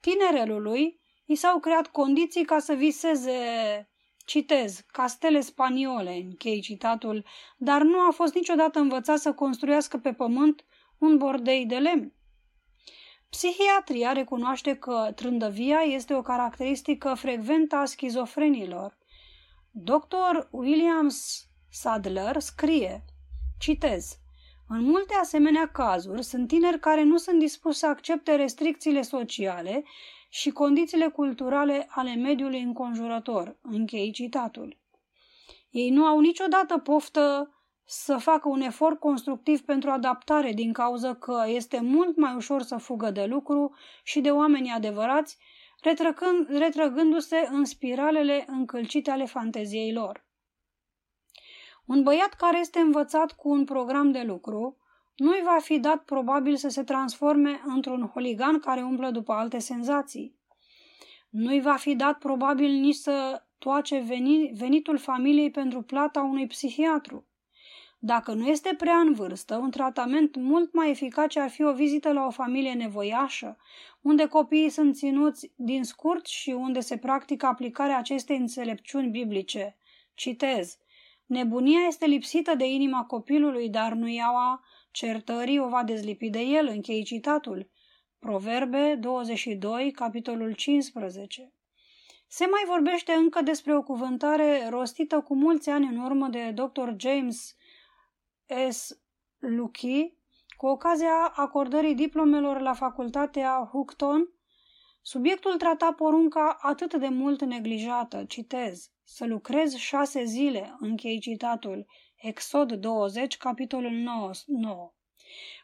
Tinerelului 0.00 1.00
i 1.24 1.34
s-au 1.34 1.58
creat 1.58 1.86
condiții 1.86 2.44
ca 2.44 2.58
să 2.58 2.72
viseze, 2.72 3.38
citez, 4.30 4.84
castele 4.86 5.40
spaniole, 5.40 6.14
închei 6.14 6.60
citatul, 6.60 7.24
dar 7.56 7.82
nu 7.82 7.98
a 7.98 8.10
fost 8.10 8.34
niciodată 8.34 8.78
învățat 8.78 9.18
să 9.18 9.32
construiască 9.32 9.98
pe 9.98 10.12
pământ 10.12 10.64
un 10.98 11.16
bordei 11.16 11.66
de 11.66 11.76
lemn. 11.76 12.12
Psihiatria 13.30 14.12
recunoaște 14.12 14.74
că 14.74 15.12
trândăvia 15.14 15.78
este 15.78 16.14
o 16.14 16.22
caracteristică 16.22 17.14
frecventă 17.14 17.76
a 17.76 17.84
schizofrenilor. 17.84 18.96
Dr. 19.70 20.48
Williams 20.50 21.48
Sadler 21.70 22.40
scrie, 22.40 23.04
citez, 23.58 24.18
în 24.68 24.82
multe 24.82 25.14
asemenea 25.14 25.68
cazuri, 25.68 26.24
sunt 26.24 26.48
tineri 26.48 26.80
care 26.80 27.02
nu 27.02 27.16
sunt 27.16 27.38
dispuși 27.38 27.78
să 27.78 27.86
accepte 27.86 28.34
restricțiile 28.34 29.02
sociale 29.02 29.84
și 30.32 30.50
condițiile 30.50 31.08
culturale 31.08 31.86
ale 31.90 32.14
mediului 32.14 32.60
înconjurător. 32.60 33.58
Închei 33.62 34.10
citatul. 34.12 34.78
Ei 35.70 35.90
nu 35.90 36.04
au 36.04 36.20
niciodată 36.20 36.78
poftă 36.78 37.54
să 37.84 38.16
facă 38.16 38.48
un 38.48 38.60
efort 38.60 38.98
constructiv 38.98 39.60
pentru 39.60 39.90
adaptare 39.90 40.52
din 40.52 40.72
cauza 40.72 41.14
că 41.14 41.44
este 41.46 41.80
mult 41.80 42.16
mai 42.16 42.34
ușor 42.34 42.62
să 42.62 42.76
fugă 42.76 43.10
de 43.10 43.24
lucru 43.24 43.74
și 44.02 44.20
de 44.20 44.30
oamenii 44.30 44.70
adevărați, 44.70 45.38
retrăgându-se 46.48 47.48
în 47.50 47.64
spiralele 47.64 48.44
încălcite 48.48 49.10
ale 49.10 49.24
fanteziei 49.24 49.92
lor. 49.92 50.26
Un 51.86 52.02
băiat 52.02 52.34
care 52.34 52.58
este 52.58 52.78
învățat 52.78 53.32
cu 53.32 53.48
un 53.48 53.64
program 53.64 54.10
de 54.10 54.22
lucru 54.22 54.79
nu-i 55.20 55.40
va 55.44 55.58
fi 55.60 55.78
dat 55.78 56.02
probabil 56.04 56.56
să 56.56 56.68
se 56.68 56.82
transforme 56.82 57.60
într-un 57.64 58.06
holigan 58.06 58.58
care 58.58 58.82
umblă 58.82 59.10
după 59.10 59.32
alte 59.32 59.58
senzații. 59.58 60.36
Nu-i 61.30 61.60
va 61.60 61.74
fi 61.74 61.94
dat 61.94 62.18
probabil 62.18 62.70
nici 62.70 62.94
să 62.94 63.42
toace 63.58 63.98
venitul 64.54 64.98
familiei 64.98 65.50
pentru 65.50 65.82
plata 65.82 66.20
unui 66.20 66.46
psihiatru. 66.46 67.26
Dacă 67.98 68.32
nu 68.32 68.46
este 68.46 68.74
prea 68.78 68.96
în 68.96 69.12
vârstă, 69.12 69.56
un 69.56 69.70
tratament 69.70 70.36
mult 70.36 70.72
mai 70.72 70.90
eficace 70.90 71.40
ar 71.40 71.50
fi 71.50 71.62
o 71.62 71.72
vizită 71.72 72.12
la 72.12 72.26
o 72.26 72.30
familie 72.30 72.72
nevoiașă, 72.72 73.56
unde 74.00 74.26
copiii 74.26 74.68
sunt 74.68 74.96
ținuți 74.96 75.52
din 75.56 75.84
scurt 75.84 76.26
și 76.26 76.50
unde 76.50 76.80
se 76.80 76.96
practică 76.96 77.46
aplicarea 77.46 77.98
acestei 77.98 78.36
înțelepciuni 78.36 79.10
biblice. 79.10 79.76
Citez. 80.14 80.78
Nebunia 81.26 81.80
este 81.86 82.06
lipsită 82.06 82.54
de 82.54 82.66
inima 82.66 83.04
copilului, 83.04 83.68
dar 83.68 83.92
nu 83.92 84.08
iaua 84.08 84.64
certării 84.90 85.58
o 85.58 85.68
va 85.68 85.84
dezlipi 85.84 86.30
de 86.30 86.40
el, 86.40 86.66
închei 86.66 87.04
citatul. 87.04 87.70
Proverbe 88.18 88.94
22, 88.94 89.90
capitolul 89.90 90.52
15. 90.52 91.52
Se 92.26 92.46
mai 92.46 92.62
vorbește 92.66 93.12
încă 93.12 93.42
despre 93.42 93.76
o 93.76 93.82
cuvântare 93.82 94.68
rostită 94.68 95.20
cu 95.20 95.34
mulți 95.34 95.70
ani 95.70 95.86
în 95.86 95.96
urmă 95.96 96.28
de 96.28 96.50
Dr. 96.50 96.88
James 96.96 97.56
S. 98.70 99.00
Lucky, 99.38 100.14
cu 100.56 100.66
ocazia 100.66 101.32
acordării 101.34 101.94
diplomelor 101.94 102.60
la 102.60 102.74
facultatea 102.74 103.68
Hookton, 103.72 104.28
subiectul 105.02 105.56
trata 105.56 105.92
porunca 105.92 106.56
atât 106.60 106.94
de 106.94 107.08
mult 107.08 107.44
neglijată, 107.44 108.24
citez, 108.24 108.90
să 109.04 109.26
lucrez 109.26 109.74
șase 109.74 110.24
zile, 110.24 110.76
închei 110.78 111.18
citatul, 111.18 111.86
Exod 112.22 112.72
20, 112.72 113.36
capitolul 113.36 113.90
9. 113.90 114.30
9. 114.46 114.92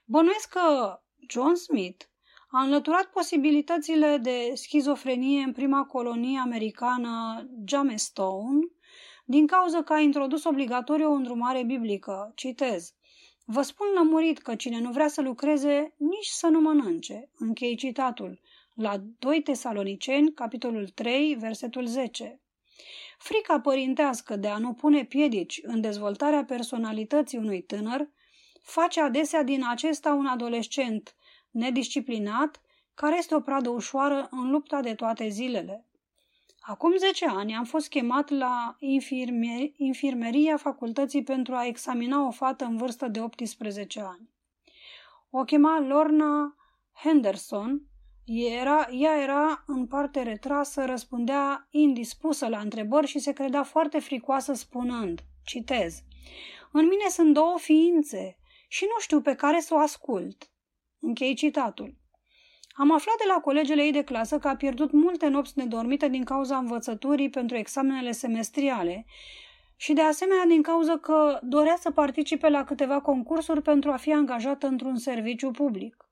Bănuiesc 0.04 0.48
că 0.48 0.98
John 1.28 1.54
Smith 1.54 2.04
a 2.50 2.62
înlăturat 2.62 3.04
posibilitățile 3.04 4.16
de 4.16 4.50
schizofrenie 4.54 5.42
în 5.42 5.52
prima 5.52 5.84
colonie 5.84 6.38
americană 6.38 7.46
Jamestown 7.64 8.70
din 9.24 9.46
cauza 9.46 9.82
că 9.82 9.92
a 9.92 10.00
introdus 10.00 10.44
obligatoriu 10.44 11.10
o 11.10 11.14
îndrumare 11.14 11.62
biblică. 11.62 12.32
Citez. 12.34 12.94
Vă 13.44 13.62
spun 13.62 13.86
lămurit 13.94 14.38
că 14.38 14.54
cine 14.54 14.80
nu 14.80 14.90
vrea 14.90 15.08
să 15.08 15.20
lucreze, 15.22 15.94
nici 15.96 16.26
să 16.26 16.46
nu 16.46 16.60
mănânce. 16.60 17.30
Închei 17.38 17.76
citatul. 17.76 18.40
La 18.74 18.96
2 19.18 19.42
Tesaloniceni, 19.42 20.32
capitolul 20.32 20.88
3, 20.88 21.34
versetul 21.34 21.86
10. 21.86 22.40
Frica 23.16 23.60
părintească 23.60 24.36
de 24.36 24.48
a 24.48 24.58
nu 24.58 24.72
pune 24.72 25.04
piedici 25.04 25.60
în 25.62 25.80
dezvoltarea 25.80 26.44
personalității 26.44 27.38
unui 27.38 27.62
tânăr 27.62 28.08
face 28.62 29.00
adesea 29.00 29.42
din 29.42 29.64
acesta 29.68 30.12
un 30.12 30.26
adolescent 30.26 31.16
nedisciplinat, 31.50 32.60
care 32.94 33.16
este 33.18 33.34
o 33.34 33.40
pradă 33.40 33.68
ușoară 33.68 34.28
în 34.30 34.50
lupta 34.50 34.80
de 34.80 34.94
toate 34.94 35.28
zilele. 35.28 35.86
Acum 36.60 36.96
10 36.96 37.26
ani 37.26 37.54
am 37.54 37.64
fost 37.64 37.88
chemat 37.88 38.28
la 38.28 38.76
infirmer- 38.80 39.72
infirmeria 39.76 40.56
facultății 40.56 41.22
pentru 41.22 41.54
a 41.54 41.66
examina 41.66 42.26
o 42.26 42.30
fată 42.30 42.64
în 42.64 42.76
vârstă 42.76 43.08
de 43.08 43.20
18 43.20 44.00
ani. 44.00 44.30
O 45.30 45.44
chema 45.44 45.80
Lorna 45.80 46.56
Henderson, 47.02 47.82
era, 48.34 48.88
ea 48.90 49.22
era 49.22 49.64
în 49.66 49.86
parte 49.86 50.22
retrasă, 50.22 50.84
răspundea 50.84 51.66
indispusă 51.70 52.48
la 52.48 52.58
întrebări 52.58 53.06
și 53.06 53.18
se 53.18 53.32
credea 53.32 53.62
foarte 53.62 53.98
fricoasă 53.98 54.52
spunând, 54.52 55.20
Citez. 55.44 56.02
În 56.72 56.86
mine 56.86 57.08
sunt 57.08 57.34
două 57.34 57.58
ființe 57.58 58.38
și 58.68 58.84
nu 58.84 59.00
știu 59.00 59.20
pe 59.20 59.34
care 59.34 59.60
să 59.60 59.74
o 59.74 59.78
ascult. 59.78 60.50
Închei 61.00 61.34
citatul. 61.34 61.94
Am 62.74 62.92
aflat 62.92 63.16
de 63.16 63.24
la 63.34 63.40
colegele 63.40 63.82
ei 63.82 63.92
de 63.92 64.02
clasă 64.02 64.38
că 64.38 64.48
a 64.48 64.56
pierdut 64.56 64.92
multe 64.92 65.28
nopți 65.28 65.58
nedormite 65.58 66.08
din 66.08 66.24
cauza 66.24 66.56
învățăturii 66.56 67.30
pentru 67.30 67.56
examenele 67.56 68.12
semestriale 68.12 69.06
și 69.76 69.92
de 69.92 70.02
asemenea 70.02 70.44
din 70.44 70.62
cauza 70.62 70.98
că 70.98 71.38
dorea 71.42 71.76
să 71.76 71.90
participe 71.90 72.48
la 72.48 72.64
câteva 72.64 73.00
concursuri 73.00 73.62
pentru 73.62 73.90
a 73.90 73.96
fi 73.96 74.12
angajată 74.12 74.66
într-un 74.66 74.96
serviciu 74.96 75.50
public. 75.50 76.05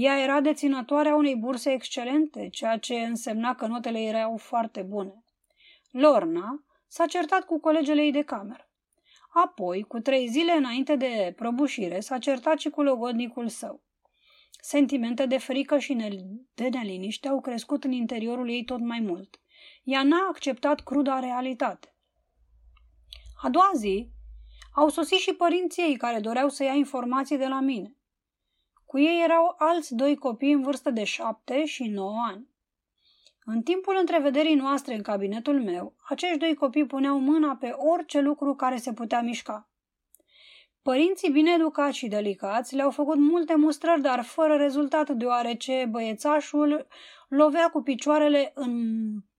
Ea 0.00 0.18
era 0.18 0.40
deținătoarea 0.40 1.14
unei 1.14 1.36
burse 1.36 1.70
excelente, 1.70 2.48
ceea 2.48 2.78
ce 2.78 2.94
însemna 2.94 3.54
că 3.54 3.66
notele 3.66 4.00
erau 4.00 4.36
foarte 4.36 4.82
bune. 4.82 5.24
Lorna 5.90 6.64
s-a 6.86 7.06
certat 7.06 7.44
cu 7.44 7.60
colegele 7.60 8.02
ei 8.02 8.12
de 8.12 8.22
cameră. 8.22 8.70
Apoi, 9.28 9.82
cu 9.82 9.98
trei 9.98 10.28
zile 10.28 10.52
înainte 10.52 10.96
de 10.96 11.32
prăbușire, 11.36 12.00
s-a 12.00 12.18
certat 12.18 12.58
și 12.58 12.70
cu 12.70 12.82
logodnicul 12.82 13.48
său. 13.48 13.82
Sentimente 14.60 15.26
de 15.26 15.38
frică 15.38 15.78
și 15.78 15.94
de 16.54 16.68
neliniște 16.68 17.28
au 17.28 17.40
crescut 17.40 17.84
în 17.84 17.92
interiorul 17.92 18.50
ei 18.50 18.64
tot 18.64 18.80
mai 18.80 19.00
mult. 19.00 19.40
Ea 19.84 20.02
n-a 20.02 20.26
acceptat 20.28 20.80
cruda 20.80 21.18
realitate. 21.18 21.94
A 23.42 23.48
doua 23.48 23.70
zi, 23.74 24.10
au 24.74 24.88
sosit 24.88 25.18
și 25.18 25.32
părinții 25.32 25.82
ei 25.82 25.96
care 25.96 26.20
doreau 26.20 26.48
să 26.48 26.64
ia 26.64 26.74
informații 26.74 27.36
de 27.36 27.46
la 27.46 27.60
mine. 27.60 27.97
Cu 28.88 28.98
ei 28.98 29.22
erau 29.22 29.54
alți 29.58 29.94
doi 29.94 30.16
copii 30.16 30.52
în 30.52 30.62
vârstă 30.62 30.90
de 30.90 31.04
șapte 31.04 31.64
și 31.64 31.88
nouă 31.88 32.16
ani. 32.28 32.48
În 33.44 33.62
timpul 33.62 33.96
întrevederii 33.98 34.54
noastre 34.54 34.94
în 34.94 35.02
cabinetul 35.02 35.62
meu, 35.62 35.96
acești 36.08 36.38
doi 36.38 36.54
copii 36.54 36.86
puneau 36.86 37.18
mâna 37.18 37.56
pe 37.56 37.74
orice 37.76 38.20
lucru 38.20 38.54
care 38.54 38.76
se 38.76 38.92
putea 38.92 39.20
mișca. 39.20 39.68
Părinții 40.82 41.30
bine 41.30 41.52
educați 41.52 41.96
și 41.96 42.08
delicați 42.08 42.74
le-au 42.74 42.90
făcut 42.90 43.18
multe 43.18 43.54
mustrări, 43.54 44.00
dar 44.00 44.22
fără 44.22 44.54
rezultat, 44.56 45.10
deoarece 45.10 45.86
băiețașul 45.90 46.86
lovea 47.28 47.68
cu 47.68 47.82
picioarele 47.82 48.52
în, 48.54 48.72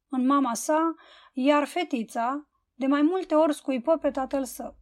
în 0.09 0.25
mama 0.25 0.53
sa, 0.53 0.95
iar 1.33 1.65
fetița 1.65 2.47
de 2.73 2.85
mai 2.85 3.01
multe 3.01 3.35
ori 3.35 3.53
scuipă 3.53 3.97
pe 3.97 4.11
tatăl 4.11 4.45
său. 4.45 4.75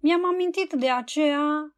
Mi-am 0.00 0.26
amintit 0.26 0.72
de 0.72 0.90
aceea 0.90 1.74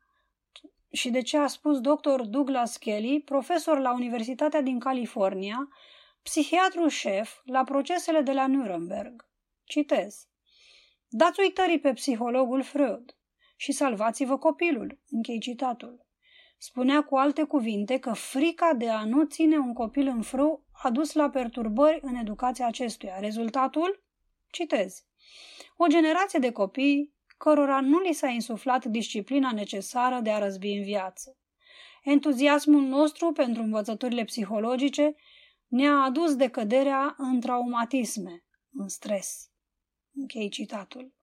și 0.93 1.11
de 1.11 1.23
ce 1.23 1.39
a 1.39 1.47
spus 1.47 1.81
dr. 1.81 2.21
Douglas 2.23 2.77
Kelly, 2.77 3.21
profesor 3.21 3.79
la 3.79 3.93
Universitatea 3.93 4.61
din 4.61 4.79
California, 4.79 5.69
psihiatru 6.23 6.89
șef 6.89 7.41
la 7.45 7.65
procesele 7.65 8.21
de 8.21 8.33
la 8.33 8.47
Nuremberg. 8.47 9.29
Citez. 9.65 10.27
Dați 11.09 11.41
uitării 11.41 11.81
pe 11.81 11.93
psihologul 11.93 12.63
Freud 12.63 13.17
și 13.57 13.73
salvați-vă 13.73 14.39
copilul. 14.39 15.01
Închei 15.11 15.41
citatul. 15.41 16.07
Spunea 16.59 17.03
cu 17.03 17.17
alte 17.17 17.43
cuvinte 17.43 17.99
că 17.99 18.13
frica 18.13 18.75
de 18.75 18.89
a 18.89 19.05
nu 19.05 19.25
ține 19.25 19.57
un 19.57 19.73
copil 19.73 20.07
în 20.07 20.23
frâu 20.23 20.67
a 20.73 20.91
dus 20.91 21.13
la 21.13 21.31
perturbări 21.31 21.99
în 22.03 22.15
educația 22.15 22.67
acestuia. 22.67 23.19
Rezultatul? 23.19 24.05
Citez. 24.51 25.05
O 25.77 25.87
generație 25.87 26.39
de 26.39 26.53
copii 26.53 27.15
cărora 27.43 27.81
nu 27.81 28.01
li 28.01 28.13
s-a 28.13 28.29
insuflat 28.29 28.85
disciplina 28.85 29.53
necesară 29.53 30.21
de 30.21 30.31
a 30.31 30.39
răzbi 30.39 30.73
în 30.73 30.83
viață. 30.83 31.37
Entuziasmul 32.03 32.83
nostru 32.83 33.33
pentru 33.33 33.63
învățăturile 33.63 34.25
psihologice 34.25 35.15
ne-a 35.67 35.97
adus 35.97 36.37
decăderea 36.37 37.15
în 37.19 37.41
traumatisme, 37.41 38.45
în 38.73 38.89
stres. 38.89 39.51
Închei 40.15 40.49
citatul. 40.49 41.15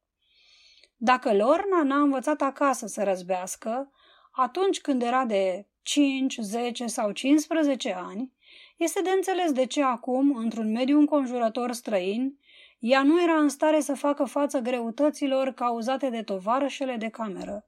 Dacă 0.96 1.34
Lorna 1.34 1.84
n-a 1.84 2.02
învățat 2.02 2.42
acasă 2.42 2.88
să 2.88 3.04
răzbească, 3.04 3.92
atunci 4.32 4.82
când 4.82 5.02
era 5.02 5.26
de 5.26 5.68
5, 5.82 6.38
10 6.38 6.86
sau 6.86 7.12
15 7.12 7.94
ani, 7.94 8.34
este 8.78 9.02
de 9.02 9.10
înțeles 9.10 9.52
de 9.52 9.66
ce 9.66 9.84
acum, 9.84 10.36
într-un 10.36 10.72
mediu 10.72 11.00
înconjurător 11.00 11.72
străin, 11.72 12.39
ea 12.80 13.03
nu 13.03 13.22
era 13.22 13.40
în 13.40 13.49
stare 13.49 13.80
să 13.80 13.93
facă 13.93 14.24
față 14.24 14.59
greutăților 14.59 15.51
cauzate 15.51 16.09
de 16.09 16.22
tovarășele 16.22 16.95
de 16.95 17.09
cameră, 17.09 17.67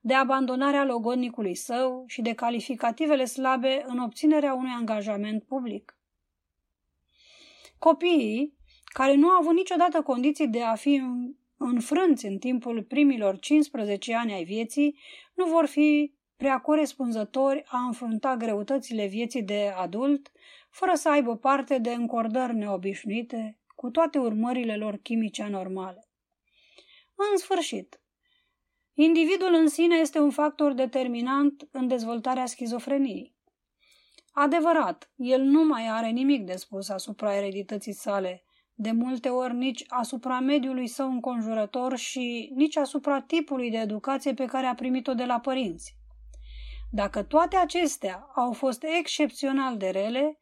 de 0.00 0.14
abandonarea 0.14 0.84
logodnicului 0.84 1.54
său 1.54 2.04
și 2.06 2.22
de 2.22 2.34
calificativele 2.34 3.24
slabe 3.24 3.84
în 3.86 3.98
obținerea 3.98 4.54
unui 4.54 4.70
angajament 4.78 5.44
public. 5.44 5.96
Copiii, 7.78 8.56
care 8.84 9.14
nu 9.14 9.28
au 9.28 9.40
avut 9.40 9.54
niciodată 9.54 10.02
condiții 10.02 10.48
de 10.48 10.62
a 10.62 10.74
fi 10.74 11.02
înfrânți 11.56 12.26
în 12.26 12.38
timpul 12.38 12.82
primilor 12.82 13.38
15 13.38 14.14
ani 14.14 14.32
ai 14.32 14.44
vieții, 14.44 14.98
nu 15.34 15.44
vor 15.46 15.66
fi 15.66 16.14
prea 16.36 16.58
corespunzători 16.58 17.64
a 17.66 17.78
înfrunta 17.78 18.36
greutățile 18.36 19.06
vieții 19.06 19.42
de 19.42 19.72
adult, 19.76 20.32
fără 20.70 20.92
să 20.94 21.10
aibă 21.10 21.36
parte 21.36 21.78
de 21.78 21.92
încordări 21.92 22.54
neobișnuite, 22.54 23.58
cu 23.78 23.90
toate 23.90 24.18
urmările 24.18 24.76
lor 24.76 24.96
chimice 24.96 25.42
anormale. 25.42 26.08
În 27.14 27.36
sfârșit, 27.36 28.00
individul 28.94 29.54
în 29.54 29.68
sine 29.68 29.96
este 29.96 30.18
un 30.18 30.30
factor 30.30 30.72
determinant 30.72 31.68
în 31.72 31.88
dezvoltarea 31.88 32.46
schizofreniei. 32.46 33.34
Adevărat, 34.32 35.12
el 35.16 35.40
nu 35.40 35.64
mai 35.64 35.88
are 35.88 36.08
nimic 36.08 36.44
de 36.44 36.56
spus 36.56 36.88
asupra 36.88 37.36
eredității 37.36 37.92
sale, 37.92 38.44
de 38.74 38.90
multe 38.90 39.28
ori 39.28 39.54
nici 39.54 39.84
asupra 39.88 40.40
mediului 40.40 40.86
său 40.86 41.10
înconjurător 41.10 41.96
și 41.96 42.52
nici 42.54 42.76
asupra 42.76 43.20
tipului 43.20 43.70
de 43.70 43.78
educație 43.78 44.34
pe 44.34 44.44
care 44.44 44.66
a 44.66 44.74
primit-o 44.74 45.14
de 45.14 45.24
la 45.24 45.40
părinți. 45.40 45.96
Dacă 46.90 47.22
toate 47.22 47.56
acestea 47.56 48.30
au 48.34 48.52
fost 48.52 48.84
excepțional 48.98 49.76
de 49.76 49.88
rele, 49.88 50.38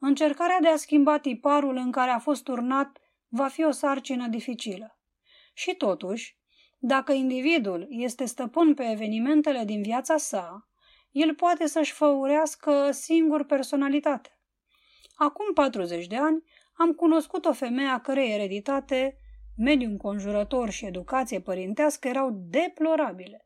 încercarea 0.00 0.58
de 0.60 0.68
a 0.68 0.76
schimba 0.76 1.18
tiparul 1.18 1.76
în 1.76 1.90
care 1.90 2.10
a 2.10 2.18
fost 2.18 2.42
turnat 2.42 2.98
va 3.28 3.48
fi 3.48 3.64
o 3.64 3.70
sarcină 3.70 4.28
dificilă. 4.28 4.98
Și 5.54 5.74
totuși, 5.74 6.38
dacă 6.78 7.12
individul 7.12 7.86
este 7.88 8.24
stăpân 8.24 8.74
pe 8.74 8.90
evenimentele 8.90 9.64
din 9.64 9.82
viața 9.82 10.16
sa, 10.16 10.68
el 11.10 11.34
poate 11.34 11.66
să-și 11.66 11.92
făurească 11.92 12.90
singur 12.90 13.44
personalitatea. 13.44 14.32
Acum 15.14 15.52
40 15.52 16.06
de 16.06 16.16
ani 16.16 16.42
am 16.72 16.92
cunoscut 16.92 17.44
o 17.44 17.52
femeie 17.52 17.88
a 17.88 18.00
cărei 18.00 18.32
ereditate, 18.32 19.18
mediu 19.56 19.88
înconjurător 19.88 20.70
și 20.70 20.86
educație 20.86 21.40
părintească 21.40 22.08
erau 22.08 22.30
deplorabile. 22.32 23.44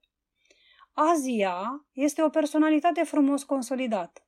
Azia 0.93 1.87
este 1.93 2.23
o 2.23 2.29
personalitate 2.29 3.03
frumos 3.03 3.43
consolidată. 3.43 4.24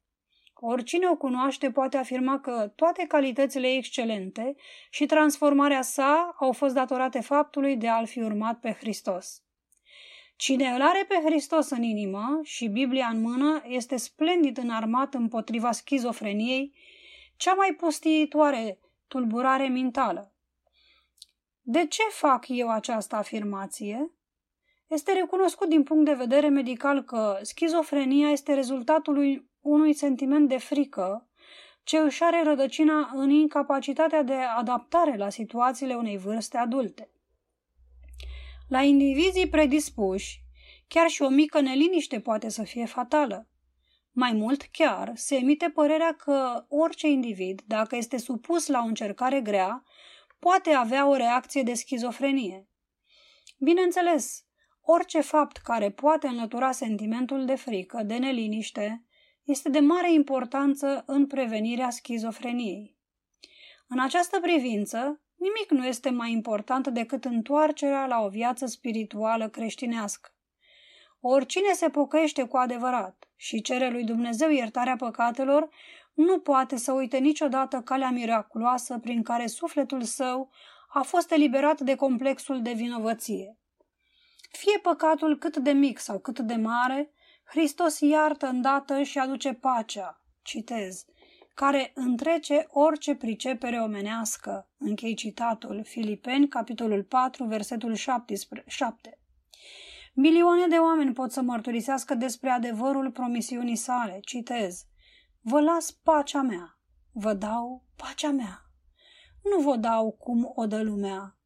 Oricine 0.60 1.08
o 1.08 1.16
cunoaște 1.16 1.70
poate 1.70 1.96
afirma 1.96 2.40
că 2.40 2.72
toate 2.76 3.04
calitățile 3.06 3.72
excelente 3.72 4.56
și 4.90 5.06
transformarea 5.06 5.82
sa 5.82 6.34
au 6.38 6.52
fost 6.52 6.74
datorate 6.74 7.20
faptului 7.20 7.76
de 7.76 7.88
a-L 7.88 8.06
fi 8.06 8.20
urmat 8.20 8.60
pe 8.60 8.72
Hristos. 8.72 9.42
Cine 10.36 10.68
îl 10.68 10.82
are 10.82 11.04
pe 11.08 11.20
Hristos 11.24 11.70
în 11.70 11.82
inimă 11.82 12.40
și 12.42 12.68
Biblia 12.68 13.08
în 13.12 13.20
mână 13.20 13.62
este 13.66 13.96
splendid 13.96 14.58
înarmat 14.58 15.14
împotriva 15.14 15.72
schizofreniei, 15.72 16.74
cea 17.36 17.54
mai 17.54 17.74
pustiitoare 17.74 18.78
tulburare 19.08 19.68
mentală. 19.68 20.32
De 21.62 21.86
ce 21.86 22.02
fac 22.10 22.44
eu 22.48 22.70
această 22.70 23.16
afirmație? 23.16 24.10
Este 24.86 25.12
recunoscut 25.12 25.68
din 25.68 25.82
punct 25.82 26.04
de 26.04 26.14
vedere 26.14 26.48
medical 26.48 27.02
că 27.02 27.38
schizofrenia 27.42 28.30
este 28.30 28.54
rezultatul 28.54 29.46
unui 29.66 29.92
sentiment 29.92 30.48
de 30.48 30.56
frică 30.58 31.28
ce 31.82 31.98
își 31.98 32.22
are 32.22 32.42
rădăcina 32.42 33.10
în 33.14 33.30
incapacitatea 33.30 34.22
de 34.22 34.34
adaptare 34.34 35.16
la 35.16 35.28
situațiile 35.28 35.94
unei 35.94 36.16
vârste 36.16 36.56
adulte. 36.56 37.10
La 38.68 38.82
indivizii 38.82 39.48
predispuși, 39.48 40.40
chiar 40.88 41.08
și 41.08 41.22
o 41.22 41.28
mică 41.28 41.60
neliniște 41.60 42.20
poate 42.20 42.48
să 42.48 42.62
fie 42.62 42.84
fatală. 42.84 43.48
Mai 44.12 44.32
mult 44.32 44.62
chiar, 44.62 45.12
se 45.14 45.34
emite 45.34 45.70
părerea 45.70 46.12
că 46.12 46.64
orice 46.68 47.08
individ, 47.08 47.62
dacă 47.66 47.96
este 47.96 48.16
supus 48.16 48.66
la 48.66 48.78
o 48.84 48.86
încercare 48.86 49.40
grea, 49.40 49.84
poate 50.38 50.70
avea 50.70 51.08
o 51.08 51.14
reacție 51.14 51.62
de 51.62 51.74
schizofrenie. 51.74 52.68
Bineînțeles, 53.58 54.44
orice 54.80 55.20
fapt 55.20 55.56
care 55.56 55.90
poate 55.90 56.26
înlătura 56.26 56.72
sentimentul 56.72 57.44
de 57.44 57.54
frică, 57.54 58.02
de 58.02 58.16
neliniște, 58.16 59.05
este 59.46 59.68
de 59.68 59.80
mare 59.80 60.12
importanță 60.12 61.02
în 61.06 61.26
prevenirea 61.26 61.90
schizofreniei. 61.90 62.96
În 63.88 64.00
această 64.00 64.40
privință, 64.40 65.20
nimic 65.36 65.70
nu 65.70 65.86
este 65.86 66.10
mai 66.10 66.32
important 66.32 66.88
decât 66.88 67.24
întoarcerea 67.24 68.06
la 68.06 68.20
o 68.20 68.28
viață 68.28 68.66
spirituală 68.66 69.48
creștinească. 69.48 70.30
Oricine 71.20 71.72
se 71.72 71.88
pocăiește 71.88 72.44
cu 72.44 72.56
adevărat 72.56 73.28
și 73.36 73.60
cere 73.60 73.90
lui 73.90 74.04
Dumnezeu 74.04 74.50
iertarea 74.50 74.96
păcatelor, 74.96 75.68
nu 76.14 76.38
poate 76.38 76.76
să 76.76 76.92
uite 76.92 77.18
niciodată 77.18 77.80
calea 77.80 78.10
miraculoasă 78.10 78.98
prin 78.98 79.22
care 79.22 79.46
sufletul 79.46 80.02
său 80.02 80.50
a 80.88 81.02
fost 81.02 81.30
eliberat 81.30 81.80
de 81.80 81.94
complexul 81.94 82.62
de 82.62 82.72
vinovăție. 82.72 83.58
Fie 84.50 84.78
păcatul 84.82 85.38
cât 85.38 85.56
de 85.56 85.72
mic 85.72 85.98
sau 85.98 86.18
cât 86.18 86.38
de 86.38 86.54
mare, 86.54 87.12
Hristos 87.46 88.00
iartă 88.00 88.46
îndată 88.46 89.02
și 89.02 89.18
aduce 89.18 89.52
pacea, 89.52 90.22
citez, 90.42 91.04
care 91.54 91.92
întrece 91.94 92.66
orice 92.68 93.14
pricepere 93.14 93.80
omenească. 93.80 94.68
Închei 94.78 95.14
citatul, 95.14 95.84
Filipeni, 95.84 96.48
capitolul 96.48 97.02
4, 97.02 97.44
versetul 97.44 97.94
7. 98.66 99.18
Milioane 100.14 100.66
de 100.66 100.76
oameni 100.76 101.12
pot 101.12 101.32
să 101.32 101.42
mărturisească 101.42 102.14
despre 102.14 102.50
adevărul 102.50 103.10
promisiunii 103.10 103.76
sale. 103.76 104.20
Citez. 104.20 104.84
Vă 105.40 105.60
las 105.60 105.90
pacea 105.90 106.42
mea. 106.42 106.78
Vă 107.12 107.32
dau 107.32 107.84
pacea 107.96 108.30
mea. 108.30 108.60
Nu 109.42 109.62
vă 109.62 109.76
dau 109.76 110.10
cum 110.10 110.52
o 110.54 110.66
dă 110.66 110.82
lumea. 110.82 111.38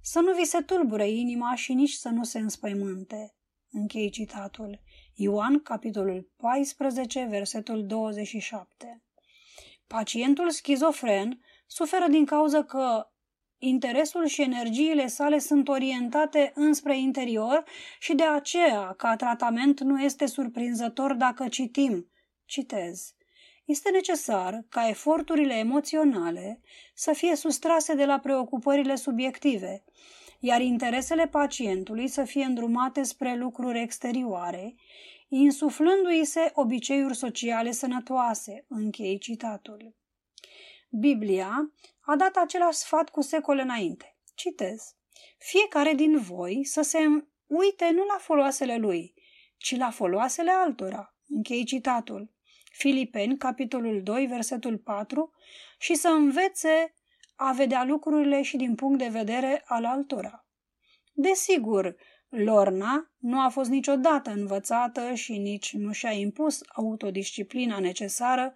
Să 0.00 0.20
nu 0.20 0.34
vi 0.34 0.44
se 0.44 0.60
tulbure 0.60 1.08
inima 1.08 1.54
și 1.54 1.74
nici 1.74 1.92
să 1.92 2.08
nu 2.08 2.24
se 2.24 2.38
înspăimânte. 2.38 3.34
Închei 3.70 4.10
citatul. 4.10 4.80
Ioan, 5.14 5.62
capitolul 5.62 6.30
14, 6.36 7.26
versetul 7.30 7.86
27. 7.86 9.02
Pacientul 9.86 10.50
schizofren 10.50 11.40
suferă 11.66 12.06
din 12.08 12.24
cauza 12.24 12.64
că 12.64 13.10
interesul 13.58 14.26
și 14.26 14.42
energiile 14.42 15.06
sale 15.06 15.38
sunt 15.38 15.68
orientate 15.68 16.52
înspre 16.54 16.98
interior 16.98 17.64
și 17.98 18.14
de 18.14 18.22
aceea, 18.24 18.92
ca 18.92 19.16
tratament, 19.16 19.80
nu 19.80 20.02
este 20.02 20.26
surprinzător 20.26 21.14
dacă 21.14 21.48
citim, 21.48 22.10
citez, 22.44 23.14
este 23.64 23.90
necesar 23.90 24.64
ca 24.68 24.88
eforturile 24.88 25.54
emoționale 25.54 26.60
să 26.94 27.12
fie 27.12 27.36
sustrase 27.36 27.94
de 27.94 28.04
la 28.04 28.18
preocupările 28.18 28.94
subiective, 28.94 29.84
iar 30.44 30.60
interesele 30.60 31.26
pacientului 31.28 32.08
să 32.08 32.24
fie 32.24 32.44
îndrumate 32.44 33.02
spre 33.02 33.36
lucruri 33.36 33.80
exterioare, 33.80 34.74
insuflându-i 35.28 36.24
se 36.24 36.50
obiceiuri 36.54 37.16
sociale 37.16 37.70
sănătoase. 37.70 38.64
Închei 38.68 39.18
citatul. 39.18 39.94
Biblia 40.88 41.72
a 42.00 42.16
dat 42.16 42.36
același 42.36 42.78
sfat 42.78 43.08
cu 43.08 43.20
secole 43.20 43.62
înainte. 43.62 44.16
Citez. 44.34 44.94
Fiecare 45.38 45.92
din 45.94 46.18
voi 46.18 46.64
să 46.64 46.82
se 46.82 46.98
uite 47.46 47.90
nu 47.90 48.04
la 48.04 48.16
foloasele 48.18 48.76
lui, 48.76 49.14
ci 49.56 49.76
la 49.76 49.90
foloasele 49.90 50.50
altora. 50.50 51.16
Închei 51.28 51.64
citatul. 51.64 52.30
Filipeni, 52.72 53.36
capitolul 53.36 54.02
2, 54.02 54.26
versetul 54.26 54.78
4, 54.78 55.32
și 55.78 55.94
să 55.94 56.08
învețe 56.08 56.94
a 57.36 57.52
vedea 57.52 57.84
lucrurile 57.84 58.42
și 58.42 58.56
din 58.56 58.74
punct 58.74 58.98
de 58.98 59.08
vedere 59.08 59.62
al 59.66 59.84
altora. 59.84 60.46
Desigur, 61.12 61.96
Lorna 62.28 63.10
nu 63.18 63.40
a 63.40 63.48
fost 63.48 63.70
niciodată 63.70 64.30
învățată 64.30 65.14
și 65.14 65.38
nici 65.38 65.72
nu 65.72 65.92
și-a 65.92 66.10
impus 66.12 66.60
autodisciplina 66.74 67.78
necesară 67.78 68.52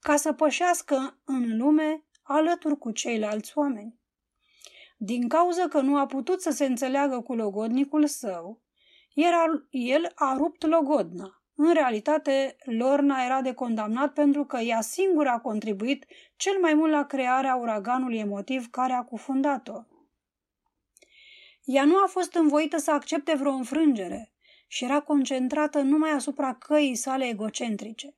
ca 0.00 0.16
să 0.16 0.32
pășească 0.32 1.20
în 1.24 1.56
lume 1.56 2.04
alături 2.22 2.78
cu 2.78 2.90
ceilalți 2.90 3.58
oameni. 3.58 4.00
Din 4.96 5.28
cauza 5.28 5.68
că 5.68 5.80
nu 5.80 5.96
a 5.96 6.06
putut 6.06 6.42
să 6.42 6.50
se 6.50 6.64
înțeleagă 6.64 7.20
cu 7.20 7.34
logodnicul 7.34 8.06
său, 8.06 8.62
el 9.70 10.12
a 10.14 10.34
rupt 10.36 10.66
logodna. 10.66 11.41
În 11.54 11.72
realitate, 11.72 12.56
Lorna 12.64 13.24
era 13.24 13.40
de 13.40 13.52
condamnat 13.52 14.12
pentru 14.12 14.44
că 14.44 14.58
ea 14.58 14.80
singură 14.80 15.28
a 15.28 15.40
contribuit 15.40 16.06
cel 16.36 16.58
mai 16.60 16.74
mult 16.74 16.92
la 16.92 17.04
crearea 17.04 17.54
uraganului 17.54 18.18
emotiv 18.18 18.70
care 18.70 18.92
a 18.92 19.02
cufundat-o. 19.02 19.82
Ea 21.64 21.84
nu 21.84 21.96
a 21.96 22.06
fost 22.06 22.34
învoită 22.34 22.76
să 22.76 22.90
accepte 22.90 23.34
vreo 23.34 23.52
înfrângere 23.52 24.32
și 24.66 24.84
era 24.84 25.00
concentrată 25.00 25.80
numai 25.80 26.10
asupra 26.10 26.54
căii 26.54 26.94
sale 26.94 27.24
egocentrice. 27.24 28.16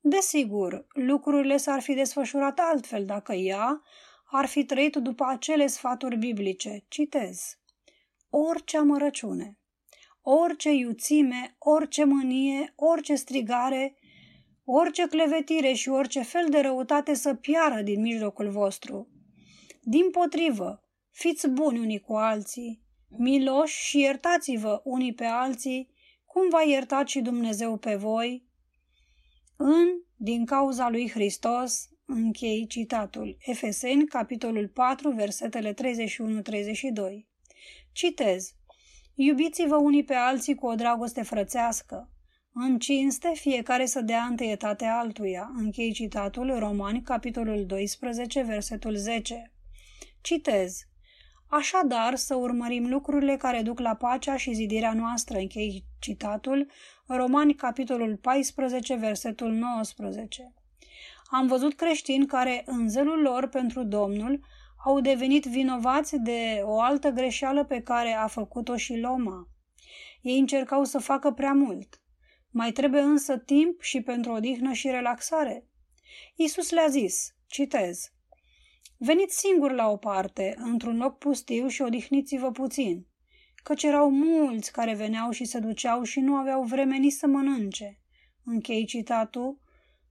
Desigur, 0.00 0.86
lucrurile 0.88 1.56
s-ar 1.56 1.80
fi 1.80 1.94
desfășurat 1.94 2.58
altfel 2.58 3.04
dacă 3.04 3.32
ea 3.32 3.82
ar 4.24 4.46
fi 4.46 4.64
trăit 4.64 4.96
după 4.96 5.24
acele 5.28 5.66
sfaturi 5.66 6.16
biblice. 6.16 6.84
Citez. 6.88 7.58
Orice 8.30 8.78
amărăciune, 8.78 9.57
orice 10.30 10.70
iuțime, 10.70 11.54
orice 11.58 12.04
mânie, 12.04 12.72
orice 12.76 13.14
strigare, 13.14 13.94
orice 14.64 15.06
clevetire 15.06 15.72
și 15.72 15.88
orice 15.88 16.22
fel 16.22 16.46
de 16.48 16.60
răutate 16.60 17.14
să 17.14 17.34
piară 17.34 17.82
din 17.82 18.00
mijlocul 18.00 18.50
vostru. 18.50 19.08
Din 19.82 20.10
potrivă, 20.10 20.82
fiți 21.10 21.48
buni 21.48 21.78
unii 21.78 22.00
cu 22.00 22.14
alții, 22.14 22.82
miloși 23.08 23.84
și 23.84 23.98
iertați-vă 23.98 24.80
unii 24.84 25.14
pe 25.14 25.24
alții, 25.24 25.90
cum 26.24 26.48
v-a 26.48 26.62
iertat 26.62 27.08
și 27.08 27.20
Dumnezeu 27.20 27.76
pe 27.76 27.94
voi, 27.94 28.46
în, 29.56 29.88
din 30.16 30.44
cauza 30.44 30.88
lui 30.88 31.10
Hristos, 31.10 31.88
închei 32.06 32.66
citatul, 32.66 33.36
Efeseni, 33.40 34.06
capitolul 34.06 34.68
4, 34.68 35.10
versetele 35.10 35.74
31-32. 35.74 35.76
Citez, 37.92 38.57
Iubiți-vă 39.20 39.76
unii 39.76 40.04
pe 40.04 40.14
alții 40.14 40.54
cu 40.54 40.66
o 40.66 40.74
dragoste 40.74 41.22
frățească. 41.22 42.10
În 42.52 42.78
cinste, 42.78 43.32
fiecare 43.34 43.86
să 43.86 44.00
dea 44.00 44.22
întâietate 44.22 44.84
altuia. 44.84 45.50
Închei 45.56 45.92
citatul 45.92 46.58
Romani, 46.58 47.02
capitolul 47.02 47.66
12, 47.66 48.42
versetul 48.42 48.96
10. 48.96 49.52
Citez. 50.20 50.78
Așadar, 51.48 52.14
să 52.16 52.34
urmărim 52.34 52.88
lucrurile 52.88 53.36
care 53.36 53.62
duc 53.62 53.78
la 53.78 53.94
pacea 53.94 54.36
și 54.36 54.52
zidirea 54.52 54.92
noastră. 54.92 55.38
Închei 55.38 55.84
citatul 55.98 56.70
Romani, 57.06 57.54
capitolul 57.54 58.16
14, 58.16 58.94
versetul 58.94 59.50
19. 59.50 60.54
Am 61.30 61.46
văzut 61.46 61.74
creștini 61.74 62.26
care, 62.26 62.62
în 62.66 62.88
zelul 62.88 63.20
lor 63.20 63.48
pentru 63.48 63.82
Domnul, 63.82 64.40
au 64.84 65.00
devenit 65.00 65.44
vinovați 65.44 66.16
de 66.16 66.60
o 66.64 66.80
altă 66.80 67.08
greșeală 67.10 67.64
pe 67.64 67.80
care 67.80 68.12
a 68.12 68.26
făcut-o 68.26 68.76
și 68.76 68.96
Loma. 68.96 69.48
Ei 70.20 70.38
încercau 70.38 70.84
să 70.84 70.98
facă 70.98 71.30
prea 71.30 71.52
mult. 71.52 72.00
Mai 72.50 72.72
trebuie 72.72 73.00
însă 73.00 73.38
timp 73.38 73.80
și 73.80 74.00
pentru 74.00 74.32
odihnă 74.32 74.72
și 74.72 74.88
relaxare. 74.88 75.66
Isus 76.34 76.70
le-a 76.70 76.88
zis, 76.88 77.34
citez, 77.46 78.12
Veniți 78.96 79.38
singur 79.38 79.72
la 79.72 79.88
o 79.88 79.96
parte, 79.96 80.54
într-un 80.58 80.96
loc 80.96 81.18
pustiu 81.18 81.68
și 81.68 81.82
odihniți-vă 81.82 82.50
puțin, 82.50 83.06
căci 83.62 83.82
erau 83.82 84.10
mulți 84.10 84.72
care 84.72 84.94
veneau 84.94 85.30
și 85.30 85.44
se 85.44 85.58
duceau 85.58 86.02
și 86.02 86.20
nu 86.20 86.34
aveau 86.34 86.62
vreme 86.62 86.96
nici 86.96 87.12
să 87.12 87.26
mănânce. 87.26 88.00
Închei 88.44 88.84
citatul, 88.84 89.58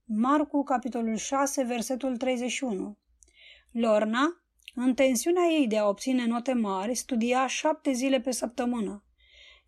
Marcu, 0.04 0.62
capitolul 0.62 1.16
6, 1.16 1.62
versetul 1.62 2.16
31. 2.16 2.98
Lorna, 3.70 4.42
în 4.80 4.94
tensiunea 4.94 5.44
ei 5.44 5.66
de 5.66 5.78
a 5.78 5.88
obține 5.88 6.26
note 6.26 6.52
mari, 6.52 6.94
studia 6.94 7.46
șapte 7.46 7.92
zile 7.92 8.20
pe 8.20 8.30
săptămână. 8.30 9.04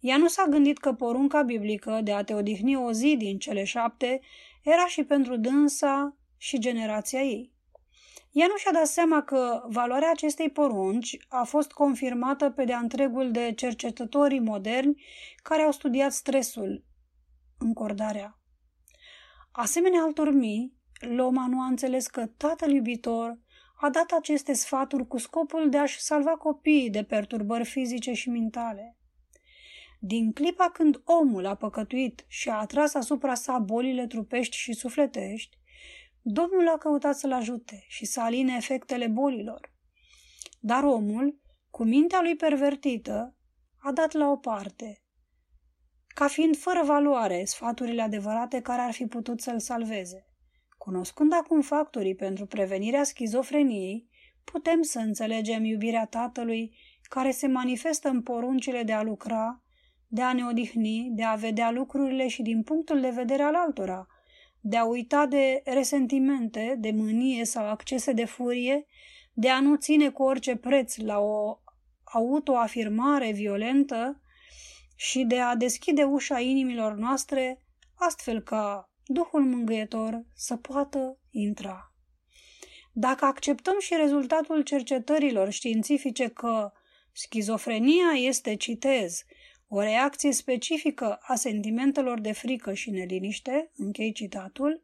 Ea 0.00 0.16
nu 0.16 0.28
s-a 0.28 0.46
gândit 0.50 0.78
că 0.78 0.92
porunca 0.92 1.42
biblică 1.42 2.00
de 2.02 2.12
a 2.12 2.22
te 2.22 2.34
odihni 2.34 2.76
o 2.76 2.92
zi 2.92 3.16
din 3.18 3.38
cele 3.38 3.64
șapte 3.64 4.20
era 4.62 4.86
și 4.86 5.04
pentru 5.04 5.36
dânsa 5.36 6.16
și 6.36 6.58
generația 6.58 7.20
ei. 7.20 7.52
Ea 8.30 8.46
nu 8.46 8.56
și-a 8.56 8.72
dat 8.72 8.86
seama 8.86 9.22
că 9.22 9.62
valoarea 9.68 10.10
acestei 10.10 10.50
porunci 10.50 11.16
a 11.28 11.44
fost 11.44 11.72
confirmată 11.72 12.50
pe 12.50 12.64
de-a 12.64 12.78
întregul 12.78 13.30
de 13.30 13.52
cercetătorii 13.56 14.40
moderni 14.40 15.02
care 15.42 15.62
au 15.62 15.72
studiat 15.72 16.12
stresul, 16.12 16.84
încordarea. 17.58 18.38
Asemenea 19.52 20.02
altor 20.02 20.32
mii, 20.32 20.78
Loma 21.00 21.46
nu 21.46 21.60
a 21.60 21.66
înțeles 21.66 22.06
că 22.06 22.26
tatăl 22.26 22.70
iubitor 22.70 23.38
a 23.80 23.90
dat 23.90 24.10
aceste 24.10 24.52
sfaturi 24.52 25.06
cu 25.06 25.18
scopul 25.18 25.70
de 25.70 25.78
a-și 25.78 26.00
salva 26.00 26.30
copiii 26.30 26.90
de 26.90 27.04
perturbări 27.04 27.64
fizice 27.64 28.12
și 28.12 28.28
mentale. 28.28 28.96
Din 29.98 30.32
clipa 30.32 30.70
când 30.70 31.02
omul 31.04 31.46
a 31.46 31.54
păcătuit 31.54 32.24
și 32.28 32.48
a 32.48 32.54
atras 32.54 32.94
asupra 32.94 33.34
sa 33.34 33.58
bolile 33.58 34.06
trupești 34.06 34.56
și 34.56 34.72
sufletești, 34.72 35.58
Domnul 36.22 36.68
a 36.68 36.78
căutat 36.78 37.16
să-l 37.16 37.32
ajute 37.32 37.84
și 37.88 38.04
să 38.04 38.20
aline 38.20 38.54
efectele 38.56 39.06
bolilor. 39.06 39.72
Dar 40.58 40.84
omul, 40.84 41.40
cu 41.70 41.84
mintea 41.84 42.20
lui 42.22 42.36
pervertită, 42.36 43.36
a 43.78 43.92
dat 43.92 44.12
la 44.12 44.30
o 44.30 44.36
parte, 44.36 45.02
ca 46.06 46.28
fiind 46.28 46.56
fără 46.56 46.82
valoare 46.84 47.44
sfaturile 47.44 48.02
adevărate 48.02 48.60
care 48.60 48.80
ar 48.80 48.92
fi 48.92 49.06
putut 49.06 49.40
să-l 49.40 49.58
salveze. 49.58 50.29
Cunoscând 50.80 51.32
acum 51.32 51.60
factorii 51.60 52.14
pentru 52.14 52.46
prevenirea 52.46 53.04
schizofreniei, 53.04 54.08
putem 54.44 54.82
să 54.82 54.98
înțelegem 54.98 55.64
iubirea 55.64 56.06
Tatălui 56.06 56.76
care 57.02 57.30
se 57.30 57.46
manifestă 57.46 58.08
în 58.08 58.22
poruncile 58.22 58.82
de 58.82 58.92
a 58.92 59.02
lucra, 59.02 59.62
de 60.06 60.22
a 60.22 60.32
ne 60.32 60.44
odihni, 60.44 61.10
de 61.12 61.24
a 61.24 61.34
vedea 61.34 61.70
lucrurile 61.70 62.28
și 62.28 62.42
din 62.42 62.62
punctul 62.62 63.00
de 63.00 63.10
vedere 63.10 63.42
al 63.42 63.54
altora, 63.54 64.06
de 64.60 64.76
a 64.76 64.84
uita 64.84 65.26
de 65.26 65.62
resentimente, 65.64 66.76
de 66.78 66.90
mânie 66.90 67.44
sau 67.44 67.68
accese 67.68 68.12
de 68.12 68.24
furie, 68.24 68.86
de 69.32 69.50
a 69.50 69.60
nu 69.60 69.76
ține 69.76 70.10
cu 70.10 70.22
orice 70.22 70.56
preț 70.56 70.96
la 70.96 71.18
o 71.18 71.58
autoafirmare 72.04 73.32
violentă 73.32 74.20
și 74.96 75.24
de 75.24 75.40
a 75.40 75.56
deschide 75.56 76.02
ușa 76.02 76.38
inimilor 76.38 76.94
noastre 76.94 77.64
astfel 77.94 78.40
ca 78.40 78.89
Duhul 79.12 79.44
Mângâietor 79.44 80.24
să 80.34 80.56
poată 80.56 81.18
intra. 81.30 81.94
Dacă 82.92 83.24
acceptăm 83.24 83.78
și 83.78 83.94
rezultatul 83.94 84.62
cercetărilor 84.62 85.50
științifice 85.50 86.28
că 86.28 86.72
schizofrenia 87.12 88.10
este, 88.14 88.54
citez, 88.56 89.24
o 89.68 89.80
reacție 89.80 90.32
specifică 90.32 91.18
a 91.22 91.34
sentimentelor 91.34 92.20
de 92.20 92.32
frică 92.32 92.74
și 92.74 92.90
neliniște, 92.90 93.70
închei 93.76 94.12
citatul, 94.12 94.82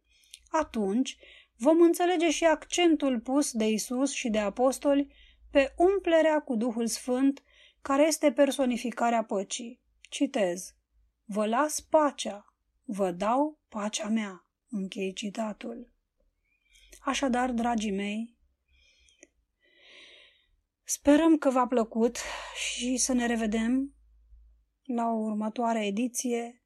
atunci 0.49 1.17
vom 1.57 1.81
înțelege 1.81 2.31
și 2.31 2.45
accentul 2.45 3.21
pus 3.21 3.53
de 3.53 3.69
Isus 3.69 4.13
și 4.13 4.29
de 4.29 4.39
apostoli 4.39 5.15
pe 5.51 5.75
umplerea 5.77 6.41
cu 6.41 6.57
Duhul 6.57 6.87
Sfânt, 6.87 7.43
care 7.83 8.07
este 8.07 8.33
personificarea 8.33 9.25
păcii. 9.25 9.81
Citez. 10.01 10.75
Vă 11.25 11.47
las 11.47 11.81
pacea, 11.81 12.46
vă 12.87 13.11
dau 13.11 13.61
pacea 13.69 14.09
mea. 14.09 14.47
Închei 14.69 15.13
citatul. 15.13 15.93
Așadar, 17.01 17.51
dragii 17.51 17.93
mei, 17.93 18.37
sperăm 20.85 21.39
că 21.39 21.51
v-a 21.51 21.67
plăcut 21.67 22.19
și 22.55 22.97
să 22.97 23.13
ne 23.13 23.27
revedem 23.27 23.95
la 24.83 25.07
o 25.07 25.17
următoare 25.17 25.87
ediție 25.87 26.63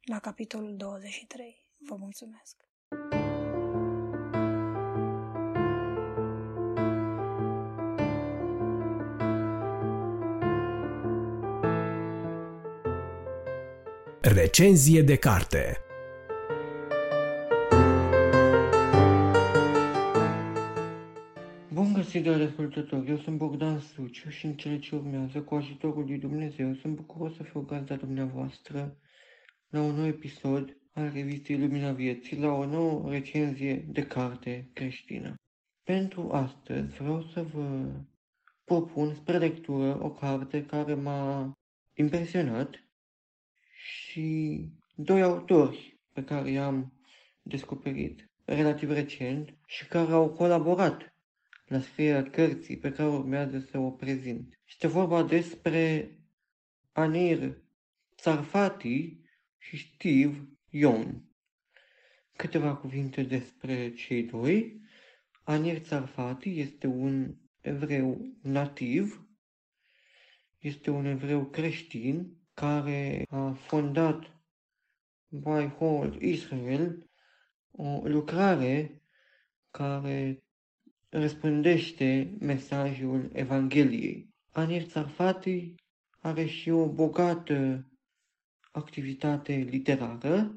la 0.00 0.18
capitolul 0.18 0.76
23. 0.76 1.66
Vă 1.76 1.96
mulțumesc! 1.96 2.56
Recenzie 14.34 15.02
de 15.02 15.16
carte 15.16 15.76
Bun 21.72 21.92
găsit, 21.92 22.22
dragi 22.22 22.42
ascultători! 22.42 23.08
Eu 23.08 23.18
sunt 23.18 23.36
Bogdan 23.36 23.80
Suciu 23.80 24.28
și 24.28 24.46
în 24.46 24.54
cele 24.54 24.78
ce 24.78 24.94
urmează, 24.94 25.40
cu 25.40 25.54
ajutorul 25.54 26.04
lui 26.04 26.18
Dumnezeu, 26.18 26.74
sunt 26.74 26.94
bucuros 26.94 27.36
să 27.36 27.42
fiu 27.42 27.60
gazda 27.60 27.94
dumneavoastră 27.94 28.96
la 29.68 29.80
un 29.80 29.94
nou 29.94 30.06
episod 30.06 30.76
al 30.92 31.10
revistei 31.14 31.58
Lumina 31.58 31.92
Vieții, 31.92 32.38
la 32.38 32.52
o 32.52 32.64
nouă 32.64 33.10
recenzie 33.10 33.74
de 33.88 34.02
carte 34.02 34.70
creștină. 34.72 35.34
Pentru 35.82 36.30
astăzi 36.30 36.96
vreau 36.96 37.22
să 37.22 37.42
vă 37.42 37.86
propun 38.64 39.14
spre 39.14 39.38
lectură 39.38 39.98
o 40.02 40.10
carte 40.10 40.64
care 40.64 40.94
m-a 40.94 41.52
impresionat 41.94 42.87
și 44.08 44.68
doi 44.94 45.22
autori 45.22 46.00
pe 46.12 46.24
care 46.24 46.50
i-am 46.50 46.92
descoperit 47.42 48.30
relativ 48.44 48.90
recent 48.90 49.54
și 49.66 49.86
care 49.86 50.12
au 50.12 50.30
colaborat 50.30 51.14
la 51.66 51.80
scrierea 51.80 52.30
cărții 52.30 52.78
pe 52.78 52.92
care 52.92 53.08
urmează 53.08 53.58
să 53.58 53.78
o 53.78 53.90
prezint. 53.90 54.60
Este 54.68 54.86
vorba 54.86 55.22
despre 55.22 56.12
Anir 56.92 57.62
Tsarfati 58.14 59.20
și 59.58 59.76
Steve 59.76 60.48
Ion. 60.70 61.22
Câteva 62.36 62.76
cuvinte 62.76 63.22
despre 63.22 63.94
cei 63.94 64.22
doi. 64.22 64.80
Anir 65.42 65.80
Tsarfati 65.80 66.60
este 66.60 66.86
un 66.86 67.34
evreu 67.60 68.36
nativ, 68.42 69.26
este 70.58 70.90
un 70.90 71.04
evreu 71.04 71.44
creștin 71.44 72.37
care 72.58 73.24
a 73.28 73.52
fondat 73.52 74.32
Behold 75.28 76.22
Israel, 76.22 77.10
o 77.70 78.00
lucrare 78.04 79.02
care 79.70 80.42
răspândește 81.08 82.36
mesajul 82.40 83.30
Evangheliei. 83.32 84.34
Anir 84.52 84.86
Tsarfati 84.86 85.74
are 86.20 86.46
și 86.46 86.70
o 86.70 86.92
bogată 86.92 87.90
activitate 88.70 89.52
literară, 89.52 90.54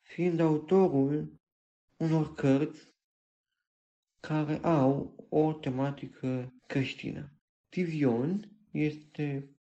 fiind 0.00 0.40
autorul 0.40 1.40
unor 1.96 2.34
cărți 2.34 2.94
care 4.20 4.58
au 4.62 5.26
o 5.28 5.52
tematică 5.52 6.54
creștină. 6.66 7.32
Tivion 7.68 8.50
este 8.70 9.55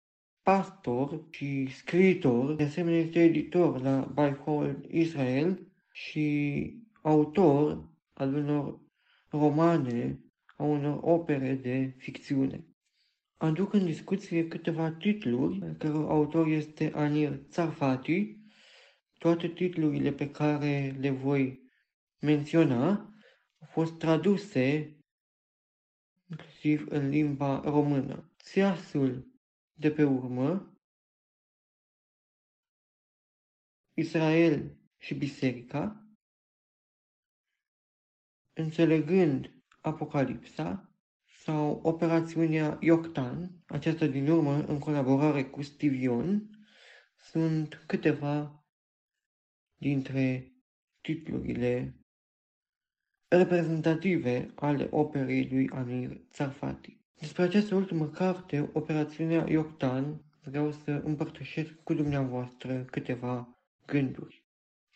pastor 0.42 1.24
și 1.30 1.66
scriitor, 1.66 2.54
de 2.54 2.62
asemenea 2.62 2.98
este 2.98 3.22
editor 3.22 3.80
la 3.80 4.10
Behold 4.14 4.84
Israel 4.90 5.66
și 5.92 6.76
autor 7.02 7.90
al 8.12 8.34
unor 8.34 8.80
romane, 9.28 10.20
a 10.56 10.62
unor 10.62 10.98
opere 11.02 11.54
de 11.54 11.94
ficțiune. 11.96 12.66
Aduc 13.36 13.72
în 13.72 13.84
discuție 13.84 14.48
câteva 14.48 14.90
titluri, 14.90 15.76
care 15.78 15.92
autor 15.92 16.46
este 16.46 16.90
Anir 16.94 17.30
Tsarfati. 17.48 18.40
Toate 19.18 19.48
titlurile 19.48 20.12
pe 20.12 20.30
care 20.30 20.96
le 21.00 21.10
voi 21.10 21.70
menționa 22.20 22.88
au 23.58 23.68
fost 23.70 23.98
traduse 23.98 24.96
inclusiv 26.30 26.86
în 26.88 27.08
limba 27.08 27.60
română. 27.64 28.30
Țiasul 28.42 29.31
de 29.82 29.90
pe 29.90 30.04
urmă, 30.04 30.76
Israel 33.94 34.78
și 34.98 35.14
Biserica, 35.14 36.06
înțelegând 38.52 39.64
Apocalipsa 39.80 40.94
sau 41.44 41.80
operațiunea 41.82 42.78
Ioctan, 42.80 43.62
aceasta 43.66 44.06
din 44.06 44.28
urmă 44.28 44.64
în 44.64 44.78
colaborare 44.78 45.44
cu 45.50 45.62
Stivion, 45.62 46.50
sunt 47.16 47.74
câteva 47.86 48.66
dintre 49.76 50.52
titlurile 51.00 51.96
reprezentative 53.28 54.52
ale 54.54 54.88
operei 54.90 55.48
lui 55.48 55.68
Amir 55.68 56.16
Tsarfati. 56.28 57.01
Despre 57.22 57.42
această 57.42 57.74
ultimă 57.74 58.08
carte, 58.08 58.70
Operațiunea 58.72 59.48
Ioctan, 59.48 60.22
vreau 60.44 60.72
să 60.72 60.90
împărtășesc 61.04 61.72
cu 61.82 61.94
dumneavoastră 61.94 62.84
câteva 62.84 63.58
gânduri. 63.86 64.44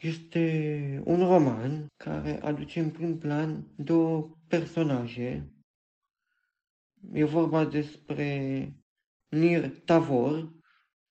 Este 0.00 1.02
un 1.04 1.18
roman 1.18 1.86
care 1.96 2.42
aduce 2.42 2.80
în 2.80 2.90
prim 2.90 3.18
plan 3.18 3.66
două 3.76 4.36
personaje. 4.48 5.52
E 7.12 7.24
vorba 7.24 7.64
despre 7.64 8.72
Nir 9.28 9.68
Tavor, 9.84 10.52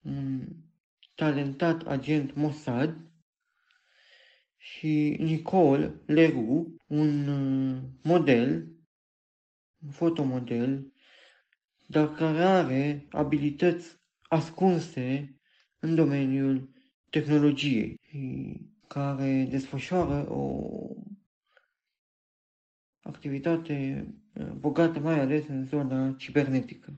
un 0.01 0.47
talentat 1.15 1.87
agent 1.87 2.33
Mossad, 2.33 3.11
și 4.57 5.15
Nicole 5.19 6.01
Leroux, 6.05 6.69
un 6.87 7.27
uh, 7.27 7.81
model, 8.03 8.67
un 9.83 9.89
fotomodel 9.89 10.93
dar 11.85 12.13
care 12.13 12.37
are 12.37 13.05
abilități 13.09 13.99
ascunse 14.21 15.35
în 15.79 15.95
domeniul 15.95 16.69
tehnologiei 17.09 17.99
și 18.01 18.55
care 18.87 19.47
desfășoară 19.49 20.31
o 20.31 20.69
activitate 23.01 24.07
uh, 24.33 24.47
bogată 24.47 24.99
mai 24.99 25.19
ales 25.19 25.47
în 25.47 25.65
zona 25.65 26.15
cibernetică, 26.17 26.93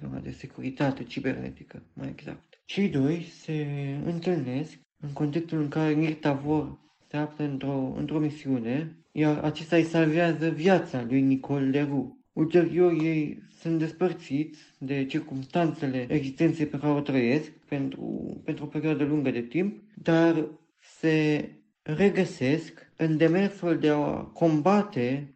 zona 0.00 0.18
de 0.18 0.30
securitate 0.30 1.04
cibernetică, 1.04 1.82
mai 1.92 2.08
exact. 2.08 2.62
Cei 2.64 2.88
doi 2.88 3.22
se 3.22 3.66
întâlnesc 4.04 4.78
în 4.96 5.12
contextul 5.12 5.60
în 5.60 5.68
care 5.68 5.94
Nir 5.94 6.14
Tavor 6.14 6.78
se 7.08 7.16
află 7.16 7.44
într-o, 7.44 7.94
într-o 7.96 8.18
misiune, 8.18 8.96
iar 9.12 9.38
acesta 9.38 9.76
îi 9.76 9.84
salvează 9.84 10.50
viața 10.50 11.02
lui 11.02 11.20
Nicole 11.20 11.68
Leroux. 11.68 12.17
Ulterior 12.38 12.92
ei 12.92 13.42
sunt 13.60 13.78
despărțiți 13.78 14.60
de 14.78 15.04
circumstanțele 15.04 16.06
existenței 16.08 16.66
pe 16.66 16.78
care 16.78 16.92
o 16.92 17.00
trăiesc 17.00 17.50
pentru, 17.50 18.36
pentru 18.44 18.64
o 18.64 18.66
perioadă 18.66 19.04
lungă 19.04 19.30
de 19.30 19.40
timp, 19.40 19.82
dar 19.94 20.48
se 20.78 21.48
regăsesc 21.82 22.92
în 22.96 23.16
demersul 23.16 23.78
de 23.78 23.88
a 23.88 24.04
combate 24.20 25.34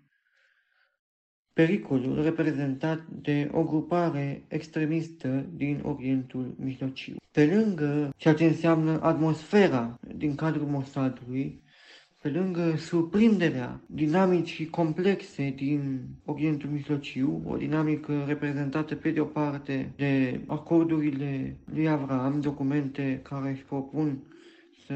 pericolul 1.52 2.22
reprezentat 2.22 3.06
de 3.06 3.50
o 3.52 3.62
grupare 3.62 4.44
extremistă 4.48 5.46
din 5.54 5.80
Orientul 5.84 6.54
Mijlociu. 6.58 7.16
Pe 7.32 7.46
lângă 7.46 8.14
ceea 8.16 8.34
ce 8.34 8.44
înseamnă 8.44 9.00
atmosfera 9.02 9.98
din 10.16 10.34
cadrul 10.34 10.66
Mossadului, 10.66 11.62
pe 12.22 12.28
lângă 12.28 12.74
surprinderea 12.76 13.80
dinamicii 13.86 14.66
complexe 14.66 15.52
din 15.56 16.00
Orientul 16.24 16.70
Mijlociu, 16.70 17.42
o 17.46 17.56
dinamică 17.56 18.24
reprezentată 18.26 18.94
pe 18.94 19.10
de 19.10 19.20
o 19.20 19.24
parte 19.24 19.92
de 19.96 20.40
acordurile 20.46 21.56
lui 21.74 21.88
Avram, 21.88 22.40
documente 22.40 23.20
care 23.22 23.50
își 23.50 23.62
propun 23.62 24.18
să 24.86 24.94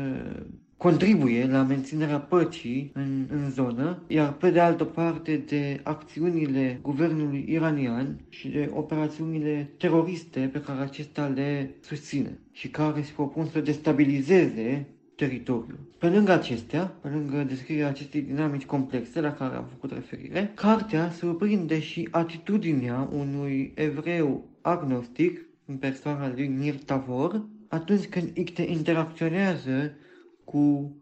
contribuie 0.77 1.47
la 1.47 1.63
menținerea 1.63 2.19
păcii 2.19 2.91
în, 2.95 3.27
în 3.31 3.51
zonă, 3.51 4.03
iar 4.07 4.33
pe 4.33 4.51
de 4.51 4.61
altă 4.61 4.85
parte 4.85 5.37
de 5.47 5.81
acțiunile 5.83 6.79
guvernului 6.83 7.45
iranian 7.49 8.21
și 8.29 8.49
de 8.49 8.71
operațiunile 8.75 9.71
teroriste 9.79 10.51
pe 10.53 10.61
care 10.61 10.81
acesta 10.81 11.27
le 11.27 11.71
susține 11.81 12.39
și 12.53 12.69
care 12.69 13.03
se 13.03 13.13
propun 13.15 13.47
să 13.47 13.61
destabilizeze 13.61 14.87
teritoriul. 15.17 15.79
Pe 15.99 16.09
lângă 16.09 16.33
acestea, 16.33 16.87
pe 16.87 17.09
lângă 17.09 17.43
descrierea 17.43 17.89
acestei 17.89 18.21
dinamici 18.21 18.65
complexe 18.65 19.21
la 19.21 19.33
care 19.33 19.57
am 19.57 19.65
făcut 19.71 19.93
referire, 19.93 20.53
cartea 20.55 21.11
surprinde 21.11 21.81
și 21.81 22.09
atitudinea 22.11 23.09
unui 23.13 23.73
evreu 23.75 24.49
agnostic, 24.61 25.41
în 25.67 25.77
persoana 25.77 26.29
lui 26.29 26.49
Nir 26.49 26.75
Tavor, 26.75 27.47
atunci 27.69 28.07
când 28.07 28.37
interacționează 28.67 29.97
cu 30.45 30.97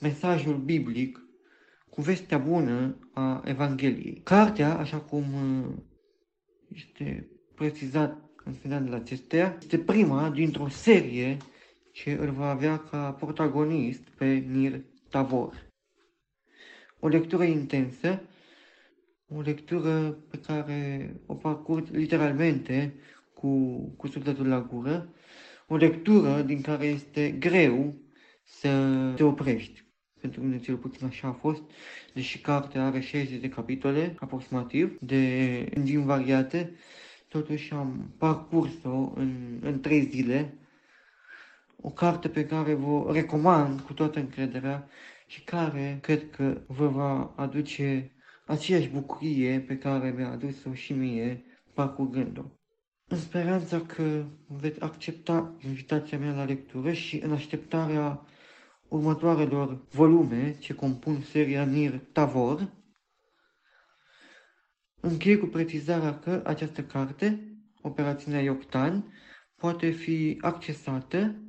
mesajul 0.00 0.56
biblic, 0.56 1.20
cu 1.90 2.00
vestea 2.00 2.38
bună 2.38 2.96
a 3.12 3.42
Evangheliei. 3.44 4.20
Cartea, 4.24 4.78
așa 4.78 4.96
cum 4.96 5.24
uh, 5.34 5.74
este 6.68 7.28
precizat 7.54 8.30
în 8.44 8.52
finalul 8.52 8.94
acesteia, 8.94 9.56
este 9.60 9.78
prima 9.78 10.30
dintr-o 10.30 10.68
serie 10.68 11.36
ce 11.92 12.12
îl 12.12 12.30
va 12.30 12.50
avea 12.50 12.78
ca 12.78 13.12
protagonist 13.12 14.02
pe 14.02 14.26
Nir 14.26 14.80
Tavor. 15.10 15.70
O 17.00 17.08
lectură 17.08 17.44
intensă, 17.44 18.22
o 19.28 19.40
lectură 19.40 20.10
pe 20.30 20.38
care 20.38 21.10
o 21.26 21.34
parcurg 21.34 21.88
literalmente 21.90 22.94
cu, 23.34 23.78
cu 23.96 24.06
sufletul 24.06 24.48
la 24.48 24.60
gură, 24.60 25.08
o 25.66 25.76
lectură 25.76 26.42
din 26.42 26.60
care 26.60 26.86
este 26.86 27.30
greu 27.30 27.94
să 28.44 29.12
te 29.16 29.22
oprești. 29.22 29.84
Pentru 30.20 30.40
mine 30.42 30.58
cel 30.58 30.76
puțin 30.76 31.06
așa 31.06 31.28
a 31.28 31.32
fost, 31.32 31.62
deși 32.14 32.40
cartea 32.40 32.86
are 32.86 33.00
60 33.00 33.40
de 33.40 33.48
capitole 33.48 34.14
aproximativ, 34.18 34.98
de 35.00 35.68
în 35.74 36.04
variate, 36.04 36.74
totuși 37.28 37.72
am 37.72 38.14
parcurs-o 38.18 39.12
în, 39.14 39.58
în 39.62 39.80
3 39.80 40.08
zile, 40.10 40.54
o 41.82 41.90
carte 41.90 42.28
pe 42.28 42.46
care 42.46 42.74
vă 42.74 43.12
recomand 43.12 43.80
cu 43.80 43.92
toată 43.92 44.18
încrederea 44.18 44.88
și 45.26 45.44
care 45.44 45.98
cred 46.02 46.30
că 46.30 46.60
vă 46.66 46.88
va 46.88 47.32
aduce 47.36 48.12
aceeași 48.46 48.88
bucurie 48.88 49.60
pe 49.60 49.78
care 49.78 50.14
mi-a 50.16 50.30
adus-o 50.30 50.74
și 50.74 50.92
mie 50.92 51.44
parcurgând-o. 51.74 52.42
În 53.08 53.18
speranța 53.18 53.80
că 53.80 54.24
veți 54.46 54.80
accepta 54.80 55.56
invitația 55.64 56.18
mea 56.18 56.34
la 56.34 56.44
lectură 56.44 56.92
și 56.92 57.18
în 57.18 57.32
așteptarea 57.32 58.26
următoarelor 58.88 59.86
volume 59.90 60.56
ce 60.58 60.74
compun 60.74 61.20
seria 61.20 61.64
Nir 61.64 61.98
Tavor, 62.12 62.72
închei 65.00 65.38
cu 65.38 65.46
precizarea 65.46 66.18
că 66.18 66.42
această 66.44 66.82
carte, 66.82 67.46
Operațiunea 67.80 68.40
Ioctan, 68.40 69.12
poate 69.56 69.90
fi 69.90 70.38
accesată 70.40 71.41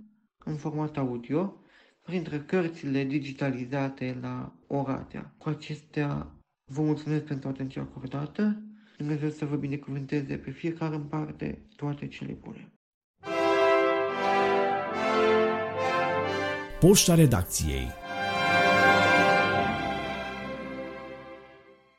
în 0.45 0.55
format 0.55 0.97
audio 0.97 1.53
printre 2.01 2.39
cărțile 2.39 3.03
digitalizate 3.03 4.17
la 4.21 4.53
Oratea. 4.67 5.33
Cu 5.37 5.49
acestea 5.49 6.31
vă 6.65 6.81
mulțumesc 6.81 7.23
pentru 7.23 7.49
atenția 7.49 7.81
acordată. 7.81 8.61
Dumnezeu 8.97 9.29
să 9.29 9.45
vă 9.45 9.55
binecuvânteze 9.55 10.37
pe 10.37 10.51
fiecare 10.51 10.95
în 10.95 11.03
parte 11.03 11.61
toate 11.75 12.07
cele 12.07 12.37
bune. 12.41 12.71
Poșta 16.79 17.15
redacției 17.15 18.01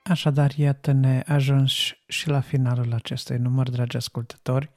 Așadar, 0.06 0.52
iată-ne 0.56 1.22
ajuns 1.26 1.72
și 2.06 2.28
la 2.28 2.40
finalul 2.40 2.92
acestui 2.92 3.36
număr, 3.36 3.70
dragi 3.70 3.96
ascultători. 3.96 4.70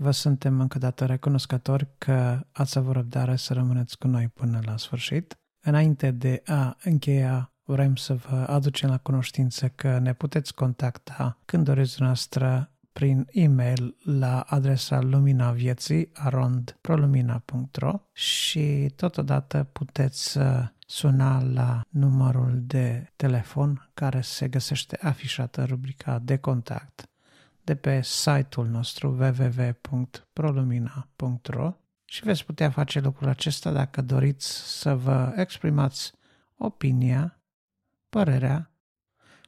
Vă 0.00 0.10
suntem 0.10 0.60
încă 0.60 0.78
dată 0.78 1.04
recunoscători 1.04 1.88
că 1.98 2.46
ați 2.52 2.78
avut 2.78 2.92
răbdare 2.92 3.36
să 3.36 3.52
rămâneți 3.52 3.98
cu 3.98 4.06
noi 4.06 4.28
până 4.28 4.60
la 4.64 4.76
sfârșit. 4.76 5.38
Înainte 5.60 6.10
de 6.10 6.42
a 6.46 6.76
încheia, 6.82 7.52
vrem 7.64 7.96
să 7.96 8.14
vă 8.14 8.36
aducem 8.48 8.88
la 8.88 8.98
cunoștință 8.98 9.68
că 9.68 9.98
ne 9.98 10.12
puteți 10.12 10.54
contacta 10.54 11.38
când 11.44 11.64
doriți 11.64 12.02
noastră 12.02 12.70
prin 12.92 13.26
e-mail 13.30 13.96
la 14.04 14.40
adresa 14.40 15.00
lumina 15.00 15.50
vieții 15.50 16.10
arondprolumina.ro 16.14 18.00
și 18.12 18.92
totodată 18.96 19.68
puteți 19.72 20.38
suna 20.78 21.42
la 21.42 21.80
numărul 21.88 22.62
de 22.62 23.12
telefon 23.16 23.90
care 23.94 24.20
se 24.20 24.48
găsește 24.48 24.98
afișat 25.02 25.56
în 25.56 25.64
rubrica 25.64 26.18
de 26.18 26.36
contact 26.36 27.08
de 27.68 27.74
pe 27.74 28.02
site-ul 28.02 28.66
nostru 28.66 29.08
www.prolumina.ro 29.08 31.72
și 32.04 32.24
veți 32.24 32.44
putea 32.44 32.70
face 32.70 33.00
lucrul 33.00 33.28
acesta 33.28 33.72
dacă 33.72 34.02
doriți 34.02 34.78
să 34.80 34.94
vă 34.94 35.32
exprimați 35.36 36.12
opinia, 36.56 37.42
părerea, 38.08 38.70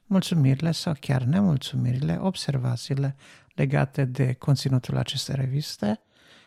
mulțumirile 0.05 0.71
sau 0.71 0.93
chiar 0.99 1.21
nemulțumirile, 1.21 2.17
observațiile 2.19 3.15
legate 3.55 4.05
de 4.05 4.33
conținutul 4.33 4.97
acestei 4.97 5.35
reviste 5.35 6.01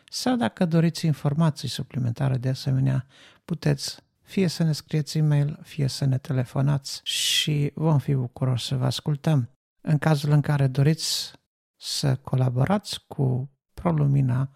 sau 0.09 0.35
dacă 0.35 0.65
doriți 0.65 1.05
informații 1.05 1.67
suplimentare 1.67 2.37
de 2.37 2.49
asemenea, 2.49 3.05
puteți 3.45 4.03
fie 4.21 4.47
să 4.47 4.63
ne 4.63 4.71
scrieți 4.71 5.17
e-mail, 5.17 5.59
fie 5.63 5.87
să 5.87 6.05
ne 6.05 6.17
telefonați 6.17 6.99
și 7.03 7.71
vom 7.73 7.99
fi 7.99 8.13
bucuroși 8.13 8.65
să 8.65 8.75
vă 8.75 8.85
ascultăm. 8.85 9.49
În 9.81 9.97
cazul 9.97 10.31
în 10.31 10.41
care 10.41 10.67
doriți 10.67 11.33
să 11.85 12.15
colaborați 12.15 13.03
cu 13.07 13.49
ProLumina 13.73 14.49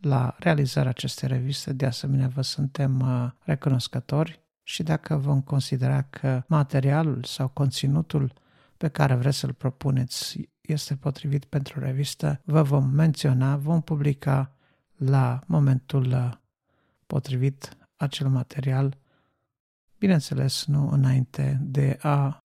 la 0.00 0.34
realizarea 0.38 0.90
acestei 0.90 1.28
reviste. 1.28 1.72
De 1.72 1.86
asemenea, 1.86 2.28
vă 2.28 2.42
suntem 2.42 3.00
uh, 3.00 3.30
recunoscători 3.38 4.40
și 4.62 4.82
dacă 4.82 5.16
vom 5.16 5.40
considera 5.42 6.02
că 6.02 6.42
materialul 6.46 7.24
sau 7.24 7.48
conținutul 7.48 8.32
pe 8.76 8.88
care 8.88 9.14
vreți 9.14 9.38
să-l 9.38 9.52
propuneți 9.52 10.48
este 10.60 10.96
potrivit 10.96 11.44
pentru 11.44 11.80
revistă, 11.80 12.40
vă 12.44 12.62
vom 12.62 12.90
menționa, 12.90 13.56
vom 13.56 13.82
publica 13.82 14.56
la 14.96 15.40
momentul 15.46 16.06
uh, 16.06 16.32
potrivit 17.06 17.76
acel 17.96 18.28
material, 18.28 18.98
bineînțeles 19.98 20.64
nu 20.66 20.88
înainte 20.90 21.58
de 21.62 21.98
a 22.00 22.45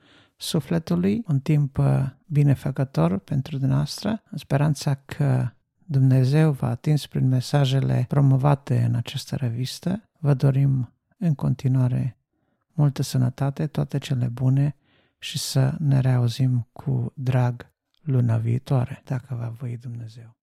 sufletului, 0.41 1.23
un 1.27 1.39
timp 1.39 1.77
uh, 1.77 2.05
binefăcător 2.25 3.17
pentru 3.17 3.57
dumneavoastră, 3.57 4.21
în 4.31 4.37
speranța 4.37 4.93
că 4.93 5.49
Dumnezeu 5.85 6.51
v-a 6.51 6.69
atins 6.69 7.07
prin 7.07 7.27
mesajele 7.27 8.05
promovate 8.07 8.83
în 8.83 8.95
această 8.95 9.35
revistă, 9.35 10.09
vă 10.19 10.33
dorim 10.33 10.93
în 11.17 11.35
continuare 11.35 12.17
multă 12.73 13.01
sănătate, 13.01 13.67
toate 13.67 13.97
cele 13.97 14.27
bune 14.27 14.75
și 15.19 15.37
să 15.37 15.75
ne 15.79 15.99
reauzim 15.99 16.67
cu 16.71 17.13
drag 17.15 17.71
luna 18.01 18.37
viitoare, 18.37 19.01
dacă 19.05 19.35
va 19.35 19.47
voi 19.47 19.77
Dumnezeu. 19.77 20.40